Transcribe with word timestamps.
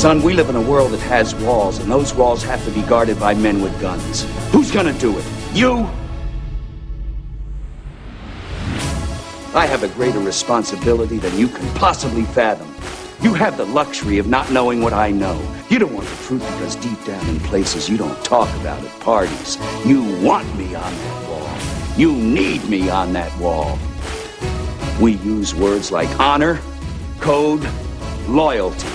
Son, 0.00 0.22
we 0.22 0.32
live 0.32 0.48
in 0.48 0.56
a 0.56 0.60
world 0.62 0.92
that 0.92 1.00
has 1.00 1.34
walls, 1.34 1.78
and 1.78 1.92
those 1.92 2.14
walls 2.14 2.42
have 2.42 2.64
to 2.64 2.70
be 2.70 2.80
guarded 2.88 3.20
by 3.20 3.34
men 3.34 3.60
with 3.60 3.78
guns. 3.82 4.22
Who's 4.50 4.70
gonna 4.70 4.94
do 4.94 5.18
it? 5.18 5.24
You? 5.52 5.86
I 9.54 9.66
have 9.66 9.82
a 9.82 9.88
greater 9.88 10.18
responsibility 10.20 11.18
than 11.18 11.36
you 11.36 11.48
can 11.48 11.68
possibly 11.74 12.22
fathom. 12.22 12.74
You 13.20 13.34
have 13.34 13.58
the 13.58 13.66
luxury 13.66 14.16
of 14.16 14.26
not 14.26 14.50
knowing 14.50 14.80
what 14.80 14.94
I 14.94 15.10
know. 15.10 15.38
You 15.68 15.78
don't 15.78 15.92
want 15.92 16.08
the 16.08 16.24
truth 16.24 16.46
because 16.52 16.76
deep 16.76 17.04
down 17.04 17.28
in 17.28 17.38
places 17.40 17.86
you 17.86 17.98
don't 17.98 18.24
talk 18.24 18.48
about 18.62 18.82
at 18.82 19.00
parties, 19.00 19.58
you 19.84 20.02
want 20.22 20.48
me 20.56 20.74
on 20.74 20.94
that 20.94 21.28
wall. 21.28 21.98
You 21.98 22.14
need 22.14 22.66
me 22.70 22.88
on 22.88 23.12
that 23.12 23.38
wall. 23.38 23.78
We 24.98 25.16
use 25.16 25.54
words 25.54 25.92
like 25.92 26.08
honor, 26.18 26.58
code, 27.20 27.68
loyalty. 28.26 28.88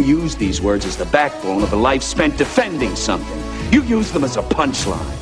Use 0.00 0.36
these 0.36 0.60
words 0.60 0.84
as 0.84 0.96
the 0.96 1.06
backbone 1.06 1.62
of 1.62 1.72
a 1.72 1.76
life 1.76 2.02
spent 2.02 2.36
defending 2.36 2.94
something. 2.96 3.42
You 3.72 3.82
use 3.82 4.10
them 4.12 4.24
as 4.24 4.36
a 4.36 4.42
punchline. 4.42 5.14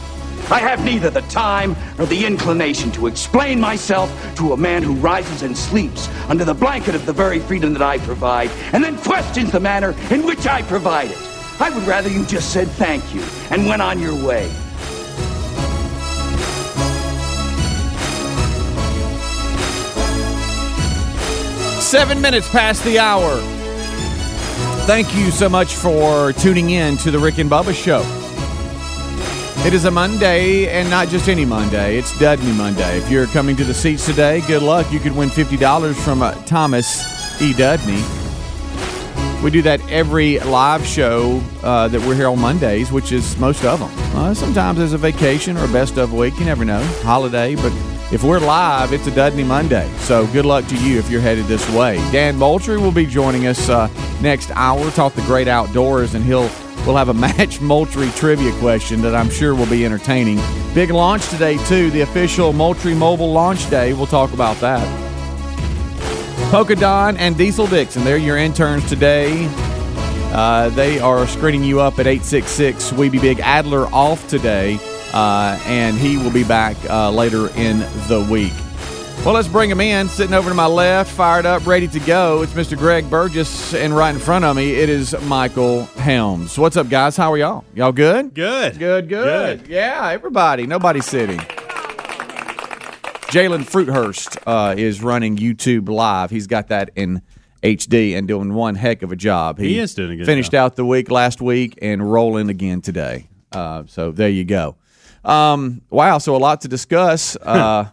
I 0.51 0.61
have 0.61 0.84
neither 0.84 1.11
the 1.11 1.23
time 1.23 1.75
nor 1.98 2.07
the 2.07 2.25
inclination 2.25 2.93
to 2.93 3.09
explain 3.09 3.59
myself 3.59 4.09
to 4.37 4.53
a 4.53 4.57
man 4.57 4.83
who 4.84 4.95
rises 4.95 5.43
and 5.43 5.57
sleeps 5.57 6.09
under 6.29 6.45
the 6.45 6.55
blanket 6.55 6.95
of 6.95 7.05
the 7.05 7.12
very 7.12 7.41
freedom 7.41 7.73
that 7.73 7.83
I 7.83 7.98
provide 7.98 8.50
and 8.73 8.84
then 8.84 8.97
questions 8.98 9.50
the 9.50 9.59
manner 9.59 9.95
in 10.11 10.25
which 10.25 10.47
I 10.47 10.62
provide 10.62 11.11
it. 11.11 11.19
I 11.59 11.70
would 11.70 11.84
rather 11.84 12.09
you 12.09 12.25
just 12.27 12.53
said 12.53 12.69
thank 12.69 13.15
you 13.15 13.25
and 13.50 13.67
went 13.67 13.83
on 13.83 13.98
your 13.98 14.15
way. 14.25 14.48
Seven 21.81 22.20
minutes 22.20 22.48
past 22.50 22.84
the 22.84 22.98
hour. 22.98 23.56
Thank 24.87 25.17
you 25.17 25.33
so 25.33 25.48
much 25.48 25.75
for 25.75 26.33
tuning 26.33 26.70
in 26.70 26.97
to 26.98 27.11
the 27.11 27.19
Rick 27.19 27.39
and 27.39 27.51
Bubba 27.51 27.75
Show. 27.75 28.03
It 29.67 29.75
is 29.75 29.84
a 29.84 29.91
Monday, 29.91 30.69
and 30.69 30.89
not 30.89 31.09
just 31.09 31.28
any 31.28 31.45
Monday. 31.45 31.98
It's 31.98 32.17
Dudney 32.20 32.53
Monday. 32.53 32.97
If 32.97 33.11
you're 33.11 33.27
coming 33.27 33.56
to 33.56 33.65
the 33.65 33.75
seats 33.75 34.06
today, 34.06 34.43
good 34.47 34.62
luck. 34.62 34.93
You 34.93 35.01
could 35.01 35.17
win 35.17 35.28
$50 35.28 35.93
from 35.97 36.23
uh, 36.23 36.34
Thomas 36.45 37.43
E. 37.43 37.53
Dudney. 37.53 38.01
We 39.43 39.51
do 39.51 39.61
that 39.62 39.81
every 39.91 40.39
live 40.39 40.87
show 40.87 41.43
uh, 41.65 41.89
that 41.89 42.00
we're 42.03 42.15
here 42.15 42.28
on 42.28 42.41
Mondays, 42.41 42.93
which 42.93 43.11
is 43.11 43.37
most 43.39 43.65
of 43.65 43.81
them. 43.81 43.91
Uh, 44.17 44.34
sometimes 44.34 44.78
there's 44.78 44.93
a 44.93 44.98
vacation 44.98 45.56
or 45.56 45.65
a 45.65 45.69
best 45.73 45.97
of 45.97 46.12
week. 46.12 46.39
You 46.39 46.45
never 46.45 46.65
know. 46.65 46.83
Holiday. 47.03 47.56
But 47.56 47.73
if 48.12 48.23
we're 48.23 48.39
live, 48.39 48.93
it's 48.93 49.07
a 49.07 49.11
Dudney 49.11 49.43
Monday. 49.43 49.91
So 49.99 50.27
good 50.29 50.47
luck 50.47 50.67
to 50.69 50.77
you 50.77 50.99
if 50.99 51.11
you're 51.11 51.21
headed 51.21 51.47
this 51.47 51.69
way. 51.71 51.97
Dan 52.12 52.37
Moultrie 52.37 52.79
will 52.79 52.93
be 52.93 53.05
joining 53.05 53.49
us 53.49 53.69
uh, 53.69 53.89
next 54.21 54.51
hour, 54.53 54.91
talk 54.93 55.15
the 55.15 55.23
great 55.23 55.49
outdoors, 55.49 56.15
and 56.15 56.25
he'll 56.25 56.51
we'll 56.87 56.97
have 56.97 57.09
a 57.09 57.15
match 57.27 57.61
Moultrie 57.61 58.11
trivia 58.11 58.53
question 58.59 59.03
that 59.03 59.15
I'm 59.15 59.29
sure 59.29 59.55
will 59.55 59.67
be 59.67 59.84
entertaining. 59.84 60.39
Big 60.73 60.91
launch 60.91 61.29
today, 61.29 61.57
too, 61.67 61.91
the 61.91 62.03
official 62.03 62.53
Moultrie 62.53 62.95
Mobile 62.95 63.33
launch 63.33 63.69
day. 63.71 63.93
We'll 63.93 64.07
talk 64.07 64.33
about 64.33 64.57
that. 64.61 64.87
Polka 66.51 66.77
Don 66.77 67.17
and 67.17 67.37
Diesel 67.37 67.67
Dixon, 67.67 68.05
they're 68.05 68.17
your 68.19 68.37
interns 68.37 68.89
today. 68.89 69.49
Uh, 70.33 70.69
they 70.71 71.01
are 71.01 71.27
screening 71.27 71.65
you 71.65 71.81
up 71.81 71.95
at 71.95 72.06
866 72.06 72.93
We 72.93 73.09
Be 73.09 73.19
Big. 73.19 73.41
Adler 73.41 73.87
off 73.87 74.28
today, 74.28 74.78
uh, 75.16 75.59
and 75.65 75.97
he 75.97 76.19
will 76.19 76.31
be 76.31 76.44
back 76.44 76.77
uh, 76.91 77.10
later 77.10 77.49
in 77.56 77.78
the 78.09 78.27
week. 78.31 78.53
Well, 79.25 79.32
let's 79.34 79.49
bring 79.49 79.71
him 79.71 79.81
in. 79.81 80.09
Sitting 80.09 80.34
over 80.34 80.50
to 80.50 80.54
my 80.54 80.66
left, 80.66 81.10
fired 81.10 81.47
up, 81.47 81.66
ready 81.66 81.88
to 81.88 81.99
go. 82.00 82.43
It's 82.43 82.53
Mr. 82.53 82.77
Greg 82.77 83.09
Burgess, 83.09 83.72
and 83.72 83.97
right 83.97 84.15
in 84.15 84.21
front 84.21 84.44
of 84.44 84.54
me, 84.54 84.72
it 84.75 84.91
is 84.91 85.19
Michael 85.22 85.84
Helms. 85.97 86.59
What's 86.59 86.77
up, 86.77 86.91
guys? 86.91 87.16
How 87.16 87.32
are 87.32 87.38
y'all? 87.38 87.65
Y'all 87.75 87.93
good? 87.93 88.34
Good. 88.34 88.78
Good, 88.78 89.09
good. 89.09 89.66
Yeah, 89.69 90.06
everybody. 90.10 90.66
Nobody 90.66 91.00
sitting. 91.00 91.38
Jalen 93.33 93.65
Fruithurst 93.65 94.37
uh, 94.47 94.75
is 94.77 95.03
running 95.03 95.38
YouTube 95.38 95.88
Live. 95.88 96.31
He's 96.31 96.47
got 96.47 96.69
that 96.69 96.91
in 96.94 97.22
HD 97.62 98.16
and 98.16 98.28
doing 98.28 98.53
one 98.53 98.75
heck 98.75 99.03
of 99.03 99.12
a 99.12 99.16
job. 99.16 99.59
He 99.59 99.78
is 99.78 99.94
doing 99.94 100.12
a 100.12 100.16
good 100.16 100.27
Finished 100.27 100.53
job. 100.53 100.59
out 100.72 100.77
the 100.77 100.84
week 100.84 101.10
last 101.10 101.41
week 101.41 101.78
and 101.81 102.12
rolling 102.12 102.50
again 102.50 102.83
today. 102.83 103.28
Uh, 103.50 103.84
so 103.87 104.12
there 104.12 104.28
you 104.28 104.44
go. 104.44 104.77
Um, 105.26 105.82
wow, 105.91 106.19
so 106.19 106.37
a 106.37 106.38
lot 106.38 106.62
to 106.62 106.69
discuss. 106.69 107.37
Uh, 107.47 107.87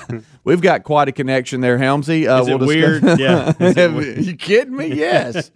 we've 0.44 0.60
got 0.60 0.84
quite 0.84 1.08
a 1.08 1.12
connection 1.12 1.60
there, 1.60 1.78
Helmsy. 1.78 2.28
Uh, 2.28 2.42
Is 2.42 2.48
it 2.48 2.58
discuss- 2.58 2.66
weird? 2.68 3.02
Yeah. 3.18 3.52
It 3.58 3.92
weird? 3.92 4.24
you 4.24 4.36
kidding 4.36 4.76
me? 4.76 4.86
Yes. 4.94 5.50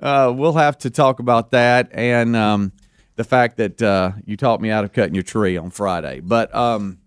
uh, 0.00 0.32
we'll 0.34 0.52
have 0.54 0.78
to 0.78 0.90
talk 0.90 1.18
about 1.18 1.50
that 1.50 1.88
and 1.92 2.36
um, 2.36 2.72
the 3.16 3.24
fact 3.24 3.56
that 3.56 3.82
uh, 3.82 4.12
you 4.24 4.36
taught 4.36 4.60
me 4.60 4.70
out 4.70 4.84
of 4.84 4.92
cutting 4.92 5.14
your 5.14 5.24
tree 5.24 5.56
on 5.56 5.70
Friday. 5.70 6.20
But 6.20 6.54
um, 6.54 6.98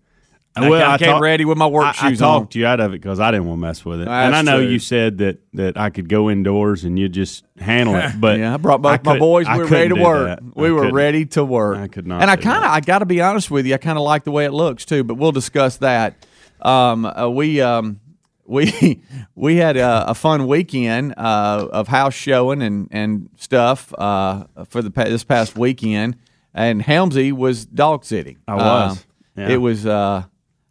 I, 0.56 0.70
Well, 0.70 0.88
I 0.90 0.94
I 0.94 0.98
came 0.98 1.08
talk- 1.08 1.20
ready 1.22 1.44
with 1.44 1.58
my 1.58 1.66
work 1.66 1.84
I, 1.84 1.88
I 1.88 2.10
shoes 2.10 2.22
on. 2.22 2.40
talked 2.42 2.54
you 2.54 2.64
out 2.64 2.78
of 2.78 2.92
it 2.94 3.00
because 3.00 3.18
I 3.18 3.30
didn't 3.32 3.46
want 3.46 3.58
to 3.58 3.66
mess 3.66 3.84
with 3.84 4.00
it, 4.00 4.04
That's 4.04 4.26
and 4.26 4.36
I 4.36 4.42
know 4.42 4.60
true. 4.62 4.70
you 4.70 4.78
said 4.78 5.18
that 5.18 5.38
that 5.54 5.76
I 5.76 5.90
could 5.90 6.08
go 6.08 6.30
indoors 6.30 6.84
and 6.84 6.96
you 6.98 7.08
just 7.08 7.44
handle 7.58 7.96
it. 7.96 8.12
But 8.20 8.38
yeah, 8.38 8.54
I 8.54 8.56
brought 8.58 8.80
both 8.82 9.02
my 9.04 9.12
could- 9.14 9.18
boys. 9.20 9.46
We 9.48 9.58
were 9.58 9.66
ready 9.66 9.88
to 9.88 9.94
work. 10.00 10.26
that. 10.28 10.42
We 10.56 10.68
I 10.68 10.70
were 10.70 10.92
ready 10.92 11.26
to 11.26 11.44
work. 11.44 11.78
I 11.78 11.88
could 11.88 12.06
not 12.06 12.22
And 12.22 12.30
I 12.30 12.36
kind 12.36 12.64
of. 12.64 12.70
I 12.70 12.80
got 12.80 13.00
to 13.00 13.06
be 13.06 13.20
honest 13.20 13.50
with 13.50 13.66
you, 13.66 13.74
I 13.74 13.78
kind 13.78 13.98
of 13.98 14.04
like 14.04 14.22
the 14.24 14.30
way 14.30 14.44
it 14.44 14.52
looks 14.52 14.84
too. 14.84 15.02
But 15.02 15.14
we'll 15.16 15.32
discuss 15.32 15.78
that. 15.78 16.24
Um, 16.60 17.04
uh, 17.04 17.28
we 17.28 17.60
um, 17.60 17.98
we 18.46 19.02
we 19.34 19.56
had 19.56 19.76
a, 19.76 20.10
a 20.10 20.14
fun 20.14 20.46
weekend 20.46 21.14
uh, 21.16 21.68
of 21.72 21.88
house 21.88 22.14
showing 22.14 22.62
and 22.62 22.88
and 22.92 23.28
stuff 23.36 23.92
uh, 23.98 24.44
for 24.68 24.82
the 24.82 24.90
this 24.90 25.24
past 25.24 25.56
weekend. 25.58 26.16
And 26.54 26.80
Helmsy 26.82 27.32
was 27.32 27.64
dog 27.66 28.04
sitting. 28.04 28.36
I 28.46 28.54
was. 28.54 28.92
Um, 28.92 28.98
Yeah. 29.36 29.48
It 29.48 29.56
was 29.56 29.84
uh, 29.84 30.22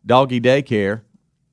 doggy 0.05 0.41
daycare 0.41 1.01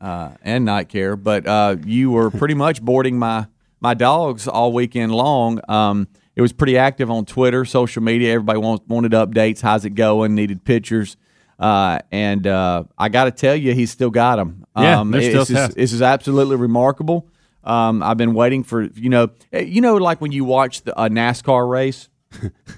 uh, 0.00 0.32
and 0.42 0.64
night 0.64 0.88
care, 0.88 1.16
but 1.16 1.46
uh, 1.46 1.76
you 1.84 2.10
were 2.10 2.30
pretty 2.30 2.54
much 2.54 2.82
boarding 2.82 3.18
my 3.18 3.46
my 3.80 3.94
dogs 3.94 4.46
all 4.46 4.72
weekend 4.72 5.12
long. 5.12 5.60
Um, 5.68 6.08
it 6.36 6.42
was 6.42 6.52
pretty 6.52 6.78
active 6.78 7.10
on 7.10 7.24
Twitter, 7.24 7.64
social 7.64 8.02
media. 8.02 8.34
Everybody 8.34 8.58
want, 8.58 8.88
wanted 8.88 9.12
updates. 9.12 9.60
How's 9.60 9.84
it 9.84 9.90
going? 9.90 10.34
Needed 10.34 10.64
pictures. 10.64 11.16
Uh, 11.58 11.98
and 12.10 12.46
uh, 12.46 12.84
I 12.96 13.10
got 13.10 13.24
to 13.24 13.30
tell 13.30 13.54
you, 13.54 13.74
he's 13.74 13.90
still 13.90 14.10
got 14.10 14.36
them. 14.36 14.64
Yeah, 14.76 15.00
um, 15.00 15.10
they're 15.10 15.20
still 15.22 15.40
this, 15.40 15.50
is, 15.50 15.56
tough. 15.56 15.74
this 15.74 15.92
is 15.92 16.02
absolutely 16.02 16.56
remarkable. 16.56 17.28
Um, 17.64 18.02
I've 18.02 18.16
been 18.16 18.32
waiting 18.32 18.64
for 18.64 18.84
you 18.84 19.10
know, 19.10 19.30
eh, 19.52 19.60
you 19.60 19.82
know, 19.82 19.96
like 19.96 20.20
when 20.20 20.32
you 20.32 20.44
watch 20.44 20.82
the, 20.82 20.98
a 20.98 21.10
NASCAR 21.10 21.68
race 21.68 22.08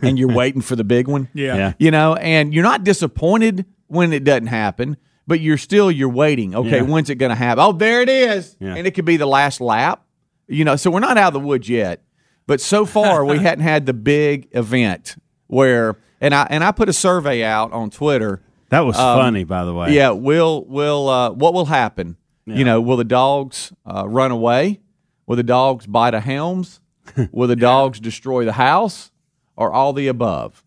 and 0.00 0.18
you're 0.18 0.32
waiting 0.34 0.60
for 0.60 0.74
the 0.74 0.84
big 0.84 1.06
one. 1.06 1.28
Yeah. 1.32 1.56
Yeah. 1.56 1.72
You 1.78 1.90
know, 1.92 2.16
and 2.16 2.52
you're 2.52 2.64
not 2.64 2.82
disappointed 2.82 3.66
when 3.86 4.12
it 4.12 4.24
doesn't 4.24 4.48
happen, 4.48 4.96
but 5.32 5.40
you're 5.40 5.56
still 5.56 5.90
you're 5.90 6.10
waiting. 6.10 6.54
Okay, 6.54 6.76
Yeah. 6.76 6.82
when's 6.82 7.08
it 7.08 7.14
going 7.14 7.30
to 7.30 7.34
happen? 7.36 7.64
Oh, 7.64 7.72
there 7.72 8.02
it 8.02 8.10
is, 8.10 8.54
Yeah. 8.60 8.74
and 8.74 8.86
it 8.86 8.90
could 8.90 9.06
be 9.06 9.16
the 9.16 9.24
last 9.26 9.62
lap. 9.62 10.02
You 10.46 10.66
know, 10.66 10.76
so 10.76 10.90
we're 10.90 11.00
not 11.00 11.16
out 11.16 11.28
of 11.28 11.32
the 11.40 11.46
woods 11.46 11.70
yet, 11.70 12.02
but 12.46 12.60
so 12.60 12.84
far 12.84 13.24
we 13.24 13.38
hadn't 13.46 13.64
had 13.64 13.86
the 13.86 13.94
big 13.94 14.48
event 14.52 15.16
where, 15.46 15.96
and 16.20 16.34
I 16.34 16.46
and 16.50 16.62
I 16.62 16.70
put 16.70 16.90
a 16.90 16.92
survey 16.92 17.42
out 17.42 17.72
on 17.72 17.88
Twitter. 17.88 18.42
That 18.68 18.80
was 18.80 18.96
funny, 18.96 19.44
by 19.44 19.64
the 19.64 19.72
way. 19.72 19.86
Um, 19.86 19.92
Yeah, 19.94 20.10
will 20.10 20.66
will 20.66 21.08
uh, 21.08 21.30
what 21.30 21.54
will 21.54 21.64
happen? 21.66 22.16
You 22.44 22.64
know, 22.66 22.80
will 22.80 22.98
the 22.98 23.04
dogs 23.04 23.72
uh, 23.86 24.06
run 24.06 24.32
away? 24.32 24.80
Will 25.26 25.36
the 25.36 25.42
dogs 25.44 25.86
bite 25.86 26.12
a 26.12 26.20
helms? 26.20 26.80
will 27.32 27.48
the 27.48 27.56
dogs 27.56 28.00
destroy 28.00 28.44
the 28.44 28.52
house? 28.52 29.10
Or 29.56 29.72
all 29.72 29.92
the 29.94 30.08
above? 30.08 30.62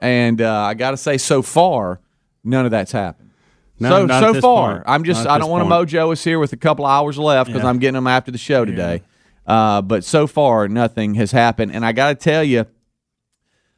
And 0.00 0.40
uh, 0.40 0.52
I 0.70 0.74
got 0.74 0.90
to 0.90 0.96
say, 0.98 1.16
so 1.18 1.40
far, 1.40 2.00
none 2.44 2.64
of 2.66 2.70
that's 2.72 2.92
happened. 2.92 3.23
No, 3.80 3.90
so 3.90 4.06
not 4.06 4.20
so 4.22 4.32
this 4.32 4.42
far, 4.42 4.72
point. 4.74 4.84
I'm 4.86 5.04
just 5.04 5.24
Not 5.24 5.30
I 5.34 5.38
don't 5.38 5.48
this 5.48 5.66
want 5.68 5.90
to 5.90 5.96
mojo 5.98 6.12
us 6.12 6.22
here 6.22 6.38
with 6.38 6.52
a 6.52 6.56
couple 6.56 6.86
hours 6.86 7.18
left 7.18 7.48
because 7.48 7.62
Yeah. 7.62 7.68
I'm 7.68 7.78
getting 7.78 7.94
them 7.94 8.06
after 8.06 8.30
the 8.30 8.38
show 8.38 8.64
today. 8.64 9.02
Uh, 9.46 9.82
but 9.82 10.04
so 10.04 10.26
far, 10.26 10.68
nothing 10.68 11.14
has 11.14 11.32
happened, 11.32 11.72
and 11.74 11.84
I 11.84 11.92
got 11.92 12.08
to 12.08 12.14
tell 12.14 12.42
you. 12.44 12.66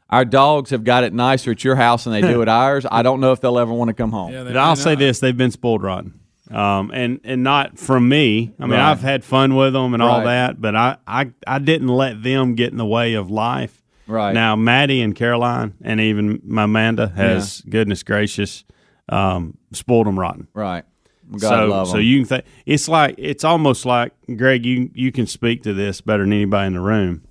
Our 0.08 0.24
dogs 0.24 0.70
have 0.70 0.84
got 0.84 1.02
it 1.02 1.12
nicer 1.12 1.50
at 1.50 1.64
your 1.64 1.74
house 1.74 2.04
than 2.04 2.12
they 2.12 2.20
do 2.20 2.40
at 2.42 2.48
ours. 2.48 2.86
I 2.88 3.02
don't 3.02 3.20
know 3.20 3.32
if 3.32 3.40
they'll 3.40 3.58
ever 3.58 3.72
want 3.72 3.88
to 3.88 3.94
come 3.94 4.12
home. 4.12 4.32
Yeah, 4.32 4.44
But 4.44 4.56
I'll 4.56 4.76
may 4.76 4.80
say 4.82 4.90
not. 4.90 4.98
this: 5.00 5.18
they've 5.18 5.36
been 5.36 5.50
spoiled 5.50 5.82
rotten, 5.82 6.20
um, 6.52 6.92
and 6.94 7.18
and 7.24 7.42
not 7.42 7.76
from 7.76 8.08
me. 8.08 8.52
I 8.60 8.62
mean, 8.66 8.72
Right. 8.78 8.90
I've 8.92 9.00
had 9.00 9.24
fun 9.24 9.56
with 9.56 9.72
them 9.72 9.94
and 9.94 10.02
all 10.02 10.22
that, 10.22 10.60
but 10.60 10.76
I, 10.76 10.98
I 11.08 11.32
I 11.44 11.58
didn't 11.58 11.88
let 11.88 12.22
them 12.22 12.54
get 12.54 12.70
in 12.70 12.78
the 12.78 12.86
way 12.86 13.14
of 13.14 13.30
life. 13.32 13.82
Right. 14.06 14.32
now, 14.32 14.54
Maddie 14.54 15.02
and 15.02 15.16
Caroline, 15.16 15.74
and 15.82 16.00
even 16.00 16.40
my 16.44 16.62
Amanda 16.62 17.08
has 17.08 17.60
goodness 17.68 18.04
gracious 18.04 18.62
um, 19.08 19.56
spoiled 19.72 20.06
them 20.06 20.18
rotten. 20.18 20.48
Right. 20.54 20.84
God 21.30 21.40
so 21.40 21.66
love 21.66 21.88
so 21.88 21.96
'em. 21.96 22.02
you 22.04 22.18
can 22.20 22.26
think 22.26 22.44
it's 22.66 22.88
like 22.88 23.16
it's 23.18 23.42
almost 23.42 23.84
like 23.84 24.12
Greg. 24.36 24.64
You 24.64 24.90
you 24.94 25.10
can 25.10 25.26
speak 25.26 25.64
to 25.64 25.74
this 25.74 26.00
better 26.00 26.22
than 26.22 26.32
anybody 26.32 26.68
in 26.68 26.74
the 26.74 26.80
room. 26.80 27.22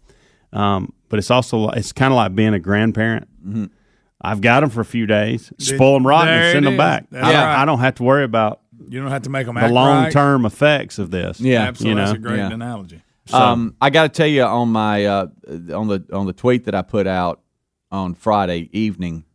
Um, 0.52 0.94
but 1.10 1.20
it's 1.20 1.32
also 1.32 1.70
it's 1.70 1.94
kind 1.94 2.12
of 2.12 2.18
like 2.18 2.36
being 2.36 2.54
a 2.54 2.60
grandparent. 2.60 3.28
Mm-hmm. 3.46 3.66
I've 4.22 4.42
got 4.42 4.62
them 4.62 4.70
for 4.70 4.82
a 4.82 4.86
few 4.86 5.06
days, 5.06 5.52
spoil 5.60 5.94
them 5.94 6.06
rotten, 6.08 6.30
and 6.34 6.52
send 6.54 6.66
them 6.66 6.74
is. 6.74 6.78
back. 6.78 7.06
I, 7.12 7.16
don't, 7.16 7.24
right. 7.34 7.62
I 7.62 7.66
don't 7.66 7.80
have 7.80 7.96
to 7.96 8.04
worry 8.04 8.24
about 8.24 8.62
You 8.90 9.00
don't 9.02 9.12
have 9.12 9.22
to 9.24 9.30
make 9.30 9.46
them 9.46 9.56
the 9.56 9.62
act 9.62 9.74
long 9.74 10.04
right. 10.06 10.12
term 10.12 10.46
effects 10.46 10.98
of 11.00 11.12
this. 11.12 11.40
Yeah. 11.40 11.62
Absolutely, 11.64 11.90
you 11.92 11.96
know? 11.96 12.06
that's 12.12 12.18
a 12.18 12.22
great 12.22 12.38
Yeah. 12.38 12.52
analogy. 12.52 13.02
So, 13.28 13.38
Um, 13.38 13.76
I 13.82 13.90
got 13.92 14.04
to 14.04 14.10
tell 14.10 14.28
you 14.28 14.44
on 14.44 14.70
my 14.72 15.06
uh, 15.06 15.28
on 15.74 15.88
the 15.88 16.04
on 16.12 16.26
the 16.26 16.34
tweet 16.34 16.66
that 16.66 16.76
I 16.76 16.82
put 16.82 17.08
out 17.08 17.42
on 17.92 18.14
Friday 18.14 18.70
evening, 18.72 19.26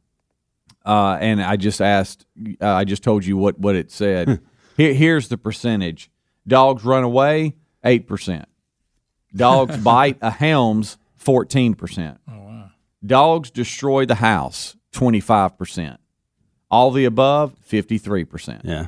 uh, 0.91 1.19
and 1.21 1.41
I 1.41 1.57
just 1.57 1.81
asked, 1.81 2.27
uh, 2.61 2.67
I 2.69 2.83
just 2.85 3.05
told 3.05 3.25
you 3.25 3.37
what 3.37 3.59
what 3.59 3.77
it 3.77 3.93
said. 3.93 4.41
Here, 4.77 4.93
here's 4.93 5.29
the 5.29 5.39
percentage: 5.39 6.11
dogs 6.47 6.85
run 6.85 7.05
away, 7.05 7.55
eight 7.85 8.09
percent. 8.09 8.47
Dogs 9.35 9.77
bite 9.85 10.19
a 10.21 10.31
helms, 10.31 10.99
fourteen 11.17 11.75
percent. 11.75 12.19
Oh 12.29 12.41
wow! 12.41 12.71
Dogs 13.07 13.51
destroy 13.51 14.05
the 14.05 14.17
house, 14.17 14.75
twenty 14.91 15.21
five 15.21 15.57
percent. 15.57 16.01
All 16.71 16.91
the 16.91 17.05
above, 17.05 17.55
fifty 17.63 17.99
three 17.99 18.25
percent. 18.25 18.63
yeah. 18.65 18.87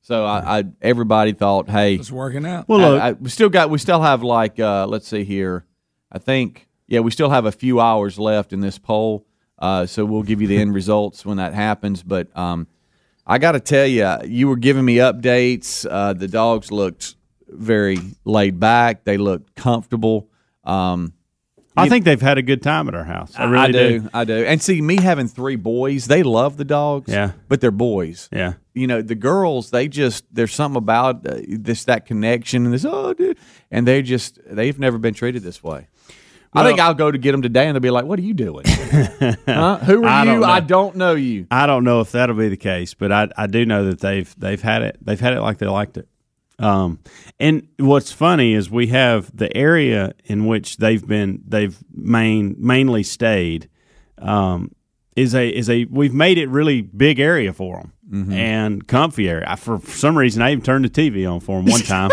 So 0.00 0.24
I, 0.24 0.60
I 0.60 0.64
everybody 0.80 1.32
thought, 1.34 1.68
hey, 1.68 1.96
It's 1.96 2.10
working 2.10 2.46
out. 2.46 2.66
Well, 2.66 2.78
look, 2.78 3.02
I, 3.02 3.08
I, 3.08 3.12
we 3.12 3.28
still 3.28 3.50
got 3.50 3.68
we 3.68 3.76
still 3.76 4.00
have 4.00 4.22
like 4.22 4.58
uh, 4.58 4.86
let's 4.86 5.06
see 5.06 5.24
here. 5.24 5.66
I 6.10 6.18
think 6.18 6.66
yeah, 6.86 7.00
we 7.00 7.10
still 7.10 7.28
have 7.28 7.44
a 7.44 7.52
few 7.52 7.78
hours 7.80 8.18
left 8.18 8.54
in 8.54 8.60
this 8.60 8.78
poll. 8.78 9.26
Uh, 9.58 9.86
so 9.86 10.04
we'll 10.04 10.22
give 10.22 10.40
you 10.40 10.46
the 10.48 10.58
end 10.58 10.74
results 10.74 11.26
when 11.26 11.38
that 11.38 11.54
happens. 11.54 12.02
But 12.02 12.36
um, 12.36 12.66
I 13.26 13.38
got 13.38 13.52
to 13.52 13.60
tell 13.60 13.86
you, 13.86 14.08
you 14.24 14.48
were 14.48 14.56
giving 14.56 14.84
me 14.84 14.96
updates. 14.96 15.86
Uh, 15.88 16.12
the 16.12 16.28
dogs 16.28 16.70
looked 16.70 17.16
very 17.48 17.98
laid 18.24 18.60
back. 18.60 19.04
They 19.04 19.16
looked 19.16 19.54
comfortable. 19.54 20.28
Um, 20.64 21.14
I 21.76 21.88
think 21.88 22.04
they've 22.04 22.20
had 22.20 22.38
a 22.38 22.42
good 22.42 22.60
time 22.60 22.88
at 22.88 22.94
our 22.96 23.04
house. 23.04 23.32
I 23.36 23.44
really 23.44 23.72
do, 23.72 24.10
I 24.12 24.24
do. 24.24 24.44
And 24.44 24.60
see, 24.60 24.80
me 24.82 24.96
having 24.96 25.28
three 25.28 25.54
boys, 25.54 26.06
they 26.06 26.24
love 26.24 26.56
the 26.56 26.64
dogs. 26.64 27.12
Yeah. 27.12 27.32
but 27.48 27.60
they're 27.60 27.70
boys. 27.70 28.28
Yeah. 28.32 28.54
you 28.74 28.88
know 28.88 29.00
the 29.00 29.14
girls 29.14 29.70
they 29.70 29.86
just 29.86 30.24
there's 30.32 30.52
something 30.52 30.76
about 30.76 31.24
uh, 31.26 31.38
this 31.46 31.84
that 31.84 32.04
connection 32.06 32.64
and 32.64 32.74
this 32.74 32.84
oh 32.84 33.12
dude 33.12 33.38
and 33.70 33.86
they 33.86 34.02
just 34.02 34.40
they've 34.46 34.78
never 34.78 34.98
been 34.98 35.14
treated 35.14 35.42
this 35.42 35.62
way 35.62 35.86
i 36.54 36.64
think 36.64 36.80
i'll 36.80 36.94
go 36.94 37.10
to 37.10 37.18
get 37.18 37.32
them 37.32 37.42
today 37.42 37.66
and 37.66 37.74
they'll 37.74 37.80
be 37.80 37.90
like 37.90 38.04
what 38.04 38.18
are 38.18 38.22
you 38.22 38.34
doing 38.34 38.64
huh? 38.68 39.78
who 39.78 40.04
are 40.04 40.08
I 40.08 40.24
you 40.24 40.32
don't 40.40 40.44
i 40.44 40.60
don't 40.60 40.96
know 40.96 41.14
you 41.14 41.46
I 41.50 41.66
don't 41.66 41.84
know 41.84 42.00
if 42.00 42.12
that'll 42.12 42.36
be 42.36 42.48
the 42.48 42.56
case, 42.56 42.94
but 42.94 43.12
I, 43.12 43.28
I 43.36 43.46
do 43.46 43.64
know 43.66 43.84
that 43.86 44.00
they've 44.00 44.32
they've 44.38 44.60
had 44.60 44.82
it 44.82 44.98
they've 45.00 45.20
had 45.20 45.34
it 45.34 45.40
like 45.40 45.58
they 45.58 45.66
liked 45.66 45.96
it. 45.96 46.08
Um, 46.58 46.98
and 47.38 47.68
what's 47.78 48.10
funny 48.12 48.54
is 48.54 48.68
we 48.70 48.88
have 48.88 49.34
the 49.36 49.54
area 49.56 50.12
in 50.24 50.46
which 50.46 50.78
they've 50.78 51.06
been 51.06 51.42
they've 51.46 51.76
main 51.94 52.56
mainly 52.58 53.02
stayed 53.04 53.68
um, 54.18 54.72
is 55.14 55.34
a 55.34 55.48
is 55.48 55.70
a 55.70 55.84
we've 55.84 56.14
made 56.14 56.38
it 56.38 56.48
really 56.48 56.82
big 56.82 57.20
area 57.20 57.52
for 57.52 57.76
them 57.78 57.92
Mm-hmm. 58.10 58.32
and 58.32 58.88
comfy 58.88 59.28
area. 59.28 59.44
I, 59.46 59.56
for, 59.56 59.78
for 59.78 59.90
some 59.90 60.16
reason, 60.16 60.40
I 60.40 60.52
even 60.52 60.64
turned 60.64 60.82
the 60.82 60.88
TV 60.88 61.30
on 61.30 61.40
for 61.40 61.60
them 61.60 61.70
one 61.70 61.80
time. 61.82 62.08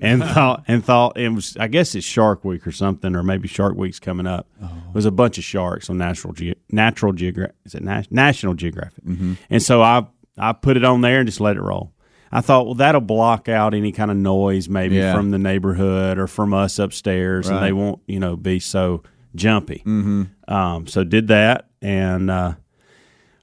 And 0.00 0.22
thought 0.22 0.64
and 0.68 0.84
thought 0.84 1.16
it 1.18 1.30
was 1.30 1.56
I 1.58 1.68
guess 1.68 1.94
it's 1.94 2.06
Shark 2.06 2.44
Week 2.44 2.66
or 2.66 2.72
something 2.72 3.16
or 3.16 3.22
maybe 3.22 3.48
Shark 3.48 3.76
Week's 3.76 3.98
coming 3.98 4.26
up. 4.26 4.46
Oh. 4.62 4.66
It 4.90 4.94
was 4.94 5.06
a 5.06 5.10
bunch 5.10 5.38
of 5.38 5.44
sharks 5.44 5.88
on 5.88 5.96
Natural 5.98 6.34
Ge- 6.34 6.54
Natural 6.70 7.12
Geographic. 7.14 7.54
Is 7.64 7.74
it 7.74 7.82
Nas- 7.82 8.10
National 8.10 8.52
Geographic? 8.54 9.04
Mm-hmm. 9.04 9.34
And 9.48 9.62
so 9.62 9.80
I 9.82 10.06
I 10.36 10.52
put 10.52 10.76
it 10.76 10.84
on 10.84 11.00
there 11.00 11.20
and 11.20 11.26
just 11.26 11.40
let 11.40 11.56
it 11.56 11.62
roll. 11.62 11.92
I 12.30 12.40
thought, 12.42 12.66
well, 12.66 12.74
that'll 12.74 13.00
block 13.00 13.48
out 13.48 13.72
any 13.72 13.92
kind 13.92 14.10
of 14.10 14.16
noise 14.18 14.68
maybe 14.68 14.96
Yeah. 14.96 15.14
from 15.14 15.30
the 15.30 15.38
neighborhood 15.38 16.18
or 16.18 16.26
from 16.26 16.52
us 16.52 16.78
upstairs, 16.78 17.48
and 17.48 17.62
they 17.62 17.72
won't 17.72 18.00
you 18.06 18.20
know 18.20 18.36
be 18.36 18.58
so 18.60 19.02
jumpy. 19.34 19.78
Mm-hmm. 19.86 20.24
Um, 20.52 20.86
so 20.88 21.04
did 21.04 21.28
that, 21.28 21.68
and 21.80 22.30
uh, 22.30 22.54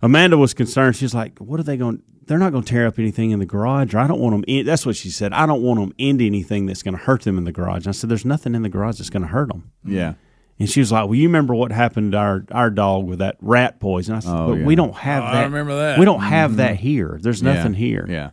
Amanda 0.04 0.38
was 0.38 0.54
concerned. 0.54 0.96
She's 0.96 1.14
like, 1.16 1.40
"What 1.40 1.60
are 1.60 1.64
they 1.64 1.78
going? 1.78 2.04
They're 2.26 2.38
not 2.38 2.52
going 2.52 2.64
to 2.64 2.70
tear 2.70 2.88
up 2.88 3.00
anything 3.00 3.32
in 3.32 3.40
the 3.40 3.46
garage. 3.46 3.94
Or 3.94 4.00
I 4.00 4.08
don't 4.08 4.20
want 4.20 4.34
them. 4.34 4.44
In, 4.48 4.66
that's 4.66 4.86
what 4.86 4.96
she 4.96 5.10
said. 5.10 5.34
I 5.34 5.46
don't 5.46 5.62
want 5.62 5.80
them 5.80 5.94
into 5.98 6.26
anything 6.26 6.66
that's 6.66 6.84
going 6.84 6.96
to 6.96 7.04
hurt 7.04 7.22
them 7.24 7.38
in 7.38 7.46
the 7.46 7.52
garage." 7.52 7.86
And 7.86 7.88
I 7.88 7.92
said, 7.92 8.10
"There's 8.10 8.26
nothing 8.26 8.54
in 8.54 8.62
the 8.62 8.70
garage 8.70 8.98
that's 8.98 9.10
going 9.10 9.24
to 9.24 9.30
hurt 9.30 9.48
them." 9.48 9.72
yeah 9.86 10.14
And 10.60 10.70
she 10.70 10.82
was 10.82 10.92
like, 10.92 11.06
"Well, 11.06 11.16
you 11.16 11.28
remember 11.28 11.56
what 11.56 11.72
happened 11.72 12.12
to 12.12 12.18
our 12.18 12.46
our 12.52 12.70
dog 12.70 13.06
with 13.06 13.20
that 13.20 13.38
rat 13.42 13.80
poison?" 13.80 14.16
I 14.16 14.20
said, 14.20 14.34
Oh, 14.36 14.50
"But 14.50 14.60
yeah. 14.60 14.66
we 14.66 14.76
don't 14.76 14.94
have 14.96 15.24
Oh, 15.24 15.28
I 15.28 15.34
that. 15.36 15.44
remember 15.46 15.76
that. 15.78 15.98
We 15.98 16.06
don't 16.06 16.22
have 16.22 16.58
that 16.58 16.76
mm-hmm. 16.76 16.84
here. 16.84 17.20
There's 17.22 17.42
nothing 17.42 17.74
yeah. 17.74 17.80
here." 17.80 18.06
yeah 18.10 18.30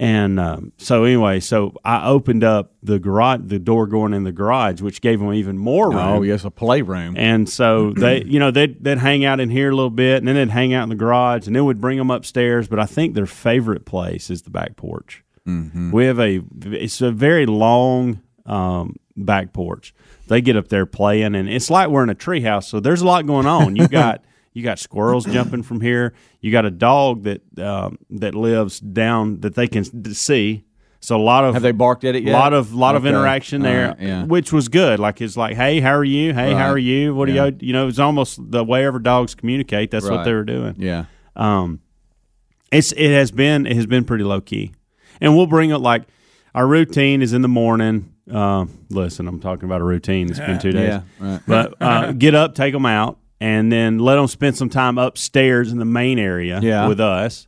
And 0.00 0.40
um, 0.40 0.72
so 0.78 1.04
anyway, 1.04 1.40
so 1.40 1.74
I 1.84 2.08
opened 2.08 2.42
up 2.42 2.72
the 2.82 2.98
garage, 2.98 3.40
the 3.44 3.58
door 3.58 3.86
going 3.86 4.14
in 4.14 4.24
the 4.24 4.32
garage, 4.32 4.80
which 4.80 5.02
gave 5.02 5.20
them 5.20 5.34
even 5.34 5.58
more 5.58 5.90
room. 5.90 5.98
oh 5.98 6.22
yes 6.22 6.42
a 6.46 6.50
playroom 6.50 7.18
And 7.18 7.46
so 7.46 7.92
they, 7.92 8.24
you 8.24 8.38
know, 8.38 8.50
they'd, 8.50 8.82
they'd 8.82 8.96
hang 8.96 9.26
out 9.26 9.40
in 9.40 9.50
here 9.50 9.68
a 9.68 9.74
little 9.76 9.90
bit, 9.90 10.16
and 10.16 10.26
then 10.26 10.36
they'd 10.36 10.48
hang 10.48 10.72
out 10.72 10.84
in 10.84 10.88
the 10.88 10.94
garage, 10.94 11.46
and 11.46 11.54
then 11.54 11.66
we'd 11.66 11.82
bring 11.82 11.98
them 11.98 12.10
upstairs. 12.10 12.66
But 12.66 12.78
I 12.78 12.86
think 12.86 13.14
their 13.14 13.26
favorite 13.26 13.84
place 13.84 14.30
is 14.30 14.40
the 14.40 14.48
back 14.48 14.76
porch. 14.76 15.22
Mm-hmm. 15.46 15.90
We 15.90 16.06
have 16.06 16.18
a, 16.18 16.40
it's 16.62 17.02
a 17.02 17.12
very 17.12 17.44
long 17.44 18.22
um, 18.46 18.96
back 19.18 19.52
porch. 19.52 19.92
They 20.28 20.40
get 20.40 20.56
up 20.56 20.68
there 20.68 20.86
playing, 20.86 21.34
and 21.34 21.46
it's 21.46 21.68
like 21.68 21.90
we're 21.90 22.04
in 22.04 22.10
a 22.10 22.14
treehouse. 22.14 22.64
So 22.64 22.80
there's 22.80 23.02
a 23.02 23.06
lot 23.06 23.26
going 23.26 23.46
on. 23.46 23.76
You 23.76 23.86
got. 24.02 24.24
You 24.52 24.62
got 24.64 24.78
squirrels 24.78 25.24
jumping 25.26 25.62
from 25.62 25.80
here. 25.80 26.12
You 26.40 26.50
got 26.50 26.64
a 26.66 26.70
dog 26.70 27.22
that 27.22 27.40
um, 27.58 27.98
that 28.10 28.34
lives 28.34 28.80
down 28.80 29.40
that 29.40 29.54
they 29.54 29.68
can 29.68 29.84
see. 30.14 30.64
So 31.02 31.16
a 31.16 31.22
lot 31.22 31.44
of 31.44 31.54
have 31.54 31.62
they 31.62 31.72
barked 31.72 32.04
at 32.04 32.14
it 32.14 32.26
a 32.28 32.32
lot 32.32 32.52
of 32.52 32.74
lot 32.74 32.94
of 32.94 33.06
interaction 33.06 33.62
there, 33.62 33.88
right, 33.88 34.00
yeah 34.00 34.24
which 34.24 34.52
was 34.52 34.68
good. 34.68 34.98
Like 35.00 35.20
it's 35.22 35.36
like, 35.36 35.56
hey, 35.56 35.80
how 35.80 35.94
are 35.94 36.04
you? 36.04 36.34
Hey, 36.34 36.52
how 36.52 36.68
are 36.68 36.76
you? 36.78 37.14
What 37.14 37.28
Yeah. 37.28 37.48
do 37.50 37.56
you? 37.64 37.68
You 37.68 37.72
know, 37.72 37.88
it's 37.88 37.98
almost 37.98 38.38
the 38.50 38.62
way 38.62 38.84
ever 38.84 38.98
dogs 38.98 39.34
communicate. 39.34 39.90
That's 39.92 40.08
what 40.08 40.24
they 40.24 40.32
were 40.34 40.44
doing. 40.44 40.74
yeah 40.78 41.04
Um, 41.36 41.80
it's 42.72 42.92
it 42.92 43.10
has 43.12 43.30
been 43.30 43.66
it 43.66 43.76
has 43.76 43.86
been 43.86 44.04
pretty 44.04 44.24
low 44.24 44.40
key, 44.40 44.72
and 45.20 45.36
we'll 45.36 45.46
bring 45.46 45.70
it 45.70 45.78
like 45.78 46.02
our 46.54 46.66
routine 46.66 47.22
is 47.22 47.32
in 47.32 47.42
the 47.42 47.48
morning. 47.48 48.12
Uh, 48.30 48.66
listen, 48.90 49.26
I'm 49.26 49.40
talking 49.40 49.64
about 49.64 49.80
a 49.80 49.84
routine. 49.84 50.28
It's 50.28 50.38
been 50.38 50.58
two 50.58 50.72
days, 50.80 50.88
yeah 50.88 51.02
right 51.18 51.40
but 51.46 51.74
uh, 51.80 52.12
get 52.12 52.34
up, 52.34 52.54
take 52.54 52.72
them 52.74 52.84
out, 52.86 53.18
and 53.40 53.70
then 53.72 53.98
let 53.98 54.16
them 54.16 54.26
spend 54.26 54.56
some 54.56 54.68
time 54.70 54.98
upstairs 54.98 55.72
in 55.72 55.78
the 55.78 55.84
main 55.84 56.18
area 56.18 56.60
Yeah. 56.62 56.88
with 56.88 57.00
us. 57.00 57.46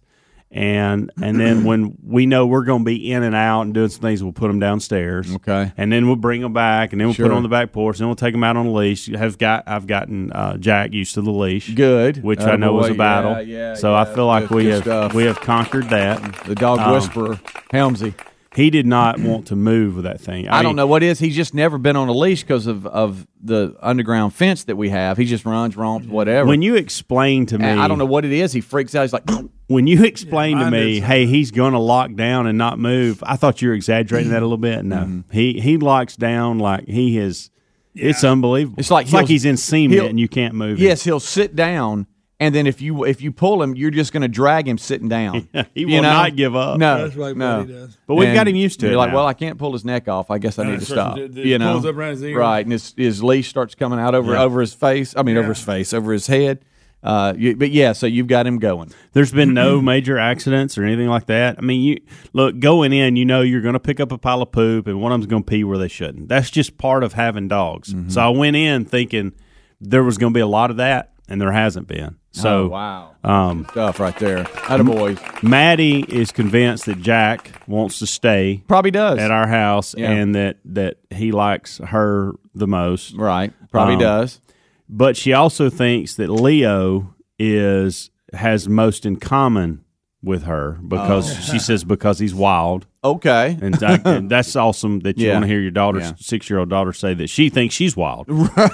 And 0.54 1.10
and 1.22 1.40
then 1.40 1.64
when 1.64 1.96
we 2.06 2.26
know 2.26 2.44
we're 2.46 2.64
going 2.64 2.80
to 2.82 2.84
be 2.84 3.10
in 3.10 3.22
and 3.22 3.34
out 3.34 3.62
and 3.62 3.72
doing 3.72 3.88
some 3.88 4.02
things, 4.02 4.22
we'll 4.22 4.34
put 4.34 4.48
them 4.48 4.58
downstairs. 4.58 5.34
Okay. 5.36 5.72
And 5.78 5.90
then 5.90 6.06
we'll 6.06 6.16
bring 6.16 6.42
them 6.42 6.52
back, 6.52 6.92
and 6.92 7.00
then 7.00 7.08
we'll 7.08 7.14
put 7.14 7.22
them 7.22 7.32
on 7.32 7.42
the 7.42 7.48
back 7.48 7.72
porch. 7.72 7.96
Then 7.96 8.06
we'll 8.06 8.16
take 8.16 8.34
them 8.34 8.44
out 8.44 8.58
on 8.58 8.66
a 8.66 8.70
leash. 8.72 9.06
Have 9.06 9.38
got 9.38 9.64
I've 9.66 9.86
gotten 9.86 10.30
uh, 10.30 10.58
Jack 10.58 10.92
used 10.92 11.14
to 11.14 11.22
the 11.22 11.30
leash, 11.30 11.70
good 11.74 12.22
which 12.22 12.40
I 12.40 12.56
know 12.56 12.74
was 12.74 12.90
a 12.90 12.94
battle. 12.94 13.32
yeah, 13.42 13.68
yeah, 13.70 13.74
so 13.76 13.94
I 13.94 14.04
feel 14.04 14.26
like 14.26 14.48
Good- 14.48 14.54
we 14.56 14.62
good 14.64 14.72
have 14.74 14.82
stuff. 14.82 15.14
we 15.14 15.24
have 15.24 15.40
conquered 15.40 15.88
that. 15.88 16.20
the 16.44 16.54
dog 16.54 16.80
Um, 16.80 16.92
whisperer 16.92 17.40
helmsy 17.72 18.12
He 18.54 18.68
did 18.68 18.84
not 18.86 19.18
want 19.18 19.46
to 19.46 19.56
move 19.56 19.94
with 19.96 20.04
that 20.04 20.20
thing. 20.20 20.46
I, 20.48 20.62
don't 20.62 20.70
mean, 20.70 20.76
know 20.76 20.86
what 20.86 21.02
it 21.02 21.06
is. 21.06 21.18
He's 21.18 21.34
just 21.34 21.54
never 21.54 21.78
been 21.78 21.96
on 21.96 22.08
a 22.08 22.12
leash 22.12 22.42
because 22.42 22.66
of, 22.66 22.86
of 22.86 23.26
the 23.42 23.74
underground 23.80 24.34
fence 24.34 24.64
that 24.64 24.76
we 24.76 24.90
have. 24.90 25.16
He 25.16 25.24
just 25.24 25.46
runs, 25.46 25.74
romps, 25.74 26.06
whatever. 26.06 26.46
When 26.48 26.60
you 26.60 26.74
explain 26.74 27.46
to 27.46 27.58
me, 27.58 27.64
And 27.64 27.80
I 27.80 27.88
don't 27.88 27.96
know 27.98 28.04
what 28.04 28.26
it 28.26 28.32
is. 28.32 28.52
He 28.52 28.60
freaks 28.60 28.94
out. 28.94 29.02
He's 29.02 29.12
like, 29.14 29.24
when 29.68 29.86
you 29.86 30.04
explained 30.04 30.60
to 30.60 30.70
me, 30.70 30.94
did 31.00 31.04
hey, 31.04 31.24
he's 31.26 31.50
going 31.50 31.72
to 31.72 31.78
lock 31.78 32.14
down 32.14 32.46
and 32.46 32.58
not 32.58 32.78
move, 32.78 33.22
I 33.26 33.36
thought 33.36 33.62
you 33.62 33.68
were 33.68 33.74
exaggerating 33.74 34.30
that 34.32 34.40
a 34.42 34.44
little 34.44 34.58
bit. 34.58 34.84
No, 34.84 34.96
Mm-hmm. 34.98 35.30
he 35.32 35.58
he 35.60 35.78
locks 35.78 36.16
down 36.16 36.58
like 36.58 36.86
he 36.86 37.16
is. 37.18 37.48
It's 37.94 38.22
unbelievable. 38.24 38.76
It's 38.78 38.90
like 38.90 39.04
it's 39.06 39.12
like 39.14 39.28
he's 39.28 39.44
in 39.46 39.56
cement 39.56 40.08
and 40.10 40.20
you 40.20 40.28
can't 40.28 40.54
move. 40.54 40.78
him. 40.78 40.84
yes, 40.84 41.04
he'll 41.04 41.20
sit 41.20 41.54
down, 41.56 42.06
and 42.42 42.54
then 42.54 42.66
if 42.66 42.80
you 42.82 43.04
if 43.04 43.22
you 43.22 43.32
pull 43.32 43.62
him, 43.62 43.74
you're 43.74 43.90
just 43.90 44.12
going 44.12 44.20
to 44.22 44.28
drag 44.28 44.66
him 44.68 44.78
sitting 44.78 45.08
down. 45.08 45.48
He 45.74 45.80
You 45.82 45.86
will 45.88 46.02
know? 46.02 46.10
not 46.12 46.36
give 46.36 46.54
up. 46.56 46.78
No, 46.78 47.04
That's 47.04 47.16
like 47.16 47.36
no. 47.36 47.58
what 47.58 47.66
he 47.68 47.72
does. 47.74 47.98
but 48.06 48.14
we've 48.16 48.28
And 48.28 48.34
got 48.36 48.48
him 48.48 48.56
used 48.56 48.80
to 48.80 48.86
You're 48.86 48.94
it. 48.94 48.98
like, 48.98 49.10
now. 49.10 49.16
well, 49.16 49.26
I 49.26 49.34
can't 49.34 49.58
pull 49.58 49.72
his 49.72 49.84
neck 49.84 50.08
off. 50.08 50.30
I 50.30 50.38
guess 50.38 50.58
I 50.58 50.64
need 50.64 50.80
to 50.80 50.84
stop. 50.84 51.16
the- 51.16 51.28
the- 51.28 51.46
you 51.48 51.58
know, 51.58 51.72
pulls 51.74 51.86
up 51.86 51.96
around 51.96 52.10
his 52.12 52.22
ear. 52.24 52.38
right? 52.38 52.60
And 52.64 52.72
his 52.72 52.94
his 52.96 53.22
leash 53.22 53.48
starts 53.48 53.74
coming 53.74 53.98
out 53.98 54.14
over 54.14 54.32
Yeah. 54.34 54.42
over 54.42 54.60
his 54.60 54.74
face. 54.74 55.14
I 55.16 55.22
mean, 55.22 55.36
over 55.36 55.48
his 55.48 55.62
face, 55.62 55.92
over 55.94 56.12
his 56.12 56.26
head. 56.26 56.64
Uh, 57.04 57.34
you, 57.36 57.56
but 57.56 57.72
yeah, 57.72 57.92
so 57.92 58.06
you've 58.06 58.28
got 58.28 58.46
him 58.46 58.60
going. 58.60 58.88
There's 59.12 59.32
been 59.32 59.54
no 59.54 59.80
major 59.92 60.18
accidents 60.18 60.78
or 60.78 60.84
anything 60.84 61.08
like 61.08 61.26
that. 61.26 61.56
I 61.58 61.60
mean, 61.60 61.80
you 61.82 61.96
look 62.32 62.60
going 62.60 62.92
in, 62.92 63.16
you 63.16 63.24
know 63.24 63.40
you're 63.40 63.60
going 63.60 63.72
to 63.72 63.80
pick 63.80 63.98
up 63.98 64.12
a 64.12 64.18
pile 64.18 64.40
of 64.40 64.52
poop, 64.52 64.86
and 64.86 65.00
one 65.00 65.10
of 65.10 65.18
them's 65.18 65.26
going 65.28 65.42
to 65.42 65.50
pee 65.50 65.64
where 65.64 65.78
they 65.78 65.88
shouldn't. 65.88 66.28
That's 66.28 66.48
just 66.48 66.78
part 66.78 67.02
of 67.02 67.14
having 67.14 67.48
dogs. 67.48 67.92
Mm-hmm. 67.92 68.10
So 68.10 68.20
I 68.20 68.28
went 68.28 68.54
in 68.54 68.84
thinking 68.84 69.32
there 69.80 70.04
was 70.04 70.16
going 70.16 70.32
to 70.32 70.36
be 70.36 70.42
a 70.42 70.46
lot 70.46 70.70
of 70.70 70.76
that, 70.76 71.11
and 71.32 71.40
there 71.40 71.50
hasn't 71.50 71.88
been. 71.88 72.16
So 72.32 72.64
oh, 72.64 72.68
wow, 72.68 73.10
um, 73.24 73.66
stuff 73.70 73.98
right 73.98 74.16
there. 74.18 74.44
Attaboys. 74.44 75.42
Maddie 75.42 76.00
is 76.08 76.30
convinced 76.30 76.84
that 76.86 77.00
Jack 77.00 77.50
wants 77.66 77.98
to 78.00 78.06
stay 78.06 78.62
Probably 78.68 78.90
does. 78.90 79.18
at 79.18 79.30
our 79.30 79.46
house, 79.48 79.94
Yeah. 79.96 80.10
and 80.10 80.34
that 80.34 80.58
that 80.66 80.98
he 81.10 81.32
likes 81.32 81.78
her 81.78 82.32
the 82.54 82.66
most. 82.66 83.14
right. 83.16 83.52
Probably 83.70 83.94
Um, 83.94 84.00
does. 84.00 84.40
But 84.88 85.16
she 85.16 85.32
also 85.32 85.70
thinks 85.70 86.14
that 86.16 86.28
Leo 86.28 87.14
is 87.38 88.10
has 88.34 88.68
most 88.68 89.04
in 89.06 89.16
common 89.16 89.81
with 90.22 90.44
her 90.44 90.78
because 90.86 91.30
Oh. 91.36 91.52
she 91.52 91.58
says 91.58 91.82
because 91.84 92.18
he's 92.18 92.34
wild, 92.34 92.86
Okay. 93.02 93.58
and, 93.60 93.82
I, 93.82 94.00
and 94.04 94.30
that's 94.30 94.54
awesome 94.54 95.00
that 95.00 95.18
you 95.18 95.26
Yeah. 95.26 95.32
want 95.34 95.44
to 95.44 95.48
hear 95.48 95.60
your 95.60 95.70
daughter's 95.72 96.04
Yeah. 96.04 96.12
six 96.18 96.48
year 96.48 96.58
old 96.60 96.68
daughter 96.70 96.92
say 96.92 97.14
that 97.14 97.28
she 97.28 97.48
thinks 97.48 97.74
she's 97.74 97.96
wild. 97.96 98.26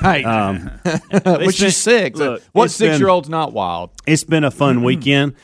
right. 0.02 0.25
Um, 0.25 0.71
But 1.25 1.55
she's 1.55 1.76
six. 1.76 2.19
look, 2.19 2.43
what 2.52 2.71
six 2.71 2.99
year 2.99 3.09
old's 3.09 3.28
not 3.31 3.52
wild? 3.52 3.90
It's 4.07 4.25
been 4.25 4.45
a 4.45 4.50
fun 4.50 4.83
weekend. 4.83 5.35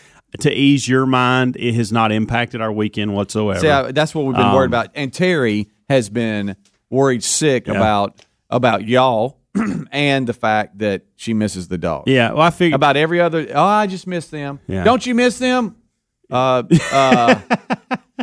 To 0.40 0.52
ease 0.52 0.88
your 0.88 1.06
mind, 1.06 1.56
it 1.60 1.74
has 1.76 1.92
not 1.92 2.10
impacted 2.10 2.60
our 2.60 2.72
weekend 2.72 3.14
whatsoever. 3.14 3.60
See, 3.60 3.68
I, 3.68 3.92
that's 3.92 4.14
what 4.16 4.24
we've 4.24 4.34
been 4.34 4.44
Um, 4.46 4.54
worried 4.54 4.66
about. 4.66 4.88
And 4.96 5.12
Terry 5.12 5.68
has 5.88 6.08
been 6.10 6.56
worried 6.90 7.22
sick 7.22 7.68
Yeah. 7.68 7.74
about 7.74 8.20
about 8.50 8.84
y'all 8.86 9.38
and 9.92 10.26
the 10.26 10.32
fact 10.32 10.78
that 10.80 11.02
she 11.14 11.34
misses 11.34 11.68
the 11.68 11.78
dog. 11.78 12.04
Yeah, 12.08 12.32
well, 12.32 12.42
I 12.42 12.50
figured 12.50 12.74
About 12.74 12.96
every 12.96 13.20
other. 13.20 13.46
Oh, 13.54 13.62
I 13.64 13.86
just 13.86 14.06
miss 14.08 14.26
them. 14.26 14.58
Yeah. 14.66 14.82
Don't 14.82 15.06
you 15.06 15.14
miss 15.14 15.38
them? 15.38 15.76
Uh, 16.30 16.62
uh, 16.92 17.40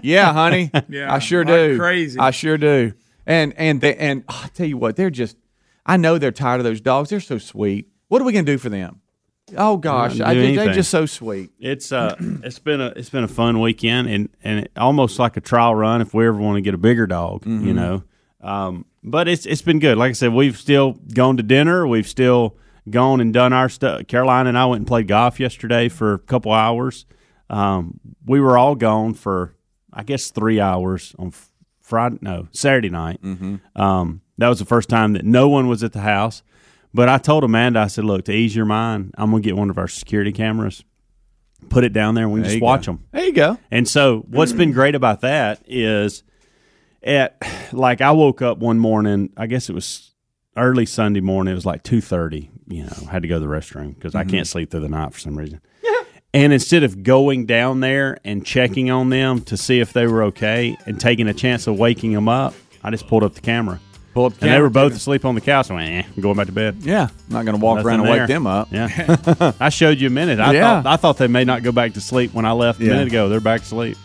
yeah, 0.04 0.34
honey. 0.34 0.72
Yeah, 0.90 1.14
I 1.14 1.20
sure 1.20 1.44
like 1.46 1.54
do. 1.54 1.78
crazy. 1.78 2.20
I 2.20 2.32
sure 2.32 2.58
do. 2.58 2.94
And 3.26 3.54
and 3.58 3.80
they, 3.82 3.96
and 3.96 4.24
oh, 4.28 4.42
I 4.46 4.48
tell 4.50 4.66
you 4.66 4.78
what, 4.78 4.96
they're 4.96 5.10
just. 5.10 5.38
I 5.86 5.98
know 5.98 6.18
they're 6.18 6.32
tired 6.32 6.60
of 6.60 6.64
those 6.64 6.82
dogs. 6.82 7.10
They're 7.10 7.20
so 7.20 7.38
sweet. 7.38 7.88
What 8.08 8.22
are 8.22 8.26
we 8.26 8.34
gonna 8.34 8.44
do 8.46 8.58
for 8.58 8.70
them? 8.70 9.02
Oh 9.58 9.78
gosh, 9.78 10.20
I, 10.22 10.34
do 10.34 10.42
they- 10.42 10.56
they're 10.56 10.74
just 10.74 10.90
so 10.92 11.06
sweet. 11.06 11.52
it's 11.60 11.92
uh 11.92 12.16
it's 12.44 12.60
been 12.60 12.80
a 12.82 12.88
it's 12.96 13.10
been 13.10 13.24
a 13.24 13.28
fun 13.28 13.60
weekend 13.60 14.08
and 14.08 14.30
and 14.44 14.60
it, 14.62 14.72
almost 14.78 15.20
like 15.20 15.36
a 15.38 15.42
trial 15.42 15.76
run 15.76 16.02
if 16.02 16.14
we 16.14 16.26
ever 16.28 16.38
want 16.38 16.56
to 16.58 16.62
get 16.62 16.74
a 16.74 16.78
bigger 16.78 17.06
dog, 17.08 17.44
Mm-hmm. 17.46 17.68
you 17.68 17.74
know. 17.74 18.04
Um, 18.42 18.86
but 19.04 19.28
it's 19.28 19.46
it's 19.46 19.62
been 19.62 19.80
good. 19.80 19.98
Like 19.98 20.10
I 20.10 20.14
said, 20.14 20.34
we've 20.34 20.58
still 20.58 20.94
gone 21.14 21.38
to 21.38 21.44
dinner. 21.44 21.86
We've 21.88 22.08
still 22.08 22.56
gone 22.90 23.22
and 23.22 23.34
done 23.34 23.54
our 23.54 23.70
stuff. 23.70 24.08
Caroline 24.08 24.48
and 24.48 24.58
I 24.58 24.66
went 24.66 24.80
and 24.80 24.88
played 24.88 25.08
golf 25.08 25.40
yesterday 25.40 25.90
for 25.90 26.14
a 26.14 26.20
couple 26.20 26.52
hours. 26.52 27.06
Um, 27.52 28.00
we 28.26 28.40
were 28.40 28.58
all 28.58 28.76
gone 28.76 29.14
for 29.14 29.54
I 29.94 30.04
guess 30.04 30.32
three 30.32 30.60
hours 30.60 31.14
on 31.20 31.34
Friday, 31.82 32.18
no 32.22 32.48
Saturday 32.52 32.90
night. 32.90 33.22
Mm-hmm. 33.22 33.58
Um, 33.80 34.22
that 34.38 34.48
was 34.48 34.60
the 34.60 34.66
first 34.66 34.88
time 34.90 35.14
that 35.14 35.26
no 35.26 35.50
one 35.50 35.68
was 35.68 35.84
at 35.84 35.92
the 35.92 36.00
house. 36.00 36.42
But 36.94 37.10
I 37.10 37.18
told 37.18 37.44
Amanda, 37.44 37.80
I 37.82 37.88
said, 37.88 38.06
"Look, 38.06 38.26
to 38.26 38.34
ease 38.34 38.56
your 38.56 38.66
mind, 38.66 39.14
I'm 39.18 39.32
gonna 39.32 39.42
get 39.44 39.56
one 39.58 39.70
of 39.70 39.78
our 39.78 39.88
security 39.88 40.32
cameras, 40.32 40.84
put 41.70 41.84
it 41.84 41.94
down 41.94 42.16
there, 42.16 42.24
and 42.24 42.34
we 42.34 42.40
can 42.40 42.44
There 42.44 42.52
just 42.54 42.62
watch 42.64 42.86
go. 42.86 42.94
them." 42.94 43.06
There 43.12 43.26
you 43.26 43.34
go. 43.34 43.58
And 43.70 43.88
so, 43.88 44.26
what's 44.30 44.54
been 44.54 44.72
great 44.72 44.96
about 44.96 45.22
that 45.22 45.62
is, 45.68 46.24
at 47.04 47.38
like 47.74 48.00
I 48.02 48.12
woke 48.12 48.42
up 48.42 48.60
one 48.60 48.80
morning. 48.80 49.32
I 49.38 49.48
guess 49.48 49.70
it 49.70 49.74
was 49.74 50.12
early 50.58 50.86
Sunday 50.86 51.22
morning. 51.22 51.52
It 51.52 51.56
was 51.56 51.66
like 51.66 51.84
two 51.84 52.02
thirty. 52.02 52.50
You 52.68 52.84
know, 52.86 53.08
had 53.10 53.22
to 53.24 53.28
go 53.28 53.36
to 53.36 53.40
the 53.42 53.52
restroom 53.52 53.94
because 53.96 54.16
I 54.16 54.24
can't 54.24 54.48
sleep 54.48 54.72
through 54.72 54.80
the 54.82 54.90
night 54.90 55.14
for 55.14 55.20
some 55.20 55.38
reason. 55.38 55.60
And 56.34 56.54
instead 56.54 56.84
of 56.84 57.04
going 57.04 57.46
down 57.46 57.82
there 57.82 58.18
and 58.24 58.46
checking 58.46 58.90
on 58.90 59.10
them 59.10 59.42
to 59.42 59.58
see 59.58 59.80
if 59.82 59.92
they 59.92 60.08
were 60.08 60.24
okay 60.24 60.78
and 60.86 61.00
taking 61.00 61.28
a 61.28 61.34
chance 61.34 61.68
of 61.68 61.78
waking 61.78 62.14
them 62.14 62.30
up, 62.30 62.54
I 62.84 62.90
just 62.90 63.08
pulled 63.08 63.24
up 63.24 63.34
the 63.34 63.42
camera. 63.42 63.80
Pull 64.14 64.26
up 64.26 64.34
the 64.36 64.46
And 64.46 64.54
they 64.56 64.62
were 64.62 64.70
both 64.70 64.94
asleep 64.94 65.26
on 65.26 65.36
the 65.36 65.42
couch. 65.42 65.70
I 65.70 65.74
went, 65.74 65.90
eh, 65.92 66.10
I'm 66.16 66.22
going 66.22 66.36
back 66.38 66.46
to 66.48 66.52
bed. 66.54 66.78
Yeah, 66.82 67.04
I'm 67.28 67.34
not 67.34 67.46
gonna 67.46 67.58
walk 67.58 67.78
Nothing 67.78 67.88
around 67.90 68.00
and 68.02 68.10
there. 68.10 68.20
wake 68.22 68.28
them 68.28 68.48
up. 68.48 68.68
Yeah, 68.72 69.54
I 69.60 69.70
showed 69.70 70.00
you 70.02 70.08
a 70.08 70.10
minute. 70.10 70.40
I 70.40 70.54
Yeah. 70.54 70.82
thought 70.82 70.86
I 70.94 70.96
thought 70.98 71.18
they 71.18 71.28
may 71.28 71.44
not 71.46 71.64
go 71.64 71.72
back 71.72 71.94
to 71.94 72.02
sleep 72.02 72.34
when 72.34 72.46
I 72.46 72.52
left 72.54 72.80
a 72.80 72.84
Yeah. 72.84 72.92
minute 72.92 73.08
ago. 73.08 73.30
They're 73.30 73.40
back 73.40 73.62
asleep. 73.62 73.98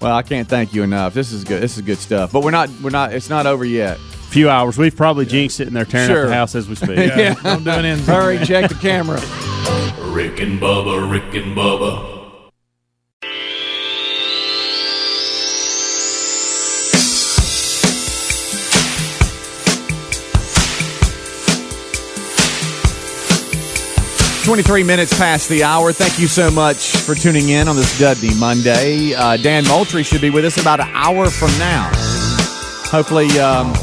Well, 0.00 0.14
I 0.14 0.22
can't 0.22 0.48
thank 0.48 0.74
you 0.74 0.84
enough. 0.84 1.12
This 1.14 1.32
is 1.32 1.42
good. 1.42 1.60
This 1.60 1.76
is 1.76 1.82
good 1.82 1.98
stuff. 1.98 2.30
But 2.32 2.44
we're 2.44 2.52
not. 2.52 2.70
We're 2.82 2.90
not. 2.90 3.12
It's 3.12 3.28
not 3.30 3.46
over 3.46 3.64
yet. 3.64 3.98
Few 4.28 4.50
hours. 4.50 4.76
We've 4.76 4.94
probably 4.94 5.24
jinxed 5.26 5.58
it, 5.60 5.68
and 5.68 5.74
they're 5.76 5.84
tearing 5.86 6.08
Sure. 6.08 6.24
up 6.24 6.28
the 6.28 6.34
house 6.34 6.54
as 6.54 6.68
we 6.68 6.74
speak. 6.74 6.98
Yeah, 6.98 7.34
I'm 7.44 7.64
doing 7.64 7.84
it. 7.86 7.98
Hurry, 8.00 8.38
check 8.44 8.68
the 8.68 8.74
camera. 8.76 9.18
Rick 10.12 10.40
and 10.40 10.60
Bubba, 10.60 11.10
Rick 11.10 11.34
and 11.34 11.56
Bubba. 11.56 12.16
Twenty-three 24.44 24.82
minutes 24.82 25.16
past 25.18 25.50
the 25.50 25.62
hour. 25.62 25.92
Thank 25.92 26.18
you 26.18 26.26
so 26.26 26.50
much 26.50 26.96
for 26.96 27.14
tuning 27.14 27.50
in 27.50 27.68
on 27.68 27.76
this 27.76 27.98
Dudney 27.98 28.34
Monday. 28.38 29.12
Uh, 29.12 29.36
Dan 29.36 29.64
Moultrie 29.68 30.02
should 30.02 30.22
be 30.22 30.30
with 30.30 30.46
us 30.46 30.58
about 30.58 30.80
an 30.80 30.88
hour 30.94 31.28
from 31.28 31.50
now. 31.58 31.90
Hopefully, 32.90 33.28
um, 33.38 33.74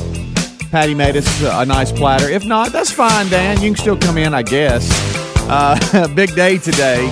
Patty 0.76 0.94
made 0.94 1.16
us 1.16 1.42
a 1.42 1.66
nice 1.66 1.90
platter. 1.90 2.30
If 2.30 2.44
not, 2.44 2.74
that's 2.74 2.92
fine, 2.92 3.30
Dan. 3.30 3.62
You 3.62 3.70
can 3.70 3.78
still 3.78 3.98
come 3.98 4.18
in, 4.18 4.34
I 4.34 4.44
guess. 4.44 4.86
Uh, 5.48 6.06
big 6.16 6.36
day 6.36 6.58
today. 6.58 7.08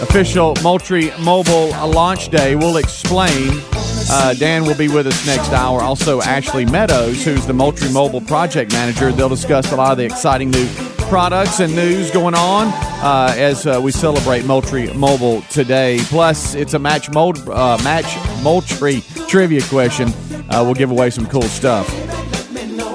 Official 0.00 0.56
Moultrie 0.64 1.12
Mobile 1.20 1.68
launch 1.88 2.28
day. 2.28 2.56
We'll 2.56 2.78
explain. 2.78 3.62
Uh, 4.10 4.34
Dan 4.34 4.64
will 4.64 4.74
be 4.74 4.88
with 4.88 5.06
us 5.06 5.26
next 5.28 5.52
hour. 5.52 5.80
Also, 5.80 6.20
Ashley 6.22 6.64
Meadows, 6.64 7.24
who's 7.24 7.46
the 7.46 7.54
Moultrie 7.54 7.92
Mobile 7.92 8.20
project 8.20 8.72
manager. 8.72 9.12
They'll 9.12 9.28
discuss 9.28 9.70
a 9.70 9.76
lot 9.76 9.92
of 9.92 9.98
the 9.98 10.06
exciting 10.06 10.50
new 10.50 10.66
products 11.08 11.60
and 11.60 11.74
news 11.74 12.10
going 12.10 12.34
on 12.34 12.66
uh, 12.68 13.32
as 13.36 13.66
uh, 13.66 13.80
we 13.82 13.92
celebrate 13.92 14.44
Moultrie 14.44 14.92
Mobile 14.94 15.42
today. 15.42 15.98
Plus, 16.04 16.54
it's 16.54 16.74
a 16.74 16.78
match 16.78 17.10
mold 17.10 17.38
uh, 17.48 17.78
match 17.84 18.16
Moultrie 18.42 19.02
trivia 19.28 19.62
question. 19.62 20.08
Uh, 20.50 20.62
we'll 20.64 20.74
give 20.74 20.90
away 20.90 21.10
some 21.10 21.26
cool 21.26 21.42
stuff. 21.42 21.88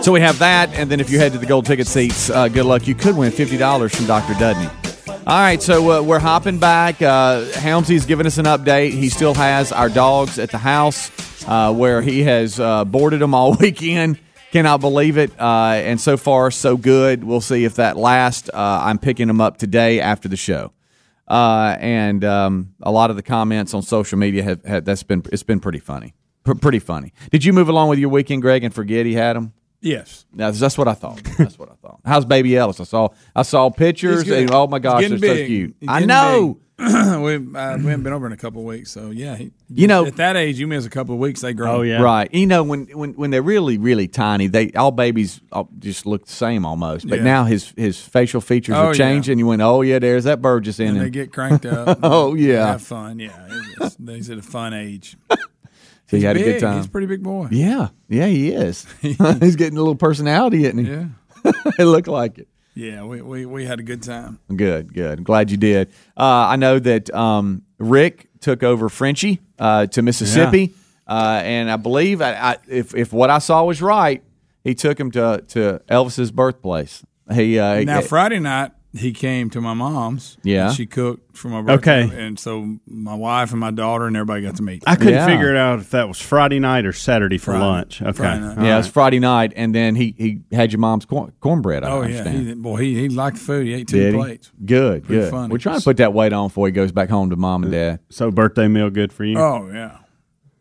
So 0.03 0.11
we 0.11 0.19
have 0.21 0.39
that, 0.39 0.69
and 0.73 0.89
then 0.89 0.99
if 0.99 1.09
you 1.09 1.19
head 1.19 1.31
to 1.33 1.37
the 1.37 1.45
gold 1.45 1.65
ticket 1.65 1.87
seats, 1.87 2.29
uh, 2.29 2.47
good 2.47 2.65
luck. 2.65 2.87
You 2.87 2.95
could 2.95 3.15
win 3.15 3.31
fifty 3.31 3.57
dollars 3.57 3.95
from 3.95 4.07
Dr. 4.07 4.33
Dudney. 4.33 4.69
All 5.27 5.39
right, 5.39 5.61
so 5.61 5.99
uh, 5.99 6.01
we're 6.01 6.19
hopping 6.19 6.57
back. 6.57 7.01
Uh, 7.01 7.45
Helmsy's 7.53 8.05
giving 8.05 8.25
us 8.25 8.37
an 8.37 8.45
update. 8.45 8.91
He 8.91 9.09
still 9.09 9.35
has 9.35 9.71
our 9.71 9.89
dogs 9.89 10.39
at 10.39 10.51
the 10.51 10.57
house, 10.57 11.09
where 11.45 12.01
he 12.01 12.23
has 12.23 12.57
boarded 12.87 13.21
them 13.21 13.33
all 13.33 13.53
weekend. 13.59 14.19
Cannot 14.51 14.81
believe 14.81 15.17
it. 15.17 15.31
Uh, 15.39 15.79
and 15.83 15.99
so 15.99 16.17
far, 16.17 16.51
so 16.51 16.75
good. 16.75 17.23
We'll 17.23 17.41
see 17.41 17.63
if 17.63 17.75
that 17.75 17.95
lasts. 17.95 18.49
Uh, 18.53 18.81
I'm 18.83 18.99
picking 18.99 19.27
them 19.27 19.39
up 19.39 19.57
today 19.57 20.01
after 20.01 20.27
the 20.27 20.35
show. 20.35 20.73
Uh, 21.27 21.77
and 21.79 22.25
um, 22.25 22.73
a 22.81 22.91
lot 22.91 23.09
of 23.09 23.15
the 23.15 23.23
comments 23.23 23.73
on 23.73 23.81
social 23.81 24.17
media 24.17 24.43
have, 24.43 24.65
have 24.65 24.83
that's 24.83 25.03
been 25.03 25.23
it's 25.31 25.43
been 25.43 25.61
pretty 25.61 25.79
funny, 25.79 26.13
P- 26.43 26.55
pretty 26.55 26.79
funny. 26.79 27.13
Did 27.31 27.45
you 27.45 27.53
move 27.53 27.69
along 27.69 27.87
with 27.87 27.99
your 27.99 28.09
weekend, 28.09 28.41
Greg, 28.41 28.65
and 28.65 28.73
forget 28.73 29.05
he 29.05 29.13
had 29.13 29.37
them? 29.37 29.53
Yes. 29.81 30.25
That's, 30.33 30.59
that's 30.59 30.77
what 30.77 30.87
I 30.87 30.93
thought. 30.93 31.21
That's 31.37 31.57
what 31.57 31.69
I 31.69 31.73
thought. 31.81 31.99
How's 32.05 32.25
baby 32.25 32.55
Ellis? 32.55 32.79
I 32.79 32.83
saw 32.83 33.09
I 33.35 33.41
saw 33.41 33.69
pictures. 33.69 34.27
And, 34.29 34.51
oh 34.51 34.67
my 34.67 34.79
gosh, 34.79 35.01
they're 35.07 35.17
getting 35.17 35.37
so 35.37 35.45
cute. 35.47 35.75
He's 35.79 35.89
I 35.89 35.99
know. 36.05 36.59
we, 36.81 36.85
uh, 36.87 37.37
we 37.37 37.39
haven't 37.53 38.01
been 38.03 38.11
over 38.13 38.25
in 38.25 38.31
a 38.33 38.37
couple 38.37 38.61
of 38.61 38.65
weeks, 38.65 38.89
so 38.89 39.11
yeah. 39.11 39.35
He, 39.35 39.51
You 39.69 39.85
know- 39.87 40.03
at 40.05 40.15
that 40.15 40.35
age, 40.35 40.57
you 40.59 40.65
miss 40.65 40.83
a 40.85 40.89
couple 40.89 41.13
of 41.13 41.21
weeks, 41.21 41.41
they 41.41 41.53
grow. 41.53 41.77
Oh 41.77 41.81
yeah. 41.83 42.01
Right. 42.01 42.31
You 42.33 42.47
know 42.47 42.63
when 42.63 42.85
when 42.87 43.13
when 43.13 43.29
they're 43.29 43.43
really 43.43 43.77
really 43.77 44.07
tiny, 44.07 44.47
they 44.47 44.71
all 44.71 44.91
babies 44.91 45.41
all 45.51 45.69
just 45.77 46.07
look 46.07 46.25
the 46.25 46.31
same 46.31 46.65
almost. 46.65 47.07
But 47.07 47.19
Yeah. 47.19 47.23
now 47.25 47.43
his 47.45 47.71
his 47.77 47.99
facial 47.99 48.41
features 48.41 48.75
Oh, 48.75 48.87
are 48.87 48.93
changing. 48.95 49.37
yeah. 49.37 49.43
you 49.43 49.47
went, 49.47 49.61
oh 49.61 49.81
yeah, 49.81 49.99
there's 49.99 50.23
that 50.23 50.41
bird 50.41 50.63
just 50.63 50.79
in 50.79 50.87
and 50.89 50.97
him. 50.97 51.03
they 51.03 51.09
get 51.11 51.31
cranked 51.31 51.65
up. 51.67 51.99
Oh, 52.03 52.33
yeah. 52.33 52.65
have 52.67 52.81
fun. 52.81 53.19
Yeah, 53.19 53.29
it's, 53.49 53.77
it's, 53.81 53.95
they're 53.99 54.15
at 54.37 54.43
a 54.43 54.47
fun 54.47 54.73
age. 54.73 55.17
So 56.11 56.17
he 56.17 56.23
had 56.23 56.35
a 56.35 56.43
good 56.43 56.59
time. 56.59 56.75
He's 56.75 56.87
a 56.87 56.89
pretty 56.89 57.07
big 57.07 57.23
boy. 57.23 57.47
yeah, 57.51 57.87
yeah, 58.09 58.25
he 58.27 58.51
is. 58.51 58.85
He's 59.01 59.55
getting 59.55 59.77
a 59.77 59.81
little 59.81 59.95
personality, 59.95 60.65
isn't 60.65 60.85
he? 60.85 60.91
Yeah, 60.91 61.05
it 61.79 61.85
looked 61.85 62.09
like 62.09 62.37
it. 62.37 62.49
yeah. 62.75 63.03
We, 63.05 63.21
we 63.21 63.45
we 63.45 63.65
had 63.65 63.79
a 63.79 63.83
good 63.83 64.03
time. 64.03 64.37
Good, 64.53 64.93
good. 64.93 65.23
Glad 65.23 65.51
you 65.51 65.57
did. 65.57 65.87
Uh, 66.17 66.47
I 66.49 66.57
know 66.57 66.79
that 66.79 67.13
um, 67.13 67.63
Rick 67.79 68.27
took 68.41 68.61
over 68.61 68.89
Frenchie 68.89 69.39
uh, 69.57 69.85
to 69.87 70.01
Mississippi, 70.01 70.73
uh, 71.07 71.41
and 71.43 71.71
I 71.71 71.77
believe 71.77 72.21
I, 72.21 72.33
I, 72.33 72.57
if 72.67 72.93
if 72.93 73.13
what 73.13 73.29
I 73.29 73.39
saw 73.39 73.63
was 73.63 73.81
right, 73.81 74.21
he 74.65 74.75
took 74.75 74.99
him 74.99 75.11
to 75.11 75.45
to 75.47 75.81
Elvis's 75.89 76.31
birthplace. 76.31 77.03
He 77.33 77.57
uh, 77.57 77.83
Now 77.85 78.01
Friday 78.01 78.39
night 78.39 78.71
he 78.93 79.13
came 79.13 79.49
to 79.51 79.61
my 79.61 79.73
mom's. 79.73 80.37
Yeah. 80.43 80.67
and 80.67 80.75
she 80.75 80.85
cooked 80.85 81.37
for 81.37 81.47
my 81.47 81.61
birthday. 81.61 82.03
Okay. 82.05 82.23
and 82.25 82.37
so 82.37 82.77
my 82.85 83.15
wife 83.15 83.51
and 83.51 83.59
my 83.59 83.71
daughter 83.71 84.05
and 84.05 84.15
everybody 84.17 84.41
got 84.41 84.57
to 84.57 84.63
meet. 84.63 84.83
I 84.85 84.95
couldn't 84.95 85.13
Yeah. 85.13 85.25
figure 85.25 85.49
it 85.49 85.57
out 85.57 85.79
if 85.79 85.91
that 85.91 86.07
was 86.09 86.19
Friday 86.19 86.59
night 86.59 86.85
or 86.85 86.91
Saturday 86.91 87.37
for 87.37 87.51
Friday. 87.51 87.63
lunch. 87.65 88.01
Okay. 88.01 88.11
Friday 88.11 88.41
night. 88.41 88.57
All 88.57 88.63
yeah, 88.65 88.71
right. 88.73 88.79
it's 88.79 88.87
Friday 88.89 89.19
night, 89.19 89.53
and 89.55 89.73
then 89.73 89.95
he 89.95 90.13
he 90.17 90.39
had 90.55 90.71
your 90.73 90.79
mom's 90.79 91.05
corn, 91.05 91.31
cornbread. 91.39 91.83
I 91.85 91.89
oh 91.91 92.01
yeah, 92.01 92.27
he, 92.29 92.53
boy, 92.53 92.77
he 92.81 92.95
he 92.99 93.09
liked 93.09 93.37
the 93.37 93.43
food. 93.43 93.65
He 93.67 93.73
ate 93.73 93.87
two 93.87 93.97
Did 93.97 94.13
he? 94.13 94.19
plates. 94.19 94.51
Good, 94.65 95.03
Pretty 95.05 95.21
good. 95.21 95.31
funny. 95.31 95.51
We're 95.51 95.57
trying 95.59 95.79
to 95.79 95.83
put 95.85 95.97
that 95.97 96.13
weight 96.13 96.33
on 96.33 96.47
before 96.49 96.67
he 96.67 96.71
goes 96.73 96.91
back 96.91 97.09
home 97.09 97.29
to 97.29 97.35
mom 97.37 97.63
and 97.63 97.73
uh, 97.73 97.77
dad. 97.77 97.99
So 98.09 98.29
birthday 98.29 98.67
meal 98.67 98.89
good 98.89 99.13
for 99.13 99.23
you. 99.23 99.39
Oh 99.39 99.69
yeah, 99.73 99.99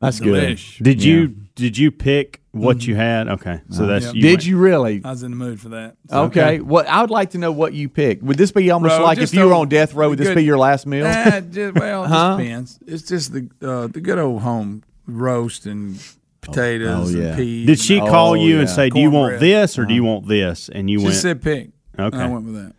That's 0.00 0.20
delish. 0.20 0.82
Did 0.82 1.02
Yeah. 1.04 1.12
you 1.14 1.37
did 1.61 1.79
you 1.79 1.90
pick 1.93 2.40
what 2.52 2.85
you 2.87 2.97
had? 2.97 3.29
Okay. 3.29 3.61
So 3.71 3.87
that's 3.87 4.07
Yep. 4.07 4.14
you. 4.17 4.23
Did 4.23 4.29
went- 4.33 4.47
you 4.47 4.57
really? 4.59 5.00
I 5.05 5.11
was 5.11 5.23
in 5.23 5.31
the 5.31 5.37
mood 5.37 5.61
for 5.61 5.69
that. 5.71 5.95
So- 6.11 6.23
Okay. 6.25 6.59
What 6.61 6.88
I 6.88 7.00
would 7.00 7.11
like 7.11 7.31
to 7.31 7.38
know 7.38 7.52
what 7.52 7.73
you 7.75 7.88
picked. 7.88 8.23
Would 8.25 8.37
this 8.38 8.50
be 8.50 8.71
almost 8.71 8.97
Bro, 8.97 9.05
like 9.05 9.19
if 9.19 9.33
you 9.33 9.45
were 9.47 9.55
on 9.55 9.69
death 9.69 9.95
row? 9.95 10.09
Would 10.09 10.19
this 10.19 10.35
be 10.35 10.43
your 10.45 10.59
last 10.59 10.87
meal? 10.87 11.07
Eh, 11.07 11.40
just, 11.43 11.75
well, 11.79 12.05
it 12.05 12.09
Huh? 12.09 12.37
just 12.37 12.38
depends. 12.38 12.79
It's 12.87 13.02
just 13.09 13.33
the 13.33 13.49
uh, 13.62 13.87
the 13.87 14.00
good 14.00 14.19
old 14.19 14.43
home 14.43 14.83
roast 15.07 15.67
and 15.67 16.02
potatoes 16.40 17.14
oh, 17.14 17.19
yeah. 17.19 17.26
and 17.29 17.37
peas. 17.37 17.67
Did 17.67 17.79
she 17.79 17.99
call 18.00 18.31
Oh, 18.31 18.35
you 18.35 18.59
and 18.61 18.69
yeah. 18.69 18.75
say, 18.75 18.90
"Do 18.90 18.99
you 19.00 19.11
want 19.11 19.33
Cornbread. 19.33 19.40
this 19.40 19.79
or 19.79 19.85
do 19.85 19.95
you 19.95 20.02
want 20.05 20.26
this?" 20.26 20.69
And 20.73 20.88
you 20.90 20.99
She 21.00 21.05
went, 21.05 21.17
said 21.17 21.43
pick. 21.43 21.71
Okay. 21.99 22.17
I 22.19 22.26
went 22.29 22.47
with 22.47 22.55
that. 22.55 22.73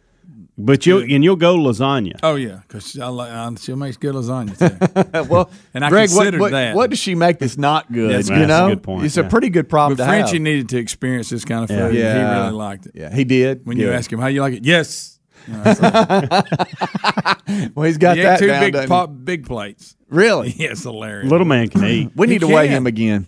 "But 0.65 0.86
you 0.86 1.00
and 1.00 1.24
you'll 1.24 1.36
go 1.36 1.58
lasagna." 1.58 2.20
Oh 2.24 2.36
yeah, 2.36 2.60
because 2.68 2.96
like 2.96 3.32
uh, 3.32 3.51
she 3.60 3.74
makes 3.75 3.98
good 3.98 4.15
lasagna 4.15 4.58
too. 4.58 5.30
well, 5.34 5.50
And 5.74 5.84
I 5.86 5.89
Greg, 5.89 6.10
what, 6.10 6.15
considered 6.18 6.39
what, 6.41 6.51
that. 6.51 6.75
what 6.75 6.89
does 6.89 7.00
she 7.00 7.15
make 7.15 7.39
that's 7.39 7.58
not 7.58 7.91
good? 7.91 8.10
That's- 8.12 8.30
you 8.30 8.36
that's 8.46 8.51
a 8.72 8.75
good 8.75 8.84
point, 8.84 9.06
It's 9.06 9.18
a 9.18 9.24
pretty 9.24 9.50
good 9.50 9.68
problem 9.70 9.98
but 9.98 10.03
to 10.03 10.10
Frenchie 10.10 10.34
have. 10.36 10.41
needed 10.41 10.70
to 10.70 10.77
experience 10.77 11.30
this 11.30 11.44
kind 11.46 11.63
of 11.63 11.70
food. 11.70 11.94
Yeah. 11.96 12.13
He 12.13 12.39
really 12.41 12.53
liked 12.53 12.86
it. 12.88 12.91
yeah, 12.96 13.13
he 13.13 13.24
did. 13.24 13.65
When 13.65 13.77
you 13.77 13.91
ask 13.91 14.12
him 14.12 14.20
how 14.20 14.27
you 14.27 14.41
like 14.41 14.53
it, 14.53 14.65
yes. 14.65 15.20
You 15.48 15.53
know, 15.58 15.74
so 15.74 15.82
well, 17.75 17.86
he's 17.88 17.98
got 17.98 18.15
he 18.18 18.24
that 18.24 18.38
two 18.39 18.48
down. 18.48 18.72
big 18.72 18.88
pop, 18.88 19.10
big 19.24 19.46
plates. 19.46 19.96
Really? 20.10 20.50
Yeah, 20.58 20.72
it's 20.72 20.84
hilarious. 20.84 21.30
Little 21.32 21.48
man 21.48 21.68
can 21.70 21.84
eat. 21.86 22.12
We 22.15 22.27
need 22.27 22.34
He 22.34 22.39
to 22.39 22.48
weigh 22.48 22.68
him 22.68 22.86
again. 22.86 23.25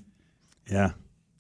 Yeah. 0.70 0.92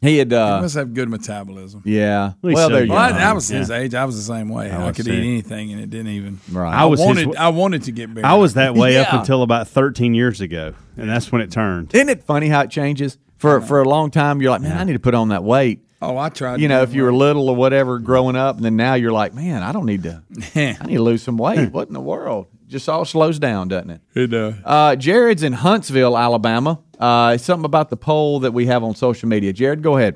He 0.04 0.18
had. 0.18 0.32
He 0.32 0.38
Uh, 0.38 0.62
must 0.62 0.76
have 0.76 0.94
good 0.94 1.10
metabolism. 1.10 1.82
yeah. 1.86 2.34
Well, 2.42 2.50
he's 2.50 2.56
Well, 2.56 2.68
so 2.70 2.74
there 2.76 2.84
you 2.86 2.92
Well, 2.92 3.00
I, 3.00 3.10
go. 3.12 3.18
young. 3.18 3.28
I 3.28 3.34
was 3.34 3.48
his 3.48 3.72
age. 3.72 3.96
I 3.96 4.06
was 4.06 4.16
the 4.16 4.22
same 4.34 4.50
way. 4.50 4.70
I, 4.70 4.86
was 4.88 4.96
could 4.96 5.06
too. 5.06 5.14
eat 5.14 5.20
anything, 5.20 5.72
and 5.72 5.82
it 5.82 5.90
didn't 5.90 6.12
even. 6.12 6.40
Right. 6.52 6.74
I 6.74 6.86
was 6.86 7.00
his- 7.00 7.08
wanted. 7.08 7.36
I 7.38 7.50
wanted 7.50 7.84
to 7.84 7.92
get 7.92 8.14
bigger. 8.14 8.28
I 8.28 8.34
was 8.36 8.54
that 8.56 8.76
way 8.76 8.98
up 8.98 9.12
until 9.14 9.42
about 9.42 9.68
13 9.68 10.14
years 10.14 10.42
ago, 10.42 10.74
and 10.98 11.10
that's 11.10 11.32
when 11.32 11.42
it 11.42 11.50
turned. 11.52 11.96
Isn't 11.96 12.10
it 12.10 12.24
funny 12.24 12.50
how 12.50 12.62
it 12.62 12.70
changes? 12.70 13.18
For 13.38 13.60
for 13.62 13.82
a 13.82 13.88
long 13.90 14.12
time, 14.12 14.42
you're 14.42 14.52
like, 14.52 14.62
man, 14.62 14.78
I 14.78 14.84
need 14.84 14.94
to 14.94 15.00
put 15.00 15.16
on 15.16 15.30
that 15.30 15.44
weight. 15.44 15.80
Oh, 16.02 16.18
I 16.18 16.28
tried. 16.30 16.60
You 16.60 16.68
know, 16.68 16.82
if 16.82 16.94
you 16.94 17.04
were 17.04 17.14
little 17.14 17.50
or 17.50 17.56
whatever 17.56 17.98
growing 18.00 18.36
up, 18.36 18.58
and 18.58 18.66
then 18.66 18.76
now 18.76 18.94
you're 18.96 19.12
like, 19.14 19.34
man, 19.34 19.64
I 19.64 19.72
don't 19.72 19.86
need 19.86 20.04
to. 20.04 20.22
I 20.56 20.86
need 20.86 20.96
to 20.98 21.02
lose 21.02 21.24
some 21.24 21.38
weight. 21.38 21.72
what 21.72 21.88
in 21.88 21.94
the 21.94 22.02
world? 22.02 22.48
Just 22.68 22.90
all 22.90 23.06
slows 23.06 23.40
down, 23.40 23.68
doesn't 23.68 23.90
it? 23.90 24.02
It 24.16 24.28
does. 24.28 24.56
Uh, 24.66 24.96
Jared's 24.96 25.44
in 25.44 25.54
Huntsville, 25.54 26.18
Alabama. 26.18 26.80
Uh, 27.04 27.38
something 27.38 27.66
about 27.66 27.90
the 27.90 27.98
poll 27.98 28.40
that 28.40 28.54
we 28.54 28.66
have 28.66 28.82
on 28.82 28.96
social 28.96 29.28
media. 29.28 29.52
Jared, 29.52 29.82
go 29.82 29.98
ahead. 29.98 30.16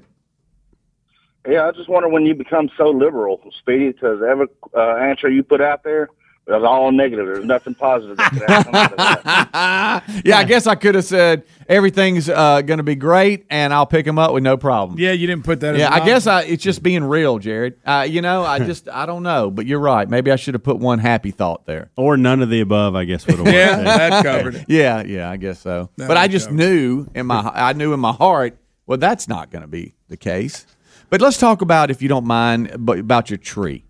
Yeah, 1.45 1.67
I 1.67 1.71
just 1.73 1.89
wonder 1.89 2.07
when 2.07 2.25
you 2.25 2.33
become 2.33 2.69
so 2.77 2.91
liberal, 2.91 3.41
Speedy, 3.59 3.91
because 3.91 4.21
every 4.25 4.47
uh, 4.73 4.95
answer 4.95 5.27
you 5.27 5.43
put 5.43 5.59
out 5.59 5.83
there 5.83 6.07
was 6.47 6.63
all 6.63 6.91
negative. 6.91 7.25
There's 7.25 7.45
nothing 7.45 7.75
positive 7.75 8.17
that 8.17 8.31
could 8.31 8.49
out 8.49 8.65
of 8.67 8.71
that. 8.71 10.03
yeah, 10.25 10.37
I 10.37 10.43
guess 10.43 10.65
I 10.65 10.75
could 10.75 10.95
have 10.95 11.03
said 11.03 11.43
everything's 11.67 12.29
uh, 12.29 12.61
going 12.61 12.77
to 12.77 12.83
be 12.83 12.95
great, 12.95 13.45
and 13.49 13.73
I'll 13.73 13.85
pick 13.85 14.05
them 14.05 14.17
up 14.17 14.33
with 14.33 14.43
no 14.43 14.55
problem. 14.57 14.97
Yeah, 14.99 15.11
you 15.11 15.27
didn't 15.27 15.43
put 15.43 15.59
that. 15.59 15.75
Yeah, 15.75 15.87
an 15.87 16.01
I 16.01 16.05
guess. 16.05 16.25
I, 16.25 16.43
it's 16.43 16.63
just 16.63 16.81
being 16.81 17.03
real, 17.03 17.37
Jared. 17.39 17.75
Uh, 17.85 18.07
you 18.09 18.21
know, 18.21 18.43
I 18.43 18.59
just 18.59 18.87
I 18.89 19.05
don't 19.05 19.23
know, 19.23 19.51
but 19.51 19.65
you're 19.65 19.79
right. 19.79 20.09
Maybe 20.09 20.31
I 20.31 20.37
should 20.37 20.53
have 20.53 20.63
put 20.63 20.77
one 20.79 20.99
happy 20.99 21.31
thought 21.31 21.65
there. 21.65 21.89
Or 21.97 22.17
none 22.17 22.41
of 22.41 22.49
the 22.49 22.61
above, 22.61 22.95
I 22.95 23.03
guess, 23.03 23.27
would 23.27 23.37
have 23.37 23.45
worked. 23.45 23.55
Yeah, 23.55 23.81
that 23.83 24.23
covered 24.23 24.55
it. 24.55 24.65
Yeah, 24.67 25.03
yeah, 25.03 25.29
I 25.29 25.37
guess 25.37 25.59
so. 25.59 25.89
That 25.97 26.07
but 26.07 26.17
I 26.17 26.27
just 26.27 26.47
cover. 26.47 26.57
knew 26.57 27.07
in 27.13 27.25
my 27.25 27.39
I 27.53 27.73
knew 27.73 27.93
in 27.93 27.99
my 27.99 28.13
heart, 28.13 28.57
well, 28.85 28.97
that's 28.97 29.27
not 29.27 29.51
going 29.51 29.63
to 29.63 29.67
be 29.67 29.95
the 30.07 30.17
case. 30.17 30.65
But 31.09 31.21
let's 31.21 31.37
talk 31.37 31.61
about, 31.61 31.89
if 31.89 32.01
you 32.01 32.09
don't 32.09 32.25
mind, 32.25 32.71
ab- 32.71 32.89
about 32.89 33.29
your 33.29 33.37
tree. 33.37 33.85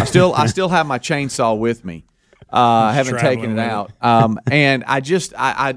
I 0.00 0.04
still 0.04 0.32
I 0.34 0.46
still 0.46 0.68
have 0.68 0.86
my 0.86 0.98
chainsaw 0.98 1.58
with 1.58 1.84
me. 1.84 2.04
Uh, 2.52 2.56
I 2.58 2.92
haven't 2.92 3.18
taken 3.18 3.44
it 3.44 3.48
with 3.48 3.58
it. 3.58 3.70
out, 3.70 3.92
um, 4.00 4.38
and 4.50 4.84
I 4.86 5.00
just 5.00 5.34
I, 5.36 5.74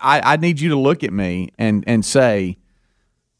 I 0.00 0.18
I 0.18 0.34
I 0.34 0.36
need 0.36 0.60
you 0.60 0.70
to 0.70 0.76
look 0.76 1.04
at 1.04 1.12
me 1.12 1.50
and 1.58 1.84
and 1.86 2.04
say. 2.04 2.58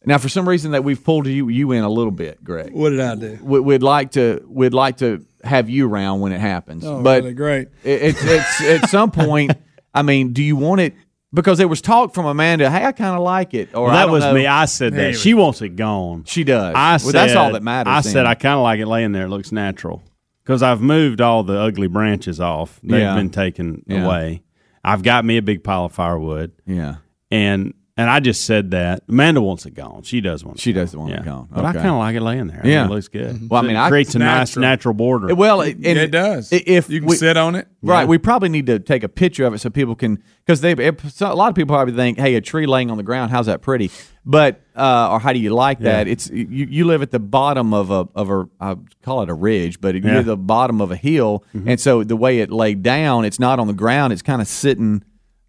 Now, 0.04 0.16
for 0.16 0.28
some 0.30 0.48
reason, 0.48 0.70
that 0.70 0.84
we've 0.84 1.02
pulled 1.02 1.26
you 1.26 1.48
you 1.48 1.72
in 1.72 1.82
a 1.82 1.88
little 1.88 2.12
bit, 2.12 2.42
Greg. 2.42 2.72
What 2.72 2.90
did 2.90 3.00
I 3.00 3.14
do? 3.16 3.38
We- 3.42 3.60
We'd 3.60 3.82
like 3.82 4.12
to 4.12 4.42
we'd 4.48 4.72
like 4.72 4.98
to 4.98 5.24
have 5.44 5.68
you 5.68 5.86
around 5.88 6.20
when 6.20 6.32
it 6.32 6.40
happens, 6.40 6.84
Oh, 6.86 7.02
but 7.02 7.22
really 7.24 7.34
great. 7.34 7.68
it- 7.84 8.02
it's 8.16 8.22
it's 8.24 8.60
at 8.84 8.88
some 8.90 9.10
point. 9.10 9.52
I 9.92 10.02
mean, 10.02 10.32
do 10.32 10.42
you 10.42 10.56
want 10.56 10.80
it? 10.80 10.94
Because 11.32 11.58
there 11.58 11.68
was 11.68 11.82
talk 11.82 12.14
from 12.14 12.24
Amanda. 12.24 12.70
Hey, 12.70 12.84
I 12.86 12.92
kind 12.92 13.14
of 13.14 13.22
like 13.22 13.52
it. 13.52 13.74
Or 13.74 13.84
Well, 13.84 13.90
I 13.90 13.96
that 13.96 14.02
don't 14.04 14.12
was 14.12 14.24
know. 14.24 14.32
me. 14.32 14.46
I 14.46 14.64
said 14.64 14.94
that. 14.94 15.14
She 15.14 15.34
wants 15.34 15.60
it 15.60 15.76
gone. 15.76 16.24
She 16.24 16.42
does. 16.42 16.74
I 16.74 16.92
well, 16.92 16.98
said, 17.00 17.12
that's 17.12 17.34
all 17.34 17.52
that 17.52 17.62
matters. 17.62 17.90
I 17.90 18.00
then. 18.00 18.12
said 18.12 18.26
I 18.26 18.34
kind 18.34 18.54
of 18.54 18.62
like 18.62 18.80
it 18.80 18.86
laying 18.86 19.12
there. 19.12 19.26
It 19.26 19.28
looks 19.28 19.52
natural 19.52 20.02
because 20.42 20.62
I've 20.62 20.80
moved 20.80 21.20
all 21.20 21.42
the 21.42 21.60
ugly 21.60 21.86
branches 21.88 22.40
off. 22.40 22.80
They've 22.82 23.00
Yeah. 23.00 23.14
been 23.14 23.28
taken 23.30 23.82
Yeah. 23.86 24.06
away. 24.06 24.42
I've 24.82 25.02
got 25.02 25.24
me 25.26 25.36
a 25.36 25.42
big 25.42 25.62
pile 25.64 25.84
of 25.84 25.92
firewood, 25.92 26.52
yeah, 26.66 26.94
and 27.30 27.74
and 27.98 28.08
I 28.08 28.20
just 28.20 28.44
said 28.46 28.70
that 28.70 29.02
Amanda 29.08 29.42
wants 29.42 29.66
it 29.66 29.74
gone. 29.74 30.02
She 30.04 30.20
does 30.22 30.42
want. 30.44 30.56
It 30.58 30.62
she 30.62 30.72
gone. 30.72 30.82
doesn't 30.84 30.98
want 30.98 31.12
Yeah, 31.12 31.20
it 31.20 31.24
gone. 31.26 31.48
but 31.50 31.64
I 31.66 31.72
kind 31.74 31.88
of 31.88 31.96
like 31.98 32.14
it 32.16 32.22
laying 32.22 32.46
there. 32.46 32.62
I 32.64 32.66
Yeah. 32.68 32.82
mean, 32.84 32.92
it 32.92 32.94
looks 32.94 33.08
good. 33.08 33.50
Well, 33.50 33.62
I 33.62 33.66
mean, 33.66 33.76
it 33.76 33.80
I- 33.80 33.88
creates 33.90 34.14
a 34.14 34.18
nice 34.20 34.48
natural. 34.56 34.62
natural 34.62 34.94
border. 34.94 35.34
Well, 35.34 35.60
it, 35.60 35.74
and 35.76 35.84
Yeah, 35.84 35.92
it 36.04 36.10
does. 36.10 36.50
If 36.52 36.88
you 36.88 37.00
can 37.00 37.08
we- 37.10 37.16
sit 37.16 37.36
on 37.36 37.54
it, 37.56 37.66
Right, 37.82 38.08
we 38.08 38.18
probably 38.18 38.48
need 38.48 38.66
to 38.66 38.78
take 38.80 39.04
a 39.04 39.08
picture 39.08 39.44
of 39.46 39.54
it 39.54 39.58
so 39.58 39.70
people 39.70 39.94
can, 39.94 40.18
because 40.44 40.60
they 40.62 40.74
so 41.10 41.32
a 41.32 41.34
lot 41.34 41.48
of 41.48 41.54
people 41.54 41.74
probably 41.76 41.94
think, 41.94 42.18
"Hey, 42.18 42.34
a 42.34 42.40
tree 42.40 42.66
laying 42.66 42.90
on 42.90 42.96
the 42.96 43.02
ground, 43.04 43.30
how's 43.30 43.46
that 43.46 43.62
pretty?" 43.62 43.90
But 44.26 44.60
uh, 44.76 45.10
or 45.12 45.20
how 45.20 45.32
do 45.32 45.38
you 45.38 45.50
like 45.50 45.78
that? 45.80 46.06
Yeah. 46.06 46.12
It's 46.12 46.28
you, 46.28 46.66
you 46.68 46.84
live 46.86 47.02
at 47.02 47.12
the 47.12 47.20
bottom 47.20 47.72
of 47.72 47.90
a 47.92 48.08
of 48.16 48.30
a 48.30 48.48
I 48.60 48.74
call 49.04 49.22
it 49.22 49.28
a 49.30 49.34
ridge, 49.34 49.80
but 49.80 49.94
you're 49.94 50.12
Yeah. 50.14 50.22
the 50.22 50.36
bottom 50.36 50.80
of 50.80 50.90
a 50.90 50.96
hill, 50.96 51.44
and 51.66 51.78
so 51.80 52.02
the 52.04 52.16
way 52.16 52.40
it 52.40 52.50
laid 52.50 52.82
down, 52.82 53.24
it's 53.24 53.38
not 53.38 53.58
on 53.60 53.68
the 53.68 53.72
ground; 53.72 54.12
it's 54.12 54.22
kind 54.22 54.42
of 54.42 54.48
sitting 54.48 55.02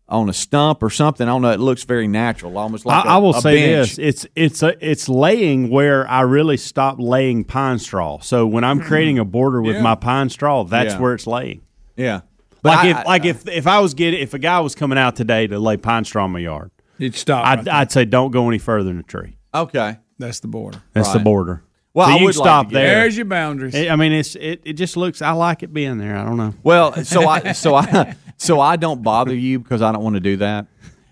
on 0.10 0.30
a 0.30 0.34
stump 0.34 0.82
or 0.84 0.90
something. 0.90 1.28
I 1.28 1.32
don't 1.32 1.42
know. 1.42 1.52
It 1.52 1.60
looks 1.60 1.84
very 1.84 2.08
natural, 2.08 2.58
almost 2.58 2.86
like 2.86 3.06
I 3.06 3.10
I 3.10 3.14
I 3.16 3.18
will 3.18 3.36
a 3.36 3.42
say 3.42 3.74
bench. 3.74 3.96
this: 3.96 4.00
it's 4.00 4.28
it's 4.36 4.64
a, 4.64 4.76
it's 4.88 5.08
laying 5.08 5.70
where 5.70 6.08
I 6.10 6.22
really 6.22 6.58
stopped 6.58 7.00
laying 7.00 7.44
pine 7.44 7.80
straw. 7.80 8.20
So 8.20 8.46
when 8.48 8.64
I'm 8.64 8.80
hmm. 8.80 8.88
creating 8.88 9.20
a 9.20 9.26
border 9.26 9.62
with 9.62 9.76
Yeah. 9.76 9.82
my 9.82 9.96
pine 9.96 10.30
straw, 10.30 10.64
that's 10.64 10.94
Yeah. 10.94 11.00
where 11.00 11.14
it's 11.14 11.28
laying. 11.28 11.62
Yeah, 11.96 12.22
like 12.64 12.80
I- 12.80 12.88
if 12.90 12.98
I- 12.98 13.04
like 13.04 13.26
if 13.26 13.48
if 13.48 13.68
I 13.68 13.80
was 13.80 13.94
getting 13.94 14.20
if 14.22 14.34
a 14.34 14.40
guy 14.40 14.60
was 14.60 14.76
coming 14.76 14.98
out 14.98 15.16
today 15.16 15.48
to 15.48 15.60
lay 15.60 15.78
pine 15.78 16.06
straw 16.06 16.26
in 16.26 16.32
my 16.32 16.40
yard, 16.40 16.72
you'd 16.98 17.16
stop. 17.16 17.46
I'd 17.46 17.60
right. 17.60 17.68
I'd 17.68 17.92
say 17.92 18.06
don't 18.06 18.32
go 18.32 18.48
any 18.48 18.58
further 18.58 18.90
than 18.90 19.00
a 19.00 19.04
tree. 19.04 19.38
okay. 19.54 19.98
That's 20.18 20.42
the 20.42 20.50
border. 20.50 20.84
That's 20.92 21.14
the 21.14 21.20
border. 21.20 21.64
Well, 21.94 22.08
so 22.08 22.14
I 22.14 22.18
you 22.18 22.26
would 22.26 22.34
can 22.36 22.40
like 22.42 22.46
stop 22.46 22.72
there. 22.72 22.96
There's 22.96 23.16
your 23.16 23.26
boundaries. 23.26 23.74
It- 23.74 23.90
I 23.90 23.96
mean, 23.96 24.12
it's 24.12 24.36
it, 24.36 24.62
it 24.66 24.74
just 24.74 24.98
looks. 24.98 25.22
I 25.22 25.32
like 25.32 25.64
it 25.64 25.74
being 25.74 25.98
there. 25.98 26.18
I 26.18 26.26
don't 26.26 26.36
know. 26.38 26.54
Well, 26.62 26.94
so 27.06 27.28
I 27.28 27.54
so 27.54 27.74
I 27.76 28.16
so 28.40 28.60
I 28.60 28.76
don't 28.78 29.04
bother 29.04 29.36
you 29.36 29.60
because 29.60 29.84
I 29.84 29.92
don't 29.92 30.04
want 30.04 30.16
to 30.16 30.20
do 30.20 30.38
that. 30.38 30.66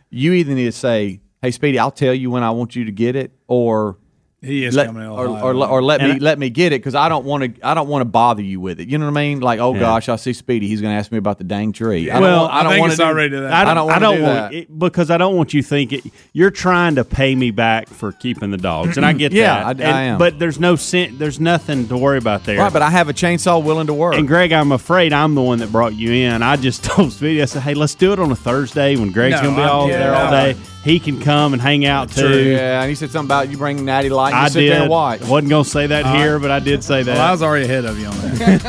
You 0.10 0.34
either 0.34 0.56
need 0.56 0.66
to 0.66 0.72
say, 0.72 1.22
"Hey, 1.42 1.52
Speedy, 1.52 1.78
I'll 1.78 1.92
tell 1.92 2.14
you 2.14 2.32
when 2.32 2.42
I 2.42 2.50
want 2.50 2.76
you 2.76 2.86
to 2.86 2.92
get 2.92 3.16
it," 3.16 3.32
or 3.48 3.98
he 4.42 4.66
is 4.66 4.76
let, 4.76 4.86
coming 4.86 5.02
to 5.02 5.10
or, 5.10 5.28
Ohio. 5.28 5.44
or, 5.62 5.68
or 5.68 5.84
let 5.84 6.00
me 6.00 6.12
I- 6.12 6.18
let 6.18 6.38
me 6.38 6.52
get 6.52 6.72
it 6.72 6.80
because 6.80 6.94
I 6.94 7.10
don't 7.10 7.26
want 7.26 7.56
to 7.56 7.68
I 7.68 7.74
don't 7.74 7.88
want 7.88 8.02
to 8.02 8.06
bother 8.06 8.44
you 8.44 8.60
with 8.60 8.80
it. 8.80 8.88
You 8.88 9.00
know 9.00 9.06
what 9.06 9.18
I 9.18 9.22
mean? 9.24 9.40
Like, 9.40 9.60
oh 9.60 9.74
Yeah. 9.74 9.80
gosh, 9.80 10.10
I 10.10 10.16
see 10.16 10.32
Speedy. 10.34 10.68
He's 10.68 10.80
going 10.80 10.94
to 10.94 10.98
ask 10.98 11.12
me 11.12 11.18
about 11.18 11.40
the 11.40 11.44
dang 11.44 11.72
tree. 11.72 12.12
I 12.12 12.14
don't 12.14 12.22
Well, 12.22 12.42
want- 12.44 12.54
I 12.54 12.60
I 12.60 12.64
don't 12.64 12.80
want 12.80 12.92
it's 12.92 12.98
to 13.00 13.04
do, 13.04 13.08
already 13.10 13.36
that. 13.40 13.52
I 13.52 13.62
I 13.62 13.64
don't. 13.66 13.76
don't 13.76 13.90
I 13.90 13.94
wanna 13.94 14.00
don't 14.06 14.18
do 14.18 14.24
want 14.24 14.36
that. 14.36 14.54
it, 14.54 14.80
because 14.80 15.10
I 15.10 15.18
don't 15.18 15.36
want 15.36 15.54
you 15.56 15.64
thinking 15.64 16.12
you're 16.34 16.52
trying 16.52 16.96
to 16.96 17.04
pay 17.04 17.34
me 17.34 17.50
back 17.50 17.88
for 17.90 18.12
keeping 18.12 18.52
the 18.52 18.58
dogs, 18.58 18.96
and 18.98 19.06
I 19.06 19.14
get 19.14 19.32
Yeah, 19.34 19.56
that. 19.56 19.66
I- 19.66 19.72
And- 19.90 19.98
I 19.98 20.02
am. 20.04 20.18
But 20.20 20.38
there's 20.38 20.60
no 20.60 20.76
sen- 20.76 21.18
There's 21.18 21.40
nothing 21.40 21.88
to 21.88 21.98
worry 21.98 22.20
about 22.20 22.44
there. 22.46 22.60
Right, 22.60 22.72
but 22.72 22.84
I 22.84 22.92
have 22.92 23.10
a 23.10 23.14
chainsaw 23.14 23.64
willing 23.64 23.88
to 23.88 23.94
work. 23.96 24.14
And 24.16 24.28
Greg, 24.28 24.52
I'm 24.52 24.72
afraid 24.72 25.14
I'm 25.14 25.34
the 25.34 25.42
one 25.42 25.58
that 25.60 25.72
brought 25.72 25.96
you 25.96 26.12
in. 26.12 26.44
I 26.44 26.58
just 26.58 26.84
told 26.84 27.12
Speedy, 27.12 27.42
I 27.42 27.46
said, 27.46 27.64
"Hey, 27.64 27.74
let's 27.74 27.96
do 27.96 28.14
it 28.14 28.20
on 28.20 28.30
a 28.32 28.36
Thursday 28.36 28.96
when 28.98 29.12
Greg's 29.12 29.38
No, 29.38 29.42
going 29.42 29.56
to 29.56 29.62
be 29.62 29.64
I'm 29.64 29.70
all 29.72 29.86
kidding. 29.88 30.00
there 30.00 30.16
all 30.16 30.26
No. 30.32 30.54
day. 30.54 30.56
He 30.88 31.00
can 31.02 31.20
come 31.20 31.52
and 31.52 31.62
hang 31.62 31.86
out 31.86 32.10
too." 32.12 32.50
yeah, 32.50 32.80
and 32.82 32.88
he 32.88 32.96
said 32.96 33.12
something 33.12 33.28
about 33.28 33.50
you 33.50 33.58
bring 33.58 33.84
Natty 33.84 34.08
Light. 34.08 34.32
And 34.32 34.40
you 34.40 34.46
I 34.46 34.48
sit 34.48 34.60
did. 34.62 34.72
there 34.72 34.82
and 34.84 34.90
watch. 34.90 35.22
I 35.22 35.28
wasn't 35.30 35.50
going 35.50 35.66
to 35.66 35.70
say 35.70 35.88
that 35.88 36.06
here, 36.16 36.40
but 36.40 36.50
I 36.50 36.60
did 36.62 36.82
say 36.82 37.04
that. 37.04 37.18
well, 37.18 37.28
I 37.28 37.32
was 37.32 37.44
already 37.44 37.66
ahead 37.66 37.84
of 37.84 38.00
you 38.00 38.08
on 38.08 38.18
that. 38.22 38.64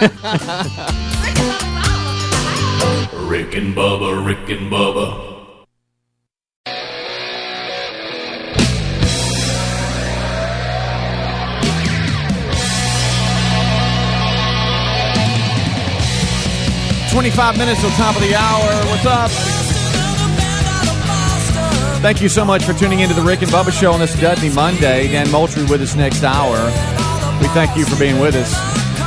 Rick 3.29 3.55
and 3.55 3.73
Bubba, 3.73 4.27
Rick 4.27 4.49
and 4.51 4.69
Bubba. 4.73 5.27
Twenty-five 17.13 17.57
minutes 17.59 17.81
till 17.81 17.91
top 17.91 18.15
of 18.15 18.23
the 18.23 18.35
hour. 18.35 18.69
What's 18.91 19.07
up? 19.07 19.68
Thank 22.01 22.23
you 22.23 22.29
so 22.29 22.45
much 22.45 22.63
for 22.65 22.73
tuning 22.73 23.01
into 23.01 23.13
the 23.13 23.23
Rick 23.23 23.43
and 23.43 23.51
Bubba 23.51 23.73
Show 23.73 23.93
on 23.93 23.99
this 23.99 24.19
Dudney 24.21 24.51
Monday. 24.51 25.09
Dan 25.09 25.29
Moultrie 25.33 25.65
with 25.65 25.83
us 25.83 25.97
next 25.97 26.23
hour. 26.23 26.57
We 27.41 27.49
thank 27.49 27.77
you 27.77 27.85
for 27.85 27.99
being 27.99 28.21
with 28.21 28.37
us. 28.37 28.55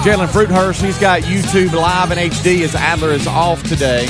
Jalen 0.03 0.27
Fruithurst, 0.27 0.83
he's 0.83 0.99
got 0.99 1.21
YouTube 1.21 1.71
live 1.71 2.11
in 2.11 2.17
HD 2.17 2.63
as 2.63 2.75
Adler 2.75 3.11
is 3.11 3.25
off 3.27 3.63
today. 3.63 4.03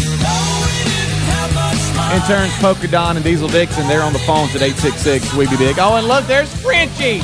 Interns 2.11 2.53
Polka 2.59 2.87
Don 2.87 3.17
and 3.17 3.23
Diesel 3.23 3.47
Dixon, 3.49 3.87
they're 3.87 4.01
on 4.01 4.13
the 4.13 4.19
phones 4.19 4.55
at 4.55 4.63
866 4.63 5.35
We 5.35 5.47
Be 5.47 5.57
Big. 5.57 5.77
Oh, 5.77 5.97
and 5.97 6.07
look, 6.07 6.25
there's 6.25 6.51
Frenchie. 6.59 7.19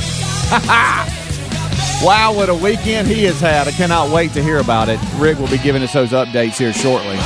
wow, 2.04 2.32
what 2.34 2.48
a 2.48 2.54
weekend 2.54 3.08
he 3.08 3.24
has 3.24 3.40
had. 3.40 3.66
I 3.66 3.72
cannot 3.72 4.10
wait 4.10 4.32
to 4.34 4.42
hear 4.42 4.58
about 4.58 4.88
it. 4.88 5.00
Rick 5.16 5.40
will 5.40 5.48
be 5.48 5.58
giving 5.58 5.82
us 5.82 5.92
those 5.92 6.10
updates 6.10 6.56
here 6.56 6.72
shortly. 6.72 7.18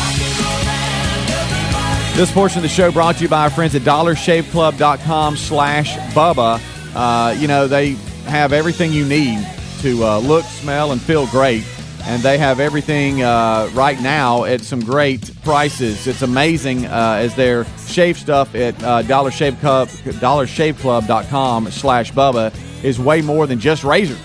This 2.14 2.30
portion 2.30 2.58
of 2.58 2.62
the 2.62 2.68
show 2.68 2.92
brought 2.92 3.16
to 3.16 3.22
you 3.22 3.28
by 3.28 3.44
our 3.44 3.50
friends 3.50 3.74
at 3.74 3.82
dollarshaveclub.com 3.82 5.36
slash 5.38 5.96
Bubba. 6.14 6.60
Uh, 6.94 7.34
you 7.38 7.48
know, 7.48 7.66
they 7.66 7.92
have 8.26 8.52
everything 8.52 8.92
you 8.92 9.06
need 9.06 9.44
to 9.80 10.04
uh, 10.04 10.18
look, 10.18 10.44
smell, 10.44 10.92
and 10.92 11.00
feel 11.00 11.26
great. 11.28 11.64
And 12.02 12.22
they 12.22 12.36
have 12.36 12.60
everything 12.60 13.22
uh, 13.22 13.70
right 13.72 13.98
now 14.02 14.44
at 14.44 14.60
some 14.60 14.80
great 14.80 15.32
prices. 15.42 16.06
It's 16.06 16.20
amazing 16.20 16.84
uh, 16.84 17.18
as 17.18 17.34
their 17.34 17.64
shave 17.86 18.18
stuff 18.18 18.54
at 18.54 18.80
uh, 18.84 19.00
Dollar 19.02 19.30
Shave 19.30 19.58
Club, 19.60 19.88
dollarshaveclub.com 19.88 21.70
slash 21.70 22.12
Bubba 22.12 22.54
is 22.84 23.00
way 23.00 23.22
more 23.22 23.46
than 23.46 23.58
just 23.58 23.84
razors. 23.84 24.20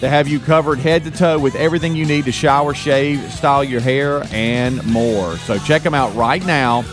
They 0.00 0.08
have 0.08 0.28
you 0.28 0.38
covered 0.38 0.78
head 0.78 1.02
to 1.04 1.10
toe 1.10 1.40
with 1.40 1.56
everything 1.56 1.96
you 1.96 2.06
need 2.06 2.24
to 2.26 2.32
shower, 2.32 2.72
shave, 2.72 3.20
style 3.32 3.64
your 3.64 3.80
hair, 3.80 4.22
and 4.30 4.84
more. 4.86 5.36
So 5.38 5.58
check 5.58 5.82
them 5.82 5.94
out 5.94 6.14
right 6.14 6.44
now. 6.46 6.84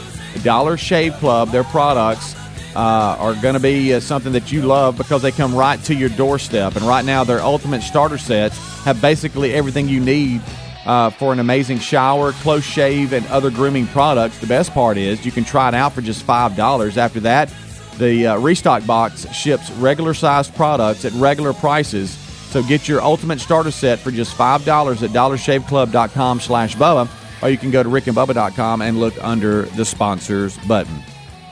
Dollar 0.43 0.77
Shave 0.77 1.13
Club, 1.15 1.49
their 1.49 1.63
products 1.65 2.35
uh, 2.75 3.15
are 3.19 3.33
going 3.41 3.55
to 3.55 3.59
be 3.59 3.93
uh, 3.93 3.99
something 3.99 4.31
that 4.33 4.51
you 4.51 4.61
love 4.61 4.97
because 4.97 5.21
they 5.21 5.31
come 5.31 5.55
right 5.55 5.81
to 5.83 5.95
your 5.95 6.09
doorstep. 6.09 6.75
And 6.75 6.85
right 6.85 7.03
now, 7.03 7.23
their 7.23 7.41
ultimate 7.41 7.81
starter 7.81 8.17
sets 8.17 8.57
have 8.83 9.01
basically 9.01 9.53
everything 9.53 9.87
you 9.87 9.99
need 9.99 10.41
uh, 10.85 11.09
for 11.09 11.33
an 11.33 11.39
amazing 11.39 11.79
shower, 11.79 12.31
close 12.33 12.63
shave, 12.63 13.11
and 13.13 13.25
other 13.27 13.49
grooming 13.51 13.87
products. 13.87 14.37
The 14.39 14.47
best 14.47 14.71
part 14.73 14.97
is 14.97 15.25
you 15.25 15.31
can 15.31 15.43
try 15.43 15.67
it 15.67 15.73
out 15.73 15.93
for 15.93 16.01
just 16.01 16.25
$5. 16.25 16.97
After 16.97 17.19
that, 17.21 17.51
The 17.97 18.27
uh, 18.27 18.37
restock 18.39 18.85
box 18.85 19.27
ships 19.33 19.69
regular 19.71 20.13
sized 20.13 20.55
products 20.55 21.03
at 21.03 21.11
regular 21.13 21.51
prices. 21.51 22.11
So 22.49 22.63
get 22.63 22.87
your 22.87 23.01
ultimate 23.01 23.41
starter 23.41 23.71
set 23.71 23.99
for 23.99 24.09
just 24.09 24.37
$5 24.37 25.03
at 25.03 25.09
dollarshaveclub.com 25.09 26.39
slash 26.39 26.75
Bubba, 26.77 27.09
or 27.41 27.49
you 27.49 27.57
can 27.57 27.71
go 27.71 27.83
to 27.83 27.89
rickandbubba.com 27.89 28.81
and 28.81 28.99
look 28.99 29.13
under 29.23 29.63
the 29.63 29.85
sponsors 29.85 30.57
button. 30.59 30.95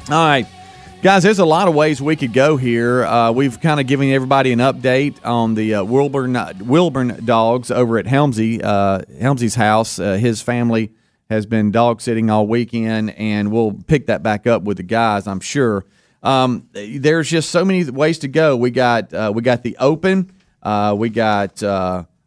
All 0.10 0.26
right. 0.26 0.48
Guys, 1.04 1.22
there's 1.22 1.38
a 1.38 1.46
lot 1.46 1.68
of 1.68 1.76
ways 1.76 2.02
we 2.02 2.16
could 2.16 2.34
go 2.34 2.58
here. 2.58 3.06
Uh, 3.06 3.32
we've 3.32 3.62
kind 3.62 3.80
of 3.80 3.86
given 3.86 4.10
everybody 4.10 4.52
an 4.52 4.60
update 4.60 5.24
on 5.24 5.54
the 5.54 5.76
uh, 5.76 5.84
Wilburn 5.84 6.36
Wilburn 6.60 7.24
dogs 7.24 7.70
over 7.70 8.00
at 8.00 8.06
Helmsy 8.06 8.64
uh, 8.64 9.02
Helmsy's 9.22 9.54
house. 9.54 10.00
Uh, 10.00 10.14
his 10.14 10.42
family 10.42 10.92
has 11.30 11.46
been 11.46 11.70
dog 11.70 12.02
sitting 12.02 12.32
all 12.32 12.48
weekend, 12.48 13.12
and 13.12 13.52
we'll 13.52 13.74
pick 13.74 14.08
that 14.08 14.24
back 14.24 14.48
up 14.48 14.64
with 14.64 14.78
the 14.78 14.84
guys, 14.84 15.28
I'm 15.28 15.40
sure. 15.40 15.86
Um, 16.24 16.68
there's 16.74 17.30
just 17.30 17.52
so 17.52 17.64
many 17.64 17.90
ways 17.92 18.20
to 18.20 18.28
go. 18.28 18.58
We 18.58 18.72
got 18.72 19.14
uh, 19.14 19.32
we 19.34 19.44
got 19.44 19.62
the 19.62 19.78
open. 19.80 20.32
Uh, 20.64 20.96
we 20.98 21.10
got 21.10 21.62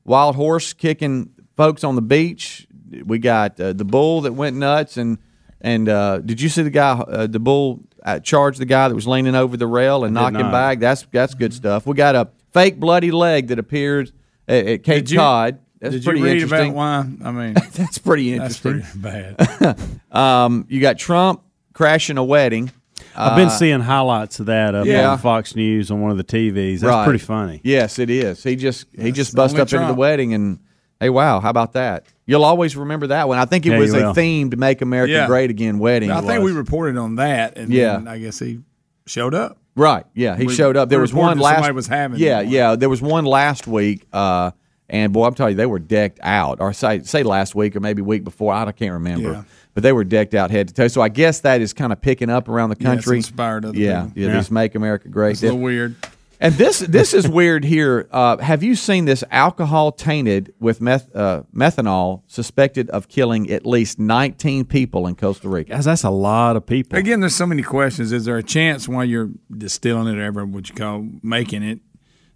wild 0.04 0.36
horse 0.36 0.72
kicking 0.74 1.30
folks 1.56 1.82
on 1.82 1.96
the 1.96 2.02
beach. 2.02 2.68
We 3.04 3.18
got 3.18 3.56
the 3.56 3.74
bull 3.74 4.22
that 4.22 4.32
went 4.32 4.56
nuts 4.56 4.96
and 4.96 5.18
and 5.60 5.86
did 6.26 6.40
you 6.40 6.48
see 6.48 6.62
the 6.62 6.70
guy 6.70 7.26
the 7.26 7.40
bull 7.40 7.80
uh, 8.04 8.20
charge 8.20 8.58
the 8.58 8.64
guy 8.64 8.88
that 8.88 8.94
was 8.94 9.06
leaning 9.06 9.34
over 9.34 9.56
the 9.56 9.66
rail 9.66 10.04
and 10.04 10.14
knock 10.14 10.34
him 10.34 10.50
back. 10.50 10.78
That's 10.80 11.06
that's 11.10 11.34
good 11.34 11.52
stuff. 11.52 11.86
We 11.86 11.94
got 11.94 12.14
a 12.14 12.28
fake 12.52 12.78
bloody 12.80 13.10
leg 13.10 13.48
that 13.48 13.58
appears 13.58 14.12
at, 14.48 14.66
at 14.66 14.82
Cape 14.82 15.04
Did 15.04 15.10
you- 15.12 15.18
Cod. 15.18 15.58
That's 15.80 15.94
Did 15.94 16.04
pretty 16.04 16.18
you 16.20 16.26
read 16.26 16.42
interesting. 16.42 16.72
about 16.72 17.16
why? 17.20 17.26
I 17.26 17.32
mean, 17.32 17.54
that's 17.72 17.96
pretty 17.96 18.36
that's 18.36 18.62
interesting. 18.64 19.02
pretty 19.02 19.34
bad. 19.38 19.78
Um, 20.12 20.66
you 20.68 20.80
got 20.80 20.98
Trump 20.98 21.42
crashing 21.72 22.18
a 22.18 22.24
wedding. 22.24 22.70
I've 23.16 23.36
been 23.36 23.48
seeing 23.48 23.80
highlights 23.80 24.40
of 24.40 24.46
that 24.46 24.74
up 24.74 24.86
yeah. 24.86 25.10
on 25.12 25.18
Fox 25.18 25.56
News 25.56 25.90
on 25.90 26.02
one 26.02 26.10
of 26.10 26.16
the 26.18 26.24
TVs. 26.24 26.80
That's 26.80 26.82
Right. 26.82 27.04
pretty 27.04 27.20
funny. 27.20 27.60
Yes, 27.64 27.98
it 27.98 28.10
is. 28.10 28.42
He 28.42 28.56
just 28.56 28.86
he 28.94 29.10
just 29.12 29.34
bust 29.34 29.54
only 29.54 29.62
up 29.62 29.72
into 29.72 29.86
the 29.86 29.94
wedding 29.94 30.34
and 30.34 30.58
hey, 31.00 31.10
wow, 31.10 31.40
how 31.40 31.50
about 31.50 31.72
that? 31.72 32.04
You'll 32.26 32.44
always 32.44 32.76
remember 32.76 33.08
that 33.08 33.26
one. 33.26 33.38
I 33.38 33.44
think 33.44 33.66
it 33.66 33.70
Yeah, 33.72 33.78
was 33.78 33.92
you 33.92 34.00
a 34.00 34.02
will. 34.06 34.14
themed 34.14 34.56
"Make 34.56 34.82
America 34.82 35.12
Yeah. 35.12 35.26
Great 35.26 35.50
Again" 35.50 35.78
wedding. 35.80 36.10
I 36.10 36.20
it 36.20 36.26
think 36.26 36.44
we 36.44 36.52
reported 36.52 36.96
on 36.96 37.16
that, 37.16 37.56
and 37.58 37.72
Yeah. 37.72 37.94
then 37.94 38.06
I 38.08 38.18
guess 38.18 38.38
he 38.38 38.60
showed 39.06 39.34
up. 39.34 39.56
Right. 39.76 40.04
Yeah, 40.14 40.36
he 40.36 40.46
We- 40.46 40.54
showed 40.54 40.76
up. 40.76 40.88
There 40.88 41.00
was 41.00 41.12
reported 41.12 41.28
one 41.28 41.38
that 41.38 41.44
last. 41.44 41.54
somebody 41.56 41.74
was 41.74 41.86
having 41.88 42.18
Yeah, 42.20 42.36
one. 42.38 42.48
yeah. 42.48 42.76
There 42.76 42.88
was 42.88 43.00
one 43.02 43.24
last 43.24 43.66
week, 43.66 44.06
uh, 44.12 44.50
and 44.88 45.12
boy, 45.12 45.26
I'm 45.26 45.34
telling 45.34 45.52
you, 45.52 45.56
they 45.56 45.66
were 45.66 45.78
decked 45.78 46.20
out. 46.22 46.58
Or 46.60 46.72
say 46.72 47.00
say 47.02 47.22
last 47.22 47.54
week, 47.54 47.74
or 47.76 47.80
maybe 47.80 48.02
week 48.02 48.22
before. 48.24 48.52
I 48.52 48.70
can't 48.72 48.92
remember. 48.92 49.30
Yeah. 49.32 49.42
But 49.72 49.84
they 49.84 49.92
were 49.92 50.02
decked 50.04 50.34
out 50.34 50.50
head 50.50 50.66
to 50.68 50.74
toe. 50.74 50.88
So 50.88 51.00
I 51.00 51.08
guess 51.08 51.40
that 51.40 51.60
is 51.60 51.72
kind 51.72 51.92
of 51.92 52.00
picking 52.02 52.28
up 52.28 52.48
around 52.48 52.70
the 52.70 52.76
Yeah, 52.80 52.92
it's 52.92 53.04
country. 53.04 53.16
inspired 53.18 53.64
other 53.64 53.78
yeah, 53.78 54.02
people. 54.06 54.22
yeah, 54.22 54.28
Yeah. 54.28 54.32
This 54.34 54.50
"Make 54.50 54.74
America 54.74 55.08
Great." 55.08 55.32
It's 55.32 55.42
a 55.42 55.46
little 55.46 55.60
weird. 55.60 55.94
And 56.42 56.54
this 56.54 56.78
this 56.78 57.12
is 57.12 57.28
weird 57.28 57.64
here. 57.64 58.08
Uh, 58.10 58.38
have 58.38 58.62
you 58.62 58.74
seen 58.74 59.04
this 59.04 59.22
alcohol 59.30 59.92
tainted 59.92 60.54
with 60.58 60.80
meth, 60.80 61.14
uh, 61.14 61.42
methanol 61.54 62.22
suspected 62.28 62.88
of 62.90 63.08
killing 63.08 63.50
at 63.50 63.66
least 63.66 63.98
19 63.98 64.64
people 64.64 65.06
in 65.06 65.16
Costa 65.16 65.50
Rica? 65.50 65.72
Guys, 65.72 65.84
that's 65.84 66.02
a 66.02 66.08
lot 66.10 66.56
of 66.56 66.64
people. 66.64 66.98
Again, 66.98 67.20
there's 67.20 67.36
so 67.36 67.44
many 67.44 67.62
questions. 67.62 68.10
Is 68.10 68.24
there 68.24 68.38
a 68.38 68.42
chance 68.42 68.88
while 68.88 69.04
you're 69.04 69.28
distilling 69.54 70.06
it 70.08 70.18
or 70.18 70.22
ever 70.22 70.46
what 70.46 70.68
you 70.70 70.74
call 70.74 71.06
making 71.22 71.62
it 71.62 71.80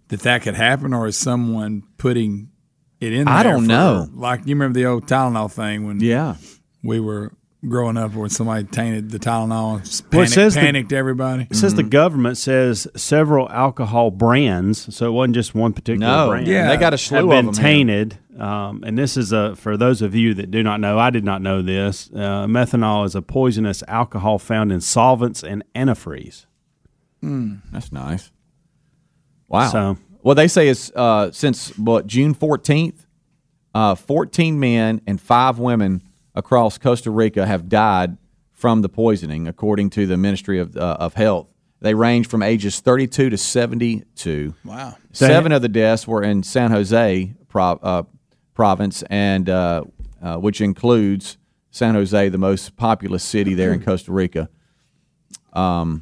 that 0.09 0.19
that 0.19 0.43
could 0.43 0.53
happen, 0.55 0.93
or 0.93 1.07
is 1.07 1.17
someone 1.17 1.81
putting 1.97 2.49
it 2.99 3.11
in? 3.11 3.25
There 3.25 3.33
I 3.33 3.41
don't 3.41 3.63
for- 3.63 3.67
know. 3.67 4.07
Like 4.13 4.41
you 4.45 4.53
remember 4.53 4.77
the 4.77 4.85
old 4.85 5.07
Tylenol 5.07 5.51
thing 5.51 5.87
when 5.87 5.99
Yeah. 5.99 6.35
we 6.83 6.99
were 6.99 7.33
growing 7.67 7.97
up, 7.97 8.13
when 8.13 8.29
somebody 8.29 8.63
tainted 8.65 9.11
the 9.11 9.19
Tylenol, 9.19 9.45
and 9.47 9.81
Well, 9.81 9.81
it 9.81 10.09
panicked, 10.11 10.31
says 10.31 10.53
the- 10.55 10.59
panicked 10.61 10.93
everybody. 10.93 11.47
It 11.49 11.55
says 11.55 11.73
the 11.75 11.83
government 11.83 12.37
says 12.37 12.87
several 12.95 13.49
alcohol 13.49 14.11
brands, 14.11 14.93
so 14.95 15.07
it 15.07 15.11
wasn't 15.11 15.35
just 15.35 15.53
one 15.55 15.73
particular 15.73 16.05
No. 16.07 16.27
brand. 16.29 16.47
Yeah. 16.47 16.67
They 16.69 16.77
got 16.77 16.93
a 16.93 16.97
slew 16.97 17.15
have 17.17 17.25
of 17.25 17.29
been 17.31 17.45
them 17.47 17.53
tainted. 17.55 18.17
Um, 18.39 18.83
and 18.85 18.97
this 18.97 19.15
is 19.15 19.31
a 19.31 19.55
for 19.55 19.77
those 19.77 20.01
of 20.01 20.13
you 20.13 20.33
that 20.33 20.51
do 20.51 20.61
not 20.61 20.79
know. 20.81 20.99
I 20.99 21.09
did 21.09 21.23
not 21.23 21.41
know 21.41 21.61
this. 21.61 22.09
Uh, 22.13 22.45
methanol 22.47 23.05
is 23.05 23.15
a 23.15 23.21
poisonous 23.21 23.81
alcohol 23.87 24.39
found 24.39 24.71
in 24.73 24.81
solvents 24.81 25.41
and 25.43 25.63
antifreeze. 25.73 26.45
That's 27.21 27.91
nice. 27.91 28.31
Wow. 29.47 29.69
So- 29.69 29.97
well, 30.21 30.35
they 30.35 30.47
say 30.47 30.67
it's 30.69 30.91
uh, 30.95 31.31
since 31.31 31.77
what 31.77 32.07
June 32.07 32.33
fourteenth, 32.33 33.05
uh, 33.73 33.95
fourteen 33.95 34.59
men 34.59 34.99
and 35.07 35.21
five 35.21 35.57
women 35.59 36.01
across 36.35 36.77
Costa 36.77 37.09
Rica 37.09 37.47
have 37.47 37.67
died 37.67 38.17
from 38.51 38.83
the 38.83 38.89
poisoning, 38.89 39.47
according 39.47 39.89
to 39.91 40.05
the 40.05 40.17
Ministry 40.17 40.59
of 40.59 40.77
uh, 40.77 40.97
of 40.99 41.15
Health. 41.15 41.47
They 41.81 41.93
range 41.93 42.27
from 42.27 42.43
ages 42.43 42.79
thirty-two 42.79 43.29
to 43.31 43.37
seventy-two. 43.37 44.53
Wow. 44.63 44.95
Seven 45.11 45.51
of 45.51 45.61
the 45.61 45.69
deaths 45.69 46.07
were 46.07 46.23
in 46.23 46.43
San 46.43 46.71
Jose 46.71 47.33
prov- 47.47 47.83
uh, 47.83 48.03
province, 48.53 49.03
and 49.09 49.49
uh, 49.49 49.83
uh, 50.21 50.37
which 50.37 50.61
includes 50.61 51.37
San 51.71 51.95
Jose, 51.95 52.29
the 52.29 52.37
most 52.37 52.75
populous 52.77 53.23
city 53.23 53.53
there 53.53 53.73
in 53.73 53.83
Costa 53.83 54.11
Rica. 54.11 54.49
It 55.53 56.01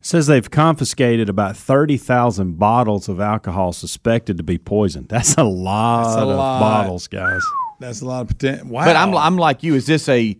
says 0.00 0.26
they've 0.26 0.50
confiscated 0.50 1.28
about 1.28 1.56
thirty 1.56 1.96
thousand 1.96 2.58
bottles 2.58 3.08
of 3.08 3.20
alcohol 3.20 3.72
suspected 3.72 4.36
to 4.36 4.42
be 4.42 4.58
poisoned. 4.58 5.08
That's 5.08 5.36
a 5.36 5.44
lot 5.44 6.04
That's 6.04 6.16
a 6.16 6.20
of 6.22 6.36
lot. 6.36 6.60
bottles, 6.60 7.06
guys. 7.06 7.42
That's 7.82 8.00
a 8.00 8.06
lot 8.06 8.22
of 8.22 8.28
potential. 8.28 8.68
Wow. 8.68 8.84
But 8.84 8.96
I'm 8.96 9.14
I'm 9.16 9.36
like 9.36 9.62
you. 9.62 9.74
Is 9.74 9.86
this 9.86 10.08
a? 10.08 10.38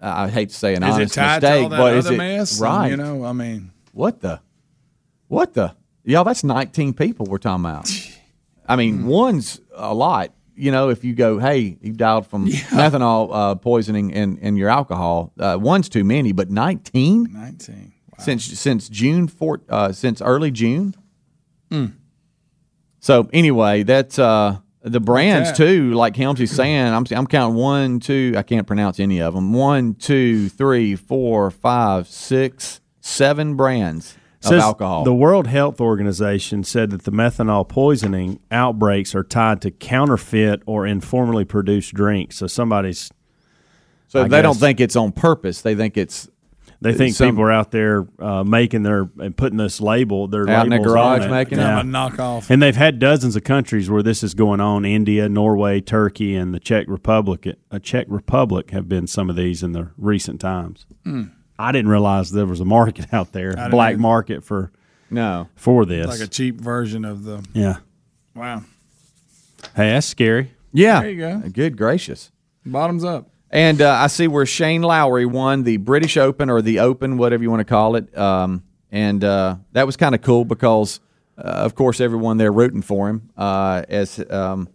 Uh, 0.00 0.14
I 0.26 0.28
hate 0.28 0.48
to 0.48 0.54
say 0.54 0.74
an 0.74 0.82
is 0.82 0.88
it 0.88 0.92
honest 0.92 1.16
mistake, 1.16 1.40
to 1.40 1.62
all 1.62 1.68
that 1.68 1.78
but 1.78 1.94
is 1.96 2.10
it 2.10 2.16
mess? 2.16 2.60
right? 2.60 2.88
You 2.88 2.96
know, 2.96 3.24
I 3.24 3.32
mean, 3.32 3.70
What 3.92 4.20
the? 4.20 4.40
What 5.28 5.54
the? 5.54 5.76
Y'all, 6.04 6.24
that's 6.24 6.42
19 6.42 6.94
people 6.94 7.26
we're 7.26 7.38
talking 7.38 7.64
about. 7.64 7.88
I 8.66 8.74
mean, 8.74 9.06
one's 9.06 9.60
a 9.74 9.94
lot. 9.94 10.32
You 10.56 10.72
know, 10.72 10.88
if 10.88 11.04
you 11.04 11.14
go, 11.14 11.38
hey, 11.38 11.78
you 11.80 11.92
dialed 11.92 12.26
from 12.26 12.46
methanol 12.48 13.28
uh, 13.32 13.54
poisoning 13.54 14.10
in, 14.10 14.38
in 14.38 14.56
your 14.56 14.68
alcohol, 14.68 15.32
uh, 15.38 15.56
one's 15.60 15.88
too 15.88 16.02
many. 16.04 16.32
But 16.32 16.50
19 16.50 17.28
nineteen. 17.32 17.92
Wow. 18.10 18.24
since 18.24 18.44
since 18.44 18.88
June 18.88 19.28
four, 19.28 19.60
uh, 19.68 19.92
since 19.92 20.20
early 20.20 20.50
June. 20.50 20.96
Hmm. 21.70 21.86
So 22.98 23.28
anyway, 23.32 23.84
that's 23.84 24.18
uh, 24.18 24.58
the 24.82 25.00
brands 25.00 25.52
too. 25.52 25.92
Like 25.92 26.14
Helmsy's 26.14 26.50
saying, 26.50 26.92
I'm 26.92 27.04
I'm 27.10 27.26
counting 27.26 27.56
one, 27.56 28.00
two. 28.00 28.34
I 28.36 28.42
can't 28.42 28.66
pronounce 28.66 28.98
any 29.00 29.20
of 29.20 29.34
them. 29.34 29.52
One, 29.52 29.94
two, 29.94 30.48
three, 30.48 30.96
four, 30.96 31.50
five, 31.50 32.08
six, 32.08 32.80
seven 33.00 33.54
brands 33.54 34.16
of 34.44 34.50
Says 34.50 34.62
alcohol. 34.62 35.04
The 35.04 35.14
World 35.14 35.46
Health 35.46 35.80
Organization 35.80 36.64
said 36.64 36.90
that 36.90 37.04
the 37.04 37.12
methanol 37.12 37.68
poisoning 37.68 38.40
outbreaks 38.50 39.14
are 39.14 39.22
tied 39.22 39.60
to 39.62 39.70
counterfeit 39.70 40.62
or 40.66 40.86
informally 40.86 41.44
produced 41.44 41.94
drinks. 41.94 42.36
So 42.36 42.46
somebody's 42.48 43.10
so 44.08 44.24
I 44.24 44.28
they 44.28 44.42
don't 44.42 44.54
guess. 44.54 44.60
think 44.60 44.80
it's 44.80 44.96
on 44.96 45.12
purpose. 45.12 45.62
They 45.62 45.74
think 45.74 45.96
it's 45.96 46.28
they 46.82 46.92
think 46.94 47.14
Some- 47.14 47.30
people 47.30 47.44
are 47.44 47.52
out 47.52 47.70
there 47.70 48.06
uh, 48.18 48.44
making 48.44 48.82
their 48.82 49.08
and 49.18 49.36
putting 49.36 49.56
this 49.58 49.80
label 49.80 50.26
their 50.28 50.48
Out 50.48 50.64
in 50.66 50.70
their 50.70 50.78
labels 50.80 50.94
garage 50.94 51.30
making 51.30 51.58
it? 51.58 51.62
yeah. 51.62 51.80
a 51.80 51.82
knockoff. 51.82 52.50
And 52.50 52.60
they've 52.62 52.76
had 52.76 52.98
dozens 52.98 53.36
of 53.36 53.44
countries 53.44 53.88
where 53.90 54.02
this 54.02 54.22
is 54.22 54.34
going 54.34 54.60
on. 54.60 54.84
India, 54.84 55.28
Norway, 55.28 55.80
Turkey, 55.80 56.34
and 56.36 56.52
the 56.52 56.60
Czech 56.60 56.86
Republic. 56.88 57.46
A 57.70 57.80
Czech 57.80 58.06
Republic 58.08 58.70
have 58.70 58.88
been 58.88 59.06
some 59.06 59.30
of 59.30 59.36
these 59.36 59.62
in 59.62 59.72
the 59.72 59.90
recent 59.96 60.40
times. 60.40 60.86
I 61.58 61.70
didn't 61.72 61.90
realize 61.90 62.32
there 62.32 62.46
was 62.46 62.60
a 62.60 62.64
market 62.64 63.12
out 63.12 63.32
there, 63.32 63.52
black 63.70 63.92
either. 63.92 63.98
market 63.98 64.44
for 64.44 64.72
no. 65.10 65.48
for 65.54 65.84
this. 65.86 66.06
like 66.06 66.20
a 66.20 66.26
cheap 66.26 66.60
version 66.60 67.04
of 67.04 67.24
the. 67.24 67.44
yeah. 67.52 67.76
Wow. 68.34 68.64
Hey, 69.76 69.90
that's 69.90 70.06
scary. 70.06 70.52
Yeah, 70.72 71.00
There 71.02 71.10
you 71.10 71.18
go. 71.18 71.42
Good 71.50 71.76
gracious. 71.76 72.32
Bottoms 72.64 73.04
up. 73.04 73.28
And 73.52 73.82
uh, 73.82 73.92
I 73.92 74.06
see 74.06 74.28
where 74.28 74.46
Shane 74.46 74.80
Lowry 74.82 75.26
won 75.26 75.62
the 75.64 75.76
British 75.76 76.16
Open 76.16 76.48
or 76.48 76.62
the 76.62 76.80
Open, 76.80 77.18
whatever 77.18 77.42
you 77.42 77.50
want 77.50 77.60
to 77.60 77.64
call 77.66 77.96
it. 77.96 78.16
Um, 78.16 78.62
and 78.90 79.22
uh, 79.22 79.56
that 79.72 79.84
was 79.86 79.96
kind 79.98 80.14
of 80.14 80.22
cool 80.22 80.44
because, 80.46 81.00
uh, 81.36 81.42
of 81.42 81.74
course, 81.74 82.00
everyone 82.00 82.38
there 82.38 82.50
rooting 82.52 82.80
for 82.82 83.08
him 83.10 83.30
uh, 83.36 83.82
as 83.88 84.18
um, 84.30 84.68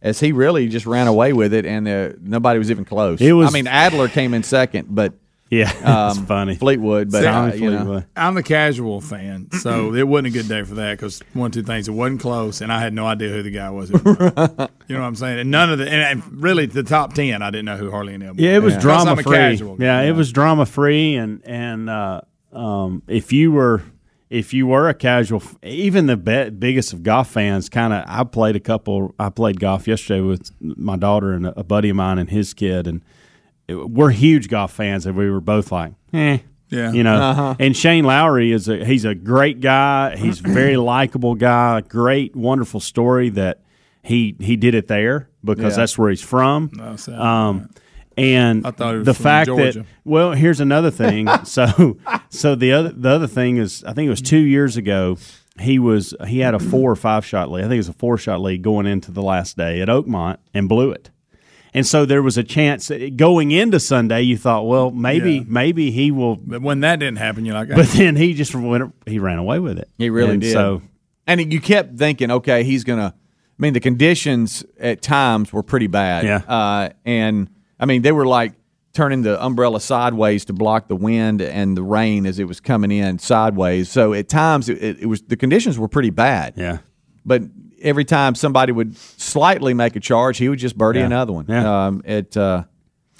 as 0.00 0.20
he 0.20 0.32
really 0.32 0.68
just 0.68 0.86
ran 0.86 1.08
away 1.08 1.32
with 1.32 1.52
it, 1.52 1.66
and 1.66 1.86
uh, 1.88 2.10
nobody 2.20 2.58
was 2.58 2.70
even 2.70 2.84
close. 2.84 3.20
It 3.20 3.32
was- 3.32 3.48
I 3.48 3.52
mean, 3.52 3.66
Adler 3.66 4.08
came 4.08 4.32
in 4.34 4.42
second, 4.42 4.88
but 4.94 5.12
Yeah, 5.48 5.72
that's 5.80 6.18
um, 6.18 6.26
funny. 6.26 6.56
Fleetwood, 6.56 7.12
but 7.12 7.22
Tommy 7.22 7.52
uh, 7.52 7.54
you 7.54 7.70
know, 7.70 7.76
Fleetwood. 7.78 8.06
I'm 8.16 8.34
the 8.34 8.42
casual 8.42 9.00
fan, 9.00 9.48
so 9.52 9.94
it 9.94 10.06
wasn't 10.06 10.28
a 10.28 10.30
good 10.30 10.48
day 10.48 10.64
for 10.64 10.74
that 10.74 10.92
because 10.92 11.20
one, 11.34 11.52
two 11.52 11.62
things. 11.62 11.88
It 11.88 11.92
wasn't 11.92 12.20
close, 12.20 12.60
and 12.60 12.72
I 12.72 12.80
had 12.80 12.92
no 12.92 13.06
idea 13.06 13.30
who 13.30 13.42
the 13.42 13.50
guy 13.50 13.70
was. 13.70 13.90
you 13.90 13.96
know 13.96 14.10
what 14.56 14.68
I'm 14.90 15.14
saying? 15.14 15.38
And 15.38 15.50
none 15.50 15.70
of 15.70 15.78
the, 15.78 15.88
and, 15.88 16.22
and 16.22 16.42
really 16.42 16.66
the 16.66 16.82
top 16.82 17.14
ten, 17.14 17.42
I 17.42 17.50
didn't 17.50 17.66
know 17.66 17.76
who 17.76 17.90
hardly 17.90 18.14
any 18.14 18.26
of. 18.26 18.40
Yeah, 18.40 18.56
it 18.56 18.62
was 18.62 18.74
Because 18.74 18.82
drama 18.82 19.10
I'm 19.12 19.18
a 19.18 19.22
free. 19.22 19.36
casual. 19.36 19.76
Yeah, 19.80 20.00
it 20.02 20.12
was 20.12 20.32
drama 20.32 20.66
free, 20.66 21.14
and 21.14 21.40
and 21.46 21.88
uh, 21.88 22.22
um, 22.52 23.02
if 23.06 23.32
you 23.32 23.52
were 23.52 23.82
if 24.28 24.52
you 24.52 24.66
were 24.66 24.88
a 24.88 24.94
casual, 24.94 25.42
even 25.62 26.06
the 26.06 26.16
be- 26.16 26.50
biggest 26.50 26.92
of 26.92 27.04
golf 27.04 27.30
fans, 27.30 27.68
kind 27.68 27.92
of. 27.92 28.04
I 28.08 28.24
played 28.24 28.56
a 28.56 28.60
couple. 28.60 29.14
I 29.18 29.30
played 29.30 29.60
golf 29.60 29.86
yesterday 29.86 30.20
with 30.20 30.50
my 30.60 30.96
daughter 30.96 31.32
and 31.32 31.46
a, 31.46 31.60
a 31.60 31.64
buddy 31.64 31.90
of 31.90 31.96
mine 31.96 32.18
and 32.18 32.28
his 32.28 32.52
kid, 32.52 32.88
and 32.88 33.02
it, 33.68 33.74
we're 33.74 34.10
huge 34.10 34.48
golf 34.48 34.72
fans, 34.72 35.06
and 35.06 35.16
we 35.16 35.30
were 35.30 35.40
both 35.40 35.72
like, 35.72 35.92
eh. 36.12 36.38
Yeah. 36.68 36.90
You 36.92 37.04
know, 37.04 37.14
Uh-huh. 37.14 37.54
and 37.60 37.76
Shane 37.76 38.04
Lowry 38.04 38.50
is 38.50 38.68
a 38.68 38.84
he's 38.84 39.04
a 39.04 39.14
great 39.14 39.60
guy. 39.60 40.16
He's 40.16 40.40
a 40.40 40.48
very 40.48 40.76
likable 40.94 41.36
guy. 41.36 41.80
Great, 41.82 42.34
wonderful 42.34 42.80
story 42.80 43.28
that 43.30 43.60
he 44.02 44.34
he 44.40 44.56
did 44.56 44.74
it 44.74 44.88
there 44.88 45.28
because 45.44 45.74
Yeah. 45.74 45.82
that's 45.82 45.96
where 45.96 46.10
he's 46.10 46.22
from. 46.22 46.70
Oh, 46.80 46.96
sounds 46.96 47.08
Um, 47.20 47.70
and 48.16 48.66
I 48.66 48.72
thought 48.72 48.92
he 48.94 48.98
was 48.98 49.06
the 49.06 49.14
from 49.14 49.22
fact 49.22 49.46
Georgia. 49.46 49.72
that 49.80 49.86
well, 50.04 50.32
here's 50.32 50.58
another 50.58 50.90
thing. 50.90 51.28
so 51.44 51.98
so 52.30 52.56
the 52.56 52.72
other 52.72 52.88
the 52.88 53.10
other 53.10 53.28
thing 53.28 53.58
is, 53.58 53.84
I 53.84 53.92
think 53.92 54.08
it 54.08 54.10
was 54.10 54.20
two 54.22 54.38
years 54.38 54.76
ago. 54.76 55.18
He 55.60 55.78
was 55.78 56.14
he 56.26 56.40
had 56.40 56.54
a 56.54 56.58
four 56.58 56.90
or 56.90 56.96
five 56.96 57.24
shot 57.24 57.48
lead. 57.48 57.60
I 57.60 57.68
think 57.68 57.74
it 57.74 57.78
was 57.78 57.88
a 57.90 57.92
four 57.92 58.18
shot 58.18 58.40
lead 58.40 58.62
going 58.62 58.86
into 58.86 59.12
the 59.12 59.22
last 59.22 59.56
day 59.56 59.80
at 59.82 59.88
Oakmont 59.88 60.38
and 60.52 60.68
blew 60.68 60.90
it. 60.90 61.10
And 61.76 61.86
so 61.86 62.06
there 62.06 62.22
was 62.22 62.36
a 62.38 62.42
chance 62.42 62.88
that 62.88 63.16
going 63.16 63.50
into 63.52 63.78
Sunday, 63.78 64.22
you 64.22 64.36
thought, 64.36 64.66
well, 64.66 64.90
maybe 64.90 65.34
Yeah. 65.34 65.42
maybe 65.46 65.90
he 65.90 66.10
will. 66.10 66.36
But 66.36 66.62
when 66.62 66.80
that 66.80 66.98
didn't 66.98 67.18
happen, 67.18 67.44
you're 67.44 67.54
like, 67.54 67.68
But 67.74 67.86
then 67.88 68.16
he 68.16 68.34
just 68.34 68.54
went, 68.54 68.94
he 69.06 69.18
ran 69.18 69.38
away 69.38 69.58
with 69.58 69.78
it. 69.78 69.88
He 69.98 70.10
really 70.10 70.32
And 70.32 70.40
did. 70.40 70.52
So 70.52 70.82
and 71.26 71.52
you 71.52 71.60
kept 71.60 71.96
thinking, 71.96 72.30
okay, 72.30 72.64
he's 72.64 72.82
gonna. 72.84 73.14
I 73.14 73.62
mean, 73.62 73.72
the 73.72 73.80
conditions 73.80 74.64
at 74.78 75.00
times 75.02 75.52
were 75.52 75.62
pretty 75.62 75.86
bad. 75.86 76.24
Yeah. 76.24 76.36
Uh, 76.46 76.90
and 77.06 77.48
I 77.80 77.86
mean, 77.86 78.02
they 78.02 78.12
were 78.12 78.26
like 78.26 78.52
turning 78.92 79.22
the 79.22 79.42
umbrella 79.44 79.80
sideways 79.80 80.44
to 80.46 80.52
block 80.54 80.88
the 80.88 80.96
wind 80.96 81.40
and 81.42 81.76
the 81.76 81.82
rain 81.82 82.24
as 82.26 82.38
it 82.38 82.44
was 82.44 82.60
coming 82.60 82.90
in 82.90 83.18
sideways. 83.18 83.90
So 83.90 84.12
at 84.14 84.28
times 84.28 84.68
it, 84.70 84.82
it, 84.82 85.00
it 85.00 85.06
was 85.06 85.20
the 85.22 85.36
conditions 85.36 85.78
were 85.78 85.88
pretty 85.88 86.10
bad. 86.10 86.54
yeah, 86.56 86.78
But 87.26 87.42
every 87.80 88.04
time 88.04 88.34
somebody 88.34 88.72
would 88.72 88.96
slightly 88.96 89.74
make 89.74 89.96
a 89.96 90.00
charge, 90.00 90.38
he 90.38 90.48
would 90.48 90.58
just 90.58 90.76
birdie 90.78 91.00
Yeah. 91.00 91.06
another 91.06 91.32
one. 91.32 91.46
Yeah. 91.48 91.86
Um, 91.86 92.02
it. 92.04 92.36
Uh, 92.36 92.64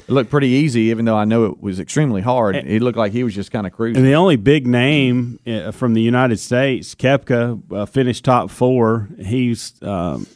it 0.09 0.13
looked 0.13 0.31
pretty 0.31 0.47
easy, 0.49 0.83
even 0.83 1.05
though 1.05 1.17
I 1.17 1.25
know 1.25 1.47
it 1.47 1.61
was 1.61 1.81
extremely 1.81 2.21
hard. 2.23 2.55
It 2.55 2.81
looked 2.81 2.97
like 2.99 3.11
he 3.11 3.25
was 3.25 3.35
just 3.35 3.51
kind 3.51 3.67
of 3.67 3.73
cruising. 3.73 3.97
And 3.99 4.07
the 4.07 4.15
only 4.15 4.37
big 4.37 4.65
name 4.65 5.41
uh, 5.45 5.73
from 5.73 5.95
the 5.95 6.01
United 6.01 6.39
States, 6.39 6.95
Koepka, 6.95 7.61
uh, 7.73 7.87
finished 7.87 8.25
top 8.25 8.51
four. 8.51 9.09
He's 9.19 9.73
um, 9.83 10.29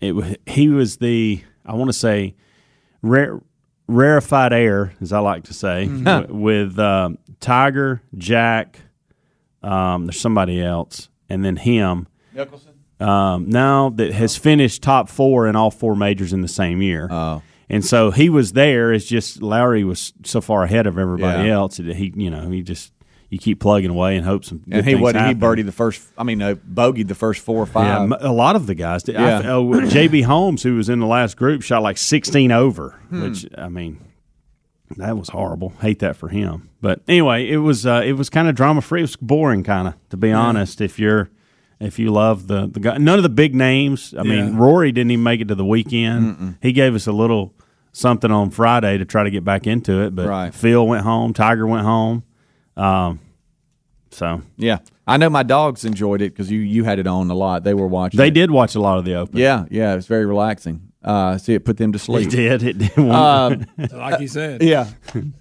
it, 0.00 0.40
he 0.46 0.68
was 0.68 0.96
the 0.96 1.44
I 1.64 1.74
want 1.74 1.90
to 1.90 1.92
say 1.92 2.34
rare, 3.02 3.40
rarefied 3.86 4.52
air, 4.52 4.94
as 5.00 5.12
I 5.12 5.20
like 5.20 5.44
to 5.44 5.54
say, 5.54 5.86
w- 5.86 6.34
with 6.34 6.76
um, 6.80 7.18
Tiger, 7.38 8.02
Jack. 8.18 8.80
Um, 9.62 10.06
there's 10.06 10.20
somebody 10.20 10.60
else, 10.60 11.08
and 11.28 11.44
then 11.44 11.54
him. 11.56 12.08
Nicholson. 12.34 12.72
Um, 13.04 13.48
now 13.50 13.90
that 13.90 14.12
has 14.12 14.36
finished 14.36 14.82
top 14.82 15.08
four 15.08 15.46
in 15.46 15.56
all 15.56 15.70
four 15.70 15.94
majors 15.96 16.32
in 16.32 16.40
the 16.42 16.48
same 16.48 16.80
year. 16.82 17.08
Oh. 17.10 17.42
And 17.68 17.84
so 17.84 18.10
he 18.10 18.28
was 18.28 18.52
there. 18.52 18.92
It's 18.92 19.06
just 19.06 19.42
Lowry 19.42 19.84
was 19.84 20.12
so 20.24 20.40
far 20.40 20.64
ahead 20.64 20.86
of 20.86 20.98
everybody 20.98 21.48
Yeah. 21.48 21.54
else 21.54 21.78
that 21.78 21.96
he, 21.96 22.12
you 22.14 22.30
know, 22.30 22.50
he 22.50 22.62
just 22.62 22.92
you 23.30 23.38
keep 23.38 23.58
plugging 23.58 23.90
away 23.90 24.16
and 24.16 24.24
hope 24.24 24.44
some. 24.44 24.58
Good 24.58 24.74
And 24.74 24.86
he 24.86 24.94
what 24.94 25.16
he 25.16 25.34
birdied 25.34 25.64
the 25.66 25.72
first. 25.72 26.06
I 26.16 26.22
mean, 26.24 26.40
uh, 26.40 26.54
bogeyed 26.54 27.08
the 27.08 27.14
first 27.16 27.40
four 27.40 27.62
or 27.62 27.66
Yeah, 27.66 27.72
five. 27.72 28.02
m- 28.02 28.16
a 28.20 28.32
lot 28.32 28.54
of 28.54 28.66
the 28.66 28.74
guys 28.74 29.02
did. 29.02 29.14
Yeah. 29.16 29.40
I, 29.40 29.46
oh, 29.48 29.64
JB 29.64 30.22
Holmes, 30.24 30.62
who 30.62 30.76
was 30.76 30.88
in 30.88 31.00
the 31.00 31.06
last 31.06 31.36
group, 31.36 31.62
shot 31.62 31.82
like 31.82 31.96
sixteen 31.98 32.52
over, 32.52 33.00
Hmm. 33.08 33.22
which 33.22 33.46
I 33.58 33.68
mean, 33.68 33.98
that 34.98 35.16
was 35.18 35.30
horrible. 35.30 35.72
Hate 35.80 35.98
that 36.00 36.16
for 36.16 36.28
him. 36.28 36.68
But 36.80 37.00
anyway, 37.08 37.48
it 37.48 37.56
was 37.56 37.86
uh, 37.86 38.02
it 38.04 38.12
was 38.12 38.28
kind 38.30 38.46
of 38.46 38.54
drama 38.54 38.82
free. 38.82 39.00
It 39.00 39.04
was 39.04 39.16
boring, 39.16 39.64
kind 39.64 39.88
of 39.88 39.94
to 40.10 40.16
be 40.16 40.30
honest. 40.30 40.80
If 40.80 40.98
you're 40.98 41.30
if 41.84 41.98
you 41.98 42.10
love 42.12 42.46
the 42.46 42.66
the 42.66 42.80
guy, 42.80 42.98
none 42.98 43.18
of 43.18 43.22
the 43.22 43.28
big 43.28 43.54
names. 43.54 44.14
I 44.18 44.22
mean, 44.22 44.56
Rory 44.56 44.92
didn't 44.92 45.10
even 45.12 45.22
make 45.22 45.40
it 45.40 45.48
to 45.48 45.54
the 45.54 45.64
weekend. 45.64 46.56
He 46.62 46.72
gave 46.72 46.94
us 46.94 47.06
a 47.06 47.12
little 47.12 47.54
something 47.92 48.30
on 48.30 48.50
Friday 48.50 48.98
to 48.98 49.04
try 49.04 49.22
to 49.24 49.30
get 49.30 49.44
back 49.44 49.66
into 49.68 50.02
it, 50.02 50.14
but 50.16 50.26
Right. 50.26 50.52
Phil 50.54 50.84
went 50.86 51.04
home, 51.04 51.32
Tiger 51.32 51.66
went 51.66 51.84
home. 51.84 52.24
Um, 52.76 53.20
so 54.10 54.42
yeah, 54.56 54.78
I 55.06 55.16
know 55.16 55.30
my 55.30 55.42
dogs 55.42 55.84
enjoyed 55.84 56.20
it 56.22 56.32
because 56.32 56.50
you 56.50 56.60
you 56.60 56.84
had 56.84 56.98
it 56.98 57.06
on 57.06 57.30
a 57.30 57.34
lot. 57.34 57.64
They 57.64 57.74
were 57.74 57.86
watching. 57.86 58.18
they 58.18 58.28
it. 58.28 58.34
did 58.34 58.50
watch 58.50 58.74
a 58.74 58.80
lot 58.80 58.98
of 58.98 59.04
the 59.04 59.14
Open. 59.14 59.38
Yeah, 59.38 59.66
yeah, 59.70 59.92
it 59.92 59.96
was 59.96 60.06
very 60.06 60.26
relaxing. 60.26 60.90
Uh, 61.02 61.36
see, 61.36 61.52
it 61.52 61.64
put 61.66 61.76
them 61.76 61.92
to 61.92 61.96
it 61.96 62.00
sleep. 62.00 62.30
did. 62.30 62.62
It 62.62 62.78
did. 62.78 62.98
Um, 62.98 63.66
like 63.92 64.20
you 64.20 64.28
said. 64.28 64.62
yeah, 64.62 64.88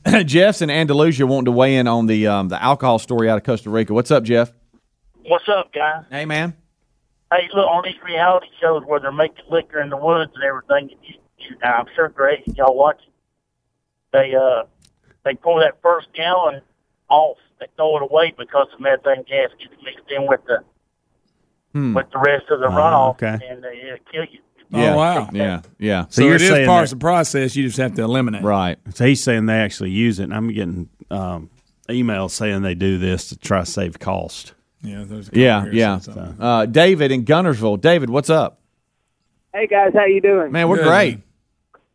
Jeff's 0.25 0.61
in 0.61 0.69
Andalusia 0.69 1.25
wanting 1.25 1.45
to 1.45 1.51
weigh 1.51 1.77
in 1.77 1.87
on 1.87 2.05
the 2.07 2.27
um, 2.27 2.49
the 2.49 2.61
alcohol 2.61 2.99
story 2.99 3.29
out 3.29 3.37
of 3.37 3.43
Costa 3.43 3.69
Rica. 3.69 3.93
What's 3.93 4.11
up, 4.11 4.23
Jeff? 4.23 4.51
What's 5.27 5.47
up, 5.47 5.73
guys? 5.73 6.03
Hey, 6.09 6.25
man. 6.25 6.55
Hey, 7.31 7.49
look 7.53 7.67
on 7.67 7.83
these 7.85 8.01
reality 8.03 8.47
shows 8.61 8.83
where 8.85 8.99
they're 8.99 9.11
making 9.11 9.45
liquor 9.49 9.79
in 9.81 9.89
the 9.89 9.97
woods 9.97 10.31
and 10.35 10.43
everything. 10.43 10.89
You, 11.01 11.15
you, 11.37 11.55
I'm 11.63 11.85
sure 11.95 12.09
Grace, 12.09 12.41
y'all 12.55 12.75
watch. 12.75 12.99
it. 13.01 13.13
They 14.11 14.35
uh, 14.35 14.63
they 15.25 15.33
pour 15.35 15.59
that 15.61 15.81
first 15.81 16.09
gallon 16.13 16.61
off. 17.09 17.37
They 17.59 17.67
throw 17.75 17.97
it 17.97 18.03
away 18.03 18.33
because 18.37 18.67
the 18.77 18.83
methane 18.83 19.23
gas 19.23 19.49
gets 19.59 19.73
mixed 19.83 20.11
in 20.11 20.27
with 20.27 20.41
the 20.45 20.59
with 21.95 22.11
the 22.11 22.19
rest 22.19 22.45
of 22.51 22.59
the 22.59 22.67
runoff, 22.67 23.15
okay. 23.15 23.39
and 23.49 23.63
they, 23.63 23.81
it'll 23.81 23.97
kill 24.11 24.25
you. 24.31 24.39
Oh, 24.71 24.79
yeah, 24.79 24.95
wow. 24.95 25.29
Yeah, 25.33 25.61
yeah. 25.79 26.05
So, 26.09 26.23
you're 26.23 26.35
it 26.35 26.41
is 26.41 26.49
part 26.49 26.65
that- 26.67 26.83
of 26.83 26.89
the 26.91 26.95
process. 26.97 27.55
You 27.55 27.63
just 27.65 27.77
have 27.77 27.95
to 27.95 28.03
eliminate. 28.03 28.43
Right. 28.43 28.77
So 28.93 29.05
he's 29.05 29.23
saying 29.23 29.47
they 29.47 29.57
actually 29.57 29.89
use 29.91 30.19
it, 30.19 30.25
and 30.25 30.33
I'm 30.33 30.49
getting 30.51 30.89
um, 31.09 31.49
emails 31.89 32.31
saying 32.31 32.61
they 32.61 32.75
do 32.75 32.99
this 32.99 33.29
to 33.29 33.37
try 33.37 33.61
to 33.61 33.65
save 33.65 33.97
cost. 33.97 34.53
Yeah. 34.83 35.03
There's 35.05 35.29
a 35.29 35.31
Yeah, 35.37 35.63
here, 35.63 35.73
yeah. 35.73 35.97
so- 35.99 36.11
so- 36.13 36.35
Uh, 36.39 36.65
David 36.65 37.11
in 37.11 37.25
Guntersville. 37.25 37.79
David, 37.81 38.09
what's 38.09 38.29
up? 38.29 38.59
Hey 39.53 39.67
guys, 39.67 39.93
how 39.93 40.05
you 40.05 40.19
doing? 40.19 40.51
Man, 40.51 40.67
we're 40.67 40.77
Good. 40.77 40.87
great. 40.87 41.19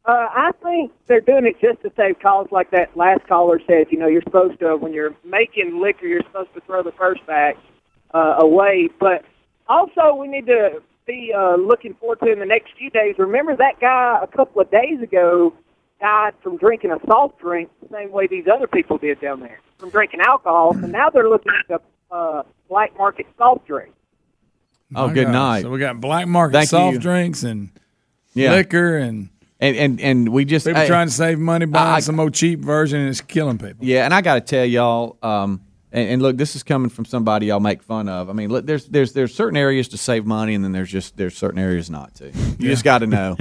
Uh, 0.05 0.27
I 0.31 0.53
think 0.62 0.92
they're 1.07 1.20
doing 1.20 1.44
it 1.44 1.61
just 1.61 1.83
to 1.83 1.92
save 1.96 2.18
calls, 2.20 2.51
like 2.51 2.70
that 2.70 2.96
last 2.96 3.27
caller 3.27 3.61
said. 3.66 3.88
You 3.90 3.98
know, 3.98 4.07
you're 4.07 4.22
supposed 4.22 4.59
to 4.61 4.77
when 4.77 4.92
you're 4.94 5.14
making 5.24 5.81
liquor, 5.81 6.07
you're 6.07 6.22
supposed 6.22 6.55
to 6.55 6.61
throw 6.62 6.83
the 6.83 6.92
first 6.92 7.27
batch 7.27 7.59
uh, 8.14 8.37
away. 8.38 8.88
But 9.01 9.24
also, 9.68 10.14
we 10.14 10.29
need 10.29 10.46
to 10.46 10.81
be 11.07 11.33
uh, 11.37 11.57
looking 11.57 11.94
forward 11.94 12.20
to 12.20 12.33
in 12.33 12.38
the 12.38 12.46
next 12.46 12.72
few 12.79 12.88
days. 12.90 13.16
Remember 13.18 13.55
that 13.57 13.81
guy 13.81 14.18
a 14.22 14.27
couple 14.29 14.62
of 14.62 14.70
days 14.70 15.03
ago 15.03 15.53
died 16.01 16.33
from 16.42 16.57
drinking 16.59 16.92
a 16.92 16.98
soft 17.07 17.38
drink 17.40 17.68
the 17.83 17.88
same 17.94 18.11
way 18.12 18.27
these 18.29 18.46
other 18.46 18.68
people 18.68 18.96
did 18.98 19.20
down 19.20 19.40
there 19.40 19.59
from 19.79 19.90
drinking 19.90 20.20
alcohol, 20.20 20.74
and 20.74 20.92
now 20.92 21.11
they're 21.11 21.29
looking 21.29 21.53
at 21.59 21.66
the 21.68 21.81
uh, 22.11 22.42
black 22.68 22.97
market 22.97 23.27
soft 23.37 23.66
drinks. 23.66 23.94
Oh, 24.94 25.09
My 25.09 25.12
good 25.14 25.25
gosh. 25.27 25.33
night. 25.33 25.62
So 25.62 25.71
we 25.71 25.79
got 25.79 26.01
black 26.01 26.27
market 26.27 26.53
Thank 26.55 26.71
soft 26.71 26.94
you. 26.94 26.99
drinks 26.99 27.42
and 27.42 27.71
Yeah. 28.35 28.53
liquor 28.53 28.97
and 28.99 29.29
And 29.61 29.77
and 29.77 30.01
and 30.01 30.29
we 30.29 30.44
just 30.44 30.66
people 30.66 30.81
hey, 30.81 30.87
trying 30.87 31.09
to 31.09 31.12
save 31.12 31.38
money 31.38 31.66
buying 31.66 31.97
I- 31.97 32.01
some 32.01 32.14
more 32.16 32.31
cheap 32.31 32.61
version 32.61 33.01
and 33.01 33.09
it's 33.09 33.21
killing 33.21 33.59
people. 33.59 33.85
Yeah, 33.85 34.05
and 34.05 34.14
I 34.14 34.21
got 34.21 34.35
to 34.37 34.40
tell 34.40 34.64
y'all, 34.64 35.16
um, 35.23 35.61
and, 35.90 36.09
and 36.11 36.22
look, 36.22 36.37
this 36.37 36.55
is 36.55 36.62
coming 36.62 36.90
from 36.90 37.05
somebody 37.05 37.46
y'all 37.46 37.61
make 37.61 37.83
fun 37.83 38.09
of. 38.09 38.29
I 38.29 38.33
mean, 38.33 38.51
look, 38.51 38.66
there's 38.66 38.87
there's 38.87 39.12
there's 39.12 39.35
certain 39.35 39.57
areas 39.57 39.88
to 39.88 39.98
save 39.98 40.27
money, 40.27 40.55
and 40.55 40.62
then 40.64 40.72
there's 40.72 40.90
just 40.90 41.16
there's 41.16 41.37
certain 41.37 41.59
areas 41.59 41.88
not 41.88 42.14
to. 42.16 42.27
You 42.59 42.68
just 42.68 42.85
got 42.85 42.98
to 42.98 43.07
know. 43.07 43.37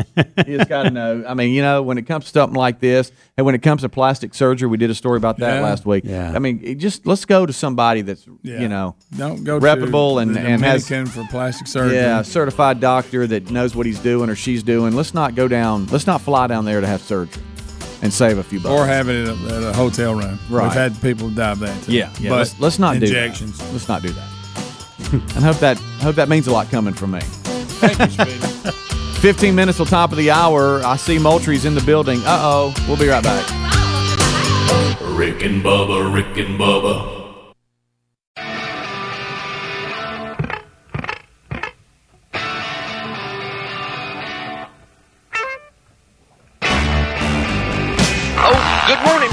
you 0.46 0.58
just 0.58 0.70
got 0.70 0.84
to 0.84 0.90
know. 0.92 1.24
I 1.28 1.34
mean, 1.34 1.54
you 1.54 1.62
know, 1.62 1.82
when 1.84 1.98
it 1.98 2.04
comes 2.04 2.26
to 2.26 2.32
something 2.32 2.56
like 2.58 2.80
this, 2.80 3.12
and 3.36 3.46
when 3.46 3.56
it 3.56 3.62
comes 3.62 3.82
to 3.82 3.90
plastic 3.90 4.34
surgery, 4.34 4.68
we 4.68 4.78
did 4.78 4.90
a 4.90 4.96
story 4.96 5.18
about 5.18 5.38
that 5.40 5.56
Yeah. 5.56 5.62
last 5.62 5.86
week. 5.86 6.04
Yeah. 6.06 6.32
I 6.34 6.40
mean, 6.40 6.62
it 6.64 6.76
just 6.76 7.06
let's 7.06 7.26
go 7.26 7.46
to 7.46 7.54
somebody 7.54 8.02
that's 8.02 8.26
Yeah. 8.44 8.62
you 8.62 8.68
know 8.70 8.96
Don't 9.18 9.44
go 9.44 9.58
reputable 9.58 10.16
to 10.16 10.20
and 10.22 10.38
and 10.38 10.64
has 10.64 10.88
for 10.88 11.26
plastic 11.30 11.68
surgery. 11.68 11.98
yeah, 11.98 12.20
a 12.20 12.24
certified 12.24 12.80
doctor 12.80 13.28
that 13.28 13.52
knows 13.52 13.76
what 13.76 13.86
he's 13.86 14.00
doing 14.00 14.30
or 14.30 14.36
she's 14.36 14.64
doing. 14.64 14.96
Let's 14.96 15.14
not 15.14 15.36
go 15.36 15.48
down. 15.48 15.88
Let's 15.88 16.08
not 16.08 16.22
fly 16.22 16.48
down 16.48 16.66
there 16.66 16.82
to 16.82 16.88
have 16.88 17.02
surgery 17.02 17.42
and 18.02 18.14
save 18.14 18.38
a 18.38 18.44
few 18.44 18.60
bucks. 18.60 18.74
Or 18.74 18.86
have 18.86 19.10
it 19.10 19.28
at 19.28 19.36
a, 19.36 19.56
at 19.56 19.64
a 19.64 19.74
hotel 19.74 20.14
room. 20.16 20.40
Right. 20.50 20.64
We've 20.64 20.74
had 20.74 21.02
people 21.02 21.30
dive 21.30 21.62
of 21.62 21.68
that. 21.68 21.84
Too. 21.84 21.94
Yeah, 21.94 22.12
yeah. 22.20 22.30
But 22.30 22.38
let's, 22.38 22.60
let's 22.60 22.80
not 22.80 22.96
injections. 22.98 23.58
do 23.58 23.64
that. 23.66 23.74
Let's 23.74 23.88
not 23.88 24.02
do 24.02 24.10
that. 24.10 24.30
and 25.14 25.44
hope 25.44 25.58
that 25.58 25.78
hope 25.78 26.16
that 26.16 26.28
means 26.28 26.48
a 26.48 26.52
lot 26.52 26.70
coming 26.70 26.94
from 26.94 27.12
me. 27.12 27.20
Thank 27.22 28.18
you, 28.18 28.26
Fifteen 29.22 29.56
minutes 29.56 29.78
till 29.78 29.86
top 29.86 30.12
of 30.12 30.18
the 30.18 30.32
hour. 30.32 30.84
I 30.84 30.96
see 30.96 31.18
Moultrie's 31.18 31.66
in 31.66 31.76
the 31.76 31.82
building. 31.82 32.20
Uh 32.20 32.40
oh. 32.42 32.86
We'll 32.88 32.98
be 32.98 33.08
right 33.08 33.24
back. 33.24 33.50
Rick 35.18 35.44
and 35.44 35.64
Bubba, 35.64 36.14
Rick 36.14 36.38
and 36.38 36.60
Bubba. 36.60 37.27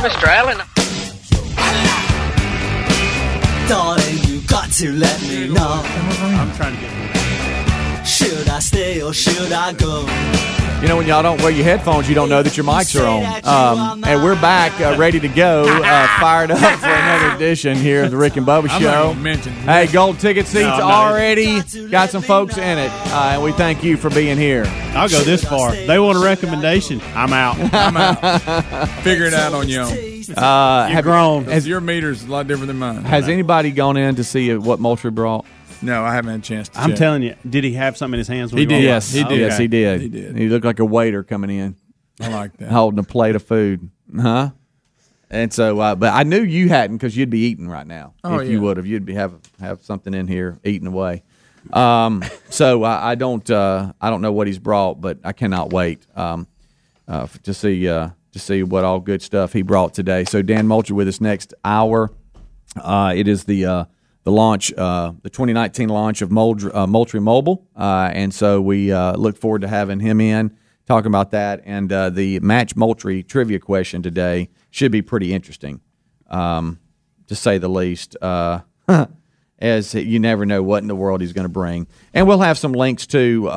Mr. 0.04 0.26
Allen. 0.28 0.58
Darling, 3.66 4.18
you 4.26 4.46
got 4.46 4.70
to 4.72 4.92
let 4.92 5.22
me 5.22 5.48
know. 5.48 5.80
I'm 5.82 6.54
trying 6.56 6.74
to 6.74 6.80
get. 6.82 8.06
Should 8.06 8.50
I 8.50 8.58
stay 8.58 9.00
or 9.00 9.14
should 9.14 9.50
I 9.50 9.72
go? 9.72 10.53
You 10.82 10.88
know 10.90 10.98
when 10.98 11.06
y'all 11.06 11.22
don't 11.22 11.40
wear 11.40 11.50
your 11.50 11.64
headphones, 11.64 12.10
you 12.10 12.14
don't 12.14 12.28
know 12.28 12.42
that 12.42 12.58
your 12.58 12.66
mics 12.66 12.94
are 13.00 13.06
on. 13.06 13.24
Um, 13.88 14.04
and 14.04 14.22
we're 14.22 14.34
back, 14.38 14.78
uh, 14.82 14.98
ready 14.98 15.18
to 15.18 15.28
go, 15.28 15.62
uh, 15.66 16.20
fired 16.20 16.50
up 16.50 16.58
for 16.58 16.86
another 16.86 17.34
edition 17.36 17.78
here 17.78 18.04
of 18.04 18.10
the 18.10 18.18
Rick 18.18 18.36
and 18.36 18.46
Bubba 18.46 18.68
Show. 18.78 19.14
Hey, 19.62 19.86
gold 19.86 20.20
ticket 20.20 20.46
seats 20.46 20.64
No, 20.64 20.76
no. 20.76 20.84
already 20.84 21.62
got 21.88 22.10
some 22.10 22.20
folks 22.20 22.58
in 22.58 22.76
it, 22.78 22.90
uh, 22.90 23.30
and 23.32 23.42
we 23.42 23.52
thank 23.52 23.82
you 23.82 23.96
for 23.96 24.10
being 24.10 24.36
here. 24.36 24.64
I'll 24.94 25.08
go 25.08 25.22
this 25.22 25.42
far. 25.42 25.72
They 25.72 25.98
want 25.98 26.18
a 26.18 26.20
recommendation. 26.20 27.00
I'm 27.14 27.32
out. 27.32 27.56
I'm 27.72 27.96
out. 27.96 28.88
Figure 29.00 29.24
it 29.24 29.32
out 29.32 29.54
on 29.54 29.68
your 29.68 29.84
own. 29.84 30.14
Uh, 30.36 30.86
have, 30.86 31.04
grown. 31.04 31.44
Has, 31.46 31.66
your 31.66 31.80
meter's 31.80 32.24
a 32.24 32.30
lot 32.30 32.46
different 32.46 32.68
than 32.68 32.78
mine. 32.78 33.04
Has 33.04 33.28
anybody 33.28 33.70
gone 33.70 33.96
in 33.96 34.16
to 34.16 34.24
see 34.24 34.54
what 34.54 34.80
Moultrie 34.80 35.10
brought? 35.10 35.46
No, 35.84 36.04
I 36.04 36.14
haven't 36.14 36.30
had 36.30 36.40
a 36.40 36.42
chance 36.42 36.68
to 36.70 36.80
I'm 36.80 36.90
check. 36.90 36.98
telling 36.98 37.22
you, 37.22 37.36
did 37.48 37.64
he 37.64 37.72
have 37.74 37.96
something 37.96 38.14
in 38.14 38.18
his 38.18 38.28
hands? 38.28 38.52
When 38.52 38.60
He 38.60 38.66
did. 38.66 38.82
Yes, 38.82 39.12
he 39.12 39.24
did. 39.24 39.38
Yes, 39.38 39.58
he 39.58 39.68
did. 39.68 40.00
He 40.00 40.08
did. 40.08 40.36
He 40.36 40.48
looked 40.48 40.64
like 40.64 40.78
a 40.78 40.84
waiter 40.84 41.22
coming 41.22 41.50
in, 41.50 41.76
I 42.20 42.28
like 42.28 42.56
that. 42.58 42.70
holding 42.70 42.98
a 42.98 43.04
plate 43.04 43.36
of 43.36 43.42
food, 43.42 43.90
huh? 44.20 44.50
And 45.30 45.52
so, 45.52 45.80
uh, 45.80 45.94
but 45.94 46.12
I 46.12 46.22
knew 46.22 46.42
you 46.42 46.68
hadn't 46.68 46.98
because 46.98 47.16
you'd 47.16 47.30
be 47.30 47.40
eating 47.40 47.68
right 47.68 47.86
now. 47.86 48.14
Oh, 48.22 48.38
if 48.38 48.48
you 48.48 48.60
would 48.60 48.76
have, 48.76 48.86
you'd 48.86 49.04
be 49.04 49.14
have 49.14 49.34
have 49.58 49.82
something 49.82 50.14
in 50.14 50.28
here 50.28 50.58
eating 50.64 50.86
away. 50.86 51.22
Um, 51.72 52.22
so 52.50 52.84
I, 52.84 53.12
I 53.12 53.14
don't, 53.14 53.48
uh, 53.50 53.92
I 54.00 54.10
don't 54.10 54.20
know 54.20 54.32
what 54.32 54.46
he's 54.46 54.58
brought, 54.58 55.00
but 55.00 55.18
I 55.24 55.32
cannot 55.32 55.72
wait 55.72 56.06
um, 56.14 56.46
uh, 57.08 57.26
to 57.42 57.52
see 57.54 57.88
uh, 57.88 58.10
to 58.32 58.38
see 58.38 58.62
what 58.62 58.84
all 58.84 59.00
good 59.00 59.22
stuff 59.22 59.52
he 59.52 59.62
brought 59.62 59.94
today. 59.94 60.24
So 60.24 60.40
Dan 60.42 60.66
Moultrie 60.68 60.94
with 60.94 61.08
us 61.08 61.20
next 61.20 61.54
hour. 61.64 62.10
Uh, 62.76 63.12
it 63.16 63.28
is 63.28 63.44
the 63.44 63.64
uh, 63.66 63.84
the 64.24 64.32
launch, 64.32 64.72
uh, 64.72 65.12
the 65.22 65.30
2019 65.30 65.88
launch 65.90 66.22
of 66.22 66.30
Moultrie, 66.30 66.72
uh, 66.72 66.86
Moultrie 66.86 67.20
Mobile, 67.20 67.66
uh, 67.76 68.10
and 68.12 68.34
so 68.34 68.60
we 68.60 68.90
uh, 68.90 69.14
look 69.16 69.36
forward 69.36 69.60
to 69.60 69.68
having 69.68 70.00
him 70.00 70.20
in 70.20 70.56
talking 70.86 71.06
about 71.06 71.30
that. 71.30 71.62
And 71.64 71.92
uh, 71.92 72.10
the 72.10 72.40
match 72.40 72.74
Moultrie 72.74 73.22
trivia 73.22 73.58
question 73.58 74.02
today 74.02 74.48
should 74.70 74.90
be 74.90 75.02
pretty 75.02 75.32
interesting, 75.32 75.80
um, 76.28 76.80
to 77.28 77.36
say 77.36 77.58
the 77.58 77.68
least. 77.68 78.16
Uh, 78.20 78.60
as 79.60 79.94
you 79.94 80.18
never 80.18 80.44
know 80.44 80.62
what 80.62 80.82
in 80.82 80.88
the 80.88 80.96
world 80.96 81.20
he's 81.20 81.32
going 81.32 81.44
to 81.44 81.48
bring, 81.50 81.86
and 82.12 82.26
we'll 82.26 82.40
have 82.40 82.58
some 82.58 82.72
links 82.72 83.06
to 83.06 83.48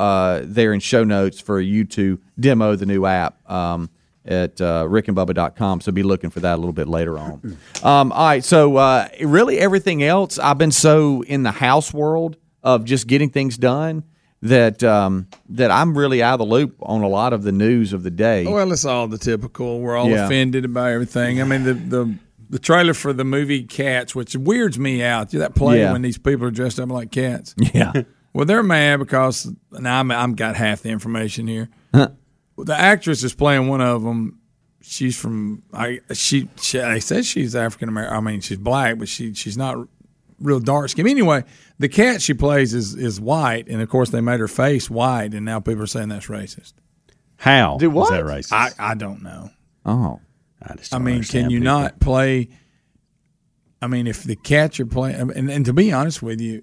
there 0.44 0.72
in 0.72 0.80
show 0.80 1.02
notes 1.02 1.40
for 1.40 1.60
you 1.60 1.84
to 1.84 2.20
demo 2.38 2.76
the 2.76 2.86
new 2.86 3.04
app. 3.04 3.50
Um, 3.50 3.90
at 4.28 4.60
uh, 4.60 4.84
rickandbubba.com. 4.84 5.80
So 5.80 5.90
be 5.90 6.02
looking 6.04 6.30
for 6.30 6.40
that 6.40 6.54
a 6.54 6.58
little 6.58 6.72
bit 6.72 6.86
later 6.86 7.18
on. 7.18 7.56
Um, 7.82 8.12
all 8.12 8.26
right. 8.26 8.44
So, 8.44 8.76
uh, 8.76 9.08
really, 9.22 9.58
everything 9.58 10.02
else, 10.02 10.38
I've 10.38 10.58
been 10.58 10.70
so 10.70 11.22
in 11.22 11.42
the 11.42 11.50
house 11.50 11.92
world 11.92 12.36
of 12.62 12.84
just 12.84 13.06
getting 13.06 13.30
things 13.30 13.56
done 13.56 14.04
that 14.42 14.84
um, 14.84 15.26
that 15.48 15.70
I'm 15.72 15.96
really 15.98 16.22
out 16.22 16.34
of 16.34 16.46
the 16.46 16.54
loop 16.54 16.76
on 16.82 17.02
a 17.02 17.08
lot 17.08 17.32
of 17.32 17.42
the 17.42 17.50
news 17.52 17.92
of 17.92 18.02
the 18.04 18.10
day. 18.10 18.46
Well, 18.46 18.70
it's 18.70 18.84
all 18.84 19.08
the 19.08 19.18
typical. 19.18 19.80
We're 19.80 19.96
all 19.96 20.08
Yeah. 20.10 20.26
offended 20.26 20.64
about 20.64 20.90
everything. 20.90 21.40
I 21.40 21.44
mean, 21.44 21.64
the 21.64 21.74
the 21.74 22.14
the 22.50 22.58
trailer 22.58 22.94
for 22.94 23.12
the 23.12 23.24
movie 23.24 23.64
Cats, 23.64 24.14
which 24.14 24.36
weirds 24.36 24.78
me 24.78 25.02
out. 25.02 25.30
That 25.30 25.54
play 25.54 25.80
Yeah. 25.80 25.92
when 25.92 26.02
these 26.02 26.18
people 26.18 26.46
are 26.46 26.50
dressed 26.50 26.78
up 26.78 26.90
like 26.90 27.10
cats. 27.10 27.54
Yeah. 27.74 27.92
Well, 28.34 28.44
they're 28.44 28.62
mad 28.62 28.98
because 28.98 29.50
now 29.72 29.98
I'm 30.00 30.10
I'm 30.12 30.34
got 30.34 30.54
half 30.54 30.82
the 30.82 30.90
information 30.90 31.46
here. 31.48 31.68
The 32.64 32.78
actress 32.78 33.22
is 33.24 33.34
playing 33.34 33.68
one 33.68 33.80
of 33.80 34.02
them. 34.02 34.40
She's 34.80 35.18
from 35.18 35.62
I 35.72 36.00
she, 36.12 36.48
she 36.60 36.80
I 36.80 36.98
said 36.98 37.24
she's 37.24 37.54
African 37.54 37.88
American. 37.88 38.16
I 38.16 38.20
mean, 38.20 38.40
she's 38.40 38.58
black, 38.58 38.98
but 38.98 39.08
she 39.08 39.34
she's 39.34 39.56
not 39.56 39.76
real 40.40 40.60
dark 40.60 40.88
skin. 40.88 41.06
Anyway, 41.08 41.44
the 41.78 41.88
cat 41.88 42.22
she 42.22 42.34
plays 42.34 42.74
is 42.74 42.94
is 42.94 43.20
white, 43.20 43.68
and 43.68 43.82
of 43.82 43.88
course 43.88 44.10
they 44.10 44.20
made 44.20 44.40
her 44.40 44.48
face 44.48 44.88
white, 44.88 45.34
and 45.34 45.44
now 45.44 45.60
people 45.60 45.82
are 45.82 45.86
saying 45.86 46.08
that's 46.08 46.26
racist. 46.26 46.74
How 47.36 47.76
Do 47.78 47.90
what? 47.90 48.04
is 48.04 48.10
that 48.10 48.24
racist? 48.24 48.52
I 48.52 48.90
I 48.90 48.94
don't 48.94 49.22
know. 49.22 49.50
Oh. 49.84 50.20
I, 50.60 50.74
just 50.74 50.92
I 50.92 50.98
don't 50.98 51.04
mean, 51.04 51.22
can 51.22 51.50
you 51.50 51.58
people. 51.60 51.72
not 51.72 52.00
play? 52.00 52.48
I 53.80 53.86
mean, 53.86 54.06
if 54.06 54.24
the 54.24 54.34
cat 54.36 54.78
you're 54.78 54.88
playing, 54.88 55.30
and, 55.30 55.50
and 55.50 55.64
to 55.66 55.72
be 55.72 55.92
honest 55.92 56.20
with 56.22 56.40
you, 56.40 56.62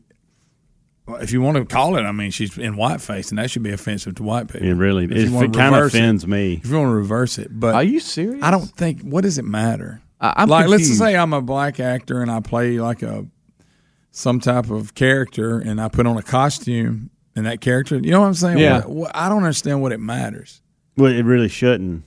if 1.07 1.31
you 1.31 1.41
want 1.41 1.57
to 1.57 1.65
call 1.65 1.95
it, 1.97 2.01
I 2.01 2.11
mean, 2.11 2.31
she's 2.31 2.57
in 2.57 2.73
whiteface, 2.75 3.29
and 3.29 3.37
that 3.37 3.51
should 3.51 3.63
be 3.63 3.71
offensive 3.71 4.15
to 4.15 4.23
white 4.23 4.47
people. 4.47 4.67
It 4.67 4.73
really 4.73 5.05
If 5.05 5.11
it, 5.11 5.17
you 5.27 5.31
wanna 5.33 5.47
it 5.47 5.53
kind 5.53 5.75
of 5.75 5.81
reverse 5.81 5.93
it. 5.93 5.97
offends 5.99 6.27
me. 6.27 6.53
If 6.63 6.69
you 6.69 6.77
want 6.77 6.89
to 6.89 6.95
reverse 6.95 7.37
it, 7.37 7.49
but 7.51 7.75
Are 7.75 7.83
you 7.83 7.99
serious? 7.99 8.43
I 8.43 8.51
don't 8.51 8.65
think. 8.65 9.01
What 9.01 9.21
does 9.21 9.37
it 9.37 9.45
matter? 9.45 10.01
I- 10.19 10.33
I'm 10.37 10.49
like, 10.49 10.67
let's 10.67 10.87
just 10.87 10.97
say 10.99 11.15
I'm 11.15 11.33
a 11.33 11.41
black 11.41 11.79
actor 11.79 12.21
and 12.21 12.31
I 12.31 12.39
play 12.39 12.79
like 12.79 13.03
a 13.03 13.25
some 14.11 14.39
type 14.39 14.69
of 14.71 14.95
character, 14.95 15.59
and 15.59 15.79
I 15.81 15.89
put 15.89 16.07
on 16.07 16.17
a 16.17 16.23
costume 16.23 17.09
and 17.35 17.45
that 17.45 17.59
character. 17.59 17.97
You 17.97 18.11
know 18.11 18.21
what 18.21 18.27
I'm 18.27 18.33
saying? 18.33 18.57
Yeah. 18.59 18.77
What- 18.79 18.89
what- 18.89 19.11
I 19.15 19.27
don't 19.29 19.39
understand 19.43 19.81
what 19.81 19.91
it 19.91 19.99
matters. 19.99 20.61
Well, 20.97 21.11
it 21.11 21.23
really 21.23 21.49
shouldn't. 21.49 22.03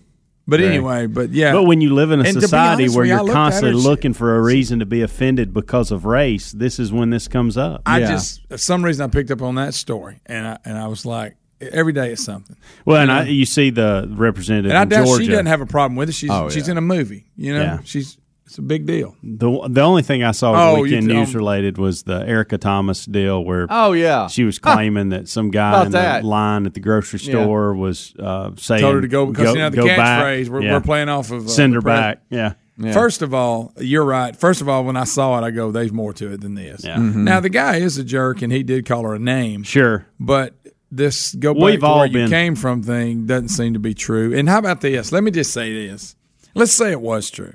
But 0.49 0.61
Right. 0.61 0.69
anyway, 0.71 1.07
but 1.07 1.31
yeah. 1.31 1.53
But 1.53 1.65
when 1.65 1.83
you 1.83 1.93
live 1.95 2.11
in 2.11 2.21
a 2.21 2.25
And 2.25 2.33
society 2.41 2.89
where 2.89 3.05
you, 3.05 3.13
I 3.13 3.17
you're 3.17 3.25
looked 3.25 3.31
at 3.31 3.37
her, 3.37 3.51
constantly 3.51 3.83
looking 3.83 4.15
for 4.15 4.35
a 4.37 4.41
reason 4.43 4.79
to 4.79 4.87
be 4.87 5.03
offended 5.03 5.53
because 5.53 5.91
of 5.93 6.07
race, 6.07 6.53
this 6.53 6.79
is 6.79 6.91
when 6.91 7.11
this 7.11 7.29
comes 7.29 7.59
up. 7.59 7.83
I 7.85 7.99
Yeah. 8.01 8.07
just 8.13 8.49
for 8.49 8.57
some 8.57 8.83
reason 8.83 9.05
I 9.05 9.09
picked 9.09 9.31
up 9.31 9.43
on 9.43 9.57
that 9.57 9.75
story, 9.75 10.21
and 10.25 10.47
I 10.49 10.59
and 10.65 10.79
I 10.79 10.87
was 10.89 11.05
like, 11.05 11.37
every 11.61 11.93
day 11.93 12.13
is 12.13 12.25
something. 12.25 12.57
well, 12.87 13.01
and 13.03 13.11
you 13.11 13.17
I, 13.17 13.23
you 13.25 13.45
see 13.45 13.69
the 13.71 14.09
representative 14.11 14.71
And 14.71 14.79
I 14.79 14.83
in 14.85 14.89
doubt 14.89 15.07
Georgia. 15.07 15.25
she 15.25 15.29
doesn't 15.31 15.47
have 15.47 15.61
a 15.61 15.67
problem 15.67 15.97
with 15.97 16.09
it. 16.09 16.13
She's 16.15 16.31
Oh, 16.31 16.49
she's 16.49 16.67
in 16.69 16.79
a 16.79 16.81
movie. 16.81 17.27
You 17.37 17.53
know, 17.55 17.63
Yeah. 17.63 17.79
she's 17.85 18.17
it's 18.49 18.59
a 18.59 18.63
big 18.63 18.87
deal. 18.87 19.15
the 19.23 19.69
the 19.69 19.83
only 19.83 20.03
thing 20.03 20.25
I 20.25 20.31
saw 20.33 20.53
Oh, 20.73 20.77
you 20.77 20.83
weekend 20.83 21.07
news 21.07 21.35
related 21.35 21.77
was 21.79 22.03
the 22.05 22.27
Erica 22.27 22.57
Thomas 22.59 23.05
deal 23.05 23.45
where 23.45 23.67
Oh, 23.69 23.93
yeah. 23.93 24.27
she 24.29 24.45
was 24.45 24.59
claiming 24.59 25.11
that 25.11 25.29
some 25.29 25.51
guy 25.51 25.69
About 25.71 25.87
in 25.87 25.93
the 25.93 25.99
that? 25.99 26.25
line 26.25 26.65
at 26.67 26.73
the 26.75 26.81
grocery 26.81 27.21
Yeah. 27.23 27.33
store 27.43 27.75
was 27.75 28.15
uh, 28.19 28.53
saying 28.57 28.81
Told 28.81 28.95
her 28.97 29.01
to 29.03 29.09
go 29.09 29.27
because 29.27 29.55
you 29.55 29.61
know 29.61 29.71
the 29.71 29.83
catchphrase 29.83 30.49
we're, 30.49 30.63
Yeah. 30.63 30.73
we're 30.73 30.81
playing 30.81 31.09
off 31.11 31.31
of 31.31 31.45
uh, 31.47 31.49
send 31.49 31.75
her 31.75 31.83
pres- 31.83 31.93
back. 32.01 32.23
Yeah. 32.31 32.55
Yeah. 32.81 32.93
First 32.93 33.23
of 33.23 33.35
all, 33.35 33.73
you're 33.79 34.05
right. 34.05 34.35
First 34.37 34.61
of 34.61 34.69
all, 34.69 34.85
when 34.85 34.97
I 34.97 35.03
saw 35.05 35.37
it, 35.39 35.43
I 35.45 35.51
go, 35.51 35.73
"There's 35.73 35.93
more 35.93 36.13
to 36.13 36.33
it 36.33 36.41
than 36.41 36.55
this." 36.55 36.85
Yeah. 36.85 36.97
Mm-hmm. 36.97 37.25
Now 37.25 37.41
the 37.41 37.49
guy 37.49 37.77
is 37.79 37.99
a 37.99 38.05
jerk, 38.05 38.41
and 38.41 38.53
he 38.53 38.63
did 38.63 38.87
call 38.87 39.03
her 39.03 39.15
a 39.15 39.19
name. 39.19 39.65
Sure. 39.65 40.07
But 40.21 40.55
this 40.91 41.35
go 41.35 41.55
back 41.55 41.63
We've 41.65 41.81
to 41.81 41.87
all 41.87 41.99
where 41.99 42.07
you 42.07 42.29
came 42.29 42.55
from 42.55 42.85
thing 42.85 43.27
doesn't 43.27 43.49
seem 43.49 43.73
to 43.75 43.81
be 43.81 43.95
true. 43.95 44.33
And 44.33 44.49
how 44.49 44.59
about 44.59 44.81
this? 44.81 45.11
Let 45.11 45.25
me 45.25 45.33
just 45.33 45.53
say 45.53 45.89
this. 45.89 46.15
Let's 46.55 46.73
say 46.73 46.93
it 46.93 47.01
was 47.01 47.31
true. 47.31 47.55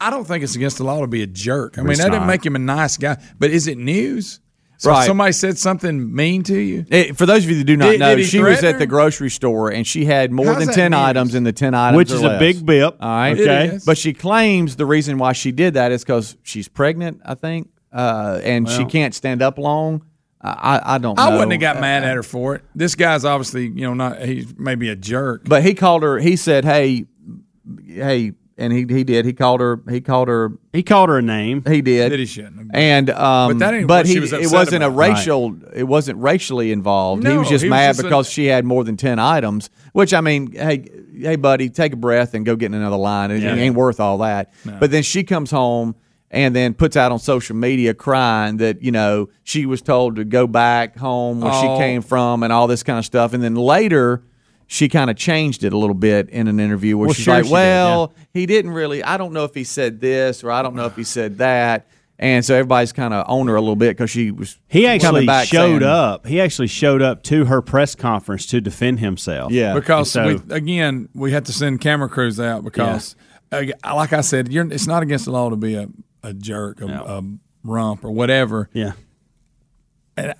I 0.00 0.10
don't 0.10 0.26
think 0.26 0.44
it's 0.44 0.54
against 0.56 0.78
the 0.78 0.84
law 0.84 1.00
to 1.00 1.06
be 1.06 1.22
a 1.22 1.26
jerk. 1.26 1.78
I 1.78 1.82
mean, 1.82 1.92
It's 1.92 2.00
that 2.02 2.10
didn't 2.10 2.26
make 2.26 2.44
him 2.44 2.54
a 2.56 2.58
nice 2.60 2.96
guy. 2.96 3.16
But 3.38 3.50
is 3.50 3.66
it 3.66 3.78
news? 3.78 4.40
So 4.78 4.90
Right. 4.90 5.06
somebody 5.06 5.32
said 5.32 5.56
something 5.56 6.14
mean 6.14 6.42
to 6.44 6.58
you. 6.58 6.84
Eh, 6.90 7.12
for 7.12 7.24
those 7.24 7.44
of 7.44 7.50
you 7.50 7.56
that 7.56 7.64
do 7.64 7.78
not 7.78 7.92
Did- 7.92 8.00
know, 8.00 8.14
did 8.16 8.26
she 8.26 8.38
was 8.40 8.58
threaten 8.58 8.64
at 8.66 8.72
her? 8.74 8.78
the 8.80 8.86
grocery 8.86 9.30
store 9.30 9.70
and 9.72 9.86
she 9.86 10.04
had 10.04 10.30
more 10.30 10.52
How's 10.52 10.66
than 10.66 10.74
10 10.74 10.90
news? 10.90 11.00
items 11.00 11.34
in 11.34 11.44
the 11.44 11.52
10 11.52 11.74
items 11.74 11.96
Which 11.96 12.10
or 12.12 12.16
is 12.16 12.22
a 12.24 12.38
big 12.38 12.66
bip. 12.66 12.96
All 13.00 13.08
right. 13.08 13.40
Okay. 13.40 13.66
is. 13.76 13.86
But 13.86 13.96
she 13.96 14.12
claims 14.12 14.76
the 14.76 14.84
reason 14.84 15.16
why 15.16 15.32
she 15.32 15.50
did 15.50 15.74
that 15.74 15.92
is 15.92 16.02
because 16.04 16.36
she's 16.42 16.68
pregnant, 16.68 17.22
I 17.24 17.34
think, 17.34 17.70
uh, 17.90 18.38
and 18.44 18.68
she 18.68 18.84
can't 18.84 19.14
stand 19.14 19.40
up 19.40 19.56
long. 19.56 20.02
I, 20.42 20.80
I 20.84 20.98
don't 20.98 21.16
know. 21.16 21.22
I 21.24 21.32
wouldn't 21.32 21.52
have 21.52 21.60
got 21.62 21.80
mad 21.80 22.04
at 22.04 22.14
her 22.14 22.22
for 22.22 22.54
it. 22.56 22.62
This 22.74 22.94
guy's 22.94 23.24
obviously, 23.24 23.64
you 23.64 23.80
know, 23.80 23.94
not 23.94 24.20
he's 24.22 24.46
maybe 24.58 24.90
a 24.90 24.94
jerk. 24.94 25.44
But 25.48 25.62
he 25.64 25.72
called 25.72 26.02
her, 26.02 26.18
he 26.18 26.36
said, 26.36 26.64
hey, 26.66 27.06
hey, 27.88 28.32
and 28.58 28.72
he, 28.72 28.86
he 28.88 29.04
did. 29.04 29.24
He 29.26 29.32
called 29.32 29.60
her, 29.60 29.80
he 29.88 30.00
called 30.00 30.28
her, 30.28 30.52
He 30.72 30.82
called 30.82 31.08
her 31.10 31.18
a 31.18 31.22
name. 31.22 31.62
he 31.66 31.82
did. 31.82 32.10
That 32.12 32.18
he 32.18 32.26
shouldn't 32.26 32.56
have. 32.58 32.70
And 32.72 33.10
um, 33.10 33.52
But 33.52 33.58
that 33.58 33.74
ain't 33.74 33.86
but 33.86 34.00
what 34.00 34.06
she 34.06 34.14
he 34.14 34.20
was 34.20 34.32
it 34.32 34.50
wasn't 34.50 34.82
a 34.82 34.86
about. 34.86 34.96
racial 34.98 35.56
it 35.74 35.84
wasn't 35.84 36.18
racially 36.18 36.72
involved. 36.72 37.26
he 37.26 37.36
was 37.36 37.48
just 37.48 37.62
he 37.64 37.68
was 37.68 37.76
mad 37.76 37.88
just 37.90 38.00
a- 38.00 38.02
because 38.04 38.28
she 38.30 38.46
had 38.46 38.64
more 38.64 38.82
than 38.84 38.96
ten 38.96 39.18
items. 39.18 39.68
Which 39.92 40.14
I 40.14 40.20
mean, 40.20 40.52
hey 40.52 40.88
hey 41.14 41.36
buddy, 41.36 41.68
take 41.70 41.92
a 41.92 41.96
breath 41.96 42.34
and 42.34 42.44
go 42.46 42.56
get 42.56 42.66
in 42.66 42.74
another 42.74 42.96
line. 42.96 43.30
It, 43.30 43.42
it 43.42 43.46
ain't 43.58 43.74
worth 43.76 44.00
all 44.00 44.18
that. 44.18 44.52
But 44.64 44.90
then 44.90 45.02
she 45.02 45.22
comes 45.24 45.50
home 45.50 45.94
and 46.30 46.56
then 46.56 46.74
puts 46.74 46.96
out 46.96 47.12
on 47.12 47.18
social 47.20 47.54
media 47.56 47.94
crying 47.94 48.56
that 48.56 48.82
you 48.82 48.90
know 48.90 49.28
she 49.44 49.64
was 49.66 49.80
told 49.82 50.16
to 50.16 50.24
go 50.24 50.46
back 50.46 50.96
home 50.98 51.40
where 51.40 51.52
Oh. 51.54 51.60
she 51.60 51.80
came 51.80 52.02
from 52.02 52.42
and 52.42 52.52
all 52.52 52.66
this 52.66 52.82
kind 52.82 52.98
of 52.98 53.04
stuff. 53.04 53.32
And 53.34 53.42
then 53.42 53.54
later. 53.54 54.22
She 54.68 54.88
kind 54.88 55.10
of 55.10 55.16
changed 55.16 55.62
it 55.64 55.72
a 55.72 55.78
little 55.78 55.94
bit 55.94 56.28
in 56.30 56.48
an 56.48 56.58
interview 56.58 56.96
where 56.98 57.06
Well, 57.06 57.14
she's 57.14 57.24
sure 57.24 57.34
like, 57.34 57.44
she 57.44 57.48
did, 57.48 57.52
"Well, 57.54 58.12
he 58.34 58.46
didn't 58.46 58.72
really. 58.72 59.02
I 59.04 59.16
don't 59.16 59.32
know 59.32 59.44
if 59.44 59.54
he 59.54 59.62
said 59.64 60.00
this 60.00 60.42
or 60.42 60.50
I 60.50 60.62
don't 60.62 60.74
know 60.74 60.86
if 60.86 60.96
he 60.96 61.04
said 61.04 61.38
that." 61.38 61.86
And 62.18 62.42
so 62.44 62.54
everybody's 62.54 62.92
kind 62.92 63.12
of 63.12 63.26
on 63.28 63.46
her 63.48 63.56
a 63.56 63.60
little 63.60 63.76
bit 63.76 63.90
because 63.96 64.08
she 64.10 64.30
was 64.30 64.56
He 64.68 64.86
actually 64.86 65.26
back 65.26 65.46
showed 65.46 65.80
saying- 65.80 65.82
up. 65.82 66.26
He 66.26 66.40
actually 66.40 66.68
showed 66.68 67.02
up 67.02 67.22
to 67.24 67.44
her 67.44 67.60
press 67.60 67.94
conference 67.94 68.46
to 68.46 68.60
defend 68.60 69.00
himself. 69.00 69.52
Yeah, 69.52 69.74
because 69.74 70.10
So- 70.10 70.26
we, 70.26 70.54
again 70.54 71.10
we 71.14 71.30
had 71.32 71.44
to 71.44 71.52
send 71.52 71.80
camera 71.82 72.08
crews 72.08 72.40
out 72.40 72.64
because 72.64 73.14
uh, 73.52 73.64
like 73.84 74.12
I 74.14 74.22
said 74.22 74.50
you're, 74.50 74.66
it's 74.72 74.86
not 74.86 75.02
against 75.02 75.26
the 75.26 75.30
law 75.30 75.50
to 75.50 75.56
be 75.56 75.74
a, 75.74 75.88
a 76.22 76.32
jerk 76.32 76.80
a, 76.80 76.86
a 76.86 77.22
rump 77.62 78.02
or 78.04 78.10
whatever 78.10 78.70
Yeah. 78.72 78.92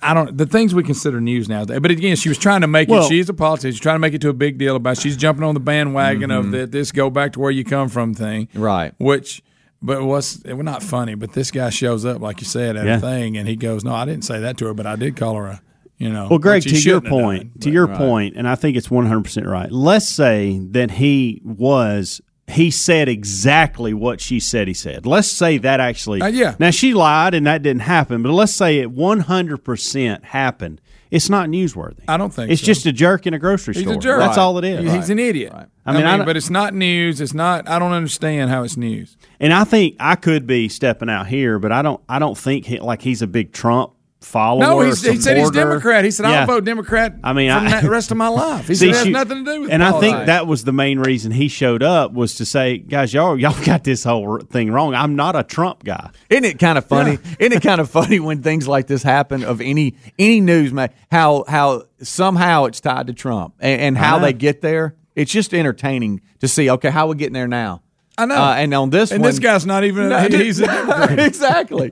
I 0.01 0.13
don't 0.13 0.35
the 0.37 0.45
things 0.45 0.73
we 0.73 0.81
consider 0.83 1.21
news 1.21 1.47
nowadays 1.47 1.79
but 1.79 1.91
again 1.91 2.15
she 2.15 2.29
was 2.29 2.37
trying 2.37 2.61
to 2.61 2.67
make 2.67 2.89
Well- 2.89 3.05
it 3.05 3.09
she's 3.09 3.29
a 3.29 3.33
politician 3.33 3.71
she's 3.73 3.79
trying 3.81 3.95
to 3.95 3.99
make 3.99 4.13
it 4.13 4.21
to 4.21 4.29
a 4.29 4.33
big 4.33 4.57
deal 4.57 4.75
about 4.75 4.97
she's 4.97 5.15
jumping 5.15 5.43
on 5.43 5.53
the 5.53 5.59
bandwagon 5.59 6.29
Mm-hmm. 6.31 6.45
of 6.45 6.51
the, 6.51 6.65
this 6.67 6.91
go 6.91 7.09
back 7.09 7.33
to 7.33 7.39
where 7.39 7.51
you 7.51 7.63
come 7.63 7.87
from 7.89 8.13
thing 8.13 8.47
Right. 8.55 8.93
which 8.97 9.43
but 9.81 10.03
was 10.03 10.41
it 10.45 10.53
was 10.53 10.65
not 10.65 10.81
funny 10.81 11.13
but 11.15 11.33
this 11.33 11.51
guy 11.51 11.69
shows 11.69 12.05
up 12.05 12.21
like 12.21 12.41
you 12.41 12.47
said 12.47 12.75
at 12.75 12.85
Yeah. 12.85 12.97
a 12.97 12.99
thing 12.99 13.37
and 13.37 13.47
he 13.47 13.55
goes 13.55 13.83
no 13.83 13.93
I 13.93 14.05
didn't 14.05 14.23
say 14.25 14.39
that 14.39 14.57
to 14.57 14.65
her 14.65 14.73
but 14.73 14.87
I 14.87 14.95
did 14.95 15.15
call 15.15 15.35
her 15.35 15.45
a 15.45 15.61
you 15.99 16.09
know 16.11 16.27
Well, 16.29 16.37
Greg, 16.39 16.61
to 16.63 16.79
your 16.79 17.01
point, 17.01 17.53
done, 17.53 17.59
to 17.61 17.69
but- 17.69 17.73
your 17.73 17.87
point, 17.87 18.35
and 18.37 18.47
I 18.47 18.53
think 18.53 18.77
it's 18.77 18.89
one 18.91 19.07
hundred 19.07 19.23
percent 19.23 19.47
right. 19.47 19.71
Let's 19.71 20.07
say 20.07 20.59
that 20.71 20.91
he 20.91 21.41
was. 21.43 22.21
He 22.47 22.71
said 22.71 23.09
exactly 23.09 23.93
what 23.93 24.21
she 24.21 24.39
said 24.39 24.69
he 24.69 24.73
said. 24.73 25.05
Let's 25.05 25.27
say 25.27 25.57
that 25.57 25.79
actually. 25.81 26.21
Uh, 26.21 26.27
yeah. 26.27 26.55
Now 26.59 26.71
she 26.71 26.93
lied 26.93 27.33
and 27.33 27.45
that 27.45 27.61
didn't 27.61 27.81
happen, 27.81 28.23
but 28.23 28.31
let's 28.31 28.53
say 28.53 28.79
it 28.79 28.89
one 28.89 29.19
hundred 29.19 29.65
percent 29.65 30.23
happened, 30.23 30.79
it's 31.11 31.29
not 31.29 31.49
newsworthy. 31.49 32.03
I 32.07 32.15
don't 32.15 32.33
think 32.33 32.49
it's 32.49 32.61
so. 32.61 32.65
just 32.65 32.85
a 32.85 32.93
jerk 32.93 33.27
in 33.27 33.33
a 33.33 33.39
grocery 33.39 33.73
He's 33.73 33.83
store. 33.83 33.95
a 33.95 33.97
jerk. 33.97 34.19
That's 34.19 34.37
all 34.37 34.57
it 34.57 34.63
is. 34.63 34.91
He's 34.91 35.09
an 35.09 35.19
idiot. 35.19 35.53
I 35.85 35.93
mean, 35.93 36.05
I 36.05 36.15
don't- 36.17 36.25
but 36.25 36.37
it's 36.37 36.49
not 36.49 36.73
news. 36.73 37.19
It's 37.19 37.33
not. 37.33 37.67
I 37.67 37.79
don't 37.79 37.91
understand 37.93 38.49
how 38.49 38.63
it's 38.63 38.77
news. 38.77 39.17
And 39.41 39.53
I 39.53 39.65
think 39.65 39.97
I 39.99 40.15
could 40.15 40.47
be 40.47 40.69
stepping 40.69 41.09
out 41.09 41.27
here, 41.27 41.59
but 41.59 41.71
I 41.73 41.81
don't. 41.81 42.01
I 42.07 42.17
don't 42.19 42.37
think 42.37 42.65
he, 42.65 42.79
like 42.79 43.01
he's 43.01 43.21
a 43.21 43.27
big 43.27 43.51
Trump 43.51 43.91
follower. 44.27 44.59
No, 44.61 44.79
he's, 44.81 45.01
he 45.03 45.19
said 45.19 45.37
he's 45.37 45.47
supporter. 45.47 45.69
Democrat. 45.69 46.05
He 46.05 46.11
said 46.11 46.25
I'll 46.25 46.45
vote 46.45 46.63
Democrat. 46.65 47.15
I 47.23 47.33
mean, 47.33 47.49
from 47.51 47.67
I- 47.67 47.81
the 47.81 47.89
rest 47.89 48.11
of 48.11 48.17
my 48.17 48.27
life. 48.43 48.67
He 48.67 48.75
See, 48.75 48.85
said 48.85 48.89
it 48.89 48.95
has 48.95 49.05
she- 49.05 49.11
nothing 49.11 49.45
to 49.45 49.51
do 49.53 49.61
with. 49.61 49.71
And 49.71 49.83
I 49.83 49.99
think 49.99 50.25
that 50.27 50.45
was 50.47 50.63
the 50.63 50.71
main 50.73 50.99
reason 50.99 51.31
he 51.31 51.47
showed 51.47 51.81
up 51.81 52.13
was 52.13 52.35
to 52.35 52.45
say, 52.45 52.77
guys, 52.77 53.13
y'all 53.13 53.37
y'all 53.39 53.55
got 53.65 53.83
this 53.83 54.03
whole 54.03 54.39
thing 54.39 54.71
wrong. 54.71 54.93
I'm 54.93 55.15
not 55.15 55.35
a 55.35 55.43
Trump 55.43 55.83
guy. 55.83 56.11
Isn't 56.29 56.45
it 56.45 56.59
kind 56.59 56.77
of 56.77 56.85
funny? 56.85 57.17
Isn't 57.39 57.53
it 57.53 57.61
kind 57.63 57.81
of 57.81 57.89
funny 57.89 58.19
when 58.19 58.43
things 58.43 58.67
like 58.67 58.87
this 58.87 59.01
happen 59.03 59.43
of 59.43 59.61
any 59.61 59.95
any 60.19 60.41
news, 60.41 60.71
man? 60.73 60.89
How 61.11 61.45
how 61.47 61.83
somehow 62.01 62.65
it's 62.65 62.79
tied 62.81 63.07
to 63.07 63.13
Trump 63.13 63.55
and, 63.59 63.81
and 63.81 63.97
how 63.97 64.15
I 64.15 64.19
know. 64.19 64.25
they 64.25 64.33
get 64.33 64.61
there. 64.61 64.95
It's 65.15 65.31
just 65.31 65.53
entertaining 65.53 66.21
to 66.41 66.47
see. 66.47 66.69
Okay, 66.69 66.91
how 66.91 67.07
we 67.07 67.15
getting 67.15 67.33
there 67.33 67.47
now? 67.47 67.81
I 68.19 68.25
know. 68.25 68.35
Uh, 68.35 68.53
and 68.57 68.73
on 68.73 68.89
this 68.89 69.11
and 69.11 69.21
one, 69.21 69.29
this 69.29 69.39
guy's 69.39 69.65
not 69.65 69.83
even. 69.83 70.09
No, 70.09 70.19
he- 70.27 70.37
he's 70.45 70.59
a 70.59 70.65
Democrat. 70.67 71.19
exactly. 71.19 71.91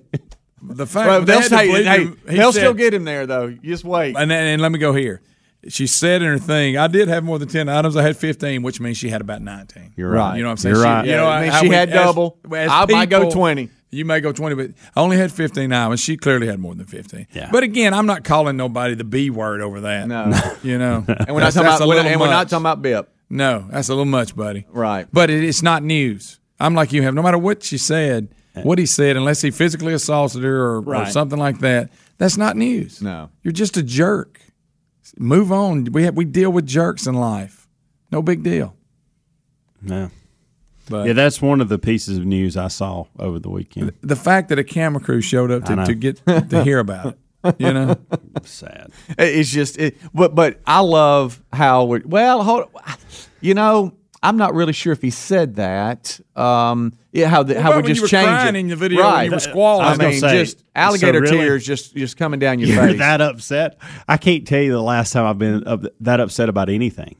The 0.70 0.86
fact 0.86 1.08
Well, 1.08 1.20
they 1.22 1.26
they'll 1.26 1.42
had 1.42 1.50
to 1.50 1.58
hey. 1.58 2.04
He 2.32 2.38
they'll 2.38 2.52
said- 2.54 2.60
still 2.62 2.74
get 2.74 2.94
him 2.94 3.04
there 3.04 3.26
though. 3.26 3.48
You 3.48 3.60
just 3.64 3.84
wait. 3.84 4.16
And, 4.18 4.32
and 4.32 4.62
let 4.62 4.72
me 4.72 4.80
go 4.80 4.94
here. 4.94 5.22
She 5.68 5.88
said 5.88 6.22
in 6.22 6.28
her 6.28 6.38
thing, 6.38 6.78
I 6.78 6.86
did 6.88 7.08
have 7.08 7.24
more 7.24 7.40
than 7.40 7.48
10 7.48 7.70
items. 7.70 7.96
I 7.98 8.04
had 8.04 8.16
15, 8.18 8.62
which 8.62 8.80
means 8.80 8.98
she 8.98 9.10
had 9.10 9.20
about 9.22 9.42
19. 9.42 9.94
You're 9.98 10.12
right. 10.12 10.36
You 10.38 10.44
know 10.44 10.50
what 10.50 10.52
I'm 10.52 10.58
saying? 10.58 10.76
You're 10.76 10.84
She- 10.84 10.88
right. 10.90 11.06
You 11.06 11.12
Yeah, 11.12 11.18
know, 11.18 11.32
it 11.38 11.42
means 11.42 11.54
how 11.56 11.62
she 11.62 11.70
we- 11.70 11.76
had 11.76 11.90
as- 11.90 11.96
double. 11.96 12.38
as 12.54 12.70
I 12.72 12.86
might 12.86 13.10
go 13.10 13.32
20. 13.32 13.70
You 13.90 14.06
may 14.06 14.20
go 14.20 14.32
20, 14.32 14.56
but 14.56 14.72
I 14.96 15.00
only 15.00 15.18
had 15.18 15.32
15 15.32 15.72
items. 15.74 16.02
She 16.02 16.18
clearly 16.18 16.46
had 16.48 16.60
more 16.60 16.76
than 16.76 16.86
15. 16.86 17.26
Yeah. 17.34 17.50
But 17.52 17.64
again, 17.64 17.94
I'm 17.96 18.06
not 18.06 18.24
calling 18.24 18.58
nobody 18.58 18.94
the 18.94 19.06
B 19.06 19.30
word 19.32 19.62
over 19.62 19.82
that. 19.82 20.08
No. 20.08 20.32
You 20.64 20.78
know? 20.78 21.04
and 21.08 21.34
we're 21.34 21.40
not 21.42 21.54
talking 21.54 21.68
about. 21.68 21.88
we're- 21.88 22.08
and 22.12 22.20
we're 22.22 22.28
not 22.30 22.48
talking 22.50 22.62
about 22.64 22.82
Bip. 22.84 23.10
No, 23.30 23.66
that's 23.72 23.88
a 23.90 23.94
little 23.94 24.06
much, 24.06 24.36
buddy. 24.36 24.66
Right. 24.70 25.08
But 25.12 25.32
it, 25.32 25.44
it's 25.44 25.64
not 25.64 25.82
news. 25.82 26.40
I'm 26.60 26.76
like 26.76 26.94
you 26.94 27.02
have. 27.04 27.16
No 27.16 27.24
matter 27.24 27.38
what 27.40 27.64
she 27.64 27.78
said, 27.80 28.28
what 28.64 28.80
he 28.80 28.86
said, 28.86 29.18
unless 29.18 29.42
he 29.42 29.52
physically 29.52 29.94
assaulted 29.94 30.44
her 30.44 30.78
or, 30.78 30.96
or 30.96 31.06
something 31.08 31.40
like 31.40 31.60
that, 31.60 31.90
that's 32.18 32.38
not 32.38 32.56
news. 32.56 33.02
No. 33.02 33.30
You're 33.44 33.52
just 33.52 33.78
a 33.78 33.84
jerk. 33.84 34.40
Move 35.18 35.52
on. 35.52 35.86
We 35.86 36.04
have 36.04 36.16
we 36.16 36.26
deal 36.26 36.52
with 36.52 36.66
jerks 36.66 37.08
in 37.08 37.16
life. 37.16 37.68
No 38.12 38.22
big 38.22 38.44
deal. 38.44 38.76
No. 39.82 40.10
But 40.90 41.08
Yeah, 41.08 41.14
that's 41.14 41.42
one 41.42 41.62
of 41.62 41.70
the 41.70 41.80
pieces 41.80 42.18
of 42.18 42.26
news 42.26 42.58
I 42.58 42.68
saw 42.68 43.06
over 43.18 43.40
the 43.40 43.50
weekend. 43.50 43.94
the 44.02 44.16
fact 44.16 44.50
that 44.50 44.60
a 44.60 44.64
camera 44.64 45.02
crew 45.02 45.22
showed 45.22 45.52
up 45.52 45.66
to, 45.66 45.76
to 45.86 45.96
get 45.96 46.26
to 46.26 46.64
hear 46.64 46.80
about 46.80 47.16
it, 47.44 47.56
you 47.58 47.74
know, 47.74 47.96
Sad. 48.44 48.92
It's 49.18 49.50
just, 49.50 49.78
it, 49.78 49.98
but 50.14 50.36
but 50.36 50.60
I 50.66 50.82
love 50.82 51.42
how. 51.52 51.86
we 51.86 52.02
well, 52.06 52.44
hold. 52.44 52.70
You 53.42 53.54
know, 53.54 53.94
I'm 54.22 54.38
not 54.38 54.54
really 54.54 54.74
sure 54.74 54.94
if 54.94 55.02
he 55.02 55.10
said 55.10 55.56
that. 55.56 56.20
Um, 56.36 56.94
yeah, 57.16 57.28
how 57.30 57.44
the, 57.44 57.54
What 57.56 57.64
how 57.64 57.76
we 57.80 57.84
just 57.88 57.96
you 57.98 58.02
were 58.04 58.08
change 58.08 58.50
it. 58.50 58.56
in 58.56 58.68
the 58.68 58.76
video 58.76 59.02
when 59.04 59.12
right? 59.14 59.24
you 59.24 59.32
were 59.32 59.40
squalling? 59.40 59.84
I 59.86 59.88
I 59.88 59.90
was 59.92 59.98
gonna 60.00 60.10
mean, 60.12 60.20
say, 60.20 60.44
just 60.44 60.64
alligator 60.76 61.26
so 61.26 61.32
really- 61.34 61.46
tears 61.46 61.66
just 61.66 61.96
just 61.96 62.18
coming 62.18 62.40
down 62.40 62.60
your 62.60 62.70
You're 62.70 62.88
face. 62.90 62.98
that 63.00 63.22
upset. 63.22 63.78
I 64.08 64.18
can't 64.18 64.46
tell 64.46 64.62
you 64.62 64.72
the 64.72 64.82
last 64.82 65.14
time 65.14 65.26
I've 65.26 65.38
been 65.40 65.68
up, 65.68 65.84
that 66.02 66.20
upset 66.20 66.50
about 66.50 66.70
anything. 66.70 67.16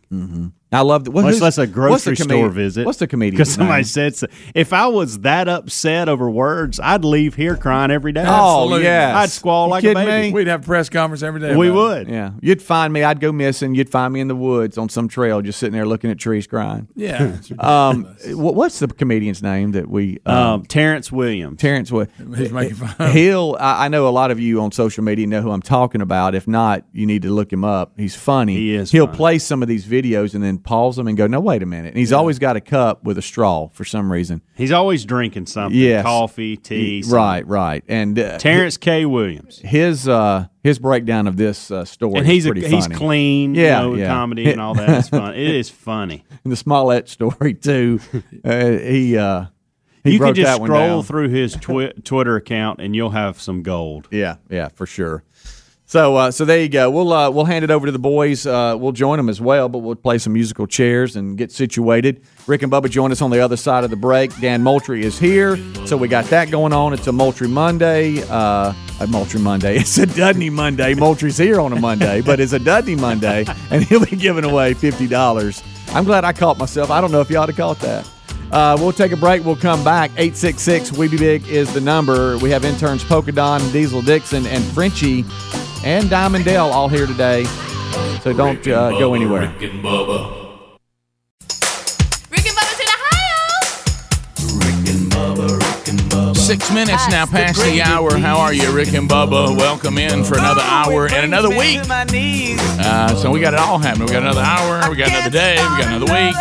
I 0.72 0.82
love 0.82 1.06
that. 1.06 1.12
What, 1.12 1.24
Much 1.24 1.32
who's- 1.36 1.42
less 1.42 1.58
a 1.58 1.62
what's 1.62 1.70
the 1.70 1.74
grocery 1.74 2.16
comedi- 2.16 2.26
store 2.40 2.50
visit. 2.50 2.86
What's 2.86 3.00
the 3.00 3.08
comedian? 3.08 3.36
Because 3.36 3.54
somebody 3.54 3.84
said 3.84 4.16
so. 4.16 4.28
If 4.54 4.74
I 4.74 4.88
was 4.88 5.20
that 5.20 5.48
upset 5.48 6.10
over 6.10 6.30
words, 6.30 6.80
I'd 6.82 7.06
leave 7.06 7.36
here 7.36 7.56
crying 7.56 7.92
every 7.92 8.12
day. 8.12 8.24
Oh 8.26 8.64
Absolutely. 8.64 8.84
yes, 8.84 9.16
I'd 9.16 9.30
squall 9.30 9.68
You 9.68 9.72
like 9.72 9.84
a 9.86 9.94
baby. 9.94 10.28
me? 10.30 10.34
we'd 10.34 10.48
have 10.48 10.64
a 10.64 10.66
press 10.66 10.90
conference 10.90 11.24
every 11.24 11.40
day. 11.40 11.56
we 11.56 11.68
about 11.70 11.78
it. 11.78 12.08
would. 12.08 12.08
Yeah, 12.10 12.32
you'd 12.42 12.62
find 12.62 12.92
me. 12.92 13.04
I'd 13.04 13.20
go 13.22 13.32
missing. 13.32 13.74
You'd 13.76 13.90
find 13.90 14.14
me 14.14 14.20
in 14.20 14.28
the 14.28 14.36
woods 14.36 14.78
on 14.78 14.90
some 14.90 15.08
trail, 15.08 15.42
just 15.42 15.60
sitting 15.60 15.74
there 15.74 15.86
looking 15.86 16.12
at 16.12 16.18
trees, 16.18 16.46
crying. 16.48 16.88
Yeah, 16.96 17.38
Um, 17.60 18.06
what's 18.32 18.80
the 18.80 18.88
comedian's 18.88 19.42
name 19.44 19.72
that 19.74 19.85
we? 19.90 20.20
Um, 20.26 20.36
Um, 20.36 20.66
Terrence 20.66 21.12
Williams. 21.12 21.60
Terrence 21.60 21.92
Wood. 21.92 22.10
He's 22.36 22.52
making 22.52 22.76
fun. 22.76 23.12
He'll. 23.12 23.56
I, 23.60 23.86
I 23.86 23.88
know 23.88 24.08
a 24.08 24.10
lot 24.10 24.32
of 24.32 24.40
you 24.40 24.62
on 24.62 24.72
social 24.72 25.04
media 25.04 25.28
know 25.28 25.42
who 25.42 25.52
I'm 25.52 25.62
talking 25.62 26.02
about. 26.02 26.36
If 26.36 26.48
not, 26.48 26.84
you 26.94 27.06
need 27.06 27.22
to 27.24 27.30
look 27.32 27.52
him 27.52 27.64
up. 27.64 27.94
He's 27.98 28.16
funny. 28.16 28.56
He 28.56 28.76
is 28.76 28.92
He'll 28.92 29.06
funny. 29.08 29.18
play 29.18 29.40
some 29.40 29.62
of 29.62 29.68
these 29.68 29.86
videos 29.86 30.34
and 30.36 30.44
then 30.44 30.58
pause 30.58 30.96
them 30.96 31.08
and 31.08 31.18
go, 31.18 31.28
"No, 31.28 31.40
wait 31.40 31.64
a 31.64 31.66
minute." 31.66 31.90
And 31.90 31.98
he's 31.98 32.14
always 32.14 32.40
got 32.40 32.56
a 32.56 32.62
cup 32.62 33.04
with 33.04 33.18
a 33.18 33.22
straw 33.22 33.70
for 33.74 33.86
some 33.86 34.12
reason. 34.12 34.42
He's 34.56 34.72
always 34.72 35.06
drinking 35.06 35.46
something. 35.48 35.80
Yes. 35.80 36.04
Coffee, 36.04 36.58
tea. 36.58 37.02
something. 37.02 37.16
Right, 37.18 37.48
right. 37.48 37.84
And 37.88 38.18
uh, 38.18 38.38
Terrence 38.38 38.78
K. 38.78 39.06
Williams. 39.06 39.60
his 39.60 40.08
uh, 40.08 40.48
his 40.64 40.80
breakdown 40.80 41.28
of 41.28 41.38
this 41.38 41.70
uh, 41.72 41.86
story. 41.86 42.18
And 42.20 42.28
he's 42.28 42.46
is 42.46 42.50
a, 42.50 42.52
pretty 42.54 42.68
he's 42.68 42.88
clean, 42.88 43.54
Yeah, 43.54 43.84
you 43.84 43.90
know, 43.90 43.96
yeah. 43.96 44.08
comedy 44.08 44.50
and 44.52 44.60
all 44.60 44.74
that. 44.76 44.90
It's 44.90 45.10
fun. 45.10 45.34
It 45.36 45.56
is 45.56 45.70
funny. 45.70 46.24
And 46.44 46.52
the 46.52 46.56
Smollett 46.56 47.08
story 47.10 47.54
too. 47.54 48.00
uh, 48.44 48.70
he 48.72 49.18
uh, 49.18 49.46
he 50.06 50.14
you 50.14 50.20
can 50.20 50.34
just 50.36 50.64
scroll 50.64 51.04
through 51.04 51.30
his 51.30 51.56
twi- 51.56 51.92
Twitter 52.04 52.36
account 52.38 52.80
and 52.80 52.96
you'll 52.96 53.10
have 53.10 53.42
some 53.42 53.64
gold. 53.64 54.08
Yeah, 54.12 54.38
yeah, 54.50 54.70
for 54.70 54.86
sure. 54.86 55.24
So, 55.88 56.16
uh, 56.16 56.32
so 56.32 56.46
there 56.46 56.62
you 56.62 56.68
go. 56.70 56.90
We'll 56.90 57.14
uh, 57.14 57.30
we'll 57.30 57.46
hand 57.46 57.64
it 57.64 57.70
over 57.70 57.86
to 57.86 57.92
the 57.92 58.00
boys. 58.00 58.48
Uh, 58.48 58.76
we'll 58.78 58.92
join 58.92 59.18
them 59.18 59.30
as 59.30 59.40
well, 59.40 59.70
but 59.70 59.80
we'll 59.80 59.94
play 59.96 60.18
some 60.18 60.34
musical 60.34 60.66
chairs 60.66 61.16
and 61.16 61.38
get 61.38 61.52
situated. 61.52 62.24
Rick 62.48 62.64
and 62.64 62.72
Bubba 62.72 62.90
join 62.90 63.12
us 63.12 63.22
on 63.22 63.30
the 63.30 63.40
other 63.40 63.56
side 63.56 63.84
of 63.84 63.92
the 63.92 63.96
break. 63.96 64.36
Dan 64.40 64.64
Moultrie 64.64 65.06
is 65.06 65.20
here, 65.20 65.58
so 65.86 65.96
we 65.96 66.08
got 66.08 66.26
that 66.26 66.50
going 66.50 66.74
on. 66.74 66.94
It's 66.94 67.06
a 67.06 67.12
Moultrie 67.12 67.48
Monday. 67.48 68.24
Uh, 68.30 68.74
a 69.00 69.08
Moultrie 69.08 69.42
Monday. 69.42 69.78
It's 69.80 69.98
a 70.00 70.08
Dudney 70.08 70.50
Monday. 70.50 70.96
Moultrie's 70.96 71.38
here 71.38 71.60
on 71.60 71.72
a 71.72 71.80
Monday, 71.80 72.22
but 72.22 72.40
it's 72.40 72.54
a 72.54 72.60
Dudney 72.60 72.96
Monday, 72.96 73.46
and 73.70 73.84
he'll 73.84 74.04
be 74.06 74.16
giving 74.16 74.44
away 74.44 74.74
fifty 74.74 75.08
dollars. 75.08 75.62
I'm 75.90 76.04
glad 76.04 76.26
I 76.26 76.34
caught 76.34 76.58
myself. 76.58 76.90
I 76.90 77.00
don't 77.00 77.12
know 77.12 77.22
if 77.22 77.30
you 77.30 77.38
ought 77.38 77.46
to 77.46 77.54
caught 77.54 77.80
that. 77.82 78.10
Uh, 78.52 78.78
we'll 78.80 78.94
take 78.94 79.12
a 79.12 79.18
break. 79.18 79.44
We'll 79.44 79.56
come 79.56 79.84
back. 79.84 80.12
866 80.12 80.94
We 80.94 81.08
Be 81.08 81.18
Big 81.18 81.48
is 81.48 81.74
the 81.74 81.82
number. 81.82 82.38
We 82.38 82.50
have 82.52 82.64
interns 82.64 83.04
Polka 83.04 83.32
Don, 83.32 83.60
Diesel 83.72 84.02
Dixon, 84.02 84.46
and 84.48 84.64
Frenchie 84.64 85.26
and 85.84 86.10
Diamond 86.10 86.46
Dale 86.46 86.66
all 86.66 86.88
here 86.88 87.06
today. 87.06 87.46
So 88.22 88.34
don't 88.34 88.66
uh, 88.68 88.92
go 88.92 89.14
anywhere. 89.14 89.54
Six 96.46 96.72
minutes 96.72 97.10
now 97.10 97.26
past 97.26 97.60
the 97.64 97.82
hour. 97.82 98.16
How 98.20 98.38
are 98.38 98.54
you, 98.54 98.72
Rick 98.72 98.94
and 98.94 99.10
Bubba? 99.10 99.58
Welcome 99.58 99.98
in 99.98 100.24
for 100.24 100.38
another 100.38 100.62
hour 100.62 101.08
and 101.08 101.26
another 101.26 101.50
week. 101.50 101.80
Uh, 101.90 103.16
so 103.16 103.32
we 103.32 103.40
got 103.40 103.56
it 103.56 103.60
all 103.60 103.80
happening. 103.80 104.06
We 104.06 104.14
got 104.14 104.22
another 104.22 104.42
hour. 104.42 104.88
We 104.92 104.96
got 104.96 105.10
another 105.10 105.32
day. 105.32 105.54
We 105.54 105.82
got 105.82 105.88
another 105.88 106.06
week. 106.06 106.36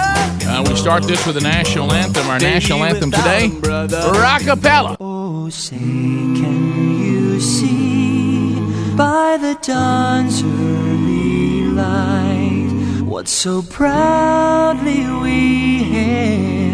Uh, 0.47 0.63
we 0.69 0.77
start 0.77 1.05
this 1.05 1.25
with 1.27 1.37
the 1.37 1.41
national 1.41 1.91
anthem. 1.91 2.29
Our 2.29 2.39
national 2.39 2.85
anthem 2.85 3.13
today, 3.13 3.49
Rockapella. 3.49 4.99
Oh, 5.01 5.49
say, 5.49 5.79
can 5.79 7.01
you 7.01 7.41
see 7.41 8.57
by 8.97 9.39
the 9.41 9.59
dawn's 9.63 10.43
early 10.43 11.63
light 11.69 13.01
what 13.07 13.27
so 13.27 13.63
proudly 13.63 15.07
we 15.23 15.83
hailed 15.85 16.74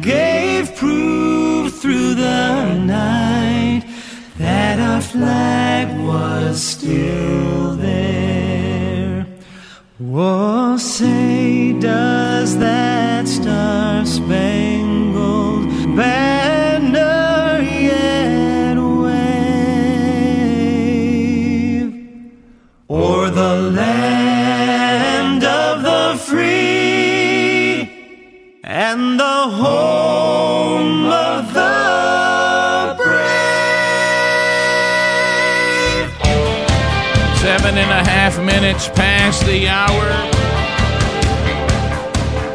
gave 0.00 0.74
proof 0.76 1.80
through 1.80 2.14
the 2.14 2.74
night 2.74 3.84
that 4.38 4.78
our 4.78 5.00
flag 5.00 5.88
was 6.00 6.62
still 6.62 7.76
there. 7.76 9.26
Oh, 10.02 10.76
say, 10.78 11.74
does 11.78 12.56
that 12.58 13.28
star 13.28 14.06
spangled 14.06 15.66
banner 15.96 16.29
minutes 38.70 38.88
past 38.90 39.44
the 39.46 39.66
hour. 39.66 40.04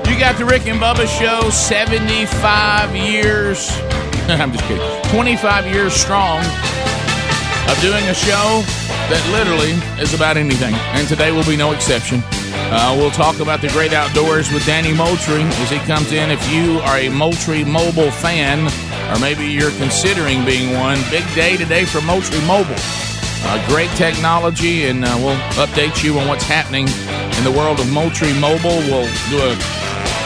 You 0.10 0.18
got 0.18 0.38
the 0.38 0.46
Rick 0.46 0.66
and 0.66 0.80
Bubba 0.80 1.08
Show, 1.08 1.50
75 1.50 2.96
years. 2.96 3.70
I'm 4.30 4.54
just 4.54 4.64
kidding. 4.64 5.12
25 5.12 5.66
years 5.66 5.94
strong 5.94 6.40
of 6.40 7.78
doing 7.82 8.06
a 8.06 8.14
show 8.14 8.64
that 9.12 9.20
literally 9.34 9.74
is 10.02 10.14
about 10.14 10.38
anything. 10.38 10.74
And 10.96 11.06
today 11.06 11.34
will 11.34 11.44
be 11.44 11.58
no 11.58 11.74
exception. 11.74 12.24
Uh, 12.72 12.96
we'll 12.98 13.12
talk 13.12 13.42
about 13.42 13.60
the 13.60 13.68
great 13.70 13.92
outdoors 13.92 14.50
with 14.54 14.66
Danny 14.66 14.94
Moultrie 14.94 15.44
as 15.44 15.70
he 15.70 15.80
comes 15.80 16.14
in. 16.14 16.32
If 16.32 16.50
you 16.50 16.80
are 16.80 16.98
a 16.98 17.10
Moultrie 17.10 17.66
Mobile 17.66 18.12
fan, 18.12 18.72
or 19.12 19.20
maybe 19.20 19.48
you're 19.48 19.76
considering 19.84 20.46
being 20.46 20.80
one, 20.80 20.98
big 21.10 21.26
day 21.36 21.58
today 21.58 21.84
for 21.84 22.00
Moultrie 22.00 22.40
Mobile. 22.48 22.80
Uh, 23.48 23.68
great 23.68 23.92
technology, 23.92 24.86
and 24.86 25.06
uh, 25.06 25.16
we'll 25.20 25.38
update 25.64 26.04
you 26.04 26.18
on 26.18 26.28
what's 26.28 26.44
happening 26.44 26.88
in 27.38 27.44
the 27.44 27.52
world 27.52 27.80
of 27.80 27.92
Moultrie 27.92 28.34
Mobile. 28.34 28.80
We'll 28.90 29.06
do 29.30 29.38
a 29.38 29.56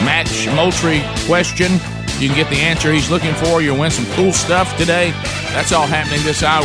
match 0.02 0.46
Moultrie 0.48 1.02
question. 1.26 1.72
You 2.18 2.28
can 2.28 2.36
get 2.36 2.48
the 2.48 2.56
answer 2.56 2.92
he's 2.92 3.10
looking 3.10 3.34
for. 3.34 3.60
You'll 3.60 3.78
win 3.78 3.90
some 3.90 4.06
cool 4.14 4.32
stuff 4.32 4.76
today. 4.78 5.10
That's 5.52 5.72
all 5.72 5.86
happening 5.86 6.22
this 6.24 6.42
hour. 6.42 6.64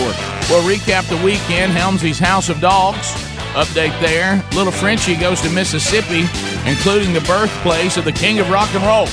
We'll 0.49 0.63
recap 0.63 1.09
the 1.09 1.23
weekend. 1.25 1.73
Helmsley's 1.73 2.19
House 2.19 2.49
of 2.49 2.61
Dogs. 2.61 3.13
Update 3.55 3.97
there. 3.99 4.43
Little 4.53 4.71
Frenchie 4.71 5.15
goes 5.15 5.41
to 5.41 5.49
Mississippi, 5.49 6.25
including 6.69 7.13
the 7.13 7.21
birthplace 7.21 7.97
of 7.97 8.05
the 8.05 8.11
king 8.11 8.39
of 8.39 8.49
rock 8.49 8.73
and 8.75 8.83
roll. 8.85 9.07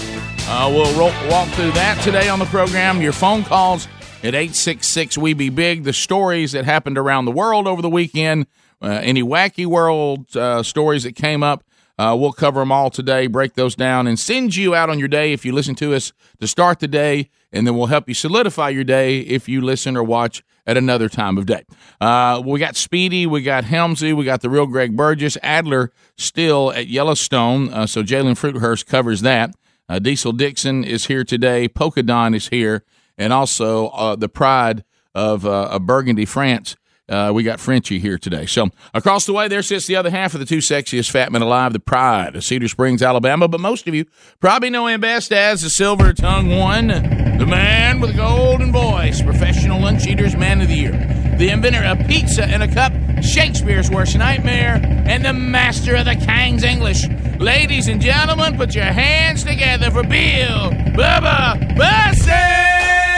Uh, 0.49 0.69
we'll 0.69 0.93
ro- 0.99 1.29
walk 1.31 1.49
through 1.51 1.71
that 1.73 2.01
today 2.03 2.29
on 2.29 2.39
the 2.39 2.45
program. 2.47 3.01
Your 3.01 3.13
phone 3.13 3.45
calls 3.45 3.89
at 4.23 4.37
866 4.37 5.19
We 5.19 5.35
Be 5.35 5.49
Big. 5.49 5.83
The 5.83 5.93
stories 5.93 6.53
that 6.53 6.65
happened 6.65 6.97
around 6.97 7.25
the 7.25 7.33
world 7.33 7.67
over 7.67 7.83
the 7.83 7.91
weekend, 7.91 8.47
uh, 8.81 9.01
any 9.03 9.23
wacky 9.23 9.67
world 9.67 10.37
uh, 10.37 10.63
stories 10.63 11.03
that 11.03 11.17
came 11.17 11.43
up. 11.43 11.65
Uh, 11.99 12.17
we'll 12.19 12.33
cover 12.33 12.61
them 12.61 12.71
all 12.73 12.89
today, 12.89 13.27
break 13.27 13.55
those 13.55 13.75
down, 13.75 14.07
and 14.07 14.19
send 14.19 14.55
you 14.57 14.75
out 14.75 14.89
on 14.89 14.99
your 14.99 15.09
day 15.09 15.33
if 15.33 15.45
you 15.45 15.53
listen 15.53 15.75
to 15.75 15.95
us 15.95 16.13
to 16.41 16.47
start 16.47 16.79
the 16.79 16.89
day, 16.89 17.31
and 17.53 17.67
then 17.67 17.77
we'll 17.77 17.87
help 17.87 18.09
you 18.09 18.15
solidify 18.15 18.69
your 18.69 18.85
day 18.85 19.21
if 19.21 19.49
you 19.49 19.61
listen 19.61 19.97
or 19.97 20.03
watch 20.03 20.43
at 20.67 20.77
another 20.77 21.09
time 21.09 21.37
of 21.37 21.47
day. 21.47 21.65
Uh, 22.01 22.41
we 22.45 22.59
got 22.61 22.77
Speedy, 22.77 23.27
we 23.27 23.43
got 23.43 23.65
Helmsy, 23.65 24.17
we 24.17 24.25
got 24.25 24.41
the 24.41 24.49
real 24.49 24.67
Greg 24.67 24.97
Burgess, 24.97 25.37
Adler 25.43 25.93
still 26.17 26.73
at 26.73 26.87
Yellowstone, 26.87 27.73
uh, 27.73 27.87
so 27.87 28.03
Jalen 28.03 28.39
Fruithurst 28.39 28.87
covers 28.87 29.21
that. 29.23 29.55
Uh, 29.89 29.99
Diesel 29.99 30.33
Dixon 30.33 30.85
is 30.85 31.07
here 31.07 31.25
today, 31.25 31.69
Polka 31.69 32.03
Don 32.03 32.35
is 32.35 32.49
here, 32.49 32.85
and 33.23 33.33
also 33.33 33.89
uh, 33.89 34.17
the 34.17 34.29
pride 34.29 34.85
of, 35.15 35.47
uh, 35.47 35.69
of 35.71 35.87
Burgundy, 35.87 36.25
France. 36.25 36.77
Uh, 37.09 37.31
we 37.35 37.43
got 37.43 37.61
Frenchie 37.61 37.99
here 37.99 38.17
today. 38.17 38.47
So 38.47 38.71
across 38.95 39.27
the 39.27 39.33
way, 39.33 39.47
there 39.49 39.63
sits 39.63 39.87
the 39.87 39.97
other 39.97 40.11
half 40.11 40.35
of 40.35 40.41
the 40.41 40.47
two 40.47 40.59
sexiest 40.59 41.11
fat 41.11 41.31
men 41.31 41.43
alive, 41.43 41.73
the 41.73 41.81
pride 41.81 42.37
of 42.37 42.45
Cedar 42.45 42.69
Springs, 42.69 43.03
Alabama. 43.03 43.49
But 43.49 43.61
most 43.61 43.87
of 43.87 43.95
you 43.95 44.07
probably 44.41 44.71
know 44.71 44.87
him 44.87 45.01
best 45.01 45.33
as 45.33 45.63
the 45.63 45.71
silver 45.71 46.13
tongue 46.13 46.57
one, 46.57 46.87
the 46.87 47.47
man 47.47 48.01
with 48.01 48.11
a 48.11 48.17
golden 48.17 48.73
voice, 48.73 49.21
professional 49.21 49.81
lunch 49.81 50.07
eaters, 50.07 50.35
man 50.37 50.61
of 50.63 50.69
the 50.69 50.75
year, 50.75 50.93
the 51.39 51.51
inventor 51.51 51.85
of 51.85 52.07
pizza 52.07 52.53
in 52.53 52.63
a 52.63 52.73
cup, 52.73 52.93
Shakespeare's 53.23 53.91
worst 53.91 54.17
nightmare, 54.17 54.81
and 54.83 55.25
the 55.25 55.33
master 55.33 55.97
of 55.97 56.07
the 56.07 56.15
King's 56.17 56.65
English. 56.65 57.07
Ladies 57.39 57.89
and 57.89 58.01
gentlemen, 58.01 58.57
put 58.57 58.75
your 58.75 58.85
hands 58.85 59.45
together 59.45 59.91
for 59.91 60.03
Bill 60.03 60.71
Bubba 60.95 61.77
Bussey! 61.77 63.12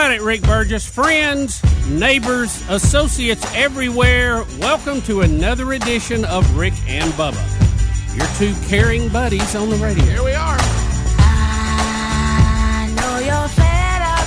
About 0.00 0.12
it, 0.12 0.22
Rick 0.22 0.40
Burgess? 0.44 0.88
Friends, 0.88 1.60
neighbors, 1.86 2.64
associates 2.70 3.44
everywhere, 3.54 4.44
welcome 4.58 5.02
to 5.02 5.20
another 5.20 5.74
edition 5.74 6.24
of 6.24 6.56
Rick 6.56 6.72
and 6.88 7.12
Bubba, 7.12 7.36
your 8.16 8.26
two 8.38 8.54
caring 8.66 9.10
buddies 9.10 9.54
on 9.54 9.68
the 9.68 9.76
radio. 9.76 10.02
Here 10.04 10.24
we 10.24 10.32
are. 10.32 10.56
I 11.20 12.88
know 12.96 13.18
you're 13.18 13.48
fed 13.52 14.00
up. 14.00 14.24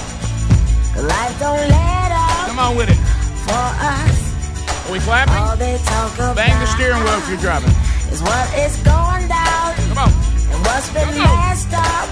Life 1.10 1.40
don't 1.40 1.58
let 1.58 2.12
up 2.22 2.50
Come 2.50 2.60
on 2.60 2.78
with 2.78 2.92
it. 2.92 3.02
for 3.42 3.66
us. 3.82 4.86
Are 4.88 4.92
we 4.94 5.00
clapping? 5.00 5.34
All 5.34 5.58
they 5.58 5.80
talk 5.86 6.14
about 6.14 6.36
Bang 6.36 6.54
the 6.60 6.68
steering 6.68 7.02
wheel 7.04 7.18
if 7.18 7.28
you're 7.30 7.40
driving. 7.40 7.72
is 8.14 8.22
what 8.22 8.54
is 8.60 8.78
going 8.86 9.28
down. 9.28 9.74
Come 9.90 9.98
on. 9.98 10.12
And 10.54 10.66
what's 10.68 10.94
been 10.94 11.10
messed 11.18 11.74
up 11.74 12.10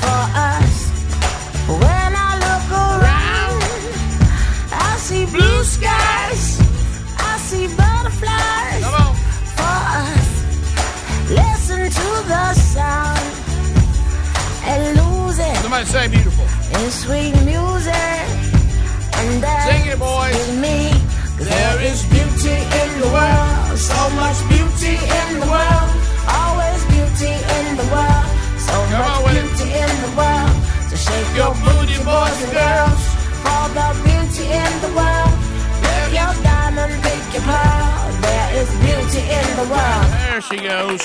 for 0.00 0.24
us. 0.40 0.88
When 1.68 1.78
I 1.78 1.78
look 1.78 1.82
around, 1.84 2.16
I 2.16 2.21
see 5.08 5.24
blue 5.26 5.64
skies. 5.64 6.44
I 7.18 7.36
see 7.48 7.66
butterflies 7.76 8.84
for 9.58 9.78
us. 10.02 10.28
Listen 11.30 11.82
to 12.00 12.08
the 12.32 12.54
sound 12.54 13.20
and 14.70 14.80
lose 14.98 15.38
it 15.38 15.56
Somebody 15.56 15.86
say 15.86 16.08
beautiful. 16.08 16.44
in 16.78 16.90
sweet 16.90 17.34
music. 17.44 18.24
And 19.14 19.44
Sing 19.68 19.86
it, 19.92 19.98
boys. 19.98 20.34
with 20.34 20.58
me. 20.60 20.78
There 21.38 21.78
is 21.82 22.02
beauty 22.06 22.56
in 22.80 22.90
the 23.02 23.08
world, 23.16 23.78
so 23.78 23.98
much 24.22 24.38
beauty 24.48 24.94
in 24.98 25.28
the 25.42 25.46
world. 25.46 25.90
Always 26.28 26.80
beauty 26.94 27.32
in 27.58 27.66
the 27.80 27.86
world, 27.94 28.26
so 28.66 28.74
Come 28.90 29.22
much 29.22 29.34
it. 29.34 29.42
beauty 29.42 29.68
in 29.82 29.92
the 30.06 30.12
world. 30.18 30.54
So 30.90 30.94
shake 31.06 31.30
your 31.38 31.52
booty, 31.64 31.98
boys 32.04 32.38
and 32.44 32.52
girls, 32.52 33.02
for 33.44 33.64
the 33.76 33.88
beauty 34.06 34.46
in 34.50 34.72
the 34.80 34.92
world. 34.96 35.34
Pick 35.82 36.14
your 36.16 36.32
diamond, 36.42 36.94
pick 37.02 37.22
your 37.34 37.42
pearl. 37.42 38.10
There 38.22 38.48
is 38.62 38.70
beauty 38.80 39.22
in 39.28 39.46
the 39.60 39.66
world. 39.70 40.06
There 40.22 40.40
she 40.40 40.58
goes. 40.60 41.02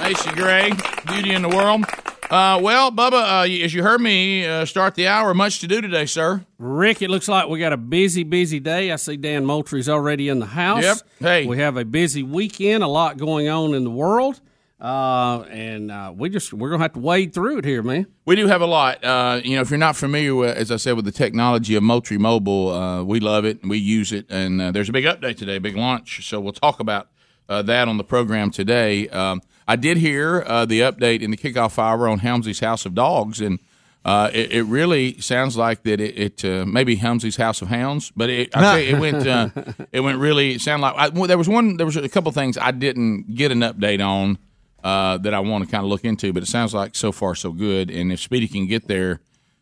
Macy 0.00 0.30
Gray, 0.32 0.70
Beauty 1.06 1.32
in 1.32 1.42
the 1.42 1.48
World. 1.48 1.84
Uh, 2.30 2.60
well, 2.62 2.92
Bubba, 2.92 3.42
uh, 3.42 3.64
as 3.64 3.72
you 3.72 3.82
heard 3.82 4.00
me 4.00 4.46
uh, 4.46 4.64
start 4.66 4.94
the 4.94 5.06
hour, 5.06 5.32
much 5.32 5.60
to 5.60 5.66
do 5.66 5.80
today, 5.80 6.04
sir. 6.06 6.44
Rick, 6.58 7.00
it 7.00 7.08
looks 7.08 7.26
like 7.26 7.48
we 7.48 7.58
got 7.58 7.72
a 7.72 7.78
busy, 7.78 8.22
busy 8.22 8.60
day. 8.60 8.92
I 8.92 8.96
see 8.96 9.16
Dan 9.16 9.46
Moultrie's 9.46 9.88
already 9.88 10.28
in 10.28 10.38
the 10.38 10.46
house. 10.46 10.82
Yep. 10.82 10.96
Hey. 11.20 11.46
We 11.46 11.58
have 11.58 11.76
a 11.78 11.84
busy 11.84 12.22
weekend, 12.22 12.84
a 12.84 12.86
lot 12.86 13.16
going 13.16 13.48
on 13.48 13.74
in 13.74 13.84
the 13.84 13.90
world. 13.90 14.40
Uh, 14.80 15.40
and 15.50 15.90
uh, 15.90 16.12
we 16.16 16.28
just 16.28 16.52
we're 16.52 16.70
gonna 16.70 16.82
have 16.82 16.92
to 16.92 17.00
wade 17.00 17.34
through 17.34 17.58
it 17.58 17.64
here, 17.64 17.82
man. 17.82 18.06
We 18.26 18.36
do 18.36 18.46
have 18.46 18.60
a 18.60 18.66
lot. 18.66 19.02
Uh, 19.04 19.40
you 19.42 19.56
know, 19.56 19.62
if 19.62 19.70
you're 19.70 19.78
not 19.78 19.96
familiar 19.96 20.36
with, 20.36 20.56
as 20.56 20.70
I 20.70 20.76
said, 20.76 20.94
with 20.94 21.04
the 21.04 21.12
technology 21.12 21.74
of 21.74 21.82
Moultrie 21.82 22.18
Mobile, 22.18 22.70
uh, 22.70 23.02
we 23.02 23.18
love 23.18 23.44
it 23.44 23.60
and 23.60 23.70
we 23.70 23.78
use 23.78 24.12
it. 24.12 24.26
And 24.28 24.60
uh, 24.60 24.70
there's 24.70 24.88
a 24.88 24.92
big 24.92 25.04
update 25.04 25.36
today, 25.36 25.56
a 25.56 25.60
big 25.60 25.76
launch. 25.76 26.28
So 26.28 26.38
we'll 26.38 26.52
talk 26.52 26.78
about 26.78 27.08
uh, 27.48 27.62
that 27.62 27.88
on 27.88 27.96
the 27.96 28.04
program 28.04 28.52
today. 28.52 29.08
Um, 29.08 29.42
I 29.66 29.74
did 29.76 29.96
hear 29.96 30.44
uh, 30.46 30.64
the 30.64 30.80
update 30.80 31.22
in 31.22 31.30
the 31.32 31.36
kickoff 31.36 31.78
hour 31.78 32.08
on 32.08 32.20
Helmsley's 32.20 32.60
House 32.60 32.86
of 32.86 32.94
Dogs, 32.94 33.40
and 33.40 33.58
uh, 34.04 34.30
it, 34.32 34.52
it 34.52 34.62
really 34.62 35.20
sounds 35.20 35.56
like 35.56 35.82
that 35.82 36.00
it, 36.00 36.16
it 36.16 36.44
uh, 36.44 36.64
maybe 36.64 36.94
Helmsley's 36.96 37.36
House 37.36 37.60
of 37.62 37.68
Hounds, 37.68 38.12
but 38.16 38.30
it, 38.30 38.56
I 38.56 38.60
tell 38.60 38.78
you, 38.78 38.96
it 38.96 39.00
went 39.00 39.26
uh, 39.26 39.48
it 39.92 40.00
went 40.00 40.18
really 40.18 40.54
it 40.54 40.60
sounded 40.60 40.86
like 40.86 40.94
I, 40.96 41.08
well, 41.08 41.26
there 41.26 41.36
was 41.36 41.48
one 41.48 41.76
there 41.76 41.86
was 41.86 41.96
a 41.96 42.08
couple 42.08 42.30
things 42.32 42.56
I 42.56 42.70
didn't 42.70 43.34
get 43.34 43.50
an 43.50 43.60
update 43.60 44.06
on 44.06 44.38
uh, 44.84 45.18
that 45.18 45.34
I 45.34 45.40
want 45.40 45.64
to 45.64 45.70
kind 45.70 45.84
of 45.84 45.90
look 45.90 46.04
into, 46.04 46.32
but 46.32 46.42
it 46.42 46.46
sounds 46.46 46.74
like 46.74 46.94
so 46.94 47.12
far 47.12 47.34
so 47.34 47.52
good. 47.52 47.90
And 47.90 48.12
if 48.12 48.20
Speedy 48.20 48.48
can 48.48 48.66
get 48.66 48.88
there, 48.88 49.20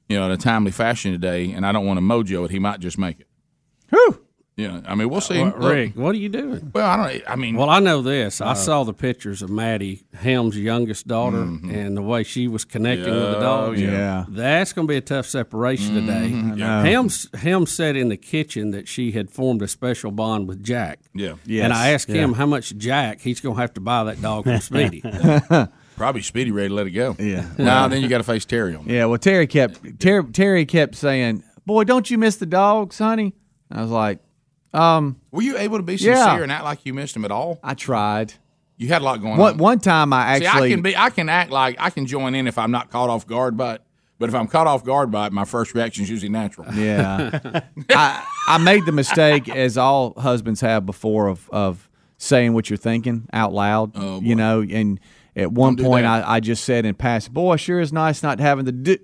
you 0.08 0.18
know, 0.18 0.26
in 0.26 0.30
a 0.30 0.36
timely 0.36 0.70
fashion 0.70 1.12
today, 1.12 1.52
and 1.52 1.66
I 1.66 1.72
don't 1.72 1.86
want 1.86 1.98
to 1.98 2.02
mojo 2.02 2.44
it, 2.44 2.50
he 2.50 2.58
might 2.58 2.80
just 2.80 2.98
make 2.98 3.20
it. 3.20 3.28
Whew. 3.90 4.26
You 4.59 4.68
know, 4.68 4.82
I 4.86 4.94
mean, 4.94 5.11
we'll 5.11 5.20
see. 5.20 5.38
Uh, 5.38 5.50
Rick, 5.50 5.96
what 5.96 6.14
are 6.14 6.18
you 6.18 6.30
doing? 6.30 6.70
Well, 6.74 6.86
I 6.88 6.96
don't. 7.18 7.30
I 7.30 7.36
mean, 7.36 7.57
Well, 7.57 7.68
I 7.68 7.78
know 7.78 8.00
this. 8.00 8.40
I 8.40 8.52
Uh, 8.52 8.54
saw 8.54 8.84
the 8.84 8.94
pictures 8.94 9.42
of 9.42 9.50
Maddie 9.50 10.04
Helm's 10.14 10.57
youngest 10.57 11.07
daughter 11.07 11.42
and 11.42 11.94
the 11.94 12.00
way 12.00 12.22
she 12.22 12.48
was 12.48 12.64
connecting 12.64 13.12
with 13.12 13.32
the 13.32 13.38
dog. 13.40 13.76
yeah. 13.76 14.24
That's 14.30 14.72
going 14.72 14.86
to 14.88 14.90
be 14.90 14.96
a 14.96 15.02
tough 15.02 15.26
separation 15.26 15.94
Mm-hmm. 15.94 16.52
today. 16.54 16.64
I. 16.64 16.86
Helms 16.88 17.28
Helms 17.34 17.70
said 17.70 17.96
in 17.96 18.09
the 18.09 18.16
kitchen 18.16 18.70
that 18.70 18.88
she 18.88 19.12
had 19.12 19.30
formed 19.30 19.61
a 19.61 19.68
special 19.68 20.11
bond 20.11 20.48
with 20.48 20.64
Jack. 20.64 21.00
Yeah. 21.14 21.34
yeah. 21.44 21.64
And 21.64 21.74
I 21.74 21.90
asked 21.90 22.09
him 22.09 22.32
how 22.32 22.46
much 22.46 22.74
Jack 22.78 23.20
he's 23.20 23.40
going 23.42 23.57
to 23.57 23.61
have 23.61 23.74
to 23.74 23.80
buy 23.82 24.04
that 24.04 24.22
dog 24.22 24.44
from 24.44 24.61
Speedy. 24.61 25.02
Probably 25.98 26.22
Speedy 26.22 26.50
ready 26.50 26.68
to 26.68 26.74
let 26.74 26.86
it 26.86 26.92
go. 26.92 27.14
Yeah. 27.18 27.44
Now 27.59 27.88
then 27.88 28.00
you 28.00 28.09
got 28.09 28.18
to 28.18 28.24
face 28.24 28.46
Terry 28.46 28.74
on. 28.74 28.86
that. 28.86 28.92
Yeah, 28.92 29.04
well, 29.04 29.18
Terry 29.18 29.46
kept 29.46 30.00
Terry, 30.00 30.24
Terry 30.32 30.64
kept 30.64 30.94
saying, 30.94 31.42
"Boy, 31.66 31.84
don't 31.84 32.11
you 32.11 32.16
miss 32.16 32.36
the 32.36 32.46
dogs, 32.46 32.96
honey?" 32.98 33.34
I 33.70 33.82
was 33.82 33.90
like, 33.90 34.20
"Um, 34.74 35.20
Were 35.30 35.42
you 35.42 35.56
able 35.58 35.76
to 35.78 35.82
be 35.82 35.96
sincere 35.96 36.14
Yeah. 36.14 36.42
and 36.42 36.52
act 36.52 36.64
like 36.64 36.84
you 36.84 36.94
missed 36.94 37.14
him 37.16 37.24
at 37.24 37.30
all? 37.30 37.58
I 37.62 37.74
tried." 37.74 38.34
You 38.78 38.88
had 38.88 39.00
a 39.00 39.04
lot 39.06 39.22
going 39.22 39.38
One 39.38 39.52
on. 39.54 39.58
one 39.58 39.78
time, 39.78 40.12
I 40.12 40.38
See, 40.38 40.44
actually 40.46 40.68
I 40.68 40.70
can 40.74 40.82
be. 40.82 40.96
I 40.96 41.08
can 41.10 41.28
act 41.30 41.50
like 41.50 41.76
I 41.78 41.88
can 41.90 42.06
join 42.06 42.34
in 42.34 42.46
if 42.46 42.58
I'm 42.58 42.70
not 42.70 42.90
caught 42.90 43.08
off 43.10 43.26
guard 43.26 43.56
but. 43.56 43.82
But 44.18 44.30
if 44.30 44.34
I'm 44.34 44.46
caught 44.46 44.66
off 44.66 44.82
guard 44.82 45.10
by 45.10 45.26
it, 45.26 45.32
my 45.34 45.44
first 45.44 45.74
reaction 45.74 46.02
is 46.02 46.08
usually 46.08 46.30
natural. 46.30 46.72
Yeah. 46.72 47.38
I, 47.90 48.24
I 48.48 48.56
made 48.56 48.86
the 48.86 48.92
mistake, 48.92 49.46
as 49.46 49.76
all 49.76 50.14
husbands 50.18 50.62
have 50.62 50.86
before, 50.86 51.28
of, 51.28 51.50
of 51.50 51.90
saying 52.16 52.54
what 52.54 52.70
you're 52.70 52.78
thinking 52.78 53.28
out 53.34 53.52
loud. 53.52 53.92
Oh, 53.94 54.22
you 54.22 54.34
know, 54.34 54.62
and 54.62 54.98
at 55.36 55.52
one 55.52 55.76
Don't 55.76 55.84
point. 55.84 56.06
I, 56.06 56.36
I 56.36 56.40
just 56.40 56.64
said 56.64 56.86
in 56.86 56.94
passing, 56.94 57.34
"Boy, 57.34 57.56
sure 57.56 57.78
is 57.78 57.92
nice 57.92 58.22
not 58.22 58.40
having 58.40 58.64
to 58.64 58.72
do." 58.72 58.96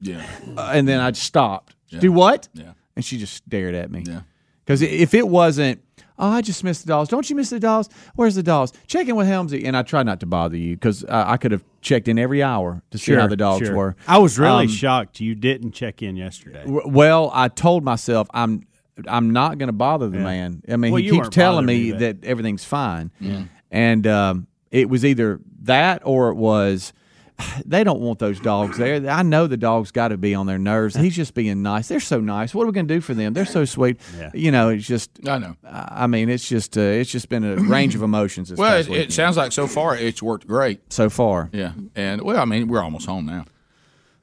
Yeah. 0.00 0.26
Uh, 0.56 0.70
and 0.72 0.88
then 0.88 1.00
I 1.00 1.10
just 1.10 1.26
stopped. 1.26 1.74
Yeah. 1.88 2.00
Do 2.00 2.10
what? 2.12 2.48
Yeah. 2.54 2.72
And 2.96 3.04
she 3.04 3.18
just 3.18 3.34
stared 3.34 3.74
at 3.74 3.90
me. 3.90 4.04
Yeah. 4.06 4.20
Because 4.66 4.82
if 4.82 5.14
it 5.14 5.28
wasn't, 5.28 5.80
oh, 6.18 6.28
I 6.28 6.40
just 6.42 6.64
missed 6.64 6.82
the 6.84 6.88
dolls. 6.88 7.08
Don't 7.08 7.30
you 7.30 7.36
miss 7.36 7.50
the 7.50 7.60
dolls? 7.60 7.88
Where's 8.16 8.34
the 8.34 8.42
dolls? 8.42 8.72
Check 8.88 9.06
in 9.08 9.14
with 9.16 9.28
Helmsy. 9.28 9.64
And 9.64 9.76
I 9.76 9.82
try 9.82 10.02
not 10.02 10.18
to 10.20 10.26
bother 10.26 10.56
you 10.56 10.74
because 10.74 11.04
uh, 11.04 11.24
I 11.26 11.36
could 11.36 11.52
have 11.52 11.62
checked 11.82 12.08
in 12.08 12.18
every 12.18 12.42
hour 12.42 12.82
to 12.90 12.98
see 12.98 13.14
how 13.14 13.28
the 13.28 13.36
dogs 13.36 13.66
sure. 13.68 13.76
were. 13.76 13.96
I 14.08 14.18
was 14.18 14.38
really 14.38 14.64
Um, 14.64 14.68
shocked 14.68 15.20
you 15.20 15.34
didn't 15.36 15.70
check 15.72 16.02
in 16.02 16.16
yesterday. 16.16 16.62
w- 16.64 16.82
Well, 16.86 17.30
I 17.32 17.48
told 17.48 17.84
myself 17.84 18.28
I'm 18.34 18.66
I'm 19.06 19.30
not 19.30 19.58
going 19.58 19.66
to 19.68 19.72
bother 19.74 20.08
the 20.08 20.16
Yeah. 20.18 20.24
man. 20.24 20.62
I 20.68 20.76
mean, 20.76 20.90
Well, 20.90 21.02
he 21.02 21.10
keeps 21.10 21.28
telling 21.28 21.66
me 21.66 21.84
me, 21.84 21.90
but- 21.92 21.98
that 22.00 22.24
everything's 22.24 22.64
fine, 22.64 23.10
Yeah. 23.20 23.42
and 23.70 24.06
um, 24.06 24.46
it 24.70 24.88
was 24.88 25.04
either 25.04 25.38
that 25.64 26.00
or 26.04 26.30
it 26.30 26.36
was 26.36 26.94
they 27.66 27.84
don't 27.84 28.00
want 28.00 28.18
those 28.18 28.40
dogs 28.40 28.78
there. 28.78 29.08
I 29.10 29.22
know 29.22 29.46
the 29.46 29.56
dogs 29.56 29.90
got 29.90 30.08
to 30.08 30.16
be 30.16 30.34
on 30.34 30.46
their 30.46 30.58
nerves. 30.58 30.94
He's 30.96 31.14
just 31.16 31.34
being 31.34 31.62
nice. 31.62 31.88
They're 31.88 32.00
so 32.00 32.20
nice. 32.20 32.54
What 32.54 32.64
are 32.64 32.66
we 32.66 32.72
going 32.72 32.88
to 32.88 32.94
do 32.94 33.00
for 33.00 33.14
them? 33.14 33.32
They're 33.34 33.44
so 33.44 33.64
sweet. 33.64 34.00
Yeah. 34.18 34.30
You 34.34 34.50
know, 34.50 34.70
it's 34.70 34.86
just. 34.86 35.10
I 35.28 35.38
know. 35.38 35.56
I 35.64 36.06
mean, 36.06 36.28
it's 36.28 36.48
just 36.48 36.76
uh, 36.76 36.80
it's 36.80 37.10
just 37.10 37.28
been 37.28 37.44
a 37.44 37.56
range 37.62 37.94
of 37.94 38.02
emotions. 38.02 38.48
This 38.48 38.58
Well, 38.58 38.76
past 38.76 38.88
it, 38.88 38.96
it 38.96 39.12
sounds 39.12 39.36
like 39.36 39.52
so 39.52 39.66
far 39.66 39.96
it's 39.96 40.22
worked 40.22 40.46
great. 40.46 40.92
so 40.92 41.10
far. 41.10 41.50
Yeah, 41.52 41.72
and 41.94 42.22
well, 42.22 42.38
I 42.38 42.44
mean, 42.44 42.68
we're 42.68 42.82
almost 42.82 43.06
home 43.06 43.26
now. 43.26 43.44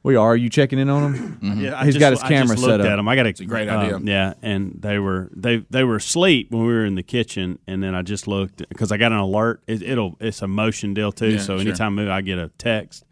We 0.03 0.15
are. 0.17 0.29
Are 0.31 0.35
you 0.35 0.49
checking 0.49 0.79
in 0.79 0.89
on 0.89 1.13
him? 1.13 1.39
Yeah, 1.63 1.79
I 1.79 1.85
He's 1.85 1.93
just- 1.95 1.99
got 2.01 2.11
his 2.11 2.21
I 2.21 2.27
camera 2.27 2.55
just 2.55 2.65
set 2.67 2.81
up. 2.81 2.87
At 2.87 2.99
him. 2.99 3.07
I 3.07 3.15
got 3.15 3.25
a, 3.25 3.29
It's 3.29 3.39
a 3.39 3.45
great 3.45 3.69
um, 3.69 3.79
idea. 3.79 3.99
yeah, 4.03 4.33
and 4.41 4.77
they 4.81 4.99
were 4.99 5.29
they 5.35 5.63
they 5.69 5.83
were 5.83 5.95
asleep 5.97 6.51
when 6.51 6.61
we 6.65 6.73
were 6.73 6.85
in 6.85 6.95
the 6.95 7.03
kitchen, 7.03 7.57
and 7.67 7.81
then 7.81 7.95
I 7.95 8.01
just 8.01 8.27
looked 8.27 8.67
because 8.69 8.91
I 8.91 8.97
got 8.97 9.11
an 9.13 9.19
alert. 9.19 9.61
It, 9.67 9.81
it'll 9.81 10.17
it's 10.19 10.41
a 10.41 10.47
motion 10.47 10.93
deal 10.93 11.11
too. 11.11 11.29
Yeah, 11.31 11.37
so 11.39 11.57
sure. 11.57 11.67
anytime 11.67 11.97
I 11.99 12.21
get 12.21 12.37
a 12.37 12.49
text, 12.57 13.05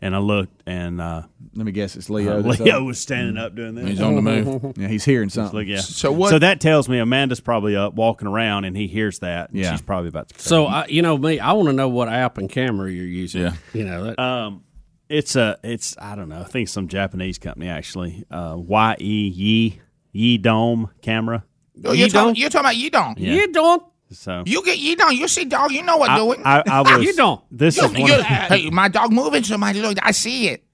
and 0.00 0.14
I 0.14 0.18
looked, 0.18 0.62
and 0.66 1.00
uh, 1.02 1.22
Let 1.54 1.66
me 1.66 1.72
guess, 1.72 1.96
it's 1.96 2.08
Leo. 2.08 2.38
uh, 2.38 2.40
Leo 2.40 2.78
up. 2.78 2.86
was 2.86 2.98
standing 3.00 3.36
up 3.36 3.54
doing 3.54 3.74
this. 3.74 3.86
He's 3.88 4.00
on 4.00 4.14
the 4.14 4.22
move. 4.22 4.74
Yeah, 4.78 4.86
he's 4.88 5.04
hearing 5.04 5.28
Just 5.28 5.34
something. 5.34 5.58
look, 5.58 5.66
yeah. 5.66 5.80
So 5.80 6.12
what- 6.12 6.30
So 6.30 6.38
that 6.38 6.60
tells 6.60 6.88
me 6.88 6.98
Amanda's 6.98 7.40
probably 7.40 7.74
up 7.76 7.94
walking 7.94 8.28
around, 8.28 8.64
and 8.64 8.76
he 8.76 8.86
hears 8.86 9.18
that. 9.18 9.50
and 9.50 9.58
Yeah. 9.58 9.72
she's 9.72 9.82
probably 9.82 10.08
about 10.08 10.28
to. 10.30 10.38
So 10.40 10.66
I, 10.66 10.86
you 10.86 11.02
know 11.02 11.18
me, 11.18 11.40
I 11.40 11.52
want 11.52 11.66
to 11.68 11.72
know 11.74 11.88
what 11.88 12.08
app 12.08 12.38
and 12.38 12.48
camera 12.48 12.90
you're 12.90 13.04
using. 13.04 13.42
Yeah. 13.42 13.52
You 13.74 13.84
know 13.84 14.04
that. 14.04 14.18
Um, 14.20 14.62
it's 15.08 15.36
a 15.36 15.58
it's 15.62 15.96
I 15.98 16.14
don't 16.16 16.28
know. 16.28 16.40
I 16.40 16.44
think 16.44 16.68
some 16.68 16.88
Japanese 16.88 17.38
company 17.38 17.68
actually. 17.68 18.24
Uh, 18.30 18.54
Y 18.58 18.96
E 19.00 19.28
Yi 19.28 19.80
Yi 20.12 20.38
Dome 20.38 20.90
camera. 21.02 21.44
Oh, 21.84 21.92
you're, 21.92 22.08
talking, 22.08 22.34
you're 22.34 22.50
talking 22.50 22.64
about 22.66 22.76
you 22.76 22.90
don't. 22.90 23.16
Yeah. 23.18 23.34
You 23.34 23.52
don't. 23.52 23.82
So 24.10 24.42
You 24.46 24.64
get 24.64 24.78
you 24.78 24.96
don't. 24.96 25.14
You 25.14 25.28
see 25.28 25.44
dog. 25.44 25.70
You 25.70 25.82
know 25.82 25.96
what 25.98 26.10
I, 26.10 26.16
doing. 26.18 26.42
I, 26.44 26.62
I 26.66 26.80
was. 26.80 27.04
You 27.04 27.14
don't. 27.14 27.40
This 27.50 27.76
You- 27.76 27.84
is 27.84 27.92
one. 27.92 28.00
you- 28.06 28.14
Of, 28.14 28.22
hey, 28.24 28.70
my 28.70 28.88
dog 28.88 29.12
moving. 29.12 29.44
so 29.44 29.56
my 29.58 29.72
look. 29.72 29.98
I 30.02 30.10
see 30.12 30.48
it. 30.48 30.64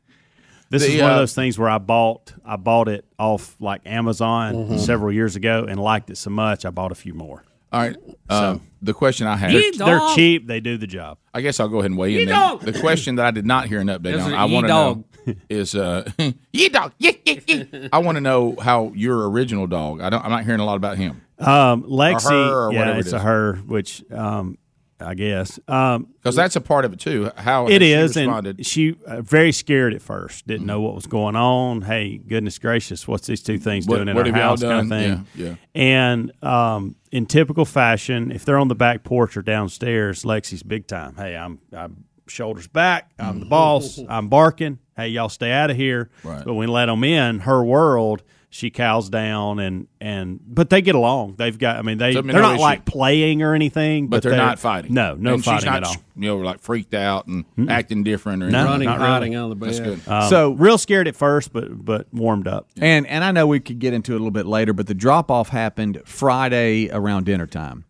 this 0.71 0.83
the, 0.87 0.95
is 0.95 1.03
one 1.03 1.11
uh, 1.11 1.15
of 1.15 1.19
those 1.21 1.35
things 1.35 1.59
where 1.59 1.69
I 1.69 1.79
bought 1.79 2.33
I 2.45 2.57
bought 2.57 2.89
it 2.89 3.05
off 3.19 3.57
like 3.61 3.83
Amazon 3.87 4.55
Mm-hmm. 4.55 4.77
several 4.79 5.13
years 5.13 5.37
ago 5.37 5.67
and 5.69 5.79
liked 5.81 6.11
it 6.11 6.17
so 6.17 6.31
much 6.31 6.65
I 6.65 6.71
bought 6.71 6.93
a 6.93 6.95
few 6.95 7.13
more. 7.13 7.45
All 7.75 7.81
right. 7.81 7.97
Um, 8.29 8.61
the 8.81 8.95
question 8.95 9.27
I 9.27 9.37
have. 9.37 9.51
You 9.53 9.73
They're 9.73 10.01
cheap. 10.15 10.47
They 10.47 10.61
do 10.61 10.77
the 10.79 10.87
job. 10.87 11.19
I 11.33 11.41
guess 11.41 11.59
I'll 11.59 11.69
go 11.69 11.79
ahead 11.79 11.91
and 11.91 11.99
weigh 11.99 12.15
in. 12.15 12.21
Ye 12.21 12.25
Then. 12.27 12.35
dog. 12.35 12.61
The 12.61 12.79
question 12.79 13.17
that 13.17 13.27
I 13.27 13.31
did 13.33 13.45
not 13.47 13.67
hear 13.67 13.81
an 13.81 13.89
update 13.89 14.15
Is 14.15 14.23
on, 14.23 14.33
I 14.35 14.45
want 14.45 14.67
to 14.67 14.69
know 14.69 15.05
is 15.49 15.75
uh, 15.75 16.09
ye 16.53 16.69
dog. 16.69 16.93
Ye, 16.99 17.19
ye, 17.25 17.43
ye. 17.47 17.89
I 17.93 17.99
want 17.99 18.17
to 18.17 18.21
know 18.21 18.55
how 18.61 18.93
your 18.95 19.29
original 19.31 19.67
dog. 19.67 20.01
I 20.03 20.11
don't. 20.11 20.25
I'm 20.25 20.31
not 20.31 20.45
hearing 20.45 20.61
a 20.61 20.65
lot 20.65 20.77
about 20.77 20.99
him. 20.99 21.21
Um, 21.39 21.83
Lexi, 21.85 22.31
her 22.31 22.67
or 22.69 22.73
yeah, 22.73 22.79
whatever 22.79 22.99
it 22.99 23.01
it's 23.01 23.13
a 23.13 23.19
her, 23.19 23.55
which 23.57 24.05
um, 24.13 24.57
I 25.01 25.15
guess 25.15 25.59
um, 25.67 26.07
Because 26.23 26.37
that's 26.37 26.55
a 26.57 26.61
part 26.61 26.85
of 26.85 26.93
it 26.93 27.01
too. 27.01 27.31
How 27.37 27.67
it 27.69 27.83
is, 27.83 28.13
she 28.13 28.21
responded? 28.21 28.59
and 28.59 28.67
she 28.67 28.97
uh, 29.07 29.21
very 29.23 29.51
scared 29.51 29.95
at 29.95 30.03
first. 30.03 30.47
Didn't 30.47 30.61
Mm-hmm. 30.61 30.67
know 30.69 30.81
what 30.83 30.95
was 30.95 31.07
going 31.07 31.35
on. 31.37 31.83
Hey, 31.83 32.19
goodness 32.19 32.59
gracious, 32.59 33.09
what's 33.09 33.27
these 33.27 33.43
two 33.43 33.59
things 33.59 33.87
What- 33.87 33.97
doing 33.97 34.09
in 34.09 34.15
what 34.17 34.27
our 34.29 34.33
house? 34.35 34.63
Kind 34.63 34.81
of 34.81 34.89
thing. 34.89 35.27
Yeah, 35.35 35.47
yeah. 35.49 35.55
And 35.75 36.45
um, 36.45 36.95
in 37.15 37.27
typical 37.27 37.65
fashion, 37.65 38.33
if 38.33 38.45
they're 38.45 38.59
on 38.59 38.67
the 38.67 38.75
back 38.75 39.05
porch 39.05 39.37
or 39.37 39.43
downstairs, 39.43 40.25
Lexi's 40.25 40.65
big 40.65 40.89
time. 40.89 41.15
Hey, 41.15 41.37
I'm, 41.37 41.61
I'm 41.73 42.07
shoulders 42.27 42.67
back. 42.67 43.13
I'm 43.21 43.39
the 43.39 43.45
mm-hmm. 43.45 43.51
boss. 43.51 44.01
I'm 44.09 44.29
barking. 44.29 44.81
Hey, 44.97 45.09
y'all 45.09 45.29
stay 45.29 45.53
out 45.53 45.71
of 45.71 45.77
here. 45.77 46.11
Right. 46.25 46.45
But 46.45 46.55
when 46.55 46.69
we 46.69 46.75
let 46.75 46.87
them 46.87 47.05
in, 47.05 47.39
her 47.41 47.63
world. 47.63 48.25
She 48.57 48.71
cows 48.71 49.09
down 49.11 49.59
and 49.59 49.89
and 50.01 50.39
but 50.47 50.71
they 50.71 50.81
get 50.81 50.95
along. 50.95 51.35
They've 51.39 51.59
got. 51.59 51.77
I 51.77 51.83
mean, 51.83 51.99
they 51.99 52.13
So, 52.13 52.21
I 52.21 52.23
mean, 52.23 52.35
they're 52.35 52.41
no 52.41 52.51
not 52.51 52.55
issue. 52.55 52.63
like 52.63 52.85
playing 52.85 53.43
or 53.43 53.53
anything, 53.53 54.07
but 54.07 54.23
they're, 54.23 54.37
not 54.37 54.61
fighting. 54.61 54.95
No, 54.95 55.17
no 55.19 55.35
and 55.35 55.45
fighting 55.45 55.59
she's 55.63 55.67
not, 55.67 55.77
at 55.79 55.85
all. 55.89 55.97
You 56.15 56.29
know, 56.29 56.37
like 56.37 56.61
freaked 56.61 56.95
out 56.95 57.27
and 57.27 57.45
acting 57.69 58.05
different 58.05 58.45
or 58.45 58.51
No. 58.51 58.65
Running, 58.65 58.87
not 58.87 58.99
really. 59.01 59.11
hiding 59.11 59.35
out 59.35 59.51
of 59.51 59.51
the 59.51 59.57
bed. 59.57 59.71
That's 59.71 59.81
good. 59.81 60.01
Um, 60.09 60.29
So- 60.31 60.53
real 60.53 60.79
scared 60.79 61.09
at 61.09 61.17
first, 61.17 61.53
but 61.53 61.85
but 61.85 62.07
warmed 62.15 62.47
up. 62.47 62.69
And 62.81 63.09
and 63.09 63.25
I 63.25 63.33
know 63.33 63.49
we 63.49 63.59
could 63.59 63.81
get 63.81 63.93
into 63.93 64.13
it 64.13 64.15
a 64.15 64.19
little 64.19 64.31
bit 64.31 64.47
later, 64.47 64.73
but 64.73 64.87
the 64.87 64.95
drop 64.95 65.33
off 65.33 65.49
happened 65.49 66.01
Friday 66.05 66.89
around 66.93 67.27
dinner 67.27 67.49
time, 67.49 67.87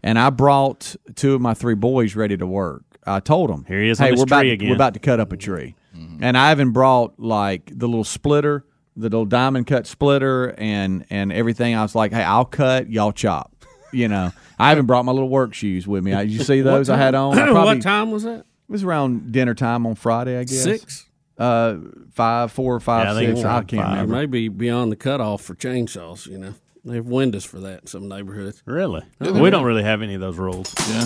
and 0.00 0.16
I 0.16 0.30
brought 0.30 0.94
two 1.16 1.34
of 1.34 1.40
my 1.40 1.54
three 1.54 1.74
boys 1.74 2.14
ready 2.14 2.36
to 2.36 2.46
work. 2.46 2.84
I 3.04 3.18
told 3.18 3.50
them, 3.50 3.64
Here 3.66 3.82
he 3.82 3.88
is 3.90 3.98
hey, 3.98 4.10
this 4.12 4.18
we're 4.18 4.22
about 4.24 4.40
tree 4.42 4.50
to, 4.50 4.54
again." 4.54 4.68
we're 4.68 4.76
about 4.76 4.94
to 4.94 5.00
cut 5.00 5.18
up 5.18 5.32
a 5.32 5.36
tree," 5.36 5.74
and 6.20 6.38
I 6.38 6.52
even 6.52 6.70
brought 6.70 7.18
like 7.18 7.72
the 7.76 7.88
little 7.88 8.04
splitter, 8.04 8.64
the 8.96 9.04
little 9.04 9.24
diamond 9.24 9.66
cut 9.66 9.86
splitter, 9.86 10.54
and 10.58 11.04
and 11.10 11.32
everything. 11.32 11.74
I 11.74 11.82
was 11.82 11.94
like, 11.94 12.12
"Hey, 12.12 12.22
I'll 12.22 12.44
cut, 12.44 12.90
y'all 12.90 13.12
chop." 13.12 13.50
You 13.92 14.08
know, 14.08 14.32
I 14.58 14.70
haven't 14.70 14.86
brought 14.86 15.04
my 15.04 15.12
little 15.12 15.28
work 15.28 15.54
shoes 15.54 15.86
with 15.86 16.02
me. 16.04 16.10
Did 16.12 16.30
you 16.30 16.40
see 16.42 16.60
those 16.62 16.88
I 16.90 16.96
had 16.96 17.14
on? 17.14 17.38
I 17.38 17.46
probably- 17.50 17.74
what 17.76 17.82
time 17.82 18.10
was 18.10 18.22
that? 18.24 18.40
It 18.40 18.72
was 18.72 18.82
around 18.82 19.30
dinner 19.32 19.54
time 19.54 19.86
on 19.86 19.94
Friday, 19.94 20.38
I 20.38 20.44
guess. 20.44 20.62
Six. 20.62 21.06
uh, 21.38 21.76
five, 22.12 22.50
four 22.50 22.74
or 22.74 22.80
five, 22.80 23.04
Yeah, 23.06 23.12
I 23.12 23.14
think 23.14 23.28
six. 23.28 23.38
it's 23.40 23.46
I 23.46 23.62
can't 23.62 23.82
five. 23.82 23.90
Remember. 23.92 24.14
maybe 24.16 24.48
beyond 24.48 24.90
the 24.90 24.96
cutoff 24.96 25.42
for 25.42 25.54
chainsaws. 25.54 26.26
You 26.26 26.38
know, 26.38 26.54
they 26.84 26.94
have 26.96 27.06
windows 27.06 27.44
for 27.44 27.60
that 27.60 27.80
in 27.82 27.86
some 27.88 28.08
neighborhoods. 28.08 28.62
Really, 28.64 29.02
we 29.20 29.50
don't 29.50 29.64
really 29.64 29.82
have 29.82 30.00
any 30.02 30.14
of 30.14 30.20
those 30.22 30.38
rules. 30.38 30.74
Yeah, 30.88 31.04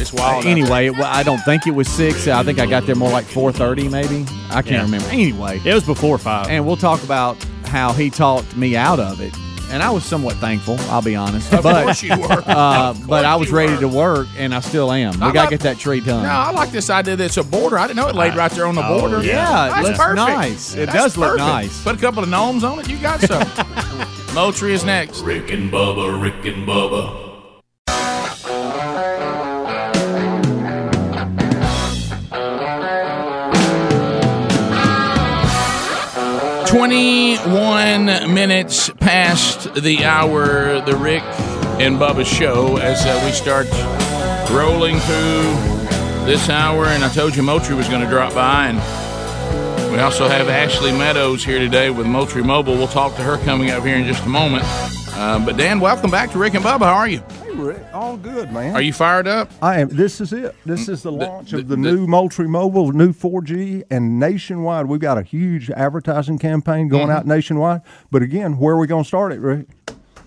it's 0.00 0.12
wild. 0.12 0.38
out 0.38 0.42
there. 0.44 0.52
Anyway, 0.52 0.90
well, 0.90 1.04
I 1.04 1.22
don't 1.22 1.40
think 1.44 1.66
it 1.66 1.72
was 1.74 1.88
six. 1.88 2.26
I 2.28 2.42
think 2.42 2.58
I 2.58 2.66
got 2.66 2.86
there 2.86 2.94
more 2.96 3.10
like 3.10 3.24
four 3.26 3.52
thirty, 3.52 3.88
maybe. 3.88 4.24
I 4.50 4.62
can't 4.62 4.66
Yeah. 4.70 4.82
remember. 4.82 5.08
Anyway, 5.10 5.60
It 5.64 5.74
was 5.74 5.84
before 5.84 6.18
five. 6.18 6.48
and 6.48 6.66
we'll 6.66 6.76
talk 6.76 7.02
about 7.02 7.36
how 7.66 7.92
he 7.92 8.08
talked 8.10 8.56
me 8.56 8.76
out 8.76 8.98
of 8.98 9.20
it, 9.20 9.34
and 9.70 9.82
I 9.82 9.90
was 9.90 10.04
somewhat 10.04 10.36
thankful. 10.36 10.78
I'll 10.88 11.02
be 11.02 11.14
honest, 11.16 11.52
Of 11.52 11.62
but 11.62 11.84
course 11.84 12.02
you 12.02 12.16
were. 12.18 12.32
uh, 12.46 12.90
Of 12.90 13.06
but 13.06 13.24
I 13.26 13.36
was 13.36 13.50
you 13.50 13.56
ready 13.56 13.74
were. 13.74 13.80
to 13.80 13.88
work, 13.88 14.26
and 14.38 14.54
I 14.54 14.60
still 14.60 14.90
am. 14.90 15.12
We 15.20 15.26
I 15.26 15.32
gotta 15.32 15.38
like- 15.40 15.50
get 15.50 15.60
that 15.60 15.78
tree 15.78 16.00
done. 16.00 16.22
No, 16.22 16.28
I 16.30 16.50
like 16.52 16.70
this 16.70 16.88
idea 16.90 17.16
that 17.16 17.24
it's 17.24 17.36
a 17.36 17.42
border. 17.44 17.78
I 17.78 17.86
didn't 17.86 17.96
know 17.96 18.08
it 18.08 18.14
laid 18.14 18.34
right 18.36 18.50
there 18.52 18.66
on 18.66 18.74
the 18.74 18.82
border. 18.82 19.16
Oh, 19.18 19.20
yeah, 19.20 19.66
it 19.66 19.70
That's 19.70 19.82
looks 19.88 19.98
perfect. 19.98 20.16
nice. 20.16 20.74
It 20.74 20.86
That's 20.86 20.92
does 20.92 21.16
look 21.18 21.30
perfect. 21.38 21.46
nice. 21.48 21.82
Put 21.82 21.96
a 21.96 21.98
couple 21.98 22.22
of 22.22 22.28
gnomes 22.30 22.64
on 22.64 22.78
it. 22.80 22.88
You 22.88 22.96
got 22.98 23.20
some. 23.20 23.46
Moultrie 24.34 24.72
is 24.72 24.84
next. 24.84 25.20
Rick 25.22 25.50
and 25.50 25.70
Bubba, 25.70 26.20
Rick 26.22 26.44
and 26.46 26.66
Bubba. 26.66 27.27
21 36.68 38.34
minutes 38.34 38.90
past 39.00 39.72
the 39.74 40.04
hour, 40.04 40.82
the 40.82 40.94
Rick 40.98 41.22
and 41.80 41.96
Bubba 41.96 42.26
show, 42.26 42.76
as 42.76 43.06
uh, 43.06 43.22
we 43.24 43.32
start 43.32 43.66
rolling 44.52 44.98
through 44.98 46.26
this 46.26 46.50
hour. 46.50 46.84
And 46.84 47.02
I 47.02 47.08
told 47.08 47.34
you 47.34 47.42
Moultrie 47.42 47.74
was 47.74 47.88
going 47.88 48.02
to 48.02 48.08
drop 48.10 48.34
by. 48.34 48.66
And 48.66 49.92
we 49.92 49.98
also 49.98 50.28
have 50.28 50.50
Ashley 50.50 50.92
Meadows 50.92 51.42
here 51.42 51.58
today 51.58 51.88
with 51.88 52.06
Moultrie 52.06 52.44
Mobile. 52.44 52.74
We'll 52.74 52.86
talk 52.86 53.16
to 53.16 53.22
her 53.22 53.38
coming 53.46 53.70
up 53.70 53.82
here 53.82 53.96
in 53.96 54.04
just 54.04 54.22
a 54.26 54.28
moment. 54.28 54.66
Uh, 55.18 55.44
but 55.44 55.56
Dan, 55.56 55.80
welcome 55.80 56.12
back 56.12 56.30
to 56.30 56.38
Rick 56.38 56.54
and 56.54 56.64
Bubba. 56.64 56.82
How 56.82 56.94
are 56.94 57.08
you? 57.08 57.20
Hey, 57.42 57.50
Rick, 57.54 57.82
all 57.92 58.16
good, 58.16 58.52
man. 58.52 58.72
Are 58.76 58.80
you 58.80 58.92
fired 58.92 59.26
up? 59.26 59.50
I 59.60 59.80
am. 59.80 59.88
This 59.88 60.20
is 60.20 60.32
it. 60.32 60.54
This 60.64 60.88
is 60.88 61.02
the 61.02 61.10
The- 61.10 61.16
launch 61.16 61.50
the- 61.50 61.58
of 61.58 61.66
the, 61.66 61.74
the- 61.74 61.82
new 61.82 62.06
Moultrie 62.06 62.46
Mobile, 62.46 62.92
new 62.92 63.12
4G, 63.12 63.82
and 63.90 64.20
nationwide. 64.20 64.86
We've 64.86 65.00
got 65.00 65.18
a 65.18 65.22
huge 65.22 65.70
advertising 65.70 66.38
campaign 66.38 66.86
going 66.86 67.08
Mhm. 67.08 67.14
out 67.16 67.26
nationwide. 67.26 67.80
But 68.12 68.22
again, 68.22 68.58
where 68.58 68.76
are 68.76 68.78
we 68.78 68.86
going 68.86 69.02
to 69.02 69.08
start 69.08 69.32
it, 69.32 69.40
Rick? 69.40 69.66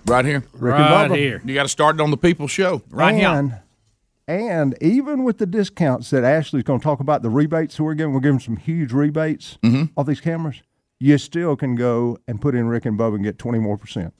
Right 0.08 0.26
here. 0.26 0.44
Rick 0.60 0.76
and 0.76 0.84
Right 0.84 1.10
Bubba. 1.12 1.16
here. 1.16 1.42
You 1.46 1.54
got 1.54 1.64
to 1.64 1.70
start 1.70 1.96
it 1.96 2.02
on 2.02 2.12
the 2.12 2.18
People's 2.18 2.52
Show. 2.52 2.82
Right 2.92 3.14
and, 3.16 3.52
here. 3.52 3.64
And 4.28 4.76
even 4.82 5.24
with 5.24 5.38
the 5.38 5.46
discounts 5.46 6.10
that 6.10 6.26
Ashley's 6.26 6.64
going 6.64 6.82
to 6.82 6.84
talk 6.84 7.00
about, 7.00 7.22
the 7.22 7.30
rebates 7.30 7.78
that 7.78 7.84
we're 7.84 7.94
giving, 7.94 8.14
we're 8.14 8.20
giving 8.20 8.40
some 8.42 8.58
huge 8.58 8.92
rebates 8.92 9.58
Mm-hmm. 9.64 9.86
off 9.98 10.06
these 10.06 10.20
cameras. 10.22 10.62
You 11.00 11.18
still 11.18 11.56
can 11.56 11.76
go 11.76 12.18
and 12.28 12.42
put 12.42 12.56
in 12.56 12.68
Rick 12.68 12.86
and 12.86 13.00
Bubba 13.00 13.16
and 13.16 13.24
get 13.24 13.40
20 13.40 13.58
more 13.60 13.78
percent. 13.78 14.14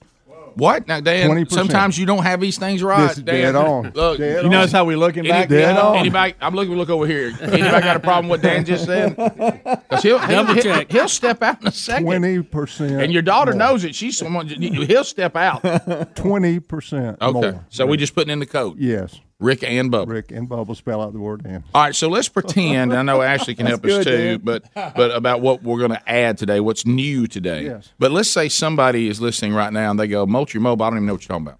What 0.56 0.86
now, 0.88 1.00
Dan? 1.00 1.30
20%. 1.30 1.50
Sometimes 1.52 1.98
you 1.98 2.06
don't 2.06 2.22
have 2.22 2.40
these 2.40 2.58
things 2.58 2.82
right. 2.82 3.08
This 3.08 3.18
is 3.18 3.22
Dan. 3.24 3.34
dead 3.40 3.54
on. 3.56 3.92
Look, 3.94 4.18
Dead 4.18 4.42
You 4.44 4.50
notice 4.50 4.72
how 4.72 4.84
we 4.84 4.96
looking 4.96 5.20
Any- 5.20 5.28
back? 5.30 5.48
Dead 5.48 5.74
now? 5.74 5.88
on. 5.90 5.96
Anybody? 5.98 6.34
I'm 6.40 6.54
looking. 6.54 6.74
Look 6.76 6.90
over 6.90 7.06
here. 7.06 7.32
Anybody 7.40 7.62
got 7.82 7.96
a 7.96 8.00
problem 8.00 8.28
with 8.28 8.42
what 8.42 8.50
Dan 8.50 8.64
just 8.64 8.84
said? 8.86 9.16
'Cause 9.16 10.02
he'll, 10.02 10.18
he'll, 10.18 10.28
Double 10.44 10.54
he'll, 10.54 10.62
check. 10.62 10.90
he'll 10.92 11.08
step 11.08 11.42
out 11.42 11.60
in 11.60 11.68
a 11.68 11.72
second. 11.72 12.04
Twenty 12.06 12.42
percent. 12.42 13.02
And 13.02 13.12
your 13.12 13.22
daughter 13.22 13.52
knows 13.52 13.84
it. 13.84 13.94
She's 13.94 14.16
someone. 14.18 14.48
He'll 14.48 15.04
step 15.04 15.36
out. 15.36 16.14
Twenty 16.16 16.60
percent 16.60 17.18
Okay. 17.20 17.32
more. 17.32 17.64
So 17.68 17.86
we 17.86 17.96
just 17.96 18.14
putting 18.14 18.30
in 18.32 18.38
the 18.38 18.46
code. 18.46 18.78
Yes. 18.78 19.20
Rick 19.42 19.62
and 19.64 19.90
Bubba. 19.92 20.08
Rick 20.08 20.30
and 20.32 20.48
Bubba 20.48 20.76
spell 20.76 21.02
out 21.02 21.12
the 21.12 21.18
word 21.18 21.42
and. 21.44 21.64
All 21.74 21.82
right, 21.82 21.94
so 21.94 22.08
let's 22.08 22.28
pretend. 22.28 22.94
I 22.94 23.02
know 23.02 23.20
Ashley 23.22 23.54
can 23.54 23.66
help 23.72 23.84
us 23.84 24.04
good, 24.04 24.04
too, 24.04 24.38
but 24.38 24.64
but 24.74 25.10
about 25.10 25.40
what 25.40 25.62
we're 25.62 25.78
going 25.78 25.90
to 25.90 26.10
add 26.10 26.38
today, 26.38 26.60
what's 26.60 26.86
new 26.86 27.26
today. 27.26 27.64
Yes. 27.64 27.92
But 27.98 28.12
let's 28.12 28.28
say 28.30 28.48
somebody 28.48 29.08
is 29.08 29.20
listening 29.20 29.52
right 29.54 29.72
now 29.72 29.90
and 29.90 29.98
they 30.00 30.06
go, 30.08 30.24
"Moultrie 30.26 30.60
Mobile." 30.60 30.84
I 30.84 30.90
don't 30.90 30.98
even 30.98 31.06
know 31.06 31.14
what 31.14 31.22
you're 31.28 31.28
talking 31.38 31.46
about. 31.48 31.58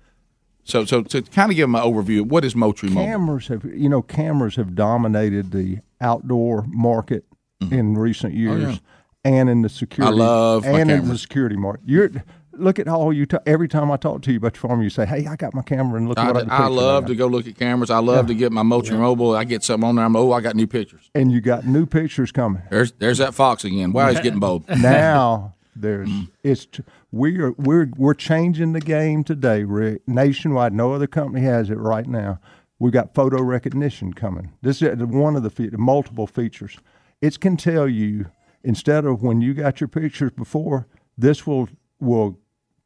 So 0.64 0.84
so 0.84 1.02
to 1.02 1.22
kind 1.22 1.50
of 1.50 1.56
give 1.56 1.64
them 1.64 1.74
an 1.74 1.82
overview, 1.82 2.22
what 2.22 2.44
is 2.44 2.54
Moultrie 2.54 2.88
Mobile? 2.88 3.04
Cameras 3.06 3.48
have, 3.48 3.64
you 3.64 3.88
know, 3.88 4.00
cameras 4.02 4.54
have 4.56 4.74
dominated 4.76 5.50
the 5.50 5.78
outdoor 6.00 6.64
market 6.68 7.24
in 7.70 7.96
recent 7.98 8.34
years, 8.34 8.62
Mm-hmm. 8.62 8.70
Oh, 8.70 9.30
yeah. 9.30 9.38
and 9.40 9.50
in 9.50 9.62
the 9.62 9.68
security. 9.68 10.12
I 10.14 10.16
love 10.16 10.64
and 10.64 10.90
in 10.90 11.08
the 11.08 11.18
security 11.18 11.56
market. 11.56 11.82
You're 11.86 12.10
look 12.52 12.78
at 12.78 12.88
all 12.88 13.12
you. 13.12 13.26
ta 13.26 13.38
every 13.46 13.68
time 13.68 13.90
I 13.90 13.96
talk 13.96 14.22
to 14.22 14.30
you 14.30 14.38
about 14.38 14.54
your 14.54 14.68
farm, 14.68 14.82
you 14.82 14.90
say, 14.90 15.06
"Hey, 15.06 15.26
I 15.26 15.36
got 15.36 15.54
my 15.54 15.62
camera 15.62 15.98
and 15.98 16.08
look 16.08 16.18
I, 16.18 16.30
what 16.30 16.50
I, 16.50 16.64
I 16.64 16.66
love 16.66 17.06
to 17.06 17.14
go 17.14 17.26
look 17.26 17.46
at 17.46 17.56
cameras. 17.56 17.90
I 17.90 17.98
love 17.98 18.26
to 18.28 18.34
get 18.34 18.52
my 18.52 18.62
Moultrie 18.62 18.96
Mobile. 18.96 19.34
I 19.34 19.44
get 19.44 19.62
something 19.62 19.88
on 19.88 19.96
there. 19.96 20.04
I'm 20.04 20.16
oh, 20.16 20.32
I 20.32 20.40
got 20.40 20.56
new 20.56 20.66
pictures. 20.66 21.10
And 21.14 21.32
you 21.32 21.40
got 21.40 21.66
new 21.66 21.86
pictures 21.86 22.32
coming. 22.32 22.62
There's 22.70 22.92
there's 22.92 23.18
that 23.18 23.34
fox 23.34 23.64
again. 23.64 23.92
Wow, 23.92 24.10
he's 24.10 24.20
getting 24.20 24.40
bold. 24.40 24.68
now 24.80 25.54
there's 25.76 26.10
it's 26.42 26.66
t- 26.66 26.84
we're 27.10 27.52
we're 27.52 27.90
we're 27.96 28.14
changing 28.14 28.72
the 28.72 28.80
game 28.80 29.24
today, 29.24 29.64
Rick. 29.64 30.02
Nationwide, 30.06 30.72
no 30.72 30.92
other 30.92 31.06
company 31.06 31.44
has 31.44 31.70
it 31.70 31.78
right 31.78 32.06
now. 32.06 32.38
We've 32.78 32.92
got 32.92 33.14
photo 33.14 33.40
recognition 33.42 34.12
coming. 34.12 34.52
This 34.60 34.82
is 34.82 34.98
one 34.98 35.36
of 35.36 35.44
the 35.44 35.50
fe- 35.50 35.70
multiple 35.72 36.26
features. 36.26 36.78
It 37.20 37.38
can 37.38 37.56
tell 37.56 37.86
you 37.88 38.26
instead 38.64 39.04
of 39.04 39.22
when 39.22 39.40
you 39.40 39.54
got 39.54 39.80
your 39.80 39.88
pictures 39.88 40.32
before, 40.32 40.88
this 41.16 41.46
will 41.46 41.68
will 42.00 42.38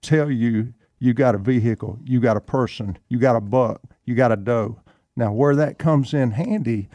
tell 0.02 0.30
you 0.30 0.74
you 0.98 1.12
got 1.12 1.34
a 1.34 1.38
vehicle, 1.38 1.98
you 2.04 2.20
got 2.20 2.36
a 2.36 2.40
person, 2.40 2.98
you 3.08 3.18
got 3.18 3.36
a 3.36 3.40
buck, 3.40 3.82
you 4.04 4.14
got 4.14 4.32
a 4.32 4.36
doe. 4.36 4.80
Now 5.14 5.32
where 5.32 5.56
that 5.56 5.78
comes 5.78 6.14
in 6.14 6.32
handy, 6.32 6.88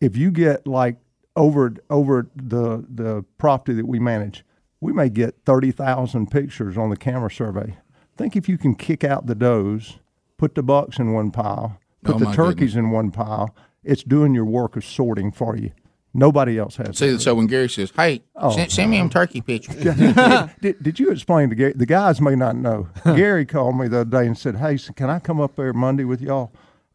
if 0.00 0.16
you 0.16 0.30
get 0.30 0.66
like 0.66 0.96
over 1.36 1.74
over 1.90 2.28
the 2.36 2.84
the 2.88 3.24
property 3.38 3.74
that 3.74 3.86
we 3.86 3.98
manage, 3.98 4.44
we 4.80 4.92
may 4.92 5.08
get 5.08 5.36
thirty 5.44 5.70
thousand 5.70 6.30
pictures 6.30 6.76
on 6.76 6.90
the 6.90 6.96
camera 6.96 7.30
survey. 7.30 7.76
Think 8.16 8.36
if 8.36 8.48
you 8.48 8.58
can 8.58 8.74
kick 8.74 9.04
out 9.04 9.26
the 9.26 9.34
does, 9.34 9.98
put 10.36 10.54
the 10.54 10.62
bucks 10.62 10.98
in 10.98 11.12
one 11.12 11.30
pile, 11.30 11.78
oh 11.78 12.12
put 12.12 12.16
Oh, 12.16 12.18
the 12.18 12.32
turkeys 12.32 12.76
in 12.76 12.90
one 12.90 13.10
pile, 13.10 13.54
it's 13.84 14.02
doing 14.02 14.34
your 14.34 14.44
work 14.44 14.76
of 14.76 14.84
sorting 14.84 15.32
for 15.32 15.56
you. 15.56 15.70
Nobody 16.14 16.58
else 16.58 16.76
has. 16.76 16.98
See, 16.98 17.18
so 17.18 17.34
when 17.34 17.46
Gary 17.46 17.68
says, 17.70 17.90
"Hey, 17.96 18.22
Oh. 18.36 18.54
send, 18.54 18.70
send 18.70 18.90
me 18.90 18.98
them 18.98 19.08
turkey 19.08 19.40
pictures," 19.40 19.76
did, 20.60 20.82
did 20.82 21.00
you 21.00 21.10
explain 21.10 21.48
to 21.48 21.54
Gary? 21.54 21.72
The 21.74 21.86
guys 21.86 22.20
may 22.20 22.34
not 22.36 22.54
know. 22.56 22.88
Gary 23.04 23.46
called 23.46 23.78
me 23.78 23.88
the 23.88 24.00
other 24.00 24.10
day 24.20 24.26
and 24.26 24.36
said, 24.36 24.56
"Hey, 24.56 24.76
can 24.94 25.08
I 25.08 25.18
come 25.20 25.40
up 25.40 25.56
there 25.56 25.72
Monday 25.72 26.04
with 26.04 26.20
y'all?" 26.20 26.52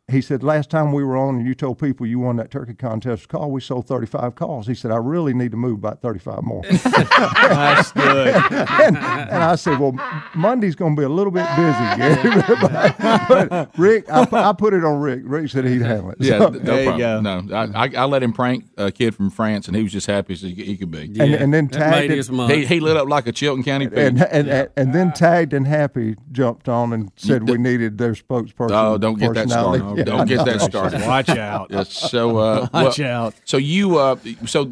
He 0.10 0.22
said, 0.22 0.42
"Last 0.42 0.70
time 0.70 0.94
we 0.94 1.04
were 1.04 1.18
on 1.18 1.36
and 1.36 1.46
you 1.46 1.54
told 1.54 1.80
people 1.80 2.06
you 2.08 2.18
won 2.20 2.38
that 2.38 2.50
turkey 2.50 2.74
contest 2.74 3.28
call, 3.28 3.52
we 3.52 3.60
sold 3.60 3.88
35 3.88 4.36
calls." 4.36 4.66
He 4.66 4.74
said, 4.74 4.90
"I 4.90 4.96
really 4.96 5.34
need 5.34 5.52
to 5.52 5.58
move 5.58 5.80
about 5.80 6.02
35 6.02 6.44
more." 6.44 6.62
That's 6.84 7.92
good. 7.92 8.34
and, 8.52 8.96
and 8.98 9.44
I 9.44 9.56
said, 9.58 9.78
"Well, 9.80 9.92
Monday's 10.34 10.76
going 10.76 10.96
to 10.96 11.00
be 11.02 11.04
a 11.04 11.10
little 11.10 11.32
bit 11.32 11.46
busy, 11.58 11.68
Gary." 11.98 12.42
but, 12.62 12.98
but 13.28 13.78
Rick, 13.78 14.10
I, 14.10 14.26
I 14.32 14.54
put 14.54 14.74
it 14.74 14.86
on 14.86 15.02
Rick. 15.02 15.24
Rick 15.26 15.50
said 15.50 15.66
he'd 15.66 15.82
handle 15.82 16.12
it. 16.12 16.20
Yeah, 16.22 16.38
So- 16.40 16.50
no 16.52 16.84
problem. 16.86 17.24
No, 17.50 17.56
I, 17.58 17.84
I, 17.88 17.90
I 17.98 18.06
let 18.06 18.24
him 18.24 18.32
prank 18.32 18.64
a 18.78 18.94
kid 18.94 19.14
from 19.14 19.30
France, 19.30 19.68
and 19.68 19.76
he 19.76 19.84
was 19.84 19.92
just 19.92 20.08
happy 20.08 20.32
as 20.36 20.42
he, 20.42 20.54
he 20.54 20.78
could 20.78 20.90
be. 20.90 21.02
And- 21.20 21.20
and 21.20 21.54
then 21.54 21.68
That 21.68 21.80
tagged 21.80 21.92
made 21.98 22.12
it- 22.12 22.16
his 22.18 22.32
month. 22.32 22.54
He, 22.54 22.66
he 22.66 22.80
lit 22.80 22.96
up 22.96 23.10
like 23.10 23.28
a 23.28 23.34
Chilton 23.34 23.62
County 23.66 23.90
pig. 23.90 23.98
and 23.98 24.22
and, 24.22 24.48
and, 24.48 24.70
and 24.78 24.96
then 24.96 25.12
tagged 25.12 25.52
and 25.52 25.68
happy 25.68 26.16
jumped 26.32 26.70
on 26.70 26.94
and 26.94 27.12
said 27.18 27.50
we 27.50 27.58
needed 27.58 27.98
their 27.98 28.14
spokesperson. 28.14 28.72
Oh, 28.72 28.98
don't 28.98 29.20
get 29.20 29.34
that 29.34 29.50
started. 29.50 29.97
Yeah, 29.98 30.04
don't 30.04 30.28
get 30.28 30.46
that 30.46 30.62
started. 30.62 31.02
Watch 31.02 31.30
out. 31.30 31.72
Yes, 31.72 31.92
so, 31.92 32.38
uh, 32.38 32.68
Watch 32.74 33.00
well, 33.00 33.26
out. 33.28 33.36
So 33.46 33.58
you, 33.58 33.98
uh, 33.98 34.18
so 34.46 34.72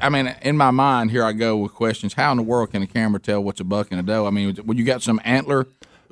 I 0.00 0.08
mean, 0.08 0.34
in 0.42 0.56
my 0.56 0.70
mind, 0.70 1.10
here 1.10 1.24
I 1.24 1.32
go 1.32 1.56
with 1.58 1.74
questions. 1.74 2.14
How 2.14 2.30
in 2.30 2.38
the 2.38 2.42
world 2.42 2.70
can 2.70 2.82
a 2.82 2.86
camera 2.86 3.20
tell 3.20 3.42
what's 3.42 3.60
a 3.60 3.64
buck 3.64 3.88
and 3.90 4.00
a 4.00 4.02
doe? 4.02 4.26
I 4.26 4.30
mean, 4.30 4.56
when 4.64 4.78
you 4.78 4.84
got 4.84 5.02
some 5.02 5.20
antler 5.24 5.66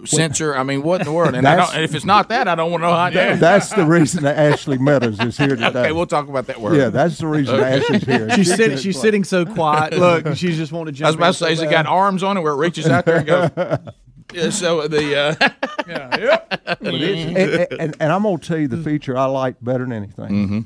sensor, 0.04 0.54
I 0.54 0.62
mean, 0.62 0.82
what 0.82 1.00
in 1.00 1.06
the 1.06 1.12
world? 1.12 1.34
And 1.34 1.46
I 1.46 1.56
don't, 1.56 1.82
if 1.82 1.94
it's 1.94 2.04
not 2.04 2.28
that, 2.28 2.48
I 2.48 2.54
don't 2.54 2.70
want 2.70 2.82
to 2.82 2.88
know 2.88 2.94
how. 2.94 3.04
I 3.04 3.36
That's 3.36 3.70
the 3.70 3.84
reason 3.84 4.24
that 4.24 4.36
Ashley 4.38 4.78
Meadows 4.78 5.20
is 5.20 5.36
here 5.36 5.48
today. 5.48 5.66
Okay, 5.66 5.92
we'll 5.92 6.06
talk 6.06 6.28
about 6.28 6.46
that 6.46 6.60
word. 6.60 6.76
Yeah, 6.76 6.88
that's 6.88 7.18
the 7.18 7.26
reason 7.26 7.56
Okay. 7.56 7.78
Ashley's 7.78 8.04
here. 8.04 8.30
She's 8.30 8.46
She 8.46 8.52
sitting. 8.56 8.76
She's 8.76 8.86
explain. 8.86 9.02
sitting 9.02 9.24
so 9.24 9.46
quiet. 9.46 9.94
Look, 9.94 10.36
she's 10.36 10.56
just 10.56 10.72
wanting 10.72 10.94
to 10.94 10.98
jump. 10.98 11.06
I 11.06 11.10
was 11.10 11.16
about 11.16 11.26
to 11.26 11.32
say, 11.34 11.44
so 11.46 11.50
has 11.50 11.62
it 11.62 11.70
got 11.70 11.86
arms 11.86 12.22
on 12.22 12.36
it 12.36 12.40
where 12.40 12.52
it 12.52 12.56
reaches 12.56 12.86
out 12.86 13.04
there 13.04 13.18
and 13.18 13.26
goes? 13.26 13.78
Yeah, 14.32 14.50
so 14.50 14.86
the 14.88 15.16
uh, 15.16 15.34
yeah, 15.88 16.16
yep. 16.16 16.78
and, 16.80 16.88
and, 16.88 17.72
and, 17.80 17.96
and 18.00 18.12
I'm 18.12 18.22
gonna 18.22 18.38
tell 18.38 18.58
you 18.58 18.68
the 18.68 18.82
feature 18.82 19.16
I 19.16 19.26
like 19.26 19.56
better 19.62 19.84
than 19.84 19.92
anything. 19.92 20.30
Mm-hmm. 20.30 20.60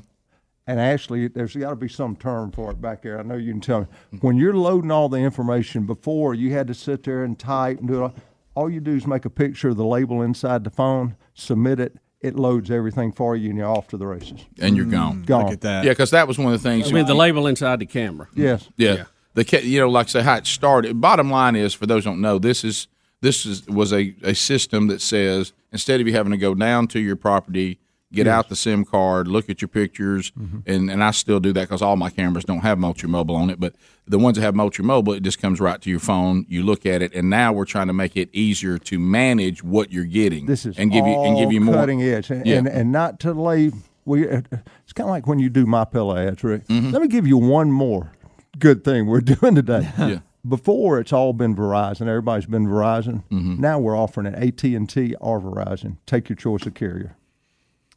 And 0.67 0.79
Ashley, 0.79 1.27
there's 1.27 1.55
got 1.55 1.69
to 1.69 1.75
be 1.75 1.87
some 1.87 2.15
term 2.15 2.51
for 2.51 2.71
it 2.71 2.81
back 2.81 3.03
there. 3.03 3.19
I 3.19 3.21
know 3.21 3.35
you 3.35 3.51
can 3.51 3.61
tell 3.61 3.81
me. 3.81 3.87
When 4.21 4.35
you're 4.35 4.55
loading 4.55 4.89
all 4.89 5.09
the 5.09 5.17
information 5.17 5.85
before, 5.85 6.33
you 6.33 6.53
had 6.53 6.65
to 6.67 6.73
sit 6.73 7.03
there 7.03 7.23
and 7.23 7.37
type 7.37 7.79
and 7.79 7.87
do 7.87 7.97
it. 7.97 8.01
All, 8.01 8.13
all 8.55 8.69
you 8.69 8.79
do 8.79 8.95
is 8.95 9.05
make 9.05 9.25
a 9.25 9.29
picture 9.29 9.69
of 9.69 9.77
the 9.77 9.85
label 9.85 10.23
inside 10.23 10.63
the 10.63 10.71
phone, 10.71 11.17
submit 11.35 11.79
it. 11.79 11.97
It 12.19 12.35
loads 12.35 12.71
everything 12.71 13.11
for 13.11 13.35
you, 13.35 13.49
and 13.49 13.59
you're 13.59 13.69
off 13.69 13.89
to 13.89 13.97
the 13.97 14.07
races. 14.07 14.43
and 14.59 14.75
you're 14.75 14.87
gone. 14.87 15.21
Gone. 15.21 15.43
Look 15.43 15.53
at 15.53 15.61
that. 15.61 15.83
Yeah, 15.83 15.91
because 15.91 16.09
that 16.09 16.27
was 16.27 16.39
one 16.39 16.51
of 16.51 16.63
the 16.63 16.67
things. 16.67 16.89
I 16.89 16.93
mean, 16.93 17.05
the 17.05 17.13
label 17.13 17.45
inside 17.45 17.77
the 17.77 17.85
camera. 17.85 18.27
Yes. 18.33 18.67
Yeah. 18.77 19.03
The 19.35 19.61
you 19.63 19.81
know, 19.81 19.89
like 19.89 20.07
I 20.07 20.09
say, 20.09 20.21
how 20.23 20.35
it 20.37 20.47
started. 20.47 20.99
Bottom 20.99 21.29
line 21.29 21.55
is, 21.55 21.75
for 21.75 21.85
those 21.85 22.05
who 22.05 22.11
don't 22.11 22.21
know, 22.21 22.39
this 22.39 22.63
is 22.63 22.87
this 23.25 23.45
is 23.45 23.65
was 23.67 23.91
a, 23.91 24.15
a 24.23 24.33
system 24.35 24.87
that 24.87 25.01
says 25.01 25.51
instead 25.71 25.99
of 25.99 26.07
you 26.07 26.13
having 26.13 26.31
to 26.31 26.37
go 26.37 26.53
down 26.55 26.87
to 26.89 26.99
your 26.99 27.15
property, 27.15 27.79
get 28.13 28.27
out 28.27 28.47
the 28.49 28.55
SIM 28.55 28.85
card, 28.85 29.27
look 29.27 29.49
at 29.49 29.61
your 29.61 29.67
pictures, 29.67 30.31
and, 30.65 30.89
and 30.89 31.03
I 31.03 31.11
still 31.11 31.39
do 31.39 31.51
that 31.53 31.61
because 31.61 31.81
all 31.81 31.95
my 31.97 32.09
cameras 32.09 32.45
don't 32.45 32.59
have 32.61 32.77
Moultrie 32.77 33.09
Mobile 33.09 33.35
on 33.35 33.49
it, 33.49 33.59
but 33.59 33.73
the 34.07 34.17
ones 34.19 34.37
that 34.37 34.43
have 34.43 34.55
Moultrie 34.55 34.85
Mobile, 34.85 35.13
it 35.13 35.23
just 35.23 35.41
comes 35.41 35.59
right 35.59 35.81
to 35.81 35.89
your 35.89 35.99
phone. 35.99 36.45
You 36.47 36.63
look 36.63 36.85
at 36.85 37.01
it, 37.01 37.13
and 37.13 37.29
now 37.29 37.51
we're 37.51 37.65
trying 37.65 37.87
to 37.87 37.93
make 37.93 38.15
it 38.15 38.29
easier 38.31 38.77
to 38.77 38.99
manage 38.99 39.63
what 39.63 39.91
you're 39.91 40.05
getting. 40.05 40.45
This 40.45 40.65
is 40.65 40.77
and 40.77 40.91
give 40.91 41.05
you 41.05 41.13
and 41.25 41.35
give 41.37 41.51
you 41.51 41.59
more 41.61 41.75
cutting 41.75 42.01
edge, 42.03 42.29
and, 42.29 42.45
Yeah. 42.45 42.57
and 42.57 42.67
and 42.67 42.91
not 42.91 43.19
to 43.21 43.33
lay. 43.33 43.71
We 44.05 44.29
uh, 44.29 44.41
it's 44.83 44.93
kind 44.93 45.09
of 45.09 45.11
like 45.11 45.25
when 45.27 45.39
you 45.39 45.49
do 45.49 45.65
my 45.65 45.83
pillow 45.83 46.15
ads, 46.15 46.43
Rick. 46.43 46.67
Mm-hmm. 46.67 46.91
Let 46.91 47.01
me 47.01 47.07
give 47.07 47.25
you 47.27 47.37
one 47.37 47.71
more 47.71 48.11
good 48.59 48.83
thing 48.83 49.07
we're 49.07 49.21
doing 49.35 49.55
today. 49.55 49.89
Yeah. 49.97 50.19
Before 50.47 50.99
it's 50.99 51.11
all 51.13 51.33
been 51.33 51.55
Verizon. 51.55 52.01
Everybody's 52.07 52.45
been 52.45 52.67
Verizon. 52.67 53.23
Mm-hmm. 53.31 53.59
Now 53.59 53.79
we're 53.79 53.97
offering 53.97 54.27
it 54.27 54.35
AT 54.35 54.63
and 54.63 54.87
T 54.89 55.15
or 55.19 55.39
Verizon. 55.41 55.97
Take 56.05 56.29
your 56.29 56.35
choice 56.35 56.65
of 56.65 56.73
carrier. 56.75 57.17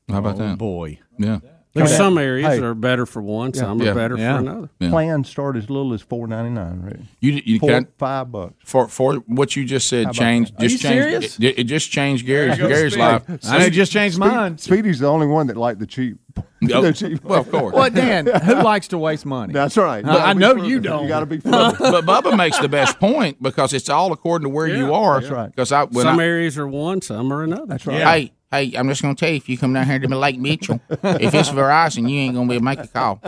How 0.08 0.18
about 0.18 0.36
Oh, 0.36 0.38
that? 0.38 0.58
boy. 0.58 1.00
Yeah. 1.18 1.40
There's 1.78 1.90
Hey, 1.92 1.96
some 1.96 2.18
areas 2.18 2.48
hey. 2.48 2.58
that 2.60 2.64
are 2.66 2.74
better 2.74 3.06
for 3.06 3.22
one, 3.22 3.52
some 3.54 3.80
Yeah. 3.80 3.90
are 3.90 3.94
better 3.94 4.16
Yeah. 4.16 4.34
for 4.34 4.40
another. 4.40 4.68
Yeah. 4.80 4.90
Plans 4.90 5.28
start 5.28 5.56
as 5.56 5.68
little 5.70 5.92
as 5.94 6.02
four 6.02 6.26
ninety 6.26 6.50
nine. 6.50 6.80
Right. 6.82 7.00
You, 7.20 7.40
you 7.44 7.58
Four, 7.58 7.68
can 7.70 7.86
five 7.98 8.30
bucks. 8.30 8.54
for 8.64 8.88
for 8.88 9.14
what 9.26 9.56
you 9.56 9.64
just 9.64 9.88
said 9.88 10.04
How 10.06 10.10
about 10.10 10.14
changed 10.20 10.52
that? 10.54 10.64
Are 10.64 10.68
just 10.68 10.82
you 10.82 10.88
changed 10.90 11.04
serious? 11.04 11.38
It, 11.40 11.58
it 11.60 11.64
just 11.64 11.90
changed 11.90 12.26
Gary's 12.26 12.56
There 12.56 12.56
you 12.56 12.62
go, 12.62 12.68
Gary's 12.68 12.92
Speedy. 12.92 13.02
life. 13.08 13.22
I 13.48 13.58
know 13.58 13.64
it 13.66 13.70
just 13.70 13.92
changed 13.92 14.18
mine. 14.18 14.58
Speedy's 14.58 14.98
the 14.98 15.06
only 15.08 15.26
one 15.26 15.46
that 15.48 15.56
liked 15.56 15.80
the 15.80 15.86
cheap. 15.86 16.18
Oh, 16.74 16.82
the 16.82 16.92
cheap. 16.92 17.22
well, 17.22 17.40
of 17.40 17.50
course. 17.52 17.72
Well, 17.72 17.88
Dan, 17.88 18.26
who 18.26 18.54
likes 18.56 18.88
to 18.88 18.98
waste 18.98 19.24
money? 19.24 19.52
That's 19.52 19.76
right. 19.76 20.04
I- 20.04 20.30
I 20.30 20.32
know 20.32 20.50
frugal. 20.54 20.68
you 20.68 20.80
don't. 20.80 21.02
You 21.04 21.08
got 21.08 21.20
to 21.20 21.26
be 21.26 21.38
frugal. 21.38 21.72
but 21.78 22.04
Bubba 22.04 22.36
makes 22.36 22.58
the 22.58 22.68
best 22.68 22.98
point 22.98 23.40
because 23.40 23.72
it's 23.72 23.88
all 23.88 24.12
according 24.12 24.44
to 24.44 24.48
where 24.48 24.66
you 24.76 24.92
are. 24.92 25.20
That's 25.20 25.32
right. 25.32 25.50
Because 25.50 25.70
I 25.70 25.88
Some 25.90 26.18
I, 26.18 26.24
areas 26.24 26.58
are 26.58 26.66
one, 26.66 27.00
some 27.00 27.32
are 27.32 27.44
another. 27.44 27.66
That's 27.66 27.86
right. 27.86 28.02
hey 28.02 28.32
hey, 28.50 28.72
I'm 28.76 28.88
just 28.88 29.02
going 29.02 29.14
to 29.14 29.20
tell 29.20 29.30
you 29.30 29.36
if 29.36 29.48
you 29.48 29.58
come 29.58 29.72
down 29.72 29.86
here 29.86 29.98
to 29.98 30.08
Lake 30.16 30.38
Mitchell, 30.38 30.80
if 30.90 31.34
it's 31.34 31.50
Verizon, 31.50 32.08
you 32.10 32.18
ain't 32.20 32.34
going 32.34 32.48
to 32.48 32.50
be 32.50 32.56
able 32.56 32.60
to 32.60 32.76
make 32.76 32.78
a 32.80 32.88
call. 32.88 33.20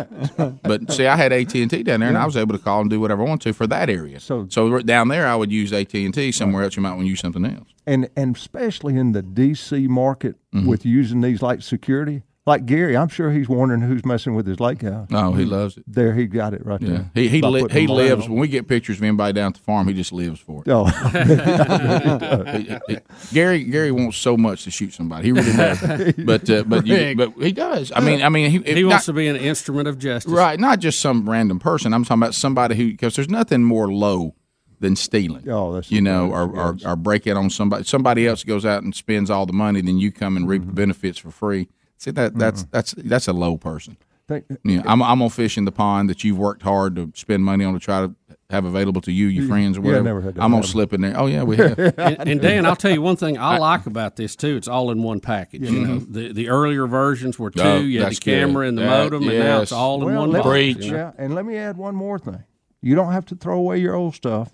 But 0.62 0.90
see, 0.92 1.06
I 1.06 1.16
had 1.16 1.32
AT 1.32 1.54
and 1.54 1.70
T 1.70 1.82
down 1.82 2.00
there, 2.00 2.08
and 2.08 2.18
I 2.18 2.24
was 2.26 2.36
able 2.36 2.56
to 2.56 2.62
call 2.62 2.80
and 2.80 2.90
do 2.90 3.00
whatever 3.00 3.22
I 3.22 3.28
want 3.28 3.42
to 3.42 3.52
for 3.52 3.66
that 3.66 3.90
area. 3.90 4.20
So- 4.20 4.46
so 4.48 4.78
down 4.80 5.08
there, 5.08 5.26
I 5.26 5.34
would 5.36 5.52
use 5.52 5.72
AT 5.72 5.94
and 5.94 6.14
T. 6.14 6.32
Somewhere 6.32 6.62
else, 6.64 6.76
you 6.76 6.82
might 6.82 6.90
want 6.94 7.02
to 7.02 7.08
use 7.08 7.20
something 7.20 7.44
else. 7.44 7.68
and 7.86 8.08
and 8.16 8.36
especially 8.36 8.96
in 8.96 9.12
the 9.12 9.22
DC 9.22 9.88
market 9.88 10.36
Mm-hmm. 10.54 10.66
with 10.66 10.84
using 10.84 11.20
these 11.20 11.42
like 11.42 11.62
security, 11.62 12.22
like 12.50 12.66
Gary, 12.66 12.96
I'm 12.96 13.08
sure 13.08 13.30
he's 13.30 13.48
wondering 13.48 13.80
who's 13.80 14.04
messing 14.04 14.34
with 14.34 14.46
his 14.46 14.60
lake 14.60 14.82
house. 14.82 15.08
No, 15.10 15.32
he 15.32 15.44
loves 15.44 15.76
it. 15.76 15.84
There, 15.86 16.12
he 16.14 16.26
got 16.26 16.52
it 16.54 16.64
right 16.66 16.80
Yeah, 16.82 16.88
there. 16.88 17.10
he 17.14 17.28
he 17.28 17.40
li- 17.42 17.66
he 17.70 17.86
lives. 17.86 18.28
When 18.28 18.38
we 18.38 18.48
get 18.48 18.68
pictures 18.68 18.98
of 18.98 19.04
anybody 19.04 19.32
down 19.34 19.48
at 19.48 19.54
the 19.54 19.60
farm, 19.60 19.88
he 19.88 19.94
just 19.94 20.12
lives 20.12 20.40
for 20.40 20.62
it. 20.66 20.68
Oh, 20.70 20.84
He- 22.56 22.78
he- 22.88 22.98
Gary 23.32 23.64
Gary 23.64 23.92
wants 23.92 24.16
so 24.18 24.36
much 24.36 24.64
to 24.64 24.70
shoot 24.70 24.92
somebody. 24.92 25.26
He 25.28 25.32
really 25.32 25.52
does. 25.52 25.80
but 26.18 26.48
uh, 26.50 26.64
but 26.64 26.86
you, 26.86 27.14
but 27.16 27.32
he 27.40 27.52
does. 27.52 27.92
I 27.94 28.00
mean 28.00 28.22
I 28.22 28.28
mean 28.28 28.50
he, 28.50 28.58
He 28.74 28.82
not- 28.82 28.90
wants 28.90 29.06
to 29.06 29.12
be 29.12 29.28
an 29.28 29.36
instrument 29.36 29.88
of 29.88 29.98
justice. 29.98 30.30
right, 30.32 30.58
not 30.58 30.78
just 30.80 31.00
some 31.00 31.28
random 31.28 31.58
person. 31.58 31.92
I'm 31.94 32.04
talking 32.04 32.22
about 32.22 32.34
somebody 32.34 32.74
who 32.76 32.88
because 32.90 33.16
there's 33.16 33.28
nothing 33.30 33.62
more 33.64 33.92
low 33.92 34.34
than 34.80 34.96
stealing. 34.96 35.48
Oh, 35.48 35.72
that's 35.74 35.90
you 35.90 36.00
know, 36.00 36.26
yes, 36.26 36.34
or, 36.34 36.42
or 36.42 36.72
break 36.72 36.86
or 36.86 36.96
breaking 36.96 37.36
on 37.36 37.50
somebody. 37.50 37.84
Somebody 37.84 38.26
else 38.26 38.44
goes 38.44 38.64
out 38.64 38.82
and 38.82 38.94
spends 38.94 39.30
all 39.30 39.46
the 39.46 39.52
money, 39.52 39.80
then 39.82 39.98
you 39.98 40.10
come 40.10 40.36
and 40.36 40.48
reap 40.48 40.62
Mm-hmm. 40.62 40.70
the 40.70 40.74
benefits 40.74 41.18
for 41.18 41.30
free. 41.30 41.68
See 42.00 42.10
that 42.12 42.34
that's 42.36 42.64
that's 42.64 42.92
that's 42.96 43.28
a 43.28 43.32
low 43.32 43.56
person. 43.58 43.96
Think- 44.26 44.46
You 44.64 44.78
know, 44.78 44.84
I'm 44.86 45.02
I'm 45.02 45.18
gonna 45.18 45.28
fish 45.30 45.58
in 45.58 45.64
the 45.66 45.72
pond 45.72 46.08
that 46.08 46.24
you've 46.24 46.38
worked 46.38 46.62
hard 46.62 46.96
to 46.96 47.12
spend 47.14 47.44
money 47.44 47.64
on 47.64 47.74
to 47.74 47.78
try 47.80 48.00
to 48.06 48.14
have 48.48 48.64
available 48.64 49.00
to 49.02 49.12
you, 49.12 49.26
your 49.26 49.46
friends, 49.46 49.76
or 49.76 49.80
Yeah, 49.82 49.86
whatever. 49.88 50.04
never 50.04 50.20
had 50.22 50.34
that 50.36 50.42
I'm 50.42 50.50
gonna 50.52 50.62
slip 50.62 50.92
in 50.94 51.02
there. 51.02 51.18
Oh 51.18 51.26
yeah, 51.26 51.42
we 51.42 51.56
have. 51.58 51.78
and, 51.78 52.28
and 52.28 52.40
Dan, 52.40 52.64
I'll 52.64 52.74
tell 52.74 52.90
you 52.90 53.02
one 53.02 53.16
thing 53.16 53.38
I 53.38 53.58
like 53.58 53.84
about 53.86 54.16
this 54.16 54.34
too. 54.36 54.56
It's 54.56 54.66
all 54.68 54.90
in 54.90 55.02
one 55.02 55.20
package. 55.20 55.68
You 55.70 55.78
Mhm. 55.84 55.86
know, 55.88 55.98
the 55.98 56.32
the 56.32 56.48
earlier 56.48 56.86
versions 56.86 57.38
were 57.38 57.50
two. 57.50 57.60
Oh, 57.60 57.78
you 57.80 57.98
had 57.98 58.06
the 58.06 58.10
that's 58.10 58.18
good. 58.20 58.30
camera 58.40 58.66
and 58.66 58.78
the 58.78 58.82
That- 58.82 58.88
modem, 59.12 59.28
and 59.28 59.38
now 59.38 59.60
it's 59.60 59.70
yes. 59.70 59.78
all 59.78 60.08
in 60.08 60.14
one 60.14 60.30
let- 60.30 60.44
box. 60.44 60.56
you 60.86 60.92
know? 60.92 60.96
Yeah, 60.96 61.12
and 61.18 61.34
let 61.34 61.44
me 61.44 61.56
add 61.56 61.76
one 61.76 61.94
more 61.94 62.18
thing. 62.18 62.42
You 62.80 62.94
don't 62.94 63.12
have 63.12 63.26
to 63.26 63.34
throw 63.34 63.58
away 63.58 63.78
your 63.78 63.94
old 63.94 64.14
stuff. 64.14 64.52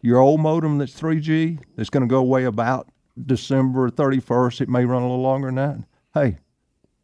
Your 0.00 0.18
old 0.18 0.40
modem 0.40 0.78
that's 0.78 0.98
3G 0.98 1.58
that's 1.76 1.90
going 1.90 2.02
to 2.02 2.06
go 2.08 2.18
away 2.18 2.44
about 2.44 2.88
December 3.26 3.90
31st. 3.90 4.60
It 4.62 4.68
may 4.68 4.84
run 4.84 5.02
a 5.02 5.06
little 5.06 5.20
longer 5.22 5.48
than 5.48 5.56
that. 5.56 5.78
Hey, 6.14 6.38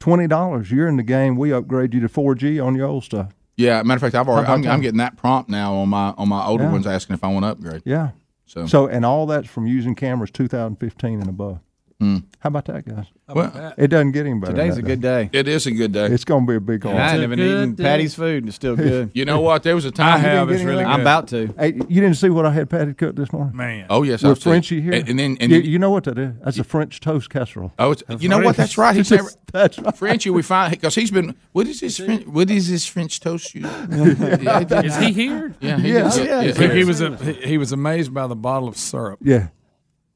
twenty 0.03 0.27
dollars. 0.27 0.71
You're 0.73 0.89
in 0.89 0.97
the 0.97 1.03
game. 1.05 1.37
We 1.37 1.53
upgrade 1.53 1.95
you 1.95 2.01
to 2.01 2.09
4G 2.09 2.65
on 2.65 2.75
your 2.75 2.87
old 2.89 3.05
stuff. 3.05 3.33
Yeah, 3.57 3.83
matter 3.85 3.97
of 3.99 4.01
fact, 4.03 4.15
I've 4.17 4.29
already 4.29 4.49
I'm, 4.49 4.67
I'm 4.67 4.81
getting 4.81 4.99
that 4.99 5.17
prompt 5.17 5.49
now 5.49 5.75
on 5.75 5.89
my 5.91 6.13
on 6.19 6.29
my 6.29 6.45
older 6.45 6.65
Yeah. 6.65 6.73
ones 6.73 6.87
asking 6.87 7.15
if 7.15 7.23
I 7.23 7.29
want 7.29 7.45
to 7.45 7.51
upgrade. 7.51 7.83
Yeah. 7.85 8.11
So, 8.47 8.67
So 8.67 8.87
and 8.89 9.05
all 9.07 9.27
that's 9.27 9.49
from 9.49 9.67
using 9.69 9.95
cameras 9.95 10.31
2015 10.33 11.21
and 11.21 11.29
above. 11.29 11.61
Hmm. 12.03 12.17
How 12.41 12.49
about 12.49 12.65
that, 12.65 12.85
guys? 12.85 13.07
Well, 13.29 13.75
it 13.79 13.87
doesn't 13.87 14.11
get 14.11 14.27
any 14.27 14.37
better. 14.41 14.53
Today's 14.53 14.77
a 14.77 14.83
good 14.83 15.01
does 15.01 15.29
day. 15.31 15.39
It 15.39 15.47
is 15.47 15.67
a 15.69 15.71
good 15.71 15.93
day. 15.93 16.07
It's 16.07 16.25
going 16.25 16.45
to 16.45 16.51
be 16.53 16.57
a 16.57 16.61
big 16.61 16.85
And 16.85 16.99
I 16.99 17.11
haul. 17.11 17.21
haven't 17.21 17.39
even 17.39 17.39
eaten 17.39 17.77
Patty's 17.77 18.17
food, 18.17 18.39
and 18.43 18.49
it's 18.49 18.57
still 18.57 18.75
good. 18.91 19.13
You 19.15 19.25
know 19.25 19.41
what? 19.41 19.63
There 19.63 19.77
was 19.77 19.85
a 19.85 19.93
time 19.93 20.19
You 20.19 20.29
didn't 20.29 20.49
get 20.49 20.61
any 20.63 20.71
of 20.73 20.79
that? 20.79 20.87
I'm 20.89 21.01
about 21.01 21.29
to. 21.29 21.55
Hey, 21.57 21.75
you 21.89 22.01
didn't 22.01 22.15
see 22.17 22.29
what 22.29 22.45
I 22.45 22.51
had 22.51 22.69
Patty 22.69 22.95
cook 22.95 23.15
this 23.15 23.33
morning? 23.33 23.57
Man. 23.57 23.87
Oh 23.89 24.03
yes, 24.03 24.23
with 24.25 24.33
I've 24.33 24.39
seen- 24.43 24.51
Frenchie 24.51 24.81
here. 24.81 24.95
And, 24.95 25.09
and 25.11 25.19
then 25.21 25.37
and 25.41 25.53
you, 25.53 25.59
you, 25.59 25.71
you 25.73 25.79
know 25.79 25.91
what 25.91 26.03
that 26.05 26.19
is? 26.19 26.35
That's 26.45 26.59
a 26.59 26.65
French 26.65 26.99
toast 26.99 27.31
casserole. 27.31 27.73
oh, 27.79 27.93
it's, 27.93 28.03
you 28.19 28.29
know 28.29 28.41
what? 28.41 28.57
That's 28.57 28.77
right. 28.77 28.97
He's 28.97 29.11
never 29.13 29.31
That's 29.53 29.79
right. 29.79 29.97
Frenchie. 29.97 30.31
We 30.31 30.43
find 30.43 30.73
because 30.73 30.97
he's 30.97 31.13
been. 31.13 31.37
What 31.53 31.69
is 31.69 31.79
this? 31.79 31.99
French, 31.99 32.27
what 32.27 32.51
is 32.51 32.69
this 32.69 32.85
French 32.85 33.21
toast? 33.21 33.55
You, 33.55 33.65
Is 33.93 34.97
he 34.97 35.13
here? 35.13 35.55
Yeah, 35.61 35.79
he 35.79 35.93
Yeah. 35.93 36.13
Yeah. 36.17 36.43
Yeah, 36.43 36.73
He, 36.73 36.85
was 36.85 36.99
he, 36.99 37.33
he 37.47 37.59
was 37.59 37.71
amazed 37.71 38.13
by 38.13 38.27
the 38.27 38.35
bottle 38.37 38.67
of 38.67 38.77
syrup. 38.77 39.21
Yeah. 39.23 39.49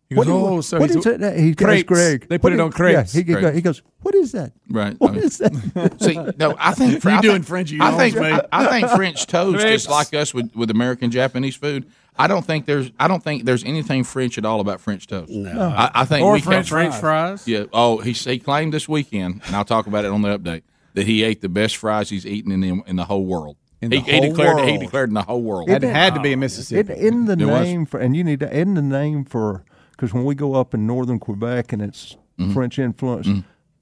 He 0.08 0.14
goes, 0.14 0.26
What, 0.26 0.32
oh, 0.32 0.60
so 0.60 0.78
what 0.78 0.90
he's- 0.90 1.04
is 1.04 1.20
it? 1.20 1.38
He 1.40 1.52
goes. 1.52 1.82
Greg. 1.82 2.28
They 2.28 2.38
put 2.38 2.44
what 2.44 2.52
it 2.52 2.56
is- 2.56 2.60
on 2.60 2.70
crepes. 2.72 3.14
Yeah, 3.14 3.22
he, 3.22 3.24
goes, 3.24 3.54
he 3.54 3.60
goes, 3.60 3.82
what 4.02 4.14
is 4.14 4.30
that? 4.32 4.52
Right. 4.70 4.94
What 5.00 5.10
I 5.10 5.14
mean, 5.14 5.24
is 5.24 5.38
that? 5.38 5.96
See, 6.00 6.14
no, 6.38 6.54
I 6.60 6.74
think 6.74 7.02
You 7.04 7.10
I 7.10 7.20
doing 7.20 7.34
think, 7.36 7.46
Frenchie 7.46 7.78
I 7.80 7.90
think 7.96 8.16
I, 8.18 8.42
I 8.52 8.66
think 8.80 8.88
French 8.96 9.26
toast 9.26 9.64
is 9.64 9.88
like 9.88 10.14
us 10.14 10.32
with, 10.32 10.54
with 10.54 10.70
American 10.70 11.10
Japanese 11.10 11.56
food. 11.56 11.90
I 12.18 12.28
don't 12.28 12.44
think 12.46 12.66
there's 12.66 12.92
I 13.00 13.08
don't 13.08 13.22
think 13.22 13.44
there's 13.44 13.64
anything 13.64 14.04
French 14.04 14.38
at 14.38 14.44
all 14.46 14.60
about 14.60 14.80
French 14.80 15.06
toast. 15.08 15.30
No. 15.32 15.60
I, 15.76 15.90
I 15.92 16.04
think 16.04 16.24
Or 16.24 16.34
we 16.34 16.40
French 16.40 16.68
French 16.68 16.94
fries. 16.94 17.46
Yeah. 17.48 17.64
Oh, 17.72 17.98
he 17.98 18.12
he 18.12 18.38
claimed 18.38 18.72
this 18.72 18.88
weekend, 18.88 19.42
and 19.46 19.56
I'll 19.56 19.64
talk 19.64 19.86
about 19.88 20.04
it 20.04 20.12
on 20.12 20.22
the 20.22 20.38
update 20.38 20.62
that 20.94 21.06
he 21.06 21.24
ate 21.24 21.40
the 21.42 21.48
best 21.48 21.76
fries 21.76 22.08
he's 22.10 22.24
eaten 22.24 22.52
in 22.52 22.60
the, 22.60 22.82
in 22.86 22.96
the 22.96 23.04
whole 23.04 23.26
world. 23.26 23.56
In 23.82 23.90
he, 23.90 23.98
the 23.98 24.04
he 24.04 24.12
whole 24.12 24.28
declared 24.28 24.68
he 24.68 24.78
declared 24.78 25.10
in 25.10 25.14
the 25.14 25.22
whole 25.22 25.42
world. 25.42 25.68
It 25.68 25.82
had 25.82 26.14
to 26.14 26.20
be 26.20 26.32
in 26.32 26.38
Mississippi. 26.38 26.92
It, 26.94 26.98
in 27.00 27.26
the 27.26 27.32
It 27.34 27.44
was. 27.44 27.66
name 27.66 27.84
for, 27.86 27.98
and 28.00 28.16
you 28.16 28.22
need 28.24 28.40
to 28.40 28.56
in 28.56 28.74
the 28.74 28.82
name 28.82 29.24
for 29.24 29.64
because 29.96 30.12
when 30.12 30.24
we 30.24 30.34
go 30.34 30.54
up 30.54 30.74
in 30.74 30.86
northern 30.86 31.18
Quebec 31.18 31.72
and 31.72 31.82
it's 31.82 32.16
Mm-hmm. 32.38 32.52
French 32.52 32.78
influence, 32.78 33.28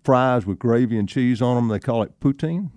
fries 0.04 0.46
with 0.46 0.60
gravy 0.60 0.96
and 0.96 1.08
cheese 1.08 1.42
on 1.42 1.56
them, 1.56 1.66
they 1.66 1.80
call 1.80 2.04
it 2.04 2.12
poutine. 2.20 2.70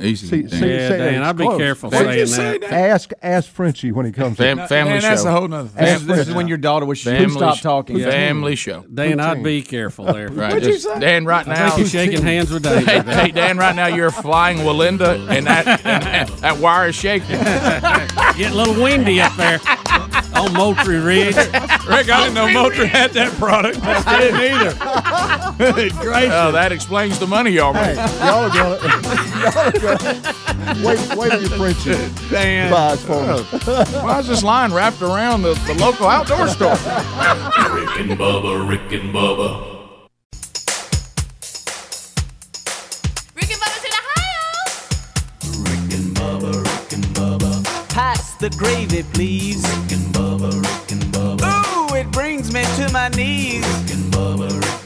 Easy. 0.00 0.26
See, 0.26 0.42
Dan. 0.42 0.50
see, 0.50 0.56
Yeah, 0.74 0.88
say 0.88 0.98
Dan, 0.98 1.22
I'd 1.22 1.36
be 1.36 1.44
close. 1.44 1.58
careful 1.58 1.90
What'd 1.90 2.06
saying 2.06 2.18
you 2.18 2.26
say 2.26 2.58
that. 2.58 2.70
now? 2.70 2.76
Ask 2.76 3.10
ask 3.22 3.50
Frenchie 3.50 3.92
when 3.92 4.06
he 4.06 4.12
comes. 4.12 4.38
Fam- 4.38 4.58
in. 4.58 4.66
family 4.66 4.92
Man, 4.94 5.02
that's 5.02 5.24
a 5.24 5.30
whole 5.30 5.46
nother 5.48 5.68
thing. 5.68 5.84
This, 5.84 5.94
Ask 5.96 6.06
this 6.06 6.28
is 6.28 6.34
when 6.34 6.48
your 6.48 6.56
daughter 6.56 6.86
was 6.86 7.02
Family 7.02 7.26
please 7.26 7.34
stop 7.34 7.56
sh- 7.58 7.60
talking. 7.60 7.98
Family 8.00 8.56
show. 8.56 8.86
Dan, 8.92 9.20
I'd 9.20 9.42
be 9.42 9.60
careful 9.60 10.06
there. 10.06 10.28
Right. 10.30 10.62
just- 10.62 10.88
Dan, 10.98 11.26
right 11.26 11.46
I 11.46 11.52
now. 11.54 11.66
think 11.68 11.78
you're 11.80 11.88
shaking 11.88 12.22
hands 12.22 12.50
with 12.50 12.62
Dave. 12.62 12.86
Hey, 12.86 13.00
hey, 13.02 13.30
Dan, 13.32 13.58
right 13.58 13.76
now 13.76 13.86
you're 13.86 14.10
flying 14.10 14.58
Wallenda, 14.58 15.28
and 15.30 15.46
that, 15.46 15.66
and 15.84 16.02
that, 16.04 16.28
that 16.38 16.56
wire 16.58 16.88
is 16.88 16.94
shaking. 16.96 17.38
Getting 18.38 18.46
a 18.46 18.54
little 18.54 18.82
windy 18.82 19.20
up 19.20 19.36
there 19.36 19.60
on 20.34 20.54
Moultrie 20.54 21.00
Ridge. 21.00 21.36
Rick, 21.36 22.08
I 22.08 22.22
didn't 22.24 22.34
know 22.34 22.48
Moultrie 22.50 22.86
had 22.86 23.10
that 23.12 23.30
product. 23.34 23.78
I 23.82 24.20
didn't 24.20 24.40
either. 24.40 25.72
Good 25.74 25.92
gracious. 25.92 26.32
Oh, 26.32 26.50
that 26.52 26.72
explains 26.72 27.18
the 27.18 27.26
money 27.26 27.50
y'all 27.50 27.74
Hey, 27.74 27.94
made. 27.94 27.96
y'all 27.96 28.44
are 28.44 28.48
gonna, 28.48 28.78
y'all 29.38 29.58
are 29.58 29.72
gonna 29.72 29.78
wait, 29.82 31.16
wait 31.16 31.30
till 31.32 31.42
you 31.42 31.48
Frenchie 31.48 31.94
Dan. 32.30 32.70
buys 32.70 33.04
for 33.04 33.20
me. 33.20 33.42
Why 34.00 34.20
is 34.20 34.28
this 34.28 34.42
line 34.44 34.72
wrapped 34.72 35.02
around 35.02 35.42
the, 35.42 35.54
the 35.66 35.74
local 35.74 36.06
outdoor 36.06 36.46
store? 36.48 36.70
Rick 36.70 37.98
and 38.00 38.10
Bubba, 38.18 38.68
Rick 38.68 38.92
and 38.92 39.12
Bubba. 39.12 39.88
Rick 43.34 43.50
and 43.50 43.60
Bubba's 43.60 43.84
in 43.84 43.92
Ohio. 44.00 44.44
Rick 45.64 45.92
and 45.98 46.16
Bubba, 46.16 46.52
Rick 46.62 46.92
and 46.92 47.04
Bubba. 47.16 47.88
Pass 47.88 48.34
the 48.36 48.50
gravy, 48.50 49.02
please. 49.14 49.62
Rick 49.62 49.92
and 49.98 50.14
Bubba, 50.14 50.52
Rick 50.62 50.92
and 50.92 51.02
Bubba. 51.12 51.90
Ooh, 51.90 51.94
it 51.96 52.10
brings 52.12 52.52
me 52.52 52.62
to 52.76 52.88
my 52.92 53.08
knees. 53.08 53.66
Rick 53.66 53.90
and 53.96 54.12
Bubba, 54.12 54.48
Rick 54.60 54.81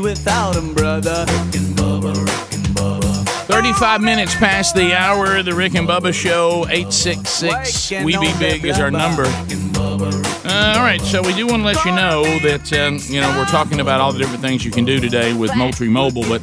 without 0.00 0.56
'em, 0.56 0.74
brother. 0.74 1.24
Bubba, 1.26 2.14
Rick 2.14 2.52
and 2.54 2.66
Bubba. 2.76 3.26
35 3.46 4.00
minutes 4.00 4.34
past 4.36 4.74
the 4.74 4.94
hour 4.96 5.42
the 5.42 5.52
Rick 5.54 5.74
and 5.74 5.88
Bubba 5.88 6.12
Show. 6.14 6.66
866 6.70 7.90
We 8.04 8.16
Be 8.16 8.32
Big 8.38 8.64
is 8.64 8.78
our 8.78 8.90
number. 8.90 9.22
Rick 9.24 9.50
and 9.50 9.74
Bubba, 9.74 10.12
Rick 10.12 10.26
Uh, 10.46 10.74
all 10.76 10.82
right, 10.84 11.00
so 11.02 11.20
we 11.22 11.32
do 11.34 11.46
want 11.46 11.60
to 11.62 11.66
let 11.66 11.84
you 11.84 11.92
know 11.92 12.22
that, 12.40 12.72
um, 12.72 12.98
you 13.08 13.20
know, 13.20 13.28
we're 13.36 13.44
talking 13.46 13.80
about 13.80 14.00
all 14.00 14.12
the 14.12 14.18
different 14.18 14.42
things 14.42 14.64
you 14.64 14.70
can 14.70 14.84
do 14.84 14.98
today 15.00 15.32
with 15.32 15.54
Moultrie 15.56 15.88
Mobile, 15.88 16.24
but 16.28 16.42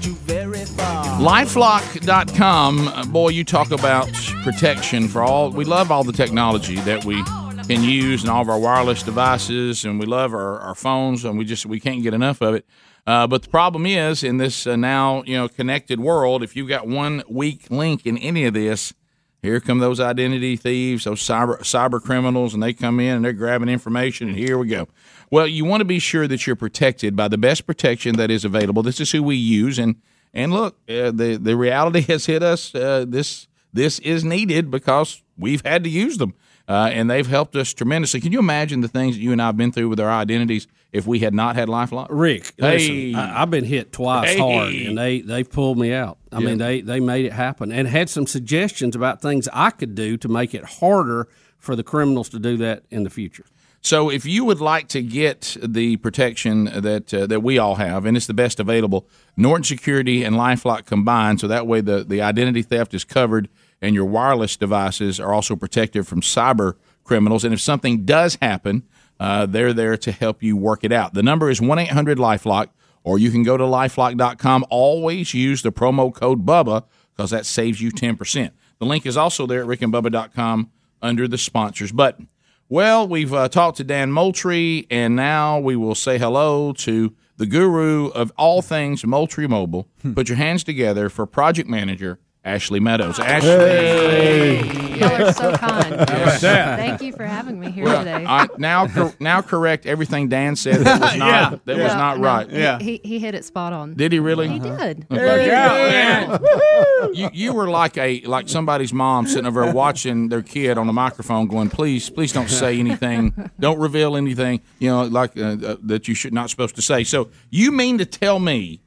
Lifelock.com, 1.20 2.88
uh, 2.88 3.06
boy, 3.06 3.30
you 3.30 3.44
talk 3.44 3.72
about 3.72 4.08
protection 4.44 5.08
for 5.08 5.24
all. 5.24 5.50
We 5.50 5.66
love 5.66 5.92
all 5.92 6.04
the 6.04 6.14
technology 6.14 6.76
that 6.82 7.06
we 7.06 7.24
can 7.68 7.84
use 7.84 8.22
and 8.22 8.30
all 8.32 8.42
of 8.42 8.50
our 8.50 8.60
wireless 8.60 9.02
devices, 9.04 9.84
and 9.84 10.00
we 10.00 10.06
love 10.06 10.34
our, 10.34 10.60
our 10.60 10.76
phones, 10.76 11.26
and 11.26 11.38
we 11.38 11.46
just 11.46 11.66
we 11.66 11.80
can't 11.80 12.04
get 12.04 12.14
enough 12.14 12.42
of 12.42 12.54
it. 12.56 12.66
Uh, 13.08 13.26
but 13.26 13.42
the 13.42 13.50
problem 13.50 13.86
is, 13.86 14.22
in 14.22 14.36
this 14.36 14.68
uh, 14.68 14.76
now 14.76 15.24
you 15.24 15.38
know 15.38 15.48
connected 15.48 15.98
world, 15.98 16.44
if 16.44 16.58
you've 16.58 16.68
got 16.68 16.86
one 16.86 17.24
weak 17.30 17.72
link 17.72 18.06
in 18.06 18.18
any 18.18 18.44
of 18.44 18.54
this, 18.54 18.94
here 19.42 19.62
come 19.62 19.80
those 19.80 20.02
identity 20.02 20.58
thieves, 20.58 21.06
those 21.06 21.22
cyber 21.22 21.58
cyber 21.60 22.02
criminals, 22.02 22.54
and 22.54 22.62
they 22.62 22.74
come 22.74 23.00
in 23.00 23.16
and 23.16 23.26
they're 23.26 23.32
grabbing 23.32 23.70
information, 23.70 24.28
and 24.28 24.38
here 24.38 24.58
we 24.58 24.68
go. 24.68 24.90
Well, 25.32 25.48
you 25.48 25.64
want 25.64 25.80
to 25.82 25.86
be 25.86 26.00
sure 26.00 26.28
that 26.28 26.46
you're 26.46 26.58
protected 26.58 27.16
by 27.16 27.30
the 27.30 27.38
best 27.38 27.66
protection 27.66 28.18
that 28.18 28.30
is 28.30 28.44
available. 28.44 28.84
This 28.84 29.00
is 29.00 29.10
who 29.14 29.24
we 29.24 29.38
use, 29.38 29.80
and 29.80 29.96
and 30.34 30.52
look, 30.52 30.76
uh, 30.90 31.12
the 31.12 31.40
the 31.42 31.56
reality 31.56 32.02
has 32.12 32.26
hit 32.26 32.44
us. 32.44 32.76
Uh, 32.76 33.06
this 33.08 33.48
this 33.72 34.00
is 34.00 34.26
needed 34.26 34.70
because 34.70 35.24
we've 35.38 35.66
had 35.66 35.86
to 35.86 35.90
use 35.90 36.18
them, 36.18 36.34
uh, 36.68 36.90
and 36.92 37.10
they've 37.10 37.28
helped 37.28 37.56
us 37.56 37.74
tremendously. 37.74 38.20
Can 38.20 38.34
you 38.34 38.40
imagine 38.40 38.82
the 38.82 38.90
things 38.90 39.16
that 39.16 39.22
you 39.22 39.32
and 39.32 39.42
I 39.42 39.46
have 39.46 39.56
been 39.56 39.72
through 39.72 39.88
with 39.88 40.02
our 40.02 40.12
identities 40.12 40.68
if 40.94 41.06
we 41.06 41.20
had 41.20 41.34
not 41.34 41.56
had 41.56 41.68
LifeLock? 41.68 42.08
Rick, 42.10 42.54
Hey. 42.58 42.72
listen, 42.78 43.16
I, 43.16 43.42
I've 43.42 43.50
been 43.52 43.66
hit 43.66 43.92
twice 43.92 44.32
Hey. 44.34 44.38
hard, 44.40 44.74
and 44.74 44.98
they 44.98 45.22
they 45.22 45.44
pulled 45.44 45.78
me 45.78 45.94
out. 45.94 46.18
I 46.32 46.40
Yeah. 46.40 46.46
mean, 46.48 46.58
they 46.58 46.82
they 46.82 47.00
made 47.00 47.26
it 47.26 47.34
happen, 47.34 47.72
and 47.72 47.88
had 47.88 48.10
some 48.10 48.26
suggestions 48.28 48.96
about 48.96 49.22
things 49.22 49.48
I 49.54 49.70
could 49.72 49.96
do 49.96 50.18
to 50.18 50.28
make 50.28 50.54
it 50.54 50.64
harder 50.66 51.28
for 51.58 51.76
the 51.76 51.84
criminals 51.84 52.30
to 52.30 52.40
do 52.40 52.58
that 52.58 52.84
in 52.90 53.04
the 53.04 53.10
future. 53.10 53.46
So, 53.82 54.10
if 54.10 54.26
you 54.26 54.44
would 54.44 54.60
like 54.60 54.88
to 54.90 55.02
get 55.02 55.56
the 55.64 55.98
protection 55.98 56.66
that 56.66 57.14
uh, 57.14 57.28
that 57.28 57.42
we 57.44 57.58
all 57.58 57.76
have, 57.76 58.06
and 58.06 58.18
it's 58.18 58.26
the 58.28 58.34
best 58.34 58.60
available, 58.60 59.08
Norton 59.38 59.64
Security 59.64 60.24
and 60.24 60.36
LifeLock 60.36 60.86
combined, 60.86 61.40
so 61.40 61.48
that 61.48 61.68
way 61.68 61.82
the 61.82 62.04
the 62.04 62.22
identity 62.22 62.64
theft 62.64 62.94
is 62.94 63.04
covered, 63.04 63.50
and 63.82 63.94
your 63.94 64.06
wireless 64.06 64.58
devices 64.58 65.20
are 65.20 65.32
also 65.34 65.56
protected 65.56 66.08
from 66.08 66.22
cyber 66.22 66.74
criminals. 67.04 67.44
And 67.46 67.54
if 67.54 67.62
something 67.62 68.04
does 68.04 68.38
happen, 68.42 68.84
uh, 69.20 69.46
they're 69.46 69.74
there 69.74 69.98
to 69.98 70.12
help 70.12 70.44
you 70.44 70.56
work 70.56 70.84
it 70.84 70.92
out. 70.92 71.14
The 71.14 71.24
number 71.24 71.50
is 71.50 71.62
one 71.62 71.80
eight 71.80 71.90
hundred 71.90 72.18
LifeLock, 72.18 72.70
or 73.04 73.20
you 73.20 73.32
can 73.32 73.44
go 73.44 73.58
to 73.58 73.64
lifelock.com. 73.64 74.66
Always 74.70 75.34
use 75.34 75.62
the 75.62 75.72
promo 75.72 76.14
code 76.14 76.46
Bubba 76.46 76.84
because 77.16 77.32
that 77.32 77.46
saves 77.46 77.82
you 77.82 77.92
ten 77.92 78.16
percent. 78.16 78.54
The 78.80 78.86
link 78.86 79.06
is 79.06 79.18
also 79.18 79.48
there 79.48 79.62
at 79.62 79.68
rickandbubba.com 79.68 80.72
under 81.02 81.28
the 81.28 81.38
sponsors 81.38 81.92
button. 81.92 82.28
Well, 82.70 83.08
we've 83.08 83.34
uh, 83.34 83.48
talked 83.48 83.78
to 83.78 83.84
Dan 83.84 84.12
Moultrie, 84.12 84.88
and 84.92 85.16
now 85.16 85.58
we 85.58 85.76
will 85.76 85.96
say 85.96 86.18
hello 86.18 86.74
to 86.74 87.16
the 87.38 87.46
guru 87.46 88.08
of 88.10 88.34
all 88.38 88.62
things 88.62 89.06
Moultrie 89.06 89.48
Mobile. 89.48 89.88
Put 90.14 90.28
your 90.28 90.38
hands 90.38 90.64
together 90.64 91.08
for 91.08 91.26
project 91.26 91.70
manager 91.70 92.20
Ashley 92.48 92.80
Meadows. 92.80 93.20
Ashley, 93.20 95.00
Y'all 95.00 95.22
are 95.28 95.34
so 95.34 95.54
kind. 95.58 95.94
Yes. 95.94 96.42
Thank 96.42 97.02
you 97.02 97.12
for 97.12 97.26
having 97.26 97.60
me 97.60 97.72
here 97.72 97.84
Well, 97.84 98.00
today. 98.00 98.26
I, 98.26 98.48
now, 98.58 98.88
cor- 98.88 99.14
now 99.20 99.42
correct 99.42 99.86
everything 99.86 100.30
Dan 100.30 100.56
said 100.56 100.78
that 100.78 101.02
was 101.02 101.16
not 101.18 101.28
Yeah. 101.28 101.50
that 101.66 101.76
was 101.76 101.78
Yeah, 101.78 101.96
not 101.98 102.18
no, 102.18 102.24
right. 102.24 102.80
He, 102.82 102.92
he, 102.98 103.02
he 103.04 103.20
hit 103.20 103.36
it 103.36 103.44
spot 103.46 103.74
on. 103.74 103.96
Did 103.96 104.12
he 104.14 104.20
really? 104.20 104.48
He 104.48 104.60
did. 104.60 105.06
Okay. 105.12 106.28
you 107.14 107.30
you 107.34 107.54
were 107.54 107.70
like 107.70 107.98
a 107.98 108.22
like 108.22 108.48
somebody's 108.50 108.94
mom 108.94 109.28
sitting 109.28 109.46
over 109.46 109.66
there 109.66 109.74
watching 109.74 110.30
their 110.30 110.42
kid 110.42 110.78
on 110.78 110.88
a 110.90 110.94
microphone, 110.94 111.48
going, 111.48 111.70
"Please, 111.70 112.10
please 112.10 112.32
don't 112.32 112.50
say 112.50 112.80
anything, 112.80 113.52
don't 113.60 113.80
reveal 113.80 114.16
anything, 114.16 114.62
you 114.80 114.90
know, 114.90 115.04
like 115.04 115.38
uh, 115.38 115.58
uh, 115.64 115.76
that 115.84 116.08
you 116.08 116.16
should 116.16 116.34
not 116.34 116.50
supposed 116.50 116.76
to 116.76 116.82
say." 116.82 117.04
So 117.04 117.30
you 117.50 117.72
mean 117.72 117.98
to 118.00 118.06
tell 118.06 118.40
me 118.40 118.82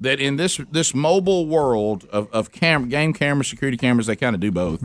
that 0.00 0.20
in 0.20 0.36
this 0.36 0.58
this 0.70 0.94
mobile 0.94 1.46
world 1.46 2.06
of, 2.10 2.30
of 2.32 2.50
cam- 2.52 2.88
game 2.88 3.12
cameras, 3.12 3.48
security 3.48 3.76
cameras, 3.76 4.06
they 4.06 4.16
kind 4.16 4.34
of 4.34 4.40
do 4.40 4.50
both. 4.50 4.82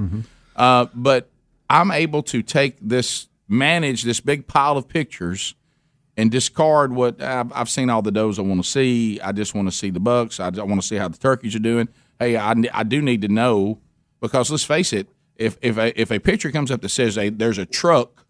Uh, 0.55 0.88
but 0.93 1.30
I'm 1.70 1.91
able 1.91 2.24
to 2.24 2.41
take 2.41 2.78
this, 2.82 3.28
manage 3.47 4.03
this 4.03 4.20
big 4.20 4.47
pile 4.47 4.78
of 4.78 4.88
pictures, 4.88 5.55
and 6.18 6.32
discard 6.32 6.93
what 6.93 7.22
I've, 7.22 7.51
I've 7.53 7.70
seen 7.70 7.89
all 7.89 8.01
the 8.01 8.11
does 8.11 8.39
I 8.39 8.41
want 8.43 8.63
to 8.63 8.70
see. 8.70 9.20
I 9.20 9.32
just 9.34 9.53
want 9.53 9.68
to 9.68 9.72
see 9.76 9.89
the 9.89 9.99
bucks. 9.99 10.39
I, 10.39 10.49
want 10.49 10.82
to 10.82 10.88
see 10.88 10.95
how 10.95 11.07
the 11.09 11.18
turkeys 11.18 11.55
are 11.55 11.59
doing. 11.59 11.89
Hey, 12.20 12.38
I, 12.38 12.53
I 12.74 12.84
do 12.84 13.01
need 13.01 13.22
to 13.24 13.28
know 13.28 13.80
because 14.22 14.49
let's 14.49 14.63
face 14.63 14.93
it, 14.93 15.07
if 15.36 15.57
if 15.61 15.78
a, 15.78 15.99
if 15.99 16.11
a 16.11 16.20
picture 16.20 16.51
comes 16.51 16.72
up 16.72 16.82
that 16.82 16.89
says 16.89 17.18
a, 17.18 17.30
there's 17.30 17.57
a 17.57 17.66
truck, 17.66 18.26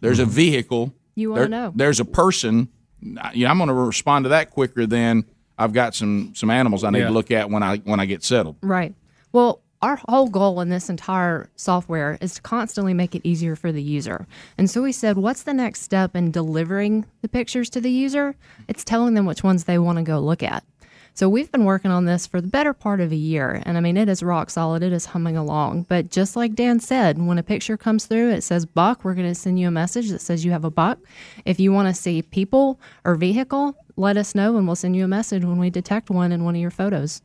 there's 0.00 0.20
a 0.20 0.26
vehicle, 0.42 0.94
You 1.16 1.30
wanna 1.30 1.40
there- 1.42 1.48
know. 1.48 1.72
there's 1.74 1.98
a 1.98 2.04
person, 2.04 2.68
you 3.02 3.44
know, 3.44 3.50
I'm 3.50 3.58
going 3.58 3.68
to 3.68 3.74
respond 3.74 4.24
to 4.26 4.28
that 4.28 4.50
quicker 4.50 4.86
than 4.86 5.24
I've 5.58 5.72
got 5.72 5.94
some 5.94 6.32
some 6.34 6.50
animals 6.50 6.84
I 6.84 6.90
need 6.90 7.00
Yeah. 7.00 7.06
to 7.08 7.12
look 7.12 7.30
at 7.30 7.50
when 7.50 7.62
I 7.62 7.78
when 7.78 8.00
I 8.00 8.06
get 8.06 8.22
settled. 8.22 8.56
Right. 8.62 8.94
Well, 9.32 9.60
our 9.80 10.00
whole 10.08 10.28
goal 10.28 10.60
in 10.60 10.70
this 10.70 10.88
entire 10.90 11.50
software 11.56 12.18
is 12.20 12.34
to 12.34 12.42
constantly 12.42 12.94
make 12.94 13.14
it 13.14 13.22
easier 13.24 13.54
for 13.54 13.70
the 13.70 13.82
user. 13.82 14.26
And 14.56 14.68
so 14.68 14.82
we 14.82 14.90
said, 14.90 15.16
what's 15.16 15.44
the 15.44 15.54
next 15.54 15.82
step 15.82 16.16
in 16.16 16.32
delivering 16.32 17.04
the 17.22 17.28
pictures 17.28 17.70
to 17.70 17.80
the 17.80 17.90
user? 17.90 18.34
It's 18.66 18.82
telling 18.82 19.14
them 19.14 19.24
which 19.24 19.44
ones 19.44 19.64
they 19.64 19.78
want 19.78 19.98
to 19.98 20.02
go 20.02 20.18
look 20.18 20.42
at. 20.42 20.64
So 21.18 21.28
we've 21.28 21.50
been 21.50 21.64
working 21.64 21.90
on 21.90 22.04
this 22.04 22.28
for 22.28 22.40
the 22.40 22.46
better 22.46 22.72
part 22.72 23.00
of 23.00 23.10
a 23.10 23.16
year. 23.16 23.60
And 23.66 23.76
I 23.76 23.80
mean, 23.80 23.96
it 23.96 24.08
is 24.08 24.22
rock 24.22 24.50
solid, 24.50 24.84
it 24.84 24.92
is 24.92 25.06
humming 25.06 25.36
along. 25.36 25.86
But 25.88 26.12
just 26.12 26.36
like 26.36 26.54
Dan 26.54 26.78
said, 26.78 27.18
when 27.20 27.38
a 27.38 27.42
picture 27.42 27.76
comes 27.76 28.06
through, 28.06 28.30
it 28.30 28.42
says 28.42 28.64
buck, 28.64 29.04
we're 29.04 29.14
going 29.14 29.26
to 29.26 29.34
send 29.34 29.58
you 29.58 29.66
a 29.66 29.72
message 29.72 30.10
that 30.10 30.20
says 30.20 30.44
you 30.44 30.52
have 30.52 30.64
a 30.64 30.70
buck. 30.70 31.00
If 31.44 31.58
you 31.58 31.72
want 31.72 31.88
to 31.88 32.00
see 32.00 32.22
people 32.22 32.78
or 33.04 33.16
vehicle, 33.16 33.76
let 33.96 34.16
us 34.16 34.36
know 34.36 34.58
and 34.58 34.68
we'll 34.68 34.76
send 34.76 34.94
you 34.94 35.02
a 35.02 35.08
message 35.08 35.44
when 35.44 35.58
we 35.58 35.70
detect 35.70 36.08
one 36.08 36.30
in 36.30 36.44
one 36.44 36.54
of 36.54 36.60
your 36.60 36.70
photos. 36.70 37.20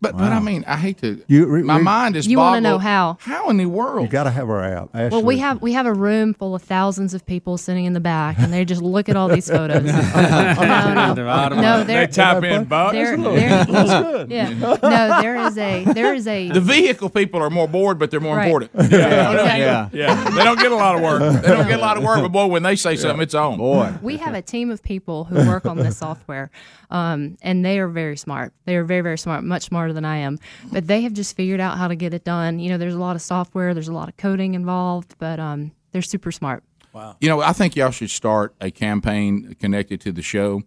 But 0.00 0.16
but 0.16 0.32
I 0.32 0.38
mean, 0.40 0.64
I 0.66 0.76
hate 0.76 0.98
to. 0.98 1.22
You- 1.28 1.46
re- 1.46 1.62
my 1.62 1.78
re- 1.78 1.82
mind 1.82 2.16
is. 2.16 2.26
You 2.26 2.38
wanna 2.38 2.60
boggled. 2.60 2.62
know 2.62 2.78
how. 2.78 3.16
How 3.20 3.48
in 3.50 3.56
the 3.56 3.66
world? 3.66 4.02
You 4.06 4.08
got 4.10 4.24
to 4.24 4.30
have 4.30 4.48
our 4.50 4.62
app. 4.62 4.94
Well, 4.94 5.22
we 5.22 5.34
Ashley. 5.34 5.38
have 5.38 5.62
we 5.62 5.72
have 5.72 5.86
a 5.86 5.94
room 5.94 6.34
full 6.34 6.54
of 6.54 6.62
thousands 6.62 7.14
of 7.14 7.24
people 7.26 7.56
sitting 7.58 7.84
in 7.84 7.92
the 7.92 8.00
back, 8.00 8.38
and 8.38 8.52
they 8.52 8.64
just 8.64 8.82
look 8.82 9.08
at 9.08 9.16
all 9.16 9.28
these 9.28 9.48
photos. 9.48 9.82
no, 9.84 11.14
no, 11.14 11.48
no, 11.48 11.78
They 11.84 11.94
there, 11.94 12.06
type 12.06 12.42
in 12.44 12.64
bucks. 12.64 12.92
there, 12.92 13.16
That's 13.16 13.90
there, 13.90 14.02
good. 14.02 14.30
yeah, 14.30 14.48
no, 14.50 14.76
there 14.76 15.36
is 15.46 15.58
a 15.58 15.84
there 15.84 16.14
is 16.14 16.26
a 16.26 16.50
The 16.50 16.60
vehicle 16.60 17.08
people 17.10 17.42
are 17.42 17.50
more 17.50 17.68
bored, 17.68 17.98
but 17.98 18.10
they're 18.10 18.20
more 18.20 18.36
Right. 18.36 18.46
important. 18.46 18.70
Yeah, 18.96 19.32
exactly. 19.32 19.60
yeah, 19.60 19.88
yeah. 19.92 20.30
They 20.30 20.44
don't 20.44 20.58
get 20.58 20.70
a 20.72 20.76
lot 20.76 20.94
of 20.96 21.00
work. 21.02 21.20
They 21.42 21.48
don't 21.48 21.66
get 21.68 21.78
a 21.78 21.82
lot 21.82 21.96
of 21.96 22.02
work, 22.04 22.20
but 22.20 22.28
boy, 22.32 22.46
when 22.46 22.62
they 22.62 22.76
say 22.76 22.96
something, 22.96 23.22
it's 23.22 23.34
on. 23.34 23.58
Boy, 23.58 23.92
we 24.02 24.16
have 24.18 24.34
a 24.34 24.42
team 24.42 24.70
of 24.70 24.82
people 24.82 25.24
who 25.24 25.36
work 25.48 25.66
on 25.66 25.76
this 25.78 25.96
software, 25.98 26.50
um, 26.90 27.36
and 27.42 27.64
they 27.64 27.78
are 27.78 27.88
very 27.88 28.16
smart. 28.16 28.52
They 28.64 28.76
are 28.76 28.84
very, 28.84 29.00
very 29.02 29.18
smart, 29.18 29.44
much 29.46 29.64
smarter 29.64 29.92
than 29.92 30.04
I 30.04 30.18
am. 30.18 30.38
But 30.72 30.86
they 30.86 31.02
have 31.02 31.12
just 31.12 31.36
figured 31.36 31.60
out 31.60 31.78
how 31.78 31.88
to 31.88 31.94
get 31.94 32.12
it 32.12 32.24
done. 32.24 32.58
You 32.58 32.70
know, 32.70 32.78
there's 32.78 32.94
a 32.94 32.98
lot 32.98 33.16
of 33.16 33.22
software, 33.22 33.74
there's 33.74 33.88
a 33.88 33.92
lot 33.92 34.08
of 34.08 34.16
coding 34.16 34.54
involved, 34.54 35.14
but 35.18 35.40
um, 35.40 35.72
they're 35.92 36.02
super 36.02 36.32
smart. 36.32 36.62
Wow. 36.92 37.16
You 37.20 37.28
know, 37.28 37.40
I 37.40 37.52
think 37.52 37.76
y'all 37.76 37.90
should 37.90 38.10
start 38.10 38.54
a 38.60 38.70
campaign 38.70 39.54
connected 39.60 40.00
to 40.02 40.12
the 40.12 40.22
show 40.22 40.62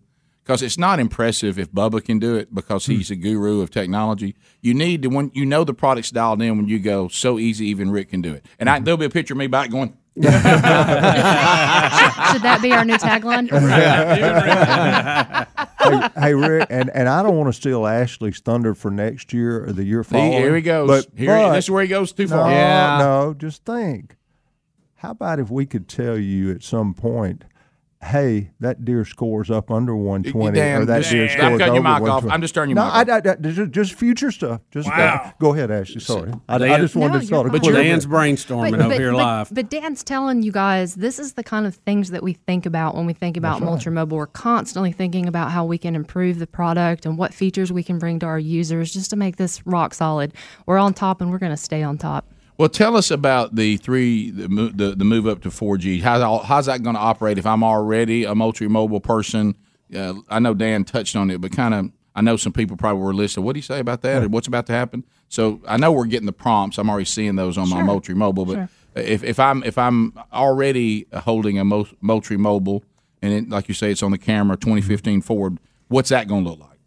because 0.49 0.63
it's 0.63 0.80
not 0.80 0.99
impressive 0.99 1.59
if 1.59 1.71
Bubba 1.71 2.03
can 2.03 2.17
do 2.17 2.36
it 2.36 2.53
because 2.53 2.88
he's 2.88 3.11
a 3.11 3.15
guru 3.15 3.61
of 3.61 3.69
technology. 3.69 4.36
You 4.61 4.73
need 4.73 5.03
to 5.03 5.07
when 5.07 5.30
you 5.36 5.45
know 5.45 5.63
the 5.63 5.75
product's 5.75 6.09
dialed 6.09 6.41
in 6.41 6.57
when 6.57 6.67
you 6.67 6.80
go 6.80 7.07
so 7.07 7.38
easy, 7.38 7.67
even 7.67 7.91
Rick 7.91 8.09
can 8.09 8.21
do 8.21 8.34
it. 8.34 8.45
And 8.57 8.67
I, 8.67 8.80
there'll 8.80 8.97
be 8.97 9.05
a 9.05 9.11
picture 9.11 9.36
of 9.36 9.38
me 9.38 9.45
back 9.45 9.69
going. 9.69 9.95
Should 10.22 10.32
that 12.43 12.59
be 12.61 12.72
our 12.74 12.84
new 12.86 12.95
tagline? 12.95 13.49
hey, 15.80 16.09
hey, 16.22 16.34
Rick, 16.34 16.67
and, 16.70 16.89
and 16.93 17.07
I 17.09 17.24
don't 17.24 17.38
want 17.38 17.47
to 17.47 17.53
steal 17.53 17.86
Ashley's 17.88 18.39
thunder 18.39 18.74
for 18.76 18.91
next 18.91 19.32
year 19.34 19.65
or 19.65 19.72
the 19.74 19.84
year 19.84 20.03
See, 20.03 20.11
following. 20.11 20.32
here 20.34 20.55
he 20.55 20.61
goes. 20.61 20.88
But, 20.88 21.07
Here- 21.17 21.28
but- 21.36 21.53
this 21.53 21.65
is 21.65 21.72
where 21.72 21.82
he 21.84 21.88
goes 21.89 22.11
too 22.11 22.28
far. 22.28 22.49
No, 22.49 22.55
Yeah. 22.55 22.97
no, 22.99 23.34
just 23.34 23.63
think. 23.65 24.15
How 24.95 25.11
about 25.11 25.39
if 25.39 25.49
we 25.49 25.65
could 25.65 25.88
tell 25.88 26.17
you 26.17 26.51
at 26.51 26.61
some 26.63 26.93
point, 26.93 27.45
hey, 28.02 28.50
that 28.62 28.86
deer 28.86 29.04
scores 29.04 29.52
up 29.52 29.70
under 29.70 29.93
120, 29.95 30.56
Dan, 30.58 30.82
or 30.82 30.86
that 30.86 31.00
just- 31.00 31.12
deer 31.12 31.24
I'm 31.24 31.30
scores 31.30 31.60
cutting 31.60 31.76
your 31.76 31.76
over 31.76 31.82
mic 31.82 32.10
off. 32.10 32.24
120. 32.24 32.34
I'm 32.34 32.41
just 32.41 32.56
turning 32.56 32.76
your 32.76 32.86
no, 32.86 32.97
mic 32.97 33.10
I, 33.10 33.18
off. 33.18 33.26
I, 33.26 33.32
I- 33.32 33.36
just, 33.52 33.72
just 33.72 33.93
future 33.93 34.32
stuff. 34.32 34.62
Just 34.72 34.88
uh, 34.88 34.91
Wow. 34.95 35.34
go 35.39 35.54
ahead, 35.54 35.70
Ashley. 35.70 36.00
Sorry, 36.00 36.32
I, 36.47 36.56
I 36.56 36.80
just 36.80 36.95
wanted 36.95 37.14
No, 37.16 37.20
to 37.20 37.26
sort 37.26 37.47
of 37.47 37.54
you're 37.54 37.60
clear 37.60 37.74
fine. 37.76 37.86
it. 37.86 37.89
Dan's 37.89 38.06
brainstorming 38.06 38.72
But- 38.72 38.80
over 38.80 38.89
but- 38.89 38.97
here 39.00 39.12
but- 39.12 39.18
live. 39.18 39.54
But 39.54 39.70
Dan's 39.70 40.04
telling 40.04 40.43
you 40.43 40.52
guys 40.54 40.95
this 40.95 41.20
is 41.20 41.34
the 41.34 41.43
kind 41.43 41.66
of 41.68 41.76
things 41.76 42.12
that 42.12 42.24
we 42.24 42.34
think 42.34 42.66
about 42.66 42.95
when 42.95 43.06
we 43.06 43.14
think 43.14 43.36
about 43.36 43.62
Moultrie 43.62 43.91
Mobile. 43.91 44.18
We're 44.18 44.28
constantly 44.28 44.91
thinking 44.93 45.28
about 45.28 45.52
how 45.52 45.66
we 45.66 45.78
can 45.78 45.95
improve 45.95 46.39
the 46.39 46.47
product 46.47 47.06
and 47.06 47.18
what 47.18 47.34
features 47.34 47.72
we 47.74 47.84
can 47.84 48.00
bring 48.00 48.20
to 48.20 48.26
our 48.26 48.39
users 48.39 48.93
just 48.93 49.10
to 49.10 49.16
make 49.18 49.36
this 49.36 49.66
rock 49.68 49.93
solid. 49.93 50.34
We're 50.66 50.78
on 50.78 50.93
top 50.93 51.20
and 51.22 51.30
we're 51.32 51.38
going 51.38 51.52
to 51.52 51.58
stay 51.58 51.84
on 51.84 51.97
top. 51.97 52.26
Well, 52.60 52.68
tell 52.68 52.97
us 52.97 53.10
about 53.10 53.55
the 53.55 53.78
three 53.78 54.32
the 54.32 54.49
the, 54.76 54.93
the 54.93 55.05
move 55.05 55.26
up 55.26 55.41
to 55.43 55.49
four 55.49 55.78
G. 55.78 56.01
How's 56.01 56.45
how's 56.45 56.66
that 56.66 56.84
going 56.84 56.95
to 56.95 57.01
operate? 57.01 57.38
If 57.38 57.45
I'm 57.45 57.64
already 57.64 58.26
a 58.26 58.36
Moultrie 58.36 58.68
Mobile 58.68 58.99
person, 58.99 59.55
uh, 59.95 60.16
I 60.30 60.39
know 60.39 60.53
Dan 60.53 60.84
touched 60.84 61.16
on 61.16 61.32
it, 61.32 61.39
but 61.39 61.53
kind 61.53 61.74
of 61.74 61.89
I 62.16 62.22
know 62.22 62.36
some 62.36 62.51
people 62.51 62.76
probably 62.76 63.01
were 63.01 63.14
listening. 63.14 63.45
What 63.45 63.53
do 63.53 63.60
you 63.60 63.64
say 63.64 63.80
about 63.80 64.01
that? 64.01 64.24
Or 64.24 64.28
what's 64.28 64.47
about 64.47 64.66
to 64.66 64.74
happen? 64.74 65.05
So 65.30 65.62
I 65.70 65.78
know 65.78 65.93
we're 65.93 66.05
getting 66.05 66.26
the 66.26 66.34
prompts. 66.34 66.78
I'm 66.78 66.89
already 66.89 67.05
seeing 67.05 67.38
those 67.38 67.57
on 67.57 67.70
my 67.70 67.82
Moultrie 67.82 68.14
Mobile. 68.14 68.43
But 68.43 68.55
Sure. 68.55 68.70
if, 68.95 69.24
if 69.24 69.39
I'm 69.39 69.64
if 69.64 69.78
I'm 69.78 70.14
already 70.34 71.05
holding 71.14 71.60
a 71.60 71.64
Moultrie 71.64 72.36
Mobile, 72.36 72.84
and 73.22 73.32
it, 73.32 73.49
like 73.49 73.70
you 73.70 73.74
say, 73.74 73.89
it's 73.89 74.03
on 74.03 74.12
the 74.12 74.18
camera 74.18 74.57
2015 74.57 75.22
forward, 75.22 75.60
what's 75.88 76.10
that 76.10 76.28
going 76.28 76.43
to 76.43 76.49
look 76.49 76.60
like? 76.60 76.78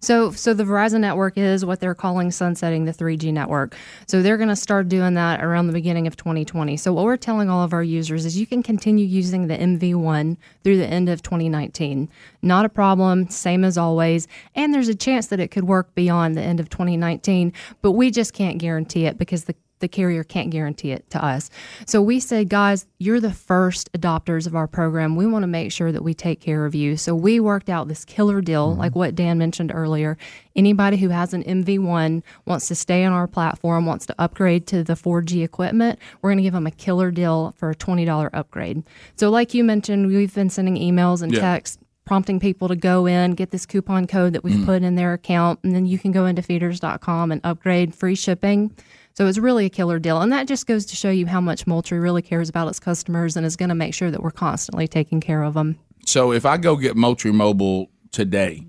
So, 0.00 0.32
so 0.32 0.54
the 0.54 0.64
Verizon 0.64 1.00
network 1.00 1.36
is 1.36 1.64
what 1.64 1.80
they're 1.80 1.94
calling 1.94 2.30
sunsetting 2.30 2.86
the 2.86 2.92
3G 2.92 3.32
network. 3.32 3.76
So 4.06 4.22
they're 4.22 4.38
going 4.38 4.48
to 4.48 4.56
start 4.56 4.88
doing 4.88 5.14
that 5.14 5.44
around 5.44 5.66
the 5.66 5.72
beginning 5.72 6.06
of 6.06 6.16
2020. 6.16 6.76
So 6.78 6.92
what 6.92 7.04
we're 7.04 7.16
telling 7.16 7.50
all 7.50 7.62
of 7.62 7.72
our 7.72 7.82
users 7.82 8.24
is 8.24 8.38
you 8.38 8.46
can 8.46 8.62
continue 8.62 9.04
using 9.04 9.46
the 9.46 9.56
MV1 9.56 10.36
through 10.64 10.78
the 10.78 10.86
end 10.86 11.08
of 11.08 11.22
2019. 11.22 12.08
Not 12.42 12.64
a 12.64 12.70
problem, 12.70 13.28
same 13.28 13.62
as 13.62 13.76
always. 13.76 14.26
And 14.54 14.72
there's 14.72 14.88
a 14.88 14.94
chance 14.94 15.26
that 15.28 15.40
it 15.40 15.48
could 15.48 15.64
work 15.64 15.94
beyond 15.94 16.36
the 16.36 16.42
end 16.42 16.60
of 16.60 16.70
2019, 16.70 17.52
but 17.82 17.92
we 17.92 18.10
just 18.10 18.32
can't 18.32 18.58
guarantee 18.58 19.04
it 19.04 19.18
because 19.18 19.44
the 19.44 19.54
the 19.80 19.88
carrier 19.88 20.22
can't 20.22 20.50
guarantee 20.50 20.92
it 20.92 21.08
to 21.10 21.24
us. 21.24 21.50
So 21.86 22.00
we 22.00 22.20
said, 22.20 22.48
guys, 22.48 22.86
you're 22.98 23.20
the 23.20 23.32
first 23.32 23.92
adopters 23.92 24.46
of 24.46 24.54
our 24.54 24.66
program. 24.66 25.16
We 25.16 25.26
want 25.26 25.42
to 25.42 25.48
make 25.48 25.72
sure 25.72 25.90
that 25.92 26.04
we 26.04 26.14
take 26.14 26.40
care 26.40 26.64
of 26.64 26.74
you. 26.74 26.96
So 26.96 27.14
we 27.14 27.40
worked 27.40 27.68
out 27.68 27.88
this 27.88 28.04
killer 28.04 28.40
deal, 28.40 28.70
mm-hmm. 28.70 28.80
like 28.80 28.94
what 28.94 29.14
Dan 29.14 29.38
mentioned 29.38 29.72
earlier. 29.74 30.16
Anybody 30.54 30.96
who 30.96 31.08
has 31.08 31.32
an 31.34 31.42
MV1 31.44 32.22
wants 32.46 32.68
to 32.68 32.74
stay 32.74 33.04
on 33.04 33.12
our 33.12 33.26
platform, 33.26 33.86
wants 33.86 34.06
to 34.06 34.14
upgrade 34.18 34.66
to 34.68 34.84
the 34.84 34.94
4G 34.94 35.42
equipment, 35.42 35.98
we're 36.20 36.30
going 36.30 36.38
to 36.38 36.42
give 36.42 36.54
them 36.54 36.66
a 36.66 36.70
killer 36.70 37.10
deal 37.10 37.54
for 37.56 37.70
a 37.70 37.74
$20 37.74 38.30
upgrade. 38.32 38.82
So, 39.16 39.30
like 39.30 39.54
you 39.54 39.64
mentioned, 39.64 40.06
we've 40.08 40.34
been 40.34 40.50
sending 40.50 40.76
emails 40.76 41.22
and 41.22 41.32
Yeah. 41.32 41.40
texts 41.40 41.78
prompting 42.10 42.40
people 42.40 42.66
to 42.66 42.74
go 42.74 43.06
in, 43.06 43.34
get 43.34 43.52
this 43.52 43.64
coupon 43.64 44.04
code 44.04 44.32
that 44.32 44.42
we've 44.42 44.54
mm-hmm. 44.54 44.64
put 44.64 44.82
in 44.82 44.96
their 44.96 45.12
account, 45.12 45.60
and 45.62 45.76
then 45.76 45.86
you 45.86 45.96
can 45.96 46.10
go 46.10 46.26
into 46.26 46.42
feeders.com 46.42 47.30
and 47.30 47.40
upgrade 47.44 47.94
free 47.94 48.16
shipping. 48.16 48.74
So 49.20 49.26
it's 49.26 49.36
really 49.36 49.66
a 49.66 49.68
killer 49.68 49.98
deal. 49.98 50.22
And 50.22 50.32
that 50.32 50.48
just 50.48 50.66
goes 50.66 50.86
to 50.86 50.96
show 50.96 51.10
you 51.10 51.26
how 51.26 51.42
much 51.42 51.66
Moultrie 51.66 51.98
really 51.98 52.22
cares 52.22 52.48
about 52.48 52.68
its 52.68 52.80
customers 52.80 53.36
and 53.36 53.44
is 53.44 53.54
going 53.54 53.68
to 53.68 53.74
make 53.74 53.92
sure 53.92 54.10
that 54.10 54.22
we're 54.22 54.30
constantly 54.30 54.88
taking 54.88 55.20
care 55.20 55.42
of 55.42 55.52
them. 55.52 55.78
So 56.06 56.32
if 56.32 56.46
I 56.46 56.56
go 56.56 56.74
get 56.74 56.96
Moultrie 56.96 57.30
Mobile 57.30 57.90
today, 58.12 58.66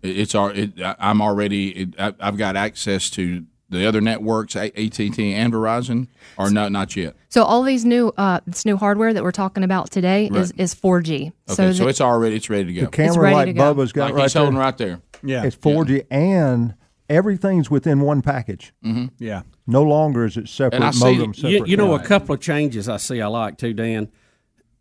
it's 0.00 0.34
al- 0.34 0.46
it, 0.48 0.80
I- 0.80 0.96
I'm 0.98 1.20
already 1.20 1.68
it, 1.82 1.88
I- 2.00 2.14
I've 2.20 2.38
got 2.38 2.56
access 2.56 3.10
to 3.10 3.44
the 3.68 3.84
other 3.84 4.00
networks, 4.00 4.56
A- 4.56 4.72
AT&T 4.82 5.34
and 5.34 5.52
Verizon, 5.52 6.08
or 6.38 6.48
no, 6.48 6.70
not 6.70 6.96
yet. 6.96 7.14
So 7.28 7.44
all 7.44 7.62
these 7.62 7.84
new 7.84 8.14
uh, 8.16 8.40
this 8.46 8.64
new 8.64 8.78
hardware 8.78 9.12
that 9.12 9.22
we're 9.22 9.30
talking 9.30 9.62
about 9.62 9.90
today 9.90 10.30
is, 10.32 10.52
Right. 10.52 10.52
is 10.56 10.74
4G. 10.74 11.32
Okay, 11.50 11.54
so, 11.54 11.70
that- 11.70 11.86
it's 11.90 12.00
already 12.00 12.36
it's 12.36 12.48
ready 12.48 12.64
to 12.64 12.72
go. 12.72 12.80
The 12.86 12.90
camera 12.92 13.20
ready 13.24 13.34
like 13.36 13.46
to 13.48 13.52
go. 13.52 13.74
Bubba's 13.74 13.92
got 13.92 14.04
Like 14.06 14.14
right 14.14 14.22
he's 14.22 14.32
there. 14.32 14.42
holding 14.42 14.58
right 14.58 14.78
there. 14.78 15.02
Yeah. 15.22 15.44
It's 15.44 15.56
4G 15.56 16.04
and 16.10 16.76
everything's 17.10 17.70
within 17.70 18.00
one 18.00 18.22
package. 18.22 18.72
Mm-hmm. 18.82 19.08
Yeah. 19.18 19.42
No 19.72 19.82
longer 19.82 20.24
is 20.26 20.36
it 20.36 20.48
separate 20.48 20.76
And 20.76 20.84
I 20.84 20.90
see 20.90 21.16
modem. 21.16 21.32
you, 21.34 21.34
Separate 21.34 21.68
you 21.68 21.76
know 21.76 21.94
a 21.94 21.98
couple 22.00 22.34
of 22.34 22.40
changes 22.40 22.88
I 22.88 22.98
see 22.98 23.20
I 23.20 23.26
like 23.26 23.58
too, 23.58 23.72
Dan. 23.72 24.08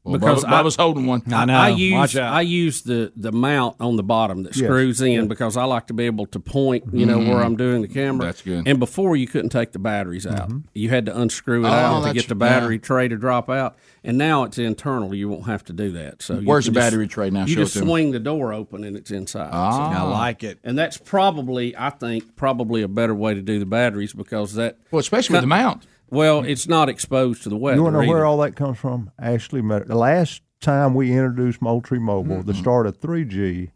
Well, 0.03 0.45
I 0.47 0.61
was 0.61 0.75
holding 0.75 1.05
one. 1.05 1.21
I 1.31 1.45
know. 1.45 1.53
I 1.53 1.69
use. 1.69 2.15
I 2.17 2.41
use 2.41 2.81
the 2.81 3.11
the 3.15 3.31
mount 3.31 3.75
on 3.79 3.97
the 3.97 4.03
bottom 4.03 4.41
that 4.43 4.55
Yes. 4.55 4.65
screws 4.65 4.99
in 4.99 5.27
because 5.27 5.55
I 5.57 5.65
like 5.65 5.85
to 5.87 5.93
be 5.93 6.05
able 6.07 6.25
to 6.27 6.39
point, 6.39 6.85
you 6.91 7.05
know, 7.05 7.19
where 7.19 7.37
Mhm. 7.37 7.45
I'm 7.45 7.55
doing 7.55 7.83
the 7.83 7.87
camera. 7.87 8.25
That's 8.25 8.41
good. 8.41 8.63
And 8.67 8.79
before 8.79 9.15
you 9.15 9.27
couldn't 9.27 9.49
take 9.51 9.73
the 9.73 9.79
batteries 9.79 10.25
out. 10.25 10.51
You 10.73 10.89
had 10.89 11.05
to 11.05 11.15
unscrew 11.19 11.65
it 11.65 11.69
Oh, 11.69 11.71
out 11.71 12.07
to 12.07 12.13
get 12.15 12.27
the 12.27 12.33
battery 12.35 12.79
tray 12.79 13.07
to 13.09 13.15
drop 13.15 13.47
out. 13.47 13.75
And 14.03 14.17
now 14.17 14.41
it's 14.43 14.57
internal. 14.57 15.13
You 15.13 15.29
won't 15.29 15.45
have 15.45 15.63
to 15.65 15.73
do 15.73 15.91
that. 15.91 16.23
So 16.23 16.37
Where's 16.37 16.65
can 16.65 16.73
the 16.73 16.79
just- 16.79 16.89
battery 16.91 17.07
tray 17.07 17.29
now? 17.29 17.41
You 17.41 17.53
Show 17.53 17.61
just 17.61 17.73
to 17.73 17.81
me. 17.81 17.85
swing 17.85 18.11
the 18.11 18.19
door 18.19 18.53
open 18.53 18.83
and 18.83 18.97
it's 18.97 19.11
inside. 19.11 19.49
Ah. 19.53 19.99
I 19.99 20.09
like 20.09 20.43
it. 20.43 20.57
And 20.63 20.75
that's 20.79 20.97
probably, 20.97 21.75
I 21.77 21.91
think, 21.91 22.35
probably 22.35 22.81
a 22.81 22.87
better 22.87 23.13
way 23.13 23.35
to 23.35 23.41
do 23.43 23.59
the 23.59 23.67
batteries 23.67 24.13
because 24.13 24.55
that. 24.55 24.77
Well, 24.89 24.99
especially 24.99 25.33
with 25.35 25.41
the 25.43 25.47
mount. 25.47 25.83
Well, 26.11 26.43
it's 26.43 26.67
not 26.67 26.89
exposed 26.89 27.43
to 27.43 27.49
the 27.49 27.57
weather. 27.57 27.77
You 27.77 27.83
want 27.83 27.93
to 27.93 27.97
know 27.99 28.03
either. 28.03 28.13
where 28.13 28.25
all 28.25 28.37
that 28.39 28.55
comes 28.55 28.77
from? 28.77 29.11
Ashley, 29.17 29.61
met- 29.61 29.87
the 29.87 29.95
last 29.95 30.41
time 30.59 30.93
we 30.93 31.11
introduced 31.11 31.61
Moultrie 31.61 31.99
Mobile, 31.99 32.43
the 32.43 32.53
start 32.53 32.85
of 32.85 32.99
3G, 32.99 33.71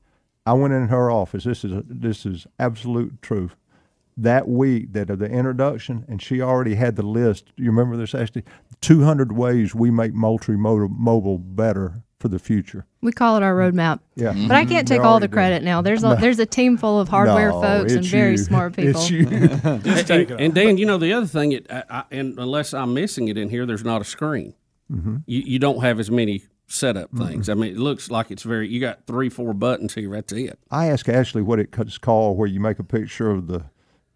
I 0.46 0.54
went 0.54 0.74
in 0.74 0.90
her 0.90 1.10
office. 1.10 1.46
This 1.46 1.64
is 1.64 1.72
a, 1.72 1.84
this 1.88 2.26
is 2.26 2.46
absolute 2.60 3.22
truth. 3.22 3.56
That 4.18 4.48
week 4.48 4.94
that 4.94 5.10
of 5.10 5.20
the 5.20 5.26
introduction, 5.26 6.06
and 6.08 6.22
she 6.22 6.42
already 6.42 6.76
had 6.76 6.96
the 6.96 7.04
list. 7.04 7.48
Do 7.58 7.64
you 7.64 7.70
remember 7.70 7.98
this, 7.98 8.14
Ashley? 8.16 8.44
Two 8.80 9.04
hundred 9.04 9.32
ways 9.34 9.74
we 9.76 9.92
make 9.92 10.14
Moultrie 10.14 10.58
mobile 10.58 11.38
better 11.38 12.04
for 12.26 12.30
the 12.30 12.40
future. 12.40 12.88
We 13.02 13.12
call 13.12 13.38
it 13.38 13.44
our 13.44 13.54
roadmap. 13.54 14.00
Yeah. 14.16 14.34
But 14.48 14.56
I 14.58 14.66
can't 14.66 14.88
take 14.88 14.98
They 15.00 15.04
all 15.04 15.20
the 15.20 15.26
already 15.26 15.28
did. 15.28 15.32
credit 15.34 15.64
now. 15.64 15.84
There's 15.84 16.04
a, 16.04 16.10
No. 16.10 16.16
there's 16.16 16.40
a 16.40 16.46
team 16.48 16.76
full 16.76 17.00
of 17.00 17.08
hardware 17.08 17.52
No, 17.52 17.62
folks 17.62 17.92
and 17.94 18.00
it's 18.00 18.08
very 18.12 18.32
you. 18.32 18.38
smart 18.38 18.76
people. 18.76 19.00
It's 19.00 19.12
you. 19.12 19.28
and, 19.30 20.32
and 20.32 20.56
Dan, 20.56 20.80
you 20.80 20.88
know 20.88 20.98
the 20.98 21.14
other 21.14 21.28
thing, 21.28 21.52
it, 21.52 21.68
I, 21.70 21.84
I, 21.88 22.04
and 22.10 22.40
unless 22.40 22.74
I'm 22.74 22.96
missing 22.96 23.28
it 23.28 23.38
in 23.38 23.50
here, 23.50 23.68
there's 23.68 23.84
not 23.84 24.02
a 24.02 24.06
screen. 24.06 24.56
Mhm. 24.92 25.22
You, 25.28 25.42
you 25.46 25.60
don't 25.60 25.82
have 25.84 26.00
as 26.00 26.10
many 26.10 26.42
setup 26.66 27.12
things. 27.16 27.48
I 27.48 27.54
mean, 27.54 27.74
it 27.74 27.78
looks 27.78 28.10
like 28.10 28.32
it's 28.32 28.42
very. 28.42 28.68
You 28.68 28.80
got 28.80 29.06
three, 29.06 29.30
four 29.30 29.54
buttons 29.54 29.94
here. 29.94 30.10
That's 30.10 30.34
it. 30.34 30.58
I 30.72 30.88
asked 30.88 31.08
Ashley 31.08 31.44
what 31.44 31.60
it's 31.60 32.00
called, 32.00 32.40
where 32.40 32.48
you 32.48 32.60
make 32.60 32.80
a 32.80 32.84
picture 32.84 33.30
of 33.30 33.46
the 33.46 33.66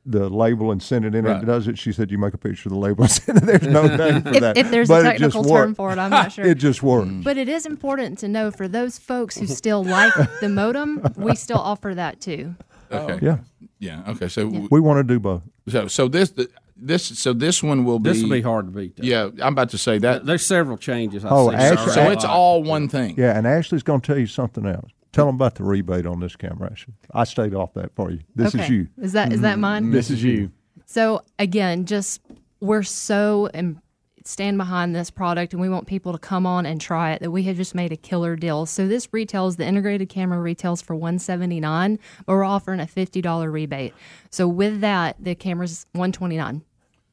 the 0.06 0.30
label 0.30 0.72
and 0.72 0.82
send 0.82 1.06
it 1.06 1.14
in. 1.14 1.26
Right. 1.26 1.43
It 1.43 1.45
does 1.45 1.68
it. 1.68 1.78
She 1.78 1.91
said 1.91 2.10
you 2.10 2.18
make 2.18 2.34
a 2.34 2.38
picture 2.38 2.70
of 2.70 2.74
the 2.74 2.80
label 2.80 3.04
and 3.04 3.12
send 3.20 3.38
it. 3.39 3.43
There's 3.45 3.62
no 3.68 3.84
name 3.95 4.22
for 4.24 4.30
If- 4.30 4.39
that. 4.41 4.58
if 4.58 4.72
there's 4.72 4.89
a 4.89 4.93
But 4.93 5.06
it 5.06 5.20
just 5.20 5.36
technical 5.36 5.43
term 5.43 5.52
worked. 5.70 5.76
for 5.78 5.91
it, 5.91 6.00
I'm 6.00 6.10
not 6.10 6.32
sure. 6.34 6.45
It 6.45 6.56
just 6.56 6.82
works. 6.82 7.08
Mm. 7.10 7.24
But 7.24 7.38
it 7.38 7.50
is 7.50 7.66
important 7.66 8.18
to 8.20 8.28
know 8.28 8.50
for 8.52 8.68
those 8.68 8.97
folks 8.97 9.38
who 9.38 9.45
still 9.47 9.84
like 9.84 10.14
the 10.41 10.50
modem, 10.50 11.06
we 11.18 11.36
still 11.36 11.58
offer 11.60 11.93
that 11.95 12.22
too. 12.22 12.56
Okay. 12.91 13.20
Yeah. 13.26 13.38
Yeah. 13.80 14.04
Okay. 14.08 14.28
So 14.30 14.47
We 14.72 14.80
want 14.80 14.97
to 14.97 15.04
do 15.14 15.20
both. 15.20 15.43
So 15.68 15.88
so 15.88 16.08
this 16.08 16.34
this 16.76 17.04
so 17.20 17.34
this 17.34 17.62
one 17.62 17.84
will 17.84 18.00
be 18.00 18.10
This 18.10 18.24
will 18.24 18.30
be 18.32 18.41
hard 18.41 18.66
to 18.68 18.72
beat. 18.72 18.95
though. 18.97 19.04
Yeah, 19.06 19.26
I'm 19.45 19.54
about 19.54 19.70
to 19.72 19.78
say 19.78 20.00
that. 20.00 20.26
There's 20.26 20.45
several 20.45 20.78
changes. 20.78 21.24
I 21.26 21.30
Oh, 21.30 21.50
see. 21.50 21.56
Ashley- 21.58 21.91
So 21.93 22.10
it's 22.10 22.26
all 22.26 22.64
one 22.64 22.88
thing. 22.88 23.16
Yeah, 23.18 23.38
and 23.38 23.45
Ashley's 23.45 23.84
going 23.84 24.02
to 24.02 24.08
tell 24.08 24.18
you 24.18 24.26
something 24.28 24.66
else. 24.66 24.89
Tell 25.12 25.26
them 25.26 25.36
about 25.36 25.55
the 25.55 25.64
rebate 25.64 26.05
on 26.05 26.20
this 26.20 26.36
camera, 26.36 26.70
Ashley. 26.72 26.93
I 27.12 27.24
stayed 27.24 27.55
off 27.55 27.74
that 27.74 27.95
for 27.95 28.12
you. 28.12 28.20
This 28.36 28.53
okay. 28.53 28.64
is 28.64 28.70
you. 28.70 28.88
Is 29.01 29.14
that 29.14 29.34
is 29.34 29.41
that 29.41 29.53
mm-hmm. 29.53 29.62
mine? 29.62 29.91
This 29.91 30.10
is 30.10 30.24
you. 30.24 30.51
So 30.86 31.24
again, 31.39 31.86
just 31.86 32.22
we're 32.60 32.84
so 32.84 33.49
and 33.53 33.82
stand 34.24 34.57
behind 34.57 34.95
this 34.95 35.10
product, 35.10 35.53
and 35.53 35.62
we 35.62 35.70
want 35.70 35.88
people 35.88 36.12
to 36.12 36.20
come 36.20 36.45
on 36.45 36.66
and 36.66 36.80
try 36.80 37.14
it. 37.14 37.22
That 37.22 37.32
we 37.32 37.43
have 37.43 37.57
just 37.57 37.74
made 37.74 37.91
a 37.91 37.97
killer 37.97 38.36
deal. 38.36 38.66
So 38.66 38.88
this 38.88 39.12
retails 39.12 39.55
the 39.55 39.66
integrated 39.66 40.10
camera 40.10 40.39
retails 40.39 40.82
for 40.82 40.95
one 40.95 41.18
seventy 41.18 41.60
nine, 41.60 41.97
but 42.26 42.34
we're 42.34 42.43
offering 42.43 42.80
a 42.80 42.88
fifty 42.88 43.22
dollar 43.22 43.49
rebate. 43.49 43.93
So 44.30 44.47
with 44.47 44.82
that, 44.82 45.16
the 45.20 45.34
camera's 45.34 45.88
one 45.93 46.12
twenty 46.12 46.38
nine. 46.38 46.64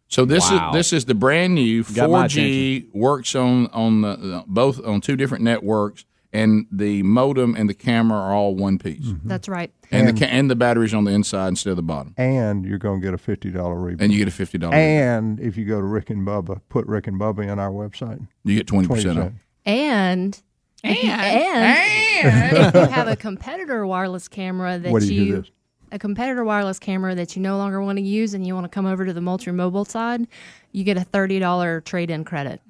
So 0.08 0.24
this 0.24 0.50
Wow. 0.50 0.70
is 0.70 0.74
this 0.74 0.92
is 0.92 1.04
the 1.06 1.14
brand 1.14 1.54
new 1.54 1.82
4G 1.82 2.92
works 2.92 3.34
on 3.34 3.66
on 3.68 4.02
the, 4.02 4.16
the- 4.16 4.44
both 4.46 4.84
on 4.84 5.00
two 5.00 5.16
different 5.16 5.42
networks, 5.42 6.04
and 6.32 6.66
the 6.70 7.02
modem 7.02 7.54
and 7.56 7.68
the 7.68 7.74
camera 7.74 8.18
are 8.18 8.32
all 8.34 8.54
one 8.54 8.78
piece, 8.78 9.06
Mm-hmm. 9.06 9.28
That's 9.28 9.48
right. 9.48 9.72
and, 9.90 10.08
the 10.08 10.12
ca- 10.12 10.30
and 10.30 10.50
the 10.50 10.56
batteries 10.56 10.92
on 10.94 11.04
the 11.04 11.12
inside 11.12 11.48
instead 11.48 11.70
of 11.70 11.76
the 11.76 11.82
bottom, 11.82 12.14
And 12.16 12.64
you're 12.64 12.78
going 12.78 13.00
to 13.00 13.04
get 13.06 13.14
a 13.14 13.18
fifty 13.18 13.50
dollar 13.50 13.76
rebate. 13.80 14.02
and 14.04 14.12
you 14.12 14.18
get 14.18 14.28
a 14.28 14.30
fifty 14.32 14.58
dollars. 14.58 14.74
And 14.76 15.38
if 15.40 15.56
you 15.56 15.64
go 15.64 15.80
to 15.80 15.86
Rick 15.86 16.10
and 16.10 16.26
Bubba, 16.26 16.60
put 16.68 16.86
Rick 16.86 17.06
and 17.06 17.18
Bubba 17.20 17.50
in 17.50 17.58
our 17.58 17.70
website. 17.70 18.26
You 18.44 18.56
get 18.56 18.66
twenty 18.66 18.88
percent 18.88 19.18
off. 19.18 19.32
And 19.64 20.40
if 20.84 21.02
you, 21.02 21.10
and, 21.10 22.68
if 22.68 22.74
you 22.74 22.80
have 22.92 23.08
a 23.08 23.16
competitor 23.16 23.86
wireless 23.86 24.28
camera 24.28 24.78
that 24.78 24.92
What 24.92 25.02
do 25.02 25.12
you 25.14 25.20
do 25.20 25.26
you 25.26 25.36
this? 25.42 25.50
A 25.92 25.98
competitor 25.98 26.44
wireless 26.44 26.78
camera 26.78 27.14
that 27.14 27.36
you 27.36 27.42
no 27.42 27.56
longer 27.56 27.80
want 27.82 27.98
to 27.98 28.02
use 28.04 28.34
and 28.34 28.46
you 28.46 28.54
want 28.54 28.64
to 28.64 28.68
come 28.68 28.86
over 28.86 29.04
to 29.06 29.12
the 29.12 29.20
Moultrie 29.20 29.52
Mobile 29.52 29.84
side, 29.84 30.26
you 30.72 30.84
get 30.84 30.96
a 30.96 31.04
thirty 31.04 31.38
dollar 31.38 31.80
trade 31.80 32.10
in 32.10 32.24
credit. 32.24 32.60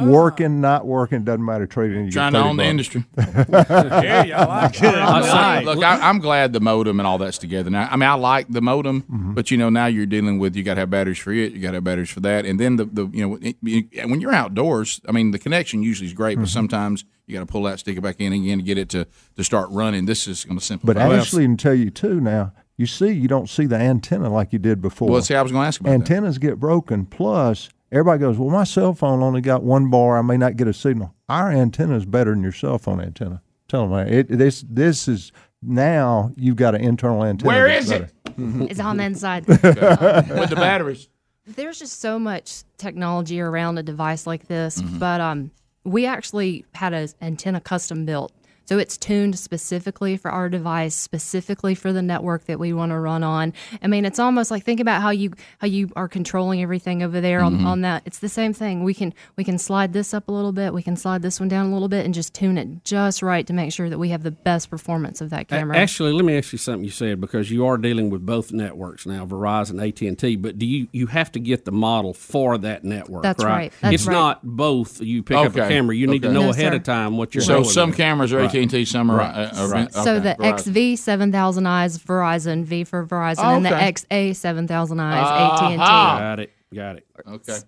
Working, 0.00 0.60
not 0.60 0.86
working, 0.86 1.24
doesn't 1.24 1.44
matter. 1.44 1.66
Trading. 1.66 2.06
You 2.06 2.10
Trying 2.10 2.32
to 2.32 2.38
30 2.38 2.48
own 2.50 2.56
the 2.58 2.64
industry. 2.64 3.04
yeah, 3.18 4.24
y'all 4.24 4.48
like 4.48 4.76
it. 4.76 4.84
I- 4.84 5.60
Look, 5.62 5.82
I, 5.82 6.08
I'm 6.08 6.18
glad 6.20 6.52
the 6.52 6.60
modem 6.60 7.00
and 7.00 7.06
all 7.06 7.18
that's 7.18 7.38
together 7.38 7.70
now. 7.70 7.88
I 7.90 7.96
mean, 7.96 8.08
I 8.08 8.14
like 8.14 8.48
the 8.48 8.60
modem, 8.60 9.02
Mm-hmm. 9.02 9.34
but 9.34 9.50
you 9.50 9.56
know, 9.56 9.70
now 9.70 9.86
you're 9.86 10.06
dealing 10.06 10.38
with 10.38 10.54
you 10.56 10.62
got 10.62 10.74
to 10.74 10.80
have 10.80 10.90
batteries 10.90 11.18
for 11.18 11.32
it, 11.32 11.52
you 11.52 11.60
got 11.60 11.70
to 11.72 11.76
have 11.76 11.84
batteries 11.84 12.10
for 12.10 12.20
that, 12.20 12.44
and 12.46 12.58
then 12.60 12.76
the, 12.76 12.84
the 12.86 13.06
you 13.12 13.26
know 13.28 13.38
it, 13.42 13.56
it- 13.64 14.08
when 14.08 14.20
you're 14.20 14.32
outdoors, 14.34 15.00
I 15.08 15.12
mean, 15.12 15.30
the 15.32 15.38
connection 15.38 15.82
usually 15.82 16.06
is 16.06 16.12
great, 16.14 16.36
but 16.36 16.42
Mm-hmm. 16.44 16.48
sometimes 16.52 17.04
you 17.26 17.34
got 17.34 17.40
to 17.40 17.46
pull 17.46 17.62
that, 17.64 17.78
stick 17.80 17.96
it 17.96 18.00
back 18.02 18.20
in 18.20 18.32
again 18.32 18.58
to 18.58 18.64
get 18.64 18.76
it 18.78 18.88
to 18.90 19.06
to 19.36 19.44
start 19.44 19.70
running. 19.70 20.04
This 20.06 20.28
is 20.28 20.44
going 20.44 20.58
to 20.58 20.64
simplify. 20.64 21.06
But 21.08 21.14
it. 21.14 21.18
Ashley 21.18 21.44
can 21.44 21.56
tell 21.56 21.74
you 21.74 21.90
too 21.90 22.20
now. 22.20 22.52
You 22.76 22.86
see, 22.86 23.10
you 23.12 23.28
don't 23.28 23.48
see 23.48 23.66
the 23.66 23.76
antenna 23.76 24.28
like 24.30 24.52
you 24.52 24.58
did 24.58 24.82
before. 24.82 25.08
Well, 25.08 25.22
see, 25.22 25.34
I 25.34 25.42
was 25.42 25.52
going 25.52 25.62
to 25.62 25.68
ask 25.68 25.80
about 25.80 25.90
that. 25.90 25.94
Antennas 25.94 26.38
get 26.38 26.58
broken. 26.58 27.06
Plus, 27.06 27.68
everybody 27.92 28.18
goes, 28.18 28.36
"Well, 28.36 28.50
my 28.50 28.64
cell 28.64 28.94
phone 28.94 29.22
only 29.22 29.40
got 29.40 29.62
one 29.62 29.90
bar. 29.90 30.18
I 30.18 30.22
may 30.22 30.36
not 30.36 30.56
get 30.56 30.66
a 30.66 30.72
signal." 30.74 31.14
Our 31.28 31.50
antenna 31.52 31.96
is 31.96 32.04
better 32.04 32.30
than 32.32 32.42
your 32.42 32.52
cell 32.52 32.78
phone 32.78 33.00
antenna. 33.00 33.40
Tell 33.68 33.82
them 33.82 33.90
man, 33.92 34.08
it. 34.12 34.26
This 34.28 34.64
this 34.68 35.06
is 35.08 35.30
now 35.62 36.32
you've 36.36 36.56
got 36.56 36.74
an 36.74 36.80
internal 36.82 37.24
antenna. 37.24 37.46
Where 37.48 37.68
that's 37.68 37.86
is 37.86 37.90
it? 37.92 38.12
It's 38.70 38.80
on 38.80 38.96
the 38.96 39.04
inside. 39.04 39.46
with 39.46 39.62
the 39.62 40.56
batteries. 40.56 41.08
There's 41.46 41.78
just 41.78 42.00
so 42.00 42.18
much 42.18 42.64
technology 42.78 43.40
around 43.40 43.78
a 43.78 43.82
device 43.82 44.26
like 44.26 44.48
this, 44.48 44.80
Mm-hmm. 44.82 44.98
but 44.98 45.20
um, 45.20 45.50
we 45.84 46.06
actually 46.06 46.64
had 46.74 46.92
an 46.94 47.08
antenna 47.22 47.60
custom 47.60 48.04
built. 48.04 48.32
So 48.66 48.78
it's 48.78 48.96
tuned 48.96 49.38
specifically 49.38 50.16
for 50.16 50.30
our 50.30 50.48
device, 50.48 50.94
specifically 50.94 51.74
for 51.74 51.92
the 51.92 52.02
network 52.02 52.46
that 52.46 52.58
we 52.58 52.72
want 52.72 52.90
to 52.90 52.98
run 52.98 53.22
on. 53.22 53.52
I 53.82 53.86
mean, 53.86 54.04
it's 54.04 54.18
almost 54.18 54.50
like 54.50 54.64
think 54.64 54.80
about 54.80 55.02
how 55.02 55.10
you 55.10 55.32
how 55.58 55.66
you 55.66 55.90
are 55.96 56.08
controlling 56.08 56.62
everything 56.62 57.02
over 57.02 57.20
there 57.20 57.40
on, 57.42 57.54
Mm-hmm. 57.54 57.66
on 57.66 57.80
that. 57.82 58.02
It's 58.04 58.18
the 58.18 58.28
same 58.28 58.52
thing. 58.52 58.82
We 58.82 58.94
can 58.94 59.14
we 59.36 59.44
can 59.44 59.58
slide 59.58 59.92
this 59.92 60.12
up 60.14 60.28
a 60.28 60.32
little 60.32 60.52
bit, 60.52 60.72
we 60.74 60.82
can 60.82 60.96
slide 60.96 61.22
this 61.22 61.38
one 61.38 61.48
down 61.48 61.66
a 61.66 61.72
little 61.72 61.88
bit, 61.88 62.04
and 62.04 62.12
just 62.14 62.34
tune 62.34 62.58
it 62.58 62.84
just 62.84 63.22
right 63.22 63.46
to 63.46 63.52
make 63.52 63.72
sure 63.72 63.88
that 63.88 63.98
we 63.98 64.08
have 64.08 64.22
the 64.22 64.30
best 64.30 64.70
performance 64.70 65.20
of 65.20 65.30
that 65.30 65.48
camera. 65.48 65.76
Actually, 65.76 66.12
let 66.12 66.24
me 66.24 66.36
ask 66.36 66.52
you 66.52 66.58
something 66.58 66.84
you 66.84 66.90
said 66.90 67.20
because 67.20 67.50
you 67.50 67.66
are 67.66 67.76
dealing 67.78 68.10
with 68.10 68.24
both 68.26 68.52
networks 68.52 69.06
now, 69.06 69.24
Verizon, 69.26 69.86
AT 69.86 70.00
and 70.02 70.18
T. 70.18 70.36
But 70.36 70.58
do 70.58 70.66
you 70.66 70.88
you 70.92 71.06
have 71.08 71.30
to 71.32 71.38
get 71.40 71.64
the 71.64 71.72
model 71.72 72.12
for 72.14 72.58
that 72.58 72.82
network? 72.82 73.22
That's 73.22 73.44
right. 73.44 73.72
That's 73.80 73.94
it's 73.94 74.06
right. 74.06 74.12
not 74.14 74.40
both. 74.42 75.00
You 75.00 75.22
pick 75.22 75.36
up 75.36 75.54
a 75.54 75.68
camera. 75.68 75.94
You 75.94 76.06
need 76.06 76.22
to 76.22 76.32
know 76.32 76.44
No, 76.44 76.50
ahead 76.50 76.72
sir. 76.72 76.76
of 76.76 76.82
time 76.82 77.16
what 77.16 77.34
you're. 77.34 77.42
So 77.42 77.60
going 77.62 77.64
some 77.68 77.92
cameras 77.92 78.32
are 78.32 78.38
Right. 78.38 78.53
AT 78.54 78.62
and 78.62 78.70
T, 78.70 78.84
some 78.84 79.10
are. 79.10 79.16
Right. 79.18 79.34
Uh, 79.34 79.50
are 79.56 79.68
Right. 79.68 79.92
So 79.92 80.16
okay, 80.16 80.34
the 80.38 80.56
XV 80.94 80.98
seven 81.02 81.32
thousand 81.32 81.66
I 81.66 81.84
is 81.84 81.98
Verizon, 81.98 82.64
V 82.64 82.84
for 82.84 83.04
Verizon, 83.06 83.44
Oh, 83.44 83.56
and 83.56 83.64
the. 83.66 83.70
XA 83.70 84.34
seven 84.36 84.66
thousand 84.68 85.00
I 85.00 85.20
is 85.20 85.28
AT 85.28 85.62
and 85.62 85.72
T. 85.72 85.76
Got 85.76 86.40
it. 86.40 86.52
Got 86.74 86.96
it. 86.96 87.06
Okay, 87.28 87.58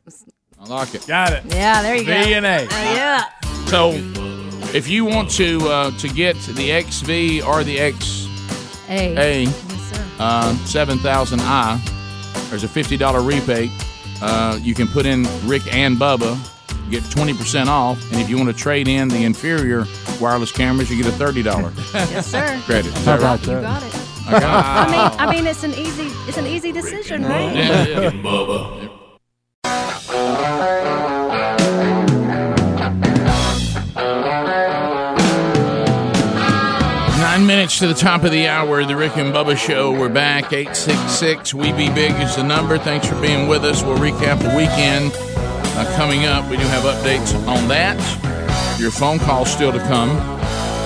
I 0.60 0.64
like 0.64 0.94
it. 0.94 1.06
Got 1.06 1.32
it. 1.32 1.44
Yeah, 1.54 1.82
there 1.82 1.96
you 1.96 2.04
go. 2.04 2.24
V 2.24 2.34
and 2.34 2.46
A. 2.46 2.64
Uh, 2.64 2.68
yeah. 2.70 3.24
So, 3.66 3.90
if 4.76 4.88
you 4.88 5.04
want 5.04 5.30
to 5.32 5.60
uh, 5.68 5.90
to 5.98 6.08
get 6.08 6.36
the 6.36 6.80
XV 6.82 7.46
or 7.46 7.62
the 7.64 7.76
XA 7.78 8.28
A. 8.90 9.42
Yes, 9.42 9.92
uh, 10.18 10.52
7000i, 10.64 12.48
there's 12.50 12.64
a 12.64 12.68
$50 12.68 13.26
rebate. 13.26 13.70
Uh, 14.22 14.58
you 14.62 14.74
can 14.74 14.88
put 14.88 15.04
in 15.06 15.26
Rick 15.46 15.72
and 15.74 15.96
Bubba, 15.96 16.36
get 16.90 17.02
20% 17.04 17.66
off. 17.66 18.00
And 18.12 18.20
if 18.20 18.28
you 18.28 18.36
want 18.36 18.48
to 18.48 18.54
trade 18.56 18.88
in 18.88 19.08
the 19.08 19.24
inferior 19.24 19.84
wireless 20.20 20.52
cameras, 20.52 20.90
you 20.90 21.02
get 21.02 21.12
a 21.12 21.16
$30 21.16 21.44
Yes, 22.10 22.26
sir. 22.26 22.60
credit. 22.64 22.86
Is 22.94 23.04
that 23.04 23.20
right? 23.20 23.40
You 23.40 23.46
got 23.60 23.82
it. 23.82 23.94
I 24.28 24.40
got 24.40 24.88
I 24.88 24.90
mean, 24.90 25.28
I 25.28 25.32
mean, 25.36 25.46
it's 25.46 25.62
an 25.62 25.72
easy, 25.74 26.06
it's 26.28 26.36
an 26.38 26.46
easy 26.46 26.72
decision, 26.72 27.22
right? 27.24 27.54
Yeah, 27.54 27.84
yeah. 27.86 28.10
Bubba. 28.10 28.90
Nine 37.18 37.46
minutes 37.46 37.78
to 37.80 37.86
the 37.88 37.94
top 37.94 38.22
of 38.24 38.30
the 38.30 38.46
hour, 38.48 38.84
the 38.84 38.96
Rick 38.96 39.16
and 39.18 39.34
Bubba 39.34 39.56
Show. 39.58 39.90
We're 39.92 40.08
back. 40.08 40.52
866 40.52 41.52
We 41.52 41.72
Be 41.72 41.90
Big 41.90 42.12
is 42.12 42.36
the 42.36 42.42
number. 42.42 42.78
Thanks 42.78 43.06
for 43.08 43.20
being 43.20 43.46
with 43.48 43.64
us. 43.64 43.82
We'll 43.82 43.98
recap 43.98 44.38
the 44.40 44.56
weekend 44.56 45.12
uh, 45.76 45.96
coming 45.96 46.24
up. 46.24 46.48
We 46.50 46.56
do 46.56 46.64
have 46.64 46.84
updates 46.84 47.34
on 47.46 47.68
that. 47.68 47.96
Your 48.80 48.90
phone 48.90 49.18
calls 49.18 49.50
still 49.50 49.72
to 49.72 49.78
come. 49.80 50.08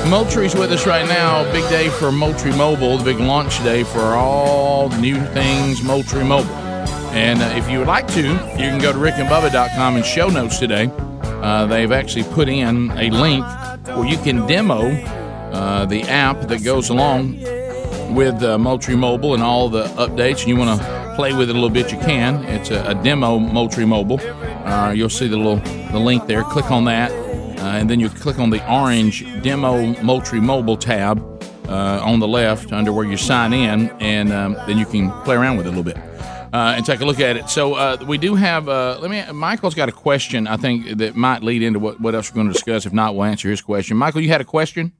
Moultrie's 0.08 0.54
with 0.54 0.72
us 0.72 0.86
right 0.86 1.06
now. 1.06 1.44
Big 1.52 1.68
day 1.68 1.88
for 1.88 2.10
Moultrie 2.10 2.56
Mobile, 2.56 2.98
the 2.98 3.04
big 3.04 3.20
launch 3.20 3.62
day 3.62 3.84
for 3.84 4.00
all 4.00 4.88
new 4.98 5.20
things 5.26 5.82
Moultrie 5.82 6.24
Mobile. 6.24 6.50
And 7.12 7.40
uh, 7.40 7.46
if 7.56 7.68
you 7.68 7.78
would 7.78 7.88
like 7.88 8.06
to, 8.08 8.22
you 8.22 8.68
can 8.68 8.80
go 8.80 8.92
to 8.92 8.98
rickandbubba.com 8.98 9.96
and 9.96 10.04
show 10.04 10.28
notes 10.28 10.58
today. 10.58 10.90
Uh, 11.22 11.66
they've 11.66 11.92
actually 11.92 12.24
put 12.24 12.48
in 12.48 12.90
a 12.92 13.10
link 13.10 13.44
where 13.86 14.06
you 14.06 14.16
can 14.18 14.46
demo 14.46 14.90
uh, 15.52 15.86
the 15.86 16.02
app 16.02 16.40
that 16.42 16.64
goes 16.64 16.88
along 16.88 17.38
with 18.14 18.42
uh, 18.42 18.58
Moultrie 18.58 18.96
Mobile 18.96 19.34
and 19.34 19.42
all 19.42 19.68
the 19.68 19.84
updates. 19.84 20.40
And 20.40 20.48
you 20.48 20.56
want 20.56 20.80
to 20.80 21.12
play 21.16 21.32
with 21.32 21.50
it 21.50 21.52
a 21.52 21.58
little 21.58 21.70
bit, 21.70 21.92
you 21.92 21.98
can. 21.98 22.44
It's 22.44 22.70
a, 22.70 22.90
a 22.90 22.94
demo 22.94 23.38
Moultrie 23.38 23.84
Mobile. 23.84 24.18
Uh, 24.64 24.92
you'll 24.92 25.08
see 25.08 25.28
the 25.28 25.36
little 25.36 25.56
the 25.92 25.98
link 25.98 26.26
there. 26.26 26.42
Click 26.44 26.70
on 26.70 26.84
that, 26.84 27.10
uh, 27.10 27.64
and 27.64 27.88
then 27.88 28.00
you 28.00 28.08
click 28.08 28.38
on 28.38 28.50
the 28.50 28.72
orange 28.72 29.24
demo 29.42 29.94
Moultrie 30.02 30.40
Mobile 30.40 30.76
tab 30.76 31.18
uh, 31.68 32.00
on 32.02 32.20
the 32.20 32.28
left 32.28 32.72
under 32.72 32.92
where 32.92 33.06
you 33.06 33.16
sign 33.16 33.52
in, 33.52 33.90
and 34.00 34.32
um, 34.32 34.54
then 34.66 34.78
you 34.78 34.86
can 34.86 35.10
play 35.22 35.36
around 35.36 35.56
with 35.56 35.66
it 35.66 35.74
a 35.74 35.76
little 35.76 35.84
bit. 35.84 35.96
Uh, 36.52 36.74
and 36.76 36.84
take 36.84 37.00
a 37.00 37.04
look 37.04 37.20
at 37.20 37.36
it. 37.36 37.48
So 37.48 37.74
uh, 37.74 37.96
we 38.08 38.18
do 38.18 38.34
have. 38.34 38.68
Uh, 38.68 38.98
let 39.00 39.08
me. 39.08 39.24
Michael's 39.32 39.76
got 39.76 39.88
a 39.88 39.92
question. 39.92 40.48
I 40.48 40.56
think 40.56 40.98
that 40.98 41.14
might 41.14 41.44
lead 41.44 41.62
into 41.62 41.78
what, 41.78 42.00
what 42.00 42.12
else 42.16 42.28
we're 42.28 42.34
going 42.34 42.48
to 42.48 42.52
discuss. 42.52 42.86
If 42.86 42.92
not, 42.92 43.14
we'll 43.14 43.24
answer 43.24 43.48
his 43.48 43.62
question. 43.62 43.96
Michael, 43.96 44.20
you 44.20 44.30
had 44.30 44.40
a 44.40 44.44
question. 44.44 44.92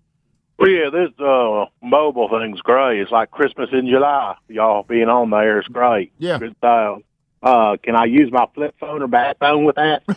Well, 0.61 0.69
yeah, 0.69 0.91
this 0.91 1.09
uh, 1.19 1.65
mobile 1.83 2.29
thing's 2.29 2.61
great. 2.61 3.01
It's 3.01 3.11
like 3.11 3.31
Christmas 3.33 3.71
in 3.73 3.89
July. 3.89 4.37
Y'all 4.47 4.85
being 4.85 5.09
on 5.09 5.31
there 5.31 5.59
is 5.59 5.67
great. 5.67 6.13
Yeah. 6.19 6.39
Good 6.39 6.55
style. 6.59 7.03
Uh, 7.43 7.77
can 7.83 7.97
I 7.97 8.05
use 8.05 8.31
my 8.31 8.47
flip 8.55 8.75
phone 8.79 9.03
or 9.03 9.07
bat 9.09 9.39
phone 9.41 9.65
with 9.65 9.77
that? 9.77 10.03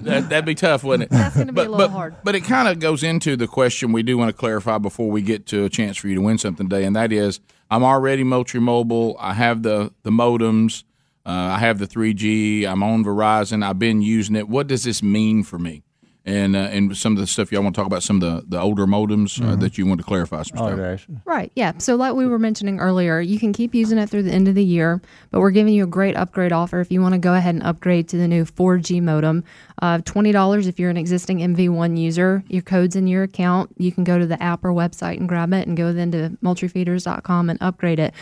That, 0.00 0.30
that'd 0.30 0.44
be 0.46 0.54
tough, 0.54 0.82
wouldn't 0.82 1.10
it? 1.10 1.14
That's 1.14 1.34
going 1.34 1.48
to 1.48 1.52
be 1.52 1.56
But, 1.56 1.66
a 1.66 1.70
little 1.70 1.88
but, 1.88 1.90
hard. 1.92 2.14
but 2.24 2.34
it 2.34 2.40
kind 2.40 2.68
of 2.68 2.78
goes 2.78 3.02
into 3.02 3.36
the 3.36 3.46
question 3.46 3.92
we 3.92 4.02
do 4.02 4.16
want 4.16 4.30
to 4.30 4.32
clarify 4.32 4.78
before 4.78 5.10
we 5.10 5.20
get 5.20 5.44
to 5.48 5.64
a 5.64 5.68
chance 5.68 5.98
for 5.98 6.08
you 6.08 6.14
to 6.14 6.22
win 6.22 6.38
something 6.38 6.68
today, 6.70 6.84
and 6.86 6.96
that 6.96 7.12
is 7.12 7.38
I'm 7.70 7.84
already 7.84 8.24
Moultrie 8.24 8.60
Mobile. 8.60 9.16
I 9.20 9.34
have 9.34 9.62
the, 9.62 9.92
the 10.02 10.10
modems. 10.10 10.84
Uh, 11.26 11.30
I 11.30 11.58
have 11.58 11.78
the 11.78 11.86
3G. 11.86 12.66
I'm 12.66 12.82
on 12.82 13.04
Verizon. 13.04 13.62
I've 13.64 13.78
been 13.78 14.00
using 14.00 14.36
it. 14.36 14.48
What 14.48 14.66
does 14.68 14.84
this 14.84 15.02
mean 15.02 15.42
for 15.44 15.58
me? 15.58 15.82
And 16.30 16.54
uh, 16.54 16.60
and 16.70 16.96
some 16.96 17.12
of 17.14 17.18
the 17.18 17.26
stuff 17.26 17.50
y'all 17.50 17.62
want 17.62 17.74
to 17.74 17.78
talk 17.80 17.86
about, 17.86 18.04
some 18.04 18.22
of 18.22 18.22
the, 18.22 18.46
the 18.56 18.60
older 18.60 18.86
modems 18.86 19.40
uh, 19.40 19.56
Mhm. 19.56 19.60
that 19.60 19.76
you 19.78 19.84
want 19.86 19.98
to 20.00 20.06
clarify 20.06 20.42
some 20.42 20.58
stuff. 20.58 21.06
Right. 21.24 21.50
Yeah. 21.56 21.72
So, 21.78 21.96
like 21.96 22.14
we 22.14 22.24
were 22.26 22.38
mentioning 22.38 22.78
earlier, 22.78 23.20
you 23.20 23.38
can 23.40 23.52
keep 23.52 23.74
using 23.74 23.98
it 23.98 24.08
through 24.08 24.22
the 24.22 24.30
end 24.32 24.46
of 24.46 24.54
the 24.54 24.62
year, 24.64 25.00
but 25.32 25.40
we're 25.40 25.50
giving 25.50 25.74
you 25.74 25.82
a 25.82 25.88
great 25.88 26.16
upgrade 26.16 26.52
offer 26.52 26.80
if 26.80 26.92
you 26.92 27.02
want 27.02 27.14
to 27.14 27.18
go 27.18 27.34
ahead 27.34 27.54
and 27.56 27.64
upgrade 27.64 28.08
to 28.10 28.16
the 28.16 28.28
new 28.28 28.44
4G 28.44 29.00
modem. 29.02 29.42
Uh, 29.82 29.98
$20 29.98 30.68
if 30.68 30.78
you're 30.78 30.90
an 30.90 30.96
existing 30.98 31.38
MV1 31.38 31.96
user. 31.98 32.44
Your 32.48 32.62
code's 32.62 32.94
in 32.96 33.06
your 33.08 33.22
account. 33.24 33.70
You 33.78 33.90
can 33.90 34.04
go 34.04 34.18
to 34.18 34.26
the 34.26 34.40
app 34.42 34.64
or 34.64 34.72
website 34.72 35.16
and 35.18 35.28
grab 35.28 35.52
it 35.52 35.66
and 35.66 35.76
go 35.76 35.92
then 35.92 36.12
to 36.12 36.36
moultriefeeders.com 36.44 37.50
and 37.50 37.58
upgrade 37.60 37.98
it. 37.98 38.14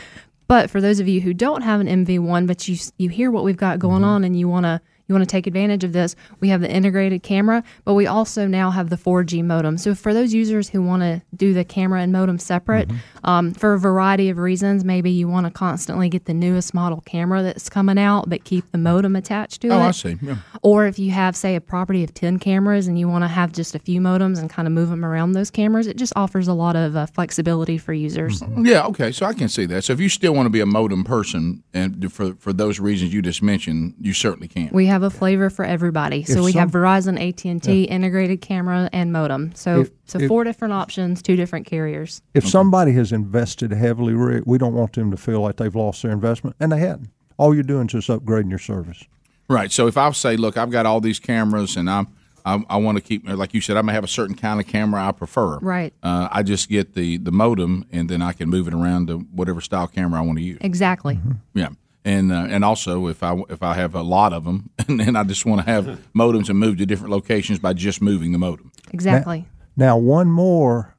But 0.46 0.70
for 0.70 0.80
those 0.80 0.98
of 0.98 1.08
you 1.08 1.20
who 1.20 1.34
don't 1.34 1.60
have 1.62 1.80
an 1.80 1.88
MV1, 2.06 2.46
but 2.46 2.66
you 2.68 2.76
you 2.96 3.10
hear 3.10 3.30
what 3.30 3.44
we've 3.44 3.56
got 3.56 3.78
going 3.78 4.02
on 4.02 4.24
and 4.24 4.38
you 4.38 4.48
want 4.48 4.64
to 4.64 4.80
you 5.08 5.14
want 5.14 5.22
to 5.22 5.30
take 5.30 5.46
advantage 5.46 5.84
of 5.84 5.92
this, 5.92 6.14
we 6.40 6.48
have 6.50 6.60
the 6.60 6.70
integrated 6.70 7.22
camera, 7.22 7.64
but 7.84 7.94
we 7.94 8.06
also 8.06 8.46
now 8.46 8.70
have 8.70 8.90
the 8.90 8.96
4G 8.96 9.42
modem. 9.44 9.78
So 9.78 9.94
for 9.94 10.12
those 10.12 10.34
users 10.34 10.68
who 10.68 10.82
want 10.82 11.02
to 11.02 11.22
do 11.34 11.54
the 11.54 11.64
camera 11.64 12.02
and 12.02 12.12
modem 12.12 12.38
separate, 12.38 12.90
um, 13.24 13.52
for 13.52 13.74
a 13.74 13.78
variety 13.78 14.28
of 14.28 14.38
reasons, 14.38 14.84
maybe 14.84 15.10
you 15.10 15.28
want 15.28 15.46
to 15.46 15.50
constantly 15.50 16.08
get 16.08 16.26
the 16.26 16.34
newest 16.34 16.74
model 16.74 17.00
camera 17.00 17.42
that's 17.42 17.68
coming 17.68 17.98
out, 17.98 18.28
but 18.28 18.44
keep 18.44 18.70
the 18.70 18.78
modem 18.78 19.16
attached 19.16 19.62
to 19.62 19.68
it. 19.68 19.72
Oh, 19.72 19.78
I 19.80 19.90
see. 19.92 20.16
Yeah. 20.20 20.36
Or 20.62 20.86
if 20.86 20.98
you 20.98 21.10
have, 21.10 21.36
say, 21.36 21.56
a 21.56 21.60
property 21.60 22.04
of 22.04 22.12
10 22.14 22.38
cameras 22.38 22.86
and 22.86 22.98
you 22.98 23.08
want 23.08 23.24
to 23.24 23.28
have 23.28 23.52
just 23.52 23.74
a 23.74 23.78
few 23.78 24.00
modems 24.00 24.38
and 24.38 24.50
kind 24.50 24.68
of 24.68 24.72
move 24.72 24.90
them 24.90 25.04
around 25.04 25.32
those 25.32 25.50
cameras, 25.50 25.86
it 25.86 25.96
just 25.96 26.12
offers 26.16 26.48
a 26.48 26.52
lot 26.52 26.76
of 26.76 26.96
uh, 26.96 27.06
flexibility 27.06 27.78
for 27.78 27.92
users. 27.92 28.42
Yeah, 28.58 28.86
okay, 28.86 29.12
so 29.12 29.24
I 29.26 29.32
can 29.32 29.48
see 29.48 29.66
that. 29.66 29.84
So 29.84 29.92
if 29.92 30.00
you 30.00 30.08
still 30.08 30.34
want 30.34 30.46
to 30.46 30.50
be 30.50 30.60
a 30.60 30.66
modem 30.66 31.04
person, 31.04 31.62
and 31.72 32.12
for 32.12 32.34
for 32.34 32.52
those 32.52 32.80
reasons 32.80 33.12
you 33.12 33.22
just 33.22 33.42
mentioned, 33.42 33.94
you 34.00 34.12
certainly 34.12 34.48
can. 34.48 34.70
We 34.72 34.86
have 34.86 34.97
a 35.02 35.10
flavor 35.10 35.50
for 35.50 35.64
everybody. 35.64 36.24
So 36.24 36.38
If 36.40 36.44
we 36.44 36.52
have 36.52 36.70
Verizon, 36.70 37.18
AT 37.20 37.44
and 37.48 37.62
T, 37.62 37.84
integrated 37.84 38.40
camera, 38.40 38.88
and 38.92 39.12
modem. 39.12 39.52
So 39.54 39.80
If- 39.82 39.90
so 40.06 40.18
if- 40.18 40.28
four 40.28 40.44
different 40.44 40.74
options, 40.74 41.22
two 41.22 41.36
different 41.36 41.66
carriers. 41.66 42.22
If 42.34 42.46
somebody 42.48 42.92
has 42.92 43.12
invested 43.12 43.72
heavily, 43.72 44.14
we 44.46 44.58
don't 44.58 44.74
want 44.74 44.94
them 44.94 45.10
to 45.10 45.16
feel 45.16 45.40
like 45.40 45.56
they've 45.56 45.74
lost 45.74 46.02
their 46.02 46.12
investment, 46.12 46.56
and 46.60 46.72
they 46.72 46.78
hadn't. 46.80 47.10
All 47.36 47.54
you're 47.54 47.62
doing 47.62 47.86
is 47.86 47.92
just 47.92 48.08
upgrading 48.08 48.50
your 48.50 48.58
service. 48.58 49.04
Right. 49.48 49.70
So 49.72 49.86
if 49.86 49.96
I 49.96 50.10
say, 50.12 50.36
look, 50.36 50.56
I've 50.58 50.70
got 50.70 50.86
all 50.86 51.00
these 51.00 51.18
cameras, 51.18 51.76
and 51.76 51.88
I'm 51.88 52.08
I, 52.46 52.64
I 52.70 52.76
want 52.78 52.96
to 52.96 53.02
keep, 53.02 53.28
like 53.28 53.52
you 53.52 53.60
said, 53.60 53.76
I'm 53.76 53.82
gonna 53.82 53.92
have 53.92 54.04
a 54.04 54.08
certain 54.08 54.34
kind 54.34 54.58
of 54.58 54.66
camera 54.66 55.04
I 55.06 55.12
prefer. 55.12 55.58
Right. 55.58 55.92
Uh, 56.02 56.28
I 56.30 56.42
just 56.42 56.70
get 56.70 56.94
the 56.94 57.18
the 57.18 57.30
modem, 57.32 57.84
and 57.92 58.08
then 58.08 58.22
I 58.22 58.32
can 58.32 58.48
move 58.48 58.66
it 58.68 58.74
around 58.74 59.08
to 59.08 59.18
whatever 59.18 59.60
style 59.60 59.86
camera 59.86 60.20
I 60.20 60.22
want 60.22 60.38
to 60.38 60.44
use. 60.44 60.58
Exactly. 60.62 61.20
Yeah. 61.54 61.70
And 62.08 62.32
uh, 62.32 62.46
and 62.48 62.64
also 62.64 63.06
if 63.08 63.22
I 63.22 63.36
if 63.50 63.62
I 63.62 63.74
have 63.74 63.94
a 63.94 64.02
lot 64.02 64.32
of 64.32 64.44
them, 64.44 64.70
and 64.88 64.98
then 65.04 65.14
I 65.16 65.24
just 65.24 65.44
want 65.44 65.64
to 65.64 65.70
have 65.70 65.84
modems 66.16 66.48
and 66.48 66.58
move 66.58 66.78
to 66.78 66.86
different 66.86 67.10
locations 67.12 67.58
by 67.58 67.72
just 67.74 68.00
moving 68.00 68.32
the 68.32 68.38
modem. 68.38 68.72
Exactly. 68.92 69.46
Now, 69.76 69.98
one 69.98 70.30
more, 70.30 70.94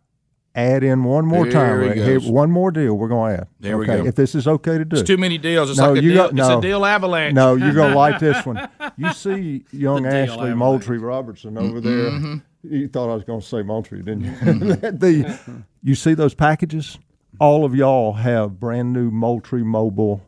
add 0.56 0.84
in 0.84 1.04
one 1.04 1.26
more 1.26 1.46
There 1.46 1.52
time. 1.52 1.98
he 1.98 2.04
Here, 2.04 2.20
goes. 2.20 2.30
one 2.30 2.52
more 2.52 2.70
deal 2.72 2.94
we're 2.94 3.08
going 3.08 3.36
to 3.38 3.42
add. 3.42 3.48
There 3.60 3.78
we 3.78 3.86
go. 3.88 4.06
If 4.06 4.16
this 4.16 4.36
is 4.36 4.48
okay 4.48 4.78
to 4.78 4.86
do. 4.86 4.98
It's 4.98 5.08
too 5.08 5.18
many 5.18 5.38
deals. 5.40 5.70
It's 5.72 5.80
No, 5.80 5.90
like 5.94 6.00
a 6.00 6.04
you 6.04 6.12
deal. 6.14 6.32
got- 6.32 6.40
It's 6.40 6.58
a 6.58 6.62
deal 6.62 6.86
avalanche. 6.86 7.34
No, 7.34 7.56
you're 7.56 7.74
going 7.74 7.92
to 7.92 7.98
like 7.98 8.20
this 8.28 8.46
one. 8.46 8.70
You 8.96 9.12
see 9.14 9.64
young 9.72 10.04
The 10.10 10.10
Ashley 10.16 10.34
avalanche. 10.34 10.58
Moultrie 10.58 10.98
Robertson 11.00 11.58
over 11.58 11.82
there. 11.82 12.12
Mhm. 12.12 12.42
You 12.64 12.88
thought 12.88 13.10
I 13.12 13.16
was 13.16 13.24
going 13.24 13.42
to 13.42 13.46
say 13.48 13.64
Moultrie, 13.64 14.04
didn't 14.04 14.26
you? 14.26 14.32
the, 14.76 15.40
you 15.84 15.96
see 15.96 16.14
those 16.14 16.34
packages? 16.36 17.00
All 17.40 17.66
of 17.66 17.74
y'all 17.74 18.14
have 18.14 18.60
brand 18.60 18.94
new 18.94 19.10
Moultrie 19.12 19.64
mobile 19.64 20.22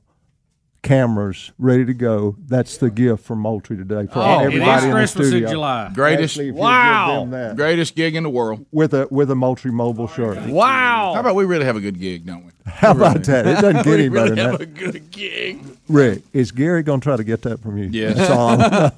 cameras 0.84 1.52
ready 1.60 1.86
to 1.86 1.94
go. 1.94 2.36
That's 2.48 2.78
the 2.78 2.90
gift 2.90 3.24
from 3.24 3.40
Moultrie 3.40 3.78
today 3.78 4.08
for 4.08 4.20
Oh, 4.20 4.40
it 4.42 4.46
everybody 4.46 4.72
is 4.72 4.84
in 4.84 4.90
the 4.90 4.96
Christmas 4.96 5.32
in. 5.32 5.48
July. 5.48 5.92
Greatest- 5.94 6.34
Ashley, 6.38 6.52
Wow. 6.52 7.08
give 7.24 7.30
them 7.32 7.40
that. 7.40 7.56
Greatest 7.56 7.96
gig 7.96 8.16
in 8.16 8.24
the 8.24 8.30
world. 8.30 8.66
with 8.72 8.94
a 8.94 9.08
with 9.12 9.30
a 9.32 9.36
Moultrie 9.36 9.72
mobile 9.72 10.08
shirt. 10.08 10.40
Wow. 10.48 11.12
How 11.14 11.20
about 11.20 11.36
we 11.36 11.46
really 11.46 11.66
have 11.66 11.76
a 11.76 11.82
good 11.82 12.00
gig, 12.00 12.26
don't 12.26 12.46
we? 12.46 12.52
How 12.72 12.92
about 12.92 13.24
that? 13.26 13.46
It 13.48 13.54
doesn't 13.62 13.74
get 13.84 13.86
we 13.86 13.94
any 13.94 14.10
really 14.10 14.30
better 14.30 14.36
than 14.36 14.38
have 14.52 14.60
that. 14.60 14.62
a 14.62 14.66
good 14.66 15.12
gig. 15.12 15.60
Rick, 15.88 16.24
is 16.34 16.52
Gary 16.52 16.84
going 16.84 17.00
to 17.00 17.04
try 17.04 17.18
to 17.18 17.24
get 17.24 17.42
that 17.44 17.60
from 17.60 17.78
you? 17.78 17.86
Yeah. 17.92 18.14
That's 18.14 18.30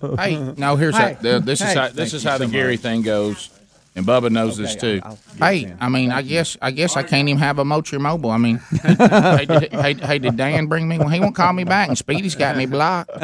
all 0.01 0.15
hey, 0.17 0.53
now 0.57 0.75
here's 0.75 0.95
Hey. 0.95 1.13
how 1.15 1.21
the, 1.21 1.39
this 1.39 1.61
is 1.61 1.73
how 1.73 1.87
this 1.87 1.95
Thank 1.95 2.13
is 2.13 2.23
how 2.23 2.37
the 2.37 2.45
so 2.45 2.51
Gary 2.51 2.73
much. 2.73 2.81
thing 2.81 3.01
goes, 3.01 3.49
and 3.95 4.05
Bubba 4.05 4.31
knows 4.31 4.57
this 4.57 4.75
too. 4.75 5.01
hey, 5.37 5.73
I 5.79 5.89
mean, 5.89 6.11
I 6.11 6.21
guess 6.21 6.57
I 6.61 6.71
guess 6.71 6.97
I 6.97 7.03
can't 7.03 7.29
even 7.29 7.39
have 7.39 7.59
a 7.59 7.65
Moultrie 7.65 7.99
Mobile. 7.99 8.31
I 8.31 8.37
mean, 8.37 8.57
hey, 8.81 9.45
did, 9.45 9.71
hey, 9.71 9.93
hey, 9.93 10.19
did 10.19 10.37
Dan 10.37 10.67
bring 10.67 10.87
me? 10.87 10.97
Well, 10.97 11.09
he 11.09 11.19
won't 11.19 11.35
call 11.35 11.53
me 11.53 11.63
back, 11.63 11.89
and 11.89 11.97
Speedy's 11.97 12.35
got 12.35 12.57
me 12.57 12.65
blocked. 12.65 13.11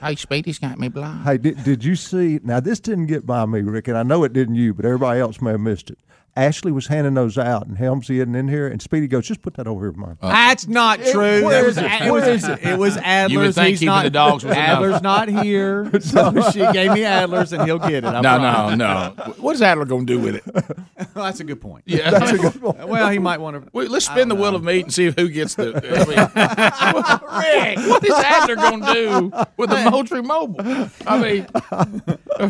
hey, 0.00 0.16
Speedy's 0.16 0.58
got 0.58 0.78
me 0.78 0.88
blocked. 0.88 1.24
Hey, 1.24 1.38
did, 1.38 1.62
did 1.62 1.84
you 1.84 1.94
see? 1.94 2.40
Now, 2.42 2.60
this 2.60 2.80
didn't 2.80 3.06
get 3.06 3.24
by 3.26 3.46
me, 3.46 3.60
Rick, 3.60 3.88
and 3.88 3.96
I 3.96 4.02
know 4.02 4.24
it 4.24 4.32
didn't 4.32 4.56
you, 4.56 4.74
but 4.74 4.84
everybody 4.84 5.20
else 5.20 5.40
may 5.40 5.52
have 5.52 5.60
missed 5.60 5.90
it. 5.90 5.98
Ashley 6.36 6.70
was 6.70 6.86
handing 6.88 7.14
those 7.14 7.38
out, 7.38 7.66
and 7.66 7.78
Helmsy 7.78 8.16
isn't 8.16 8.34
in 8.34 8.46
here, 8.48 8.68
and 8.68 8.82
Speedy 8.82 9.08
goes, 9.08 9.26
"Just 9.26 9.40
put 9.40 9.54
that 9.54 9.66
over 9.66 9.86
here, 9.86 9.92
Mike." 9.92 10.16
Uh, 10.20 10.28
that's 10.28 10.68
not 10.68 11.00
It- 11.00 11.12
true. 11.12 11.44
where 11.44 11.64
was, 11.64 11.78
it? 11.78 11.84
it, 11.84 12.12
was, 12.12 12.26
it? 12.46 12.58
it 12.62 12.78
was 12.78 12.96
Adler's. 12.98 13.32
You 13.32 13.38
would 13.40 13.54
think 13.54 13.68
He's 13.70 13.78
keeping 13.80 13.86
not, 13.94 14.02
the 14.04 14.10
dogs 14.10 14.44
was 14.44 14.52
enough. 14.54 14.68
Adler's 14.68 15.02
not 15.02 15.28
here, 15.28 15.90
so 16.00 16.50
she 16.52 16.58
gave 16.72 16.92
me 16.92 17.04
Adler's, 17.04 17.52
and 17.54 17.64
he'll 17.64 17.78
get 17.78 18.04
it. 18.04 18.04
I 18.04 18.20
No, 18.20 18.38
promise. 18.38 18.76
no, 18.78 19.14
no. 19.16 19.32
What 19.38 19.54
is 19.54 19.62
Adler 19.62 19.86
going 19.86 20.06
to 20.06 20.12
do 20.12 20.20
with 20.20 20.34
it? 20.36 20.44
well, 21.14 21.24
that's 21.24 21.40
a 21.40 21.44
good 21.44 21.60
point. 21.60 21.84
Yeah, 21.86 22.10
That's 22.10 22.32
a 22.32 22.38
good 22.38 22.60
point. 22.60 22.86
Well, 22.86 23.08
he 23.10 23.18
might 23.18 23.40
want 23.40 23.64
to. 23.64 23.70
Wait, 23.72 23.90
let's 23.90 24.04
spin 24.06 24.28
the 24.28 24.34
wheel 24.34 24.54
of 24.54 24.62
meat 24.62 24.82
and 24.84 24.92
see 24.92 25.06
who 25.10 25.28
gets 25.28 25.54
the. 25.54 25.72
I 25.74 26.04
mean, 26.04 27.76
Rick, 27.76 27.88
what 27.90 28.04
is 28.04 28.12
Adler 28.12 28.56
going 28.56 28.82
to 28.82 28.92
do 28.92 29.32
with 29.56 29.70
the 29.70 29.90
Moultrie 29.90 30.22
Mobile? 30.22 30.90
I 31.06 31.18
mean, 31.22 31.46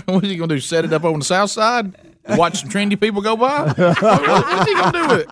what 0.07 0.25
is 0.25 0.31
he 0.31 0.37
going 0.37 0.49
to 0.49 0.57
do? 0.57 0.61
Set 0.61 0.85
it 0.85 0.93
up 0.93 1.05
on 1.05 1.19
the 1.21 1.25
south 1.25 1.51
side? 1.51 1.95
Watch 2.31 2.61
some 2.61 2.69
trendy 2.71 2.99
people 3.01 3.21
go 3.23 3.37
by? 3.37 3.73
What- 3.77 4.03
what's 4.03 4.69
he 4.69 4.75
going 4.75 4.93
to 4.93 4.99
do 4.99 5.09
with 5.09 5.27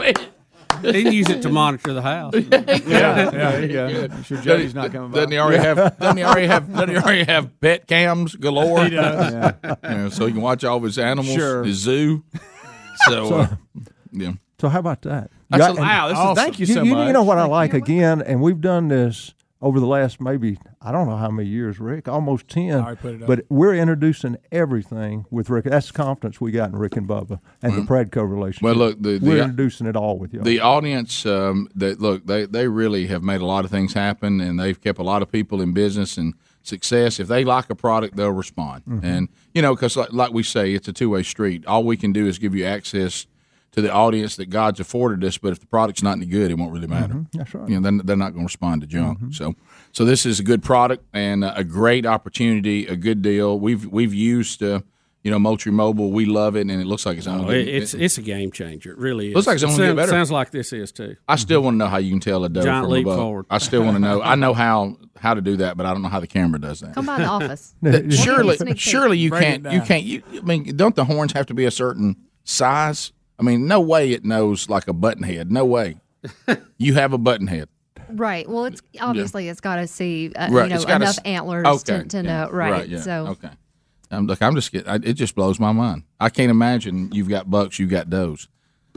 it? 0.00 0.28
He 0.82 1.02
can 1.02 1.12
use 1.12 1.28
it 1.28 1.42
to 1.42 1.48
monitor 1.48 1.92
the 1.92 2.02
house. 2.02 2.34
Yeah, 2.86 3.30
there 3.30 3.62
you 3.62 3.72
go. 3.72 4.14
I'm 4.14 4.22
sure 4.22 4.38
Jody's 4.40 4.74
not 4.76 4.92
coming 4.92 5.10
by. 5.10 5.16
Doesn't 5.16 5.32
he 5.32 5.38
already 5.38 5.58
have? 5.64 5.98
Doesn't 5.98 6.18
he 6.18 6.22
already 6.22 6.46
have? 6.46 6.72
Doesn't 6.72 6.90
he 6.90 6.96
already 6.96 7.24
have 7.24 7.60
pet 7.60 7.88
cams 7.88 8.36
galore? 8.36 8.84
He 8.84 8.90
does. 8.90 9.32
Yeah. 9.32 9.74
Yeah, 9.82 10.08
so 10.10 10.26
he 10.26 10.32
can 10.32 10.40
watch 10.42 10.62
all 10.64 10.76
of 10.76 10.84
his 10.84 10.96
animals. 10.98 11.34
Sure. 11.34 11.64
His 11.64 11.78
zoo. 11.78 12.22
So, 13.06 13.28
So- 13.28 13.34
uh, 13.40 13.48
yeah. 14.12 14.32
So 14.60 14.68
how 14.68 14.78
about 14.80 15.02
that? 15.02 15.30
That's 15.50 15.62
Yeah, 15.62 15.70
a- 15.72 15.74
wow, 15.84 16.08
this 16.08 16.18
is- 16.18 16.44
thank 16.44 16.60
you 16.60 16.66
so 16.66 16.82
you, 16.82 16.94
much. 16.94 17.06
You 17.08 17.12
know 17.12 17.22
what 17.24 17.38
I 17.38 17.44
like 17.46 17.74
again, 17.74 18.22
and 18.22 18.40
we've 18.40 18.60
done 18.60 18.86
this 18.88 19.34
over 19.60 19.80
the 19.80 19.86
last 19.86 20.20
maybe 20.20 20.56
I 20.80 20.92
don't 20.92 21.08
know 21.08 21.16
how 21.16 21.30
many 21.30 21.48
years, 21.48 21.80
Rick, 21.80 22.06
almost 22.08 22.46
ten. 22.48 22.78
right, 22.82 22.98
put 23.00 23.14
it 23.14 23.22
up. 23.22 23.26
but 23.26 23.44
we're 23.48 23.74
introducing 23.74 24.36
everything 24.52 25.24
with 25.30 25.50
Rick. 25.50 25.64
That's 25.64 25.88
the 25.88 25.92
confidence 25.94 26.40
we 26.40 26.52
got 26.52 26.70
in 26.70 26.76
Rick 26.76 26.96
and 26.96 27.08
Bubba 27.08 27.40
and 27.62 27.74
the 27.74 27.80
Pradco 27.82 28.28
relationship. 28.28 28.62
Well, 28.62 28.74
look, 28.76 29.02
the- 29.02 29.18
we're 29.18 29.36
the- 29.36 29.42
introducing 29.42 29.86
it 29.86 29.96
all 29.96 30.18
with 30.18 30.32
you. 30.32 30.40
The 30.40 30.60
audience, 30.60 31.26
um, 31.26 31.68
that 31.74 32.00
look, 32.00 32.26
they 32.26 32.46
they 32.46 32.68
really 32.68 33.06
have 33.08 33.22
made 33.22 33.40
a 33.40 33.46
lot 33.46 33.64
of 33.64 33.70
things 33.70 33.94
happen, 33.94 34.40
and 34.40 34.58
they've 34.60 34.80
kept 34.80 34.98
a 34.98 35.02
lot 35.04 35.22
of 35.22 35.30
people 35.32 35.60
in 35.60 35.72
business 35.72 36.16
and 36.16 36.34
success. 36.62 37.18
If 37.18 37.28
they 37.28 37.44
like 37.44 37.70
a 37.70 37.74
product, 37.74 38.16
they'll 38.16 38.30
respond, 38.30 38.82
Mhm. 38.88 39.02
and 39.02 39.28
you 39.54 39.62
know, 39.62 39.74
because 39.74 39.96
like, 39.96 40.12
like 40.12 40.32
we 40.32 40.42
say, 40.42 40.74
it's 40.74 40.86
a 40.88 40.92
two 40.92 41.10
way 41.10 41.22
street. 41.22 41.66
All 41.66 41.82
we 41.82 41.96
can 41.96 42.12
do 42.12 42.26
is 42.26 42.38
give 42.38 42.54
you 42.54 42.64
access 42.64 43.26
to 43.72 43.80
the 43.82 43.92
audience 43.92 44.36
that 44.36 44.46
God's 44.50 44.80
afforded 44.80 45.22
us. 45.24 45.38
But 45.38 45.52
if 45.52 45.60
the 45.60 45.66
product's 45.66 46.02
not 46.02 46.16
any 46.16 46.26
good, 46.26 46.50
it 46.50 46.54
won't 46.58 46.72
really 46.72 46.86
matter. 46.86 47.14
Mhm, 47.14 47.26
that's 47.32 47.54
right. 47.54 47.68
You 47.68 47.80
know, 47.80 47.90
they're, 47.90 48.02
they're 48.04 48.16
not 48.16 48.30
going 48.32 48.42
to 48.42 48.46
respond 48.48 48.80
to 48.80 48.86
junk. 48.86 49.18
So, 49.34 49.54
so 49.92 50.04
this 50.04 50.24
is 50.26 50.40
a 50.40 50.42
good 50.42 50.62
product 50.62 51.04
and 51.12 51.44
a 51.44 51.64
great 51.64 52.06
opportunity, 52.06 52.86
a 52.86 52.96
good 52.96 53.22
deal. 53.22 53.58
We've 53.58 53.84
we've 53.86 54.14
used. 54.14 54.62
Uh, 54.62 54.80
you 55.24 55.32
know, 55.32 55.38
Moultrie 55.40 55.72
Mobile, 55.72 56.12
we 56.12 56.24
love 56.26 56.54
it, 56.56 56.60
and 56.60 56.70
it 56.70 56.86
looks 56.86 57.04
like 57.04 57.18
it's 57.18 57.26
only. 57.26 57.44
Oh, 57.46 57.50
it, 57.58 57.66
it's 57.68 57.92
it's 57.92 58.18
a 58.18 58.22
game 58.22 58.52
changer. 58.52 58.92
It 58.92 58.98
really 58.98 59.28
is. 59.30 59.34
Looks 59.34 59.48
like 59.48 59.54
it's 59.56 59.64
It 59.64 59.66
only 59.66 59.78
gonna 59.78 59.88
get 59.88 59.96
sounds, 59.98 60.06
better. 60.06 60.10
sounds 60.20 60.30
like 60.30 60.50
this 60.52 60.72
is 60.72 60.92
too. 60.92 61.16
I 61.28 61.34
still 61.36 61.60
want 61.60 61.74
to 61.74 61.78
know 61.78 61.88
how 61.88 61.96
you 61.98 62.10
can 62.10 62.20
tell 62.20 62.44
a 62.44 62.48
doe 62.48 62.62
Giant 62.62 62.84
from 62.84 62.92
leap 62.92 63.04
above. 63.04 63.18
forward. 63.18 63.46
I 63.50 63.58
still 63.58 63.82
want 63.82 63.96
to 63.96 63.98
know. 64.00 64.22
I 64.22 64.36
know 64.36 64.54
how 64.54 64.96
how 65.18 65.34
to 65.34 65.40
do 65.40 65.56
that, 65.56 65.76
but 65.76 65.86
I 65.86 65.92
don't 65.92 66.02
know 66.02 66.08
how 66.08 66.20
the 66.20 66.28
camera 66.28 66.60
does 66.60 66.80
that. 66.80 66.94
Come 66.94 67.04
by 67.06 67.18
the 67.18 67.24
office. 67.26 67.74
Surely, 68.10 68.56
surely 68.76 69.18
you 69.18 69.30
Break 69.30 69.42
it 69.42 69.62
can't. 69.64 69.72
You 69.74 69.80
can't. 69.82 70.04
You, 70.04 70.22
I 70.36 70.40
mean, 70.42 70.76
don't 70.76 70.94
the 70.94 71.04
horns 71.04 71.32
have 71.32 71.46
to 71.46 71.54
be 71.54 71.64
a 71.64 71.70
certain 71.72 72.16
size? 72.44 73.12
I 73.38 73.42
mean, 73.42 73.66
no 73.66 73.80
way 73.80 74.12
it 74.12 74.24
knows 74.24 74.68
like 74.68 74.88
a 74.88 74.92
button 74.92 75.22
head. 75.22 75.50
No 75.50 75.64
way. 75.64 75.96
you 76.78 76.94
have 76.94 77.12
a 77.12 77.18
button 77.18 77.46
head. 77.46 77.68
Right. 78.10 78.48
Well, 78.48 78.64
it's 78.64 78.80
obviously 79.00 79.48
it's 79.48 79.60
got 79.60 79.76
to 79.76 79.86
see 79.86 80.32
uh, 80.34 80.48
Right, 80.50 80.64
you 80.64 80.70
know 80.70 80.76
it's 80.76 80.84
gotta 80.84 81.04
enough 81.04 81.18
s- 81.18 81.24
antlers 81.24 81.66
okay, 81.66 81.98
to, 81.98 82.04
to 82.04 82.16
yeah, 82.18 82.22
know. 82.22 82.50
Right. 82.50 82.88
yeah, 82.88 83.00
So 83.00 83.26
okay. 83.28 83.50
I'm, 84.10 84.26
look, 84.26 84.40
I'm 84.42 84.54
just 84.54 84.72
getting. 84.72 84.88
I, 84.88 84.94
it 84.96 85.12
just 85.12 85.34
blows 85.34 85.60
my 85.60 85.72
mind. 85.72 86.04
I 86.18 86.30
can't 86.30 86.50
imagine 86.50 87.12
you've 87.12 87.28
got 87.28 87.50
bucks, 87.50 87.78
you've 87.78 87.90
got 87.90 88.08
does, 88.10 88.48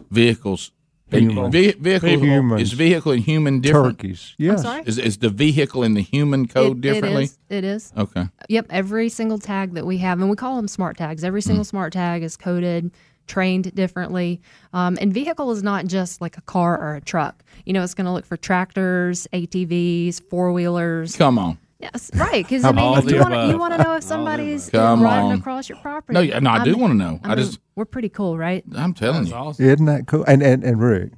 vehicles. 0.09 0.71
Human. 1.09 1.51
Ve- 1.51 1.73
vehicle 1.73 2.07
Humans. 2.07 2.61
is 2.61 2.71
vehicle 2.71 3.11
and 3.11 3.21
human 3.21 3.59
different. 3.59 3.99
Turkeys. 3.99 4.33
Yes. 4.37 4.61
sorry? 4.61 4.83
Is, 4.85 4.97
is 4.97 5.17
the 5.17 5.27
vehicle 5.29 5.83
in 5.83 5.93
the 5.93 6.01
human 6.01 6.47
code 6.47 6.77
It- 6.77 6.81
differently? 6.93 7.23
It 7.23 7.25
is. 7.25 7.37
It 7.49 7.63
is. 7.65 7.93
Okay. 7.97 8.29
Yep, 8.47 8.67
every 8.69 9.09
single 9.09 9.37
tag 9.37 9.73
that 9.73 9.85
we 9.85 9.97
have, 9.97 10.21
and 10.21 10.29
we 10.29 10.37
call 10.37 10.55
them 10.55 10.69
smart 10.69 10.95
tags. 10.95 11.25
Every 11.25 11.41
Hmm. 11.41 11.47
single 11.47 11.63
smart 11.65 11.91
tag 11.91 12.23
is 12.23 12.37
coded, 12.37 12.91
trained 13.27 13.73
differently. 13.75 14.41
Um, 14.73 14.97
and 15.01 15.13
vehicle 15.13 15.51
is 15.51 15.63
not 15.63 15.85
just 15.87 16.21
like 16.21 16.37
a 16.37 16.41
car 16.41 16.77
or 16.79 16.95
a 16.95 17.01
truck. 17.01 17.43
You 17.65 17.73
know, 17.73 17.83
it's 17.83 17.93
going 17.93 18.05
to 18.05 18.11
look 18.11 18.25
for 18.25 18.37
tractors, 18.37 19.27
ATVs, 19.33 20.21
four 20.29 20.51
wheelers. 20.51 21.15
Come 21.15 21.37
on. 21.39 21.57
Yes, 21.79 22.11
right. 22.13 22.45
Because 22.45 22.63
I 22.65 22.71
mean, 22.71 22.97
if 22.97 23.09
you 23.09 23.19
want 23.19 23.33
to, 23.33 23.47
you 23.47 23.57
want 23.59 23.73
to 23.75 23.83
know 23.83 23.95
if 23.95 24.03
somebody's 24.03 24.69
Come 24.69 25.01
riding 25.01 25.31
on. 25.31 25.39
across 25.39 25.67
your 25.67 25.79
property. 25.79 26.13
No, 26.13 26.19
yeah, 26.21 26.39
no, 26.39 26.51
I 26.51 26.63
do 26.63 26.77
wanna 26.77 26.93
know. 26.93 27.19
I 27.23 27.29
mean, 27.29 27.37
just- 27.37 27.59
we're 27.75 27.85
pretty 27.85 28.09
cool, 28.09 28.37
right? 28.37 28.63
I'm 28.75 28.93
telling 28.93 29.25
you. 29.25 29.49
Isn't 29.57 29.85
that 29.85 30.05
cool? 30.05 30.23
And 30.25 30.43
and, 30.43 30.63
and 30.63 30.79
Rick. 30.79 31.11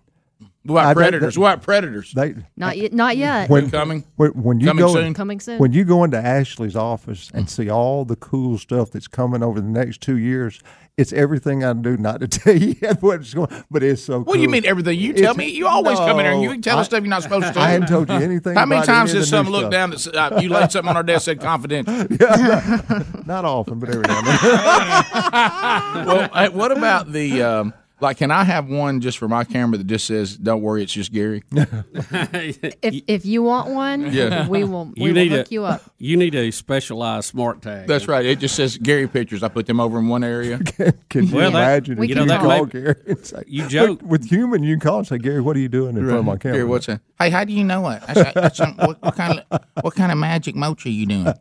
What 0.66 0.80
I- 0.86 0.92
about 0.92 0.96
predators? 1.02 1.38
What 1.38 1.54
about 1.54 1.64
predators? 1.64 2.14
They, 2.14 2.36
Not 2.56 2.78
yet. 2.78 2.94
Not 2.94 3.18
yet. 3.18 3.50
when, 3.50 3.70
coming? 3.70 4.06
When, 4.16 4.32
when 4.32 4.60
you 4.62 4.68
Coming 4.68 4.86
go, 4.86 4.94
soon? 4.94 5.14
Coming 5.14 5.40
soon. 5.42 5.60
When 5.60 5.74
you 5.74 5.84
go 5.84 6.04
into 6.06 6.18
Ashley's 6.18 6.76
office 6.78 7.30
and 7.34 7.50
see 7.50 7.70
all 7.70 8.06
the 8.06 8.16
cool 8.16 8.58
stuff 8.58 8.92
that's 8.92 9.08
coming 9.08 9.44
over 9.44 9.60
the 9.60 9.68
next 9.68 10.00
two 10.02 10.18
years, 10.18 10.62
it's 10.96 11.12
everything 11.12 11.64
I 11.66 11.74
do 11.74 11.98
not 11.98 12.22
to 12.22 12.28
tell 12.30 12.56
you 12.56 12.76
yet 12.82 13.02
what's 13.02 13.34
going. 13.34 13.50
But 13.72 13.84
it's 13.84 14.04
so. 14.04 14.20
What 14.22 14.36
do 14.36 14.42
you 14.42 14.48
mean 14.48 14.64
everything? 14.66 14.98
You 15.00 15.12
tell 15.14 15.32
It's- 15.32 15.38
me. 15.38 15.50
You 15.50 15.68
always 15.68 15.98
come 16.00 16.20
in 16.20 16.26
here 16.26 16.34
and 16.34 16.42
you 16.44 16.52
can 16.52 16.62
tell 16.62 16.78
us 16.80 16.86
stuff 16.86 17.02
you're 17.02 17.10
not 17.10 17.24
supposed 17.24 17.48
to. 17.48 17.54
Tell. 17.56 17.62
I 17.64 17.72
haven't 17.72 17.90
told 17.90 18.08
you 18.10 18.16
anything 18.16 18.56
How 18.56 18.66
many 18.66 18.80
about 18.84 18.86
times 18.94 19.12
has 19.14 19.28
someone 19.30 19.62
did 19.62 19.70
the 19.72 19.88
new 19.88 19.90
something 19.90 19.98
look 19.98 20.06
stuff. 20.06 20.14
down 20.14 20.30
that 20.30 20.32
s- 20.32 20.38
uh, 20.38 20.42
you 20.42 20.50
laid 20.50 20.72
something 20.72 20.90
on 20.90 20.96
our 20.96 21.04
desk 21.04 21.26
said 21.26 21.42
confidential? 21.42 21.94
Not 23.26 23.44
often, 23.44 23.80
but 23.80 23.90
every 23.90 24.04
now 24.04 24.18
and 24.20 24.28
then. 24.28 26.06
well, 26.06 26.52
what 26.52 26.72
about 26.72 27.12
the 27.12 27.42
um, 27.42 27.74
like? 28.04 28.18
Can 28.18 28.30
I 28.30 28.44
have 28.44 28.70
one 28.70 29.02
just 29.02 29.18
for 29.18 29.28
my 29.28 29.44
camera 29.44 29.78
that 29.80 29.88
just 29.88 30.06
says 30.06 30.38
"Don't 30.38 30.62
worry, 30.62 30.84
it's 30.84 30.94
just 30.94 31.12
Gary"? 31.12 31.42
if 31.52 33.04
if 33.08 33.26
you 33.26 33.42
want 33.44 33.70
one, 33.72 34.02
Yeah. 34.14 34.48
we 34.48 34.64
will. 34.64 34.86
We 34.86 34.94
You 34.98 35.08
will 35.08 35.14
need 35.14 35.32
hook 35.32 35.48
a 35.48 35.54
you 35.54 35.64
up. 35.64 35.82
you 35.98 36.18
need 36.18 36.36
a 36.36 36.52
specialized 36.52 37.26
smart 37.28 37.62
tag. 37.62 37.88
That's 37.88 38.08
right. 38.08 38.26
It 38.26 38.40
just 38.40 38.56
says 38.56 38.78
Gary 38.78 39.08
pictures. 39.08 39.42
I 39.44 39.48
put 39.48 39.66
them 39.66 39.80
over 39.80 39.98
in 39.98 40.08
one 40.08 40.24
area. 40.24 40.60
Can 41.10 41.28
you 41.28 41.36
Well, 41.36 41.52
that- 41.52 41.58
imagine 41.58 41.98
we 41.98 42.08
if 42.08 42.14
can 42.14 42.24
you 42.24 42.30
that 42.30 42.42
call 42.42 42.66
may- 42.66 42.72
Gary? 42.72 42.96
and 43.08 43.26
say- 43.26 43.44
you 43.48 43.68
joke. 43.68 44.00
But 44.00 44.08
with 44.08 44.26
human, 44.30 44.64
you 44.64 44.76
can 44.76 44.80
call 44.88 44.98
and 45.00 45.08
say, 45.08 45.18
Gary, 45.18 45.42
what 45.42 45.56
are 45.56 45.60
you 45.60 45.70
doing 45.70 45.96
in 45.98 46.04
front 46.06 46.20
of 46.20 46.26
my 46.26 46.38
camera? 46.38 46.58
Gary, 46.58 46.68
what's 46.70 46.88
that? 46.88 47.02
Hey, 47.20 47.30
how 47.30 47.44
do 47.44 47.54
you 47.54 47.64
know 47.64 47.88
it? 47.90 48.02
That's, 48.08 48.34
that's 48.34 48.58
some, 48.58 48.76
what, 48.78 49.02
what 49.02 49.16
kind 49.16 49.44
of 49.52 49.62
what 49.82 49.96
kind 49.96 50.12
of 50.12 50.18
magic 50.18 50.56
mocha 50.56 50.90
are 50.90 50.92
you 50.92 51.06
doing? 51.06 51.34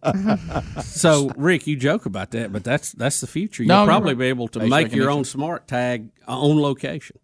So, 0.83 1.31
Rick, 1.37 1.67
you 1.67 1.77
joke 1.77 2.07
about 2.07 2.31
that, 2.33 2.53
but 2.53 2.63
that's 2.65 2.93
that's 2.93 3.21
the 3.21 3.27
future. 3.27 3.63
You'll 3.63 3.69
No, 3.77 3.87
probably 3.87 4.15
be 4.15 4.27
able 4.27 4.49
to 4.49 4.61
make 4.67 4.93
your 4.95 5.11
own 5.11 5.25
smart 5.25 5.67
tag 5.67 6.09
on 6.29 6.39
location. 6.61 7.19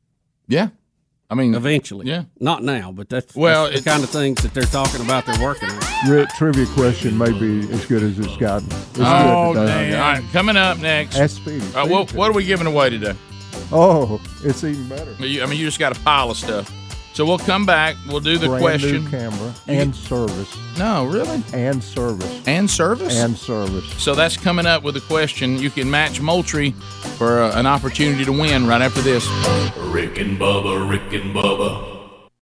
Yeah, 0.47 0.69
I 1.31 1.35
mean, 1.35 1.55
eventually. 1.55 2.07
Yeah, 2.07 2.25
not 2.41 2.63
now, 2.63 2.91
but 2.93 3.09
that's 3.09 3.35
Well, 3.35 3.65
that's 3.71 3.83
the 3.83 3.91
kind 3.91 4.03
of 4.03 4.11
things 4.11 4.43
that 4.43 4.55
they're 4.55 4.63
talking 4.65 5.01
about. 5.01 5.27
They're 5.27 5.43
working 5.43 5.69
on. 5.71 6.11
Rick, 6.11 6.29
trivia 6.31 6.67
question 6.67 7.19
may 7.19 7.33
be 7.33 7.61
as 7.71 7.85
good 7.87 8.03
as 8.03 8.19
it's 8.19 8.37
gotten. 8.37 8.69
It's 8.69 8.99
oh, 9.01 9.53
good 9.53 9.69
All 9.69 10.01
right. 10.01 10.25
coming 10.33 10.57
up 10.57 10.79
next. 10.79 11.17
Ask 11.17 11.37
Speedy. 11.37 11.67
Uh, 11.75 11.87
what, 11.87 12.13
what 12.15 12.31
are 12.31 12.35
we 12.35 12.45
giving 12.45 12.67
away 12.67 12.89
today? 12.91 13.15
Oh, 13.73 14.21
it's 14.45 14.65
even 14.65 14.89
better. 14.89 15.13
You- 15.19 15.43
I 15.43 15.47
mean, 15.47 15.59
you 15.59 15.67
just 15.67 15.79
got 15.79 15.97
a 15.97 16.01
pile 16.01 16.31
of 16.31 16.37
stuff. 16.37 16.73
So 17.19 17.27
we'll 17.27 17.37
come 17.37 17.67
back. 17.67 17.97
We'll 18.07 18.21
do 18.21 18.39
the 18.39 18.47
Brand 18.47 18.63
question. 18.63 19.03
new 19.03 19.11
camera 19.11 19.53
and 19.67 19.93
get- 19.93 20.01
service. 20.01 20.57
No, 20.79 21.05
really? 21.05 21.43
And 21.53 21.83
service. 21.83 22.43
And 22.47 22.71
service? 22.71 23.17
And 23.17 23.37
service. 23.37 23.93
So 24.01 24.15
that's 24.15 24.37
coming 24.37 24.67
up 24.67 24.85
with 24.85 24.97
a 24.99 25.01
question. 25.01 25.59
You 25.59 25.69
can 25.69 25.91
match 25.91 26.21
Moultrie 26.21 26.71
for 27.17 27.43
uh, 27.43 27.59
an 27.59 27.67
opportunity 27.67 28.25
to 28.25 28.31
win 28.31 28.69
right 28.69 28.81
after 28.81 29.01
this. 29.01 29.27
Rick 29.79 30.21
and 30.21 30.39
Bubba, 30.39 30.89
Rick 30.89 31.13
and 31.13 31.35
Bubba. 31.35 31.98